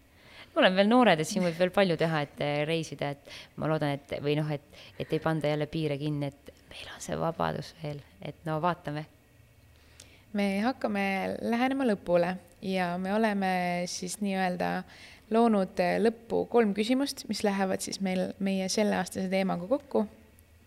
me 0.55 0.61
oleme 0.61 0.75
veel 0.75 0.89
noored, 0.89 1.21
et 1.21 1.27
siin 1.27 1.43
võib 1.45 1.57
veel 1.59 1.71
palju 1.73 1.97
teha, 1.99 2.23
et 2.25 2.41
eh, 2.43 2.57
reisida, 2.67 3.13
et 3.13 3.59
ma 3.61 3.69
loodan, 3.69 3.95
et 3.97 4.17
või 4.23 4.35
noh, 4.39 4.49
et, 4.53 4.65
et 4.99 5.13
ei 5.13 5.21
panda 5.23 5.51
jälle 5.51 5.69
piire 5.71 5.97
kinni, 6.01 6.31
et 6.31 6.51
meil 6.69 6.91
on 6.93 7.03
see 7.03 7.17
vabadus 7.19 7.73
veel, 7.83 8.01
et 8.21 8.45
no 8.47 8.59
vaatame. 8.63 9.05
me 10.33 10.59
hakkame 10.61 11.03
lähenema 11.41 11.87
lõpule 11.89 12.35
ja 12.61 12.91
me 13.01 13.13
oleme 13.13 13.51
siis 13.87 14.19
nii-öelda 14.21 14.83
loonud 15.33 15.79
eh, 15.79 15.97
lõppu 16.01 16.45
kolm 16.49 16.73
küsimust, 16.77 17.27
mis 17.29 17.43
lähevad 17.43 17.81
siis 17.85 18.01
meil 18.01 18.31
meie 18.39 18.69
selleaastase 18.69 19.29
teemaga 19.29 19.67
kokku. 19.67 20.07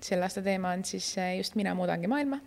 Selle 0.03 0.27
aasta 0.27 0.43
teema 0.43 0.75
on 0.77 0.85
siis 0.85 1.17
eh, 1.19 1.37
just 1.39 1.55
Mina 1.55 1.75
muudangi 1.75 2.07
maailma. 2.07 2.41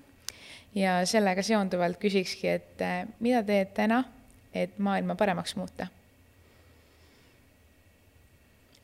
ja 0.75 1.05
sellega 1.05 1.43
seonduvalt 1.43 1.97
küsikski, 1.99 2.47
et 2.47 2.81
mida 3.19 3.43
teed 3.43 3.71
täna, 3.73 4.03
et 4.53 4.79
maailma 4.79 5.15
paremaks 5.15 5.55
muuta 5.55 5.87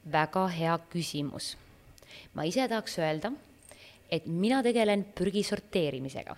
väga 0.06 0.48
hea 0.48 0.77
küsimus. 0.91 1.56
ma 2.34 2.43
ise 2.43 2.68
tahaks 2.68 2.98
öelda, 2.99 3.31
et 4.11 4.26
mina 4.26 4.61
tegelen 4.64 5.06
prügi 5.15 5.43
sorteerimisega. 5.43 6.35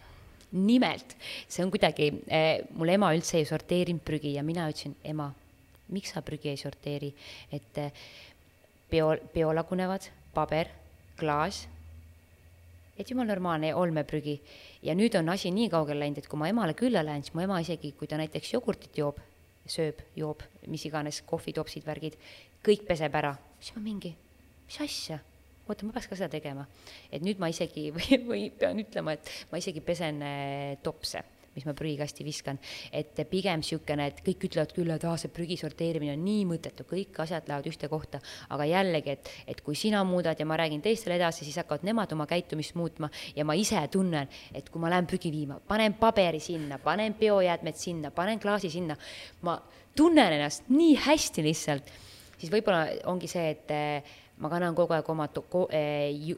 nimelt, 0.53 1.15
see 1.49 1.63
on 1.65 1.71
kuidagi 1.71 2.11
eh,, 2.27 2.61
mul 2.77 2.89
ema 2.89 3.13
üldse 3.15 3.39
ei 3.39 3.45
sorteerinud 3.45 4.03
prügi 4.05 4.35
ja 4.35 4.43
mina 4.43 4.67
ütlesin, 4.69 4.93
ema, 5.03 5.31
miks 5.89 6.13
sa 6.13 6.21
prügi 6.21 6.51
ei 6.51 6.57
sorteeri, 6.57 7.13
et 7.51 7.77
eh, 7.77 7.91
bio, 8.91 9.15
biolagunevad 9.33 10.05
paber, 10.33 10.69
klaas, 11.17 11.63
et 12.97 13.09
jumal 13.09 13.27
normaalne 13.27 13.73
olmeprügi. 13.75 14.39
ja 14.83 14.95
nüüd 14.95 15.17
on 15.19 15.29
asi 15.29 15.51
nii 15.51 15.69
kaugele 15.69 15.99
läinud, 15.99 16.21
et 16.21 16.27
kui 16.27 16.39
ma 16.39 16.49
emale 16.49 16.73
külla 16.73 17.03
lähen, 17.05 17.23
siis 17.23 17.33
mu 17.33 17.41
ema 17.41 17.59
isegi, 17.59 17.93
kui 17.97 18.07
ta 18.07 18.17
näiteks 18.17 18.53
jogurtit 18.53 18.97
joob, 18.97 19.19
sööb, 19.65 20.01
joob, 20.15 20.43
mis 20.67 20.85
iganes, 20.85 21.21
kohvitopsid, 21.25 21.85
värgid, 21.85 22.17
kõik 22.65 22.87
peseb 22.87 23.15
ära, 23.15 23.35
siis 23.59 23.75
ma 23.77 23.83
mingi, 23.83 24.15
mis 24.67 24.81
asja 24.83 25.19
oota, 25.67 25.85
ma 25.87 25.93
peaks 25.95 26.09
ka 26.11 26.17
seda 26.19 26.29
tegema. 26.31 26.67
et 27.11 27.23
nüüd 27.23 27.39
ma 27.39 27.49
isegi 27.49 27.89
või, 27.95 28.19
või 28.29 28.49
pean 28.51 28.79
ütlema, 28.79 29.15
et 29.15 29.31
ma 29.51 29.61
isegi 29.61 29.81
pesen 29.81 30.21
äh, 30.21 30.75
topse 30.83 31.23
mis 31.55 31.65
ma 31.67 31.73
prügikasti 31.77 32.25
viskan. 32.25 32.59
et 32.91 33.19
pigem 33.29 33.61
niisugune, 33.61 34.07
et 34.07 34.21
kõik 34.25 34.47
ütlevad 34.49 34.73
küll, 34.75 34.91
et 34.93 35.03
aa, 35.07 35.17
see 35.17 35.31
prügi 35.33 35.57
sorteerimine 35.59 36.15
on 36.17 36.23
nii 36.25 36.45
mõttetu, 36.49 36.85
kõik 36.89 37.19
asjad 37.23 37.47
lähevad 37.49 37.69
ühte 37.69 37.89
kohta, 37.91 38.19
aga 38.49 38.67
jällegi, 38.69 39.17
et, 39.17 39.29
et 39.47 39.61
kui 39.65 39.75
sina 39.75 40.03
muudad 40.07 40.39
ja 40.39 40.47
ma 40.49 40.57
räägin 40.59 40.81
teistele 40.83 41.17
edasi, 41.19 41.45
siis 41.45 41.59
hakkavad 41.61 41.85
nemad 41.87 42.11
oma 42.15 42.27
käitumist 42.29 42.75
muutma 42.79 43.09
ja 43.35 43.45
ma 43.45 43.55
ise 43.59 43.81
tunnen, 43.91 44.29
et 44.53 44.69
kui 44.69 44.81
ma 44.81 44.91
lähen 44.93 45.07
prügi 45.09 45.31
viima, 45.33 45.59
panen 45.67 45.95
paberi 45.99 46.41
sinna, 46.43 46.79
panen 46.83 47.15
biojäätmed 47.19 47.77
sinna, 47.77 48.11
panen 48.11 48.41
klaasi 48.43 48.71
sinna, 48.73 48.97
ma 49.41 49.57
tunnen 49.95 50.33
ennast 50.39 50.69
nii 50.73 50.95
hästi 51.05 51.45
lihtsalt, 51.45 51.91
siis 52.37 52.51
võib-olla 52.51 52.87
ongi 53.11 53.29
see, 53.31 53.53
et 53.53 53.73
eh, 53.73 54.15
ma 54.41 54.49
kannan 54.51 54.75
kogu 54.77 54.95
aeg 54.95 55.09
oma 55.13 55.29
eh, 55.69 56.33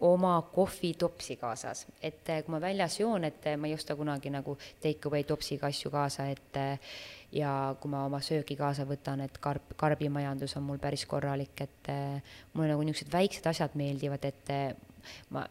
oma 0.00 0.34
kohvitopsi 0.54 1.36
kaasas, 1.36 1.86
et 2.02 2.28
eh, 2.28 2.42
kui 2.44 2.54
ma 2.54 2.60
väljas 2.62 2.98
joon, 3.00 3.24
et 3.28 3.46
eh, 3.46 3.56
ma 3.60 3.68
ei 3.68 3.76
osta 3.76 3.96
kunagi 3.96 4.32
nagu 4.32 4.56
take 4.80 5.08
away 5.08 5.26
topsiga 5.28 5.68
asju 5.68 5.92
kaasa, 5.92 6.26
et 6.32 6.60
eh, 6.60 6.92
ja 7.36 7.52
kui 7.80 7.92
ma 7.92 8.04
oma 8.08 8.22
söögi 8.24 8.56
kaasa 8.58 8.86
võtan, 8.88 9.20
et 9.26 9.38
karp, 9.42 9.74
karbimajandus 9.80 10.56
on 10.56 10.66
mul 10.70 10.80
päris 10.82 11.04
korralik, 11.10 11.60
et 11.60 11.92
mulle 12.54 12.72
nagu 12.72 12.86
niisugused 12.86 13.12
väiksed 13.12 13.46
asjad 13.46 13.76
meeldivad, 13.78 14.24
et 14.24 14.54
ma 15.30 15.44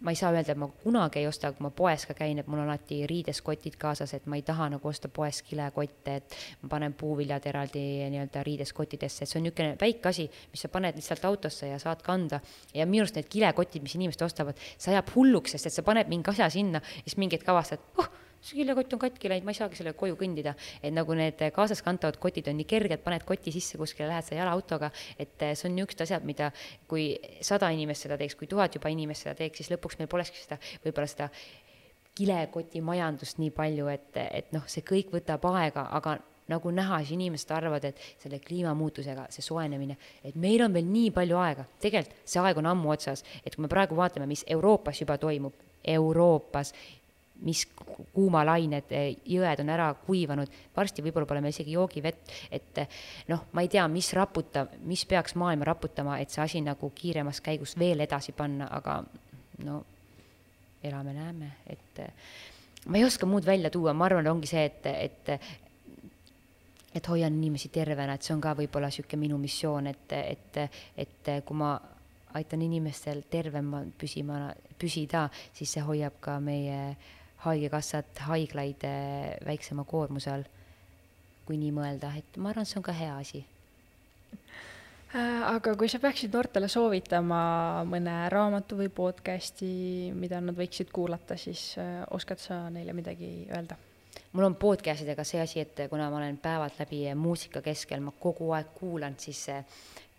ma 0.00 0.12
ei 0.14 0.16
saa 0.16 0.32
öelda, 0.32 0.52
et 0.52 0.60
ma 0.60 0.68
kunagi 0.82 1.20
ei 1.20 1.26
osta, 1.28 1.50
kui 1.52 1.64
ma 1.64 1.70
poes 1.74 2.06
ka 2.08 2.14
käin, 2.16 2.38
et 2.40 2.48
mul 2.48 2.62
on 2.62 2.68
alati 2.68 3.02
riideskotid 3.10 3.76
kaasas, 3.80 4.14
et 4.16 4.26
ma 4.30 4.38
ei 4.38 4.44
taha 4.46 4.70
nagu 4.74 4.88
osta 4.88 5.10
poes 5.12 5.42
kilekotte, 5.46 6.16
et 6.20 6.38
ma 6.62 6.72
panen 6.76 6.94
puuviljad 6.96 7.46
eraldi 7.50 7.82
nii-öelda 8.14 8.44
riideskottidesse, 8.46 9.24
et 9.24 9.32
see 9.32 9.40
on 9.40 9.46
niisugune 9.48 9.76
väike 9.80 10.12
asi, 10.12 10.28
mis 10.52 10.64
sa 10.64 10.72
paned 10.72 10.96
lihtsalt 10.96 11.24
autosse 11.28 11.68
ja 11.68 11.78
saad 11.82 12.02
kanda. 12.06 12.40
ja 12.74 12.86
minu 12.86 13.04
arust 13.04 13.18
need 13.18 13.28
kilekotid, 13.28 13.82
mis 13.82 13.94
inimesed 13.98 14.24
ostavad, 14.24 14.58
see 14.78 14.94
ajab 14.94 15.12
hulluks, 15.14 15.56
sest 15.56 15.70
et 15.70 15.76
sa 15.76 15.86
paned 15.86 16.08
mingi 16.08 16.30
asja 16.30 16.50
sinna 16.50 16.80
ja 16.80 17.04
siis 17.04 17.16
mingi 17.20 17.38
hetk 17.38 17.48
avastad, 17.52 17.84
oh 17.98 18.08
see 18.40 18.60
kilekott 18.60 18.92
on 18.96 19.02
katki 19.02 19.30
läinud, 19.30 19.46
ma 19.46 19.54
ei 19.54 19.58
saagi 19.58 19.78
sellega 19.78 19.98
koju 20.00 20.16
kõndida. 20.20 20.54
et 20.82 20.94
nagu 20.94 21.14
need 21.14 21.42
kaasaskantavad 21.54 22.16
kotid 22.22 22.48
on 22.48 22.56
nii 22.60 22.68
kerged, 22.68 23.02
paned 23.04 23.24
koti 23.28 23.52
sisse 23.52 23.78
kuskile, 23.78 24.08
lähed 24.08 24.24
sa 24.24 24.38
jalaautoga, 24.38 24.90
et 25.18 25.36
see 25.52 25.68
on 25.68 25.76
niisugused 25.76 26.06
asjad, 26.06 26.24
mida 26.24 26.50
kui 26.88 27.12
sada 27.44 27.70
inimest 27.70 28.06
seda 28.06 28.16
teeks, 28.20 28.38
kui 28.38 28.48
tuhat 28.48 28.74
juba 28.74 28.92
inimest 28.92 29.26
seda 29.26 29.36
teeks, 29.38 29.60
siis 29.60 29.72
lõpuks 29.74 30.00
meil 30.00 30.08
polekski 30.08 30.40
seda, 30.40 30.60
võib-olla 30.84 31.10
seda 31.10 31.28
kilekotimajandust 32.18 33.38
nii 33.40 33.52
palju, 33.54 33.86
et, 33.92 34.10
et 34.16 34.52
noh, 34.56 34.66
see 34.68 34.84
kõik 34.86 35.12
võtab 35.14 35.44
aega, 35.52 35.86
aga 35.96 36.18
nagu 36.50 36.72
näha, 36.74 36.98
siis 37.04 37.14
inimesed 37.14 37.52
arvavad, 37.54 37.84
et 37.86 38.00
selle 38.18 38.40
kliimamuutusega, 38.42 39.28
see 39.30 39.44
soojenemine, 39.44 39.96
et 40.26 40.36
meil 40.40 40.64
on 40.64 40.74
veel 40.74 40.88
nii 40.90 41.12
palju 41.14 41.38
aega, 41.40 41.66
tegelikult 41.82 42.24
see 42.28 42.42
aeg 42.42 42.58
on 42.58 42.70
ammu 42.72 42.90
otsas, 42.96 43.22
et 43.44 43.54
kui 43.54 43.64
me 43.64 43.70
praegu 43.70 43.98
vaatame, 43.98 44.26
mis 44.30 44.42
Euroopas 44.50 45.00
juba 45.02 45.18
toimub, 45.22 45.54
Euroopas 45.94 46.74
mis 47.44 47.64
kuumalained, 48.14 48.92
eh, 48.92 49.14
jõed 49.28 49.62
on 49.62 49.72
ära 49.72 49.88
kuivanud, 50.06 50.50
varsti 50.76 51.04
võib-olla 51.04 51.28
pole 51.28 51.42
meil 51.44 51.54
isegi 51.54 51.76
joogivett, 51.76 52.34
et 52.50 52.82
eh, 52.82 52.98
noh, 53.28 53.46
ma 53.52 53.64
ei 53.64 53.70
tea, 53.72 53.86
mis 53.88 54.12
raputab, 54.16 54.76
mis 54.88 55.04
peaks 55.08 55.36
maailma 55.40 55.68
raputama, 55.70 56.18
et 56.20 56.30
see 56.30 56.42
asi 56.44 56.62
nagu 56.64 56.92
kiiremas 56.94 57.40
käigus 57.44 57.76
veel 57.80 58.04
edasi 58.04 58.34
panna, 58.36 58.68
aga 58.76 59.00
no 59.64 59.80
elame-näeme, 60.84 61.50
et 61.70 62.04
eh, 62.04 62.30
ma 62.86 63.00
ei 63.00 63.08
oska 63.08 63.28
muud 63.28 63.46
välja 63.46 63.70
tuua, 63.70 63.94
ma 63.96 64.08
arvan, 64.08 64.28
ongi 64.32 64.50
see, 64.50 64.64
et, 64.68 64.86
et 64.92 65.34
et 66.90 67.06
hoian 67.06 67.30
inimesi 67.30 67.68
tervena, 67.70 68.16
et 68.16 68.26
see 68.26 68.34
on 68.34 68.40
ka 68.42 68.50
võib-olla 68.58 68.88
niisugune 68.90 69.20
minu 69.20 69.36
missioon, 69.38 69.86
et, 69.86 70.12
et, 70.18 70.56
et 70.98 71.28
kui 71.46 71.56
ma 71.56 71.76
aitan 72.34 72.62
inimestel 72.62 73.22
tervema 73.30 73.84
püsima, 73.98 74.50
püsida, 74.78 75.28
siis 75.54 75.70
see 75.76 75.84
hoiab 75.86 76.18
ka 76.22 76.38
meie 76.42 76.80
Haigekassat, 77.44 78.24
haiglaid 78.28 78.84
eh, 78.84 79.36
väiksema 79.46 79.86
koormuse 79.88 80.32
all, 80.32 80.44
kui 81.46 81.56
nii 81.60 81.72
mõelda, 81.74 82.12
et 82.18 82.36
ma 82.36 82.52
arvan, 82.52 82.68
see 82.68 82.78
on 82.80 82.86
ka 82.86 82.94
hea 82.94 83.14
asi 83.16 83.40
äh, 85.14 85.42
aga 85.48 85.74
kui 85.78 85.88
sa 85.90 85.98
peaksid 86.02 86.34
noortele 86.36 86.68
soovitama 86.70 87.40
mõne 87.88 88.16
raamatu 88.32 88.78
või 88.82 88.90
podcast'i, 88.92 89.70
mida 90.14 90.42
nad 90.44 90.58
võiksid 90.58 90.92
kuulata, 90.92 91.38
siis 91.40 91.72
äh, 91.80 92.02
oskad 92.12 92.42
sa 92.42 92.66
neile 92.72 92.94
midagi 92.96 93.48
öelda? 93.48 93.78
mul 94.32 94.46
on 94.46 94.54
podcast 94.58 95.02
idega 95.02 95.24
see 95.26 95.40
asi, 95.42 95.62
et 95.64 95.86
kuna 95.90 96.10
ma 96.10 96.20
olen 96.20 96.36
päevad 96.42 96.76
läbi 96.78 97.02
muusika 97.18 97.62
keskel, 97.64 98.02
ma 98.04 98.12
kogu 98.20 98.52
aeg 98.54 98.74
kuulan, 98.76 99.16
siis 99.18 99.48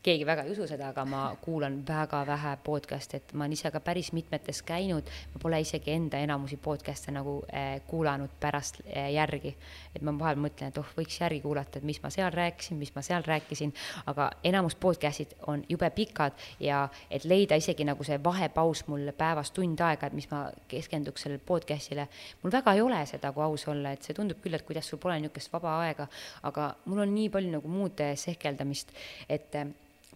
keegi 0.03 0.25
väga 0.25 0.43
ei 0.47 0.51
usu 0.55 0.65
seda, 0.65 0.89
aga 0.89 1.03
ma 1.05 1.21
kuulan 1.41 1.75
väga 1.87 2.23
vähe 2.25 2.55
podcast'e, 2.65 3.19
et 3.21 3.33
ma 3.37 3.45
olen 3.45 3.53
ise 3.53 3.69
ka 3.71 3.79
päris 3.85 4.09
mitmetes 4.17 4.63
käinud, 4.65 5.09
ma 5.33 5.41
pole 5.41 5.59
isegi 5.61 5.93
enda 5.93 6.17
enamusi 6.25 6.57
podcast'e 6.57 7.13
nagu 7.13 7.35
äh, 7.53 7.75
kuulanud 7.87 8.33
pärast 8.39 8.81
äh, 8.85 9.11
järgi. 9.13 9.55
et 9.95 10.01
ma 10.01 10.13
vahel 10.17 10.39
mõtlen, 10.41 10.71
et 10.71 10.77
oh, 10.81 10.87
võiks 10.97 11.19
järgi 11.21 11.41
kuulata, 11.41 11.77
et 11.77 11.85
mis 11.85 12.01
ma 12.01 12.09
seal 12.09 12.31
rääkisin, 12.33 12.79
mis 12.81 12.93
ma 12.95 13.03
seal 13.05 13.23
rääkisin, 13.27 13.73
aga 14.09 14.31
enamus 14.43 14.75
podcast'id 14.75 15.35
on 15.47 15.65
jube 15.69 15.89
pikad 15.89 16.33
ja 16.59 16.87
et 17.09 17.25
leida 17.25 17.55
isegi 17.61 17.85
nagu 17.85 18.03
see 18.03 18.17
vahepaus 18.23 18.87
mul 18.87 19.11
päevas 19.17 19.53
tund 19.53 19.85
aega, 19.85 20.09
et 20.09 20.17
mis 20.17 20.29
ma 20.31 20.47
keskenduks 20.71 21.27
sellele 21.27 21.43
podcast'ile, 21.45 22.07
mul 22.41 22.55
väga 22.57 22.73
ei 22.73 22.81
ole 22.81 23.05
seda, 23.05 23.31
kui 23.35 23.43
aus 23.43 23.67
olla, 23.67 23.93
et 23.93 24.01
see 24.01 24.17
tundub 24.17 24.41
küll, 24.41 24.57
et 24.57 24.65
kuidas 24.65 24.89
sul 24.89 24.99
pole 24.99 25.19
niisugust 25.19 25.53
vaba 25.53 25.77
aega, 25.85 26.09
aga 26.49 26.71
mul 26.89 27.05
on 27.05 27.13
nii 27.13 27.29
palju 27.29 27.53
nagu 27.53 27.69
muud 27.69 28.01
sehkeldamist, 28.17 28.95
et 29.29 29.61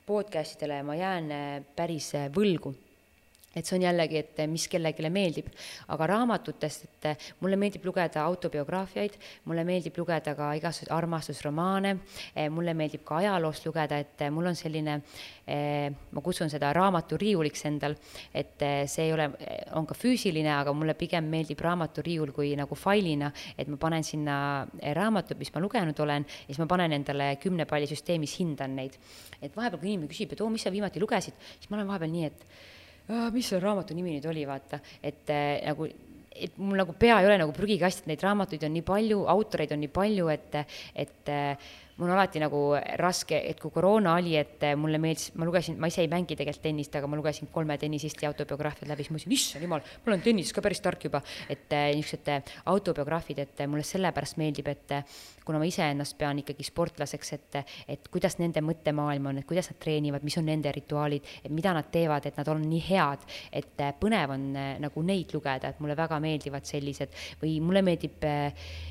podcast 0.05 0.61
idele 0.61 0.83
ma 0.83 0.95
jään 0.95 1.31
äh, 1.31 1.63
päris 1.75 2.11
äh, 2.15 2.29
võlgu 2.29 2.75
et 3.55 3.65
see 3.65 3.77
on 3.77 3.85
jällegi, 3.87 4.21
et 4.21 4.41
äh, 4.43 4.49
mis 4.51 4.67
kellelegi 4.71 5.09
meeldib, 5.13 5.49
aga 5.93 6.09
raamatutest, 6.11 6.87
et 6.89 7.27
mulle 7.41 7.57
meeldib 7.59 7.85
lugeda 7.87 8.25
autobiograafiaid, 8.25 9.17
mulle 9.49 9.63
meeldib 9.67 9.97
lugeda 9.99 10.35
ka 10.35 10.51
igasuguseid 10.59 10.91
armastusromaane, 10.95 11.93
mulle 12.51 12.73
meeldib 12.77 13.05
ka 13.07 13.19
ajaloost 13.21 13.65
lugeda, 13.67 13.99
et 14.01 14.25
mul 14.33 14.49
on 14.49 14.57
selline, 14.57 14.97
ma 15.45 16.23
kutsun 16.25 16.49
seda 16.51 16.71
raamaturiiuliks 16.75 17.65
endal, 17.69 17.95
et 18.33 18.65
see 18.91 19.07
ei 19.07 19.13
ole, 19.13 19.29
on 19.77 19.87
ka 19.87 19.97
füüsiline, 19.97 20.51
aga 20.55 20.73
mulle 20.75 20.97
pigem 20.99 21.29
meeldib 21.31 21.61
raamaturiiul 21.63 22.33
kui 22.35 22.51
nagu 22.59 22.77
failina, 22.79 23.31
et 23.57 23.69
ma 23.71 23.79
panen 23.81 24.05
sinna 24.05 24.37
raamatud, 24.97 25.39
mis 25.39 25.53
ma 25.55 25.63
lugenud 25.63 25.99
olen, 26.05 26.27
ja 26.27 26.51
siis 26.51 26.61
ma 26.61 26.69
panen 26.69 26.97
endale 26.99 27.35
kümne 27.41 27.67
palli 27.69 27.89
süsteemis, 27.89 28.37
hindan 28.41 28.75
neid. 28.79 28.97
Et 29.41 29.51
vahepeal, 29.55 29.79
kui 29.79 29.93
inimene 29.93 30.11
küsib, 30.11 30.33
et 30.33 30.41
oo, 30.43 30.51
mis 30.53 30.65
sa 30.65 30.73
viimati 30.73 31.01
lugesid, 31.03 31.37
siis 31.59 31.69
ma 31.69 31.79
olen 31.79 31.91
vahepeal 31.91 32.15
nii, 32.15 32.31
et 32.31 32.47
mis 33.07 33.47
selle 33.49 33.61
raamatu 33.63 33.95
nimi 33.97 34.15
nüüd 34.15 34.27
oli, 34.31 34.45
vaata, 34.49 34.79
et 35.03 35.29
äh, 35.33 35.61
nagu 35.67 35.89
et 36.35 36.57
mul 36.59 36.75
nagu 36.75 36.91
pea 36.99 37.21
ei 37.21 37.29
ole 37.29 37.37
nagu 37.39 37.53
prügikast, 37.55 38.03
et 38.03 38.11
neid 38.11 38.23
raamatuid 38.25 38.65
on 38.67 38.73
nii 38.75 38.83
palju, 38.85 39.21
autoreid 39.31 39.71
on 39.71 39.79
nii 39.79 39.91
palju, 39.95 40.27
et, 40.33 40.57
et 41.05 41.31
äh, 41.31 41.69
mul 41.97 42.09
on 42.09 42.17
alati 42.17 42.41
nagu 42.43 42.59
raske, 42.99 43.37
et 43.49 43.59
kui 43.59 43.71
koroona 43.71 44.17
oli, 44.19 44.33
et 44.35 44.63
mulle 44.75 44.99
meeldis, 44.99 45.29
ma 45.39 45.45
lugesin, 45.47 45.77
ma 45.79 45.87
ise 45.87 46.01
ei 46.03 46.09
mängi 46.11 46.35
tegelikult 46.35 46.65
tennist, 46.65 46.95
aga 46.99 47.07
ma 47.07 47.15
lugesin 47.15 47.47
kolme 47.53 47.77
tennisisti 47.79 48.27
autobiograafiad 48.27 48.89
läbi, 48.91 49.05
siis 49.05 49.13
ma 49.13 49.15
mõtlesin, 49.15 49.35
issand 49.35 49.63
jumal, 49.63 49.85
ma 50.03 50.11
olen 50.11 50.23
tennises 50.25 50.51
ka 50.55 50.63
päris 50.65 50.83
tark 50.83 51.05
juba. 51.07 51.21
et 51.49 51.71
eh, 51.71 51.93
niisugused 51.95 52.27
eh, 52.33 52.55
autobiograafid, 52.71 53.39
et 53.39 53.63
mulle 53.71 53.85
sellepärast 53.87 54.39
meeldib, 54.41 54.67
et 54.67 54.91
eh, 54.97 55.15
kuna 55.45 55.61
ma 55.61 55.69
iseennast 55.69 56.17
pean 56.19 56.41
ikkagi 56.41 56.67
sportlaseks, 56.67 57.31
et, 57.37 57.59
et 57.95 58.11
kuidas 58.11 58.35
nende 58.41 58.59
mõttemaailm 58.65 59.31
on, 59.31 59.39
et 59.39 59.47
kuidas 59.47 59.71
nad 59.71 59.79
treenivad, 59.79 60.25
mis 60.25 60.35
on 60.41 60.47
nende 60.49 60.71
rituaalid, 60.75 61.31
et 61.45 61.53
mida 61.53 61.71
nad 61.75 61.87
teevad, 61.91 62.27
et 62.27 62.35
nad 62.35 62.51
on 62.51 62.59
nii 62.65 62.83
head, 62.89 63.23
et 63.55 63.85
põnev 64.01 64.35
on 64.35 64.45
nagu 64.83 65.05
neid 65.05 65.31
lugeda, 65.35 65.71
et 65.71 65.79
mulle 65.79 65.95
väga 65.95 66.19
meeldivad 66.19 66.67
sellised 66.67 67.15
või 67.39 67.59
mulle 67.63 67.85
meeldib 67.85 68.25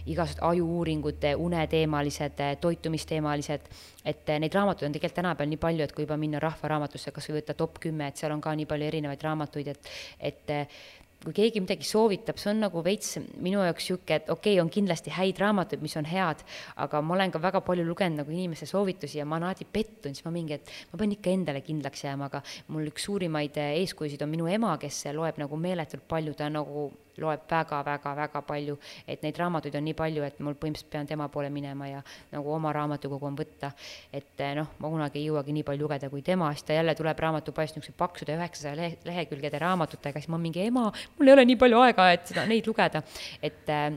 igasugused 0.07 0.41
aju-uuringud, 0.47 1.27
uneteemalised, 1.45 2.41
toitumine 2.63 2.94
uurimisteemalised, 2.95 3.71
et 4.05 4.29
eh, 4.29 4.41
neid 4.41 4.55
raamatuid 4.55 4.89
on 4.89 4.95
tegelikult 4.95 5.21
tänapäeval 5.21 5.51
nii 5.53 5.63
palju, 5.63 5.85
et 5.85 5.95
kui 5.95 6.07
juba 6.07 6.19
minna 6.21 6.43
Rahvaraamatusse, 6.43 7.13
kas 7.15 7.31
või 7.31 7.41
võtta 7.41 7.57
top 7.59 7.81
kümme, 7.83 8.09
et 8.09 8.21
seal 8.21 8.35
on 8.35 8.43
ka 8.45 8.55
nii 8.55 8.69
palju 8.71 8.91
erinevaid 8.91 9.25
raamatuid, 9.25 9.73
et, 9.75 9.91
et 10.21 10.53
eh, 10.55 10.83
kui 11.25 11.33
keegi 11.33 11.63
midagi 11.65 11.87
soovitab, 11.89 12.37
see 12.37 12.51
on 12.53 12.61
nagu 12.67 12.83
veits 12.85 13.17
minu 13.41 13.63
jaoks 13.65 13.87
niisugune, 13.87 14.19
et 14.19 14.29
okei 14.31 14.57
okay,, 14.57 14.61
on 14.61 14.71
kindlasti 14.73 15.15
häid 15.15 15.41
raamatuid, 15.41 15.83
mis 15.83 15.97
on 15.97 16.09
head, 16.09 16.43
aga 16.85 17.01
ma 17.01 17.17
olen 17.17 17.33
ka 17.33 17.41
väga 17.41 17.63
palju 17.65 17.87
lugenud 17.89 18.21
nagu 18.23 18.35
inimeste 18.35 18.69
soovitusi 18.69 19.19
ja 19.23 19.25
ma 19.29 19.41
alati 19.41 19.65
pettun, 19.65 20.15
siis 20.15 20.27
ma 20.27 20.35
mingi, 20.35 20.59
et 20.59 20.75
ma 20.93 21.01
pean 21.01 21.15
ikka 21.17 21.33
endale 21.33 21.65
kindlaks 21.65 22.05
jääma, 22.05 22.29
aga 22.29 22.45
mul 22.75 22.93
üks 22.93 23.09
suurimaid 23.09 23.57
eh, 23.63 23.79
eeskujusid 23.81 24.27
on 24.27 24.35
minu 24.37 24.51
ema, 24.53 24.77
kes 24.83 25.07
loeb 25.17 25.41
nagu 25.41 25.61
meeletult 25.61 26.05
palju, 26.11 26.37
ta 26.37 26.51
nagu 26.53 26.91
loeb 27.23 27.45
väga-väga-väga 27.51 28.43
palju, 28.47 28.77
et 29.09 29.23
neid 29.25 29.39
raamatuid 29.39 29.75
on 29.79 29.85
nii 29.89 29.97
palju, 29.99 30.25
et 30.27 30.41
mul 30.45 30.57
põhimõtteliselt 30.59 30.93
pean 30.93 31.11
tema 31.11 31.29
poole 31.33 31.51
minema 31.55 31.89
ja 31.91 32.01
nagu 32.33 32.55
oma 32.55 32.73
raamatukogu 32.75 33.29
on 33.31 33.37
võtta. 33.39 33.73
et 34.13 34.41
eh, 34.41 34.55
noh, 34.59 34.73
ma 34.79 34.91
kunagi 34.91 35.21
ei 35.21 35.29
jõuagi 35.29 35.55
nii 35.57 35.67
palju 35.67 35.85
lugeda 35.85 36.11
kui 36.11 36.23
tema, 36.23 36.51
siis 36.55 36.67
ta 36.69 36.79
jälle 36.79 36.95
tuleb 36.95 37.19
raamatupoest 37.27 37.77
niisuguse 37.77 37.99
paksude 37.99 38.37
üheksasaja 38.39 38.77
lehe, 38.79 38.99
lehekülgede 39.05 39.59
raamatutega, 39.59 40.21
siis 40.21 40.33
ma 40.33 40.41
mingi 40.41 40.65
ema, 40.65 40.91
mul 41.19 41.31
ei 41.31 41.37
ole 41.37 41.47
nii 41.51 41.61
palju 41.61 41.81
aega, 41.85 42.11
et 42.15 42.27
seda, 42.33 42.47
neid 42.51 42.67
lugeda, 42.71 43.03
et 43.43 43.71
äh, 43.71 43.93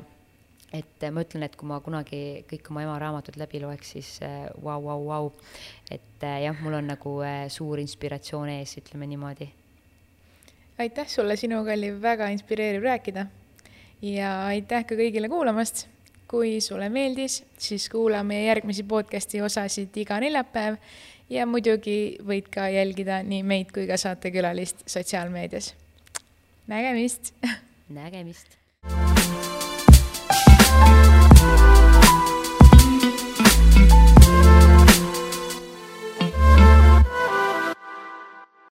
et 0.76 1.06
ma 1.16 1.24
ütlen, 1.24 1.46
et 1.48 1.54
kui 1.56 1.68
ma 1.70 1.78
kunagi 1.80 2.44
kõik 2.50 2.68
oma 2.74 2.84
ema 2.84 2.98
raamatud 3.00 3.38
läbi 3.40 3.62
loeks, 3.64 3.94
siis 3.96 4.10
vau, 4.60 4.82
vau, 4.84 5.06
vau. 5.08 5.30
et 5.90 6.26
jah, 6.44 6.60
mul 6.60 6.76
on 6.82 6.92
nagu 6.92 7.14
suur 7.54 7.80
inspiratsioon 7.80 8.52
ees, 8.58 8.76
ütleme 8.82 9.08
niimoodi. 9.08 9.48
Aitäh 10.80 11.08
sulle, 11.08 11.36
sinuga 11.36 11.74
oli 11.74 11.92
väga 12.02 12.28
inspireeriv 12.34 12.84
rääkida 12.84 13.26
ja 14.02 14.32
aitäh 14.46 14.86
ka 14.86 14.96
kõigile 14.96 15.30
kuulamast. 15.30 15.88
kui 16.28 16.58
sulle 16.60 16.90
meeldis, 16.92 17.46
siis 17.58 17.86
kuula 17.90 18.20
meie 18.24 18.50
järgmisi 18.50 18.84
podcast'i 18.84 19.40
osasid 19.42 19.96
iga 19.96 20.18
neljapäev 20.20 20.76
ja 21.30 21.46
muidugi 21.48 22.18
võid 22.20 22.50
ka 22.52 22.68
jälgida 22.68 23.22
nii 23.24 23.46
meid 23.48 23.72
kui 23.72 23.88
ka 23.88 23.98
saatekülalist 23.98 24.84
sotsiaalmeedias. 24.92 25.74
nägemist 26.68 27.34
nägemist 27.90 28.58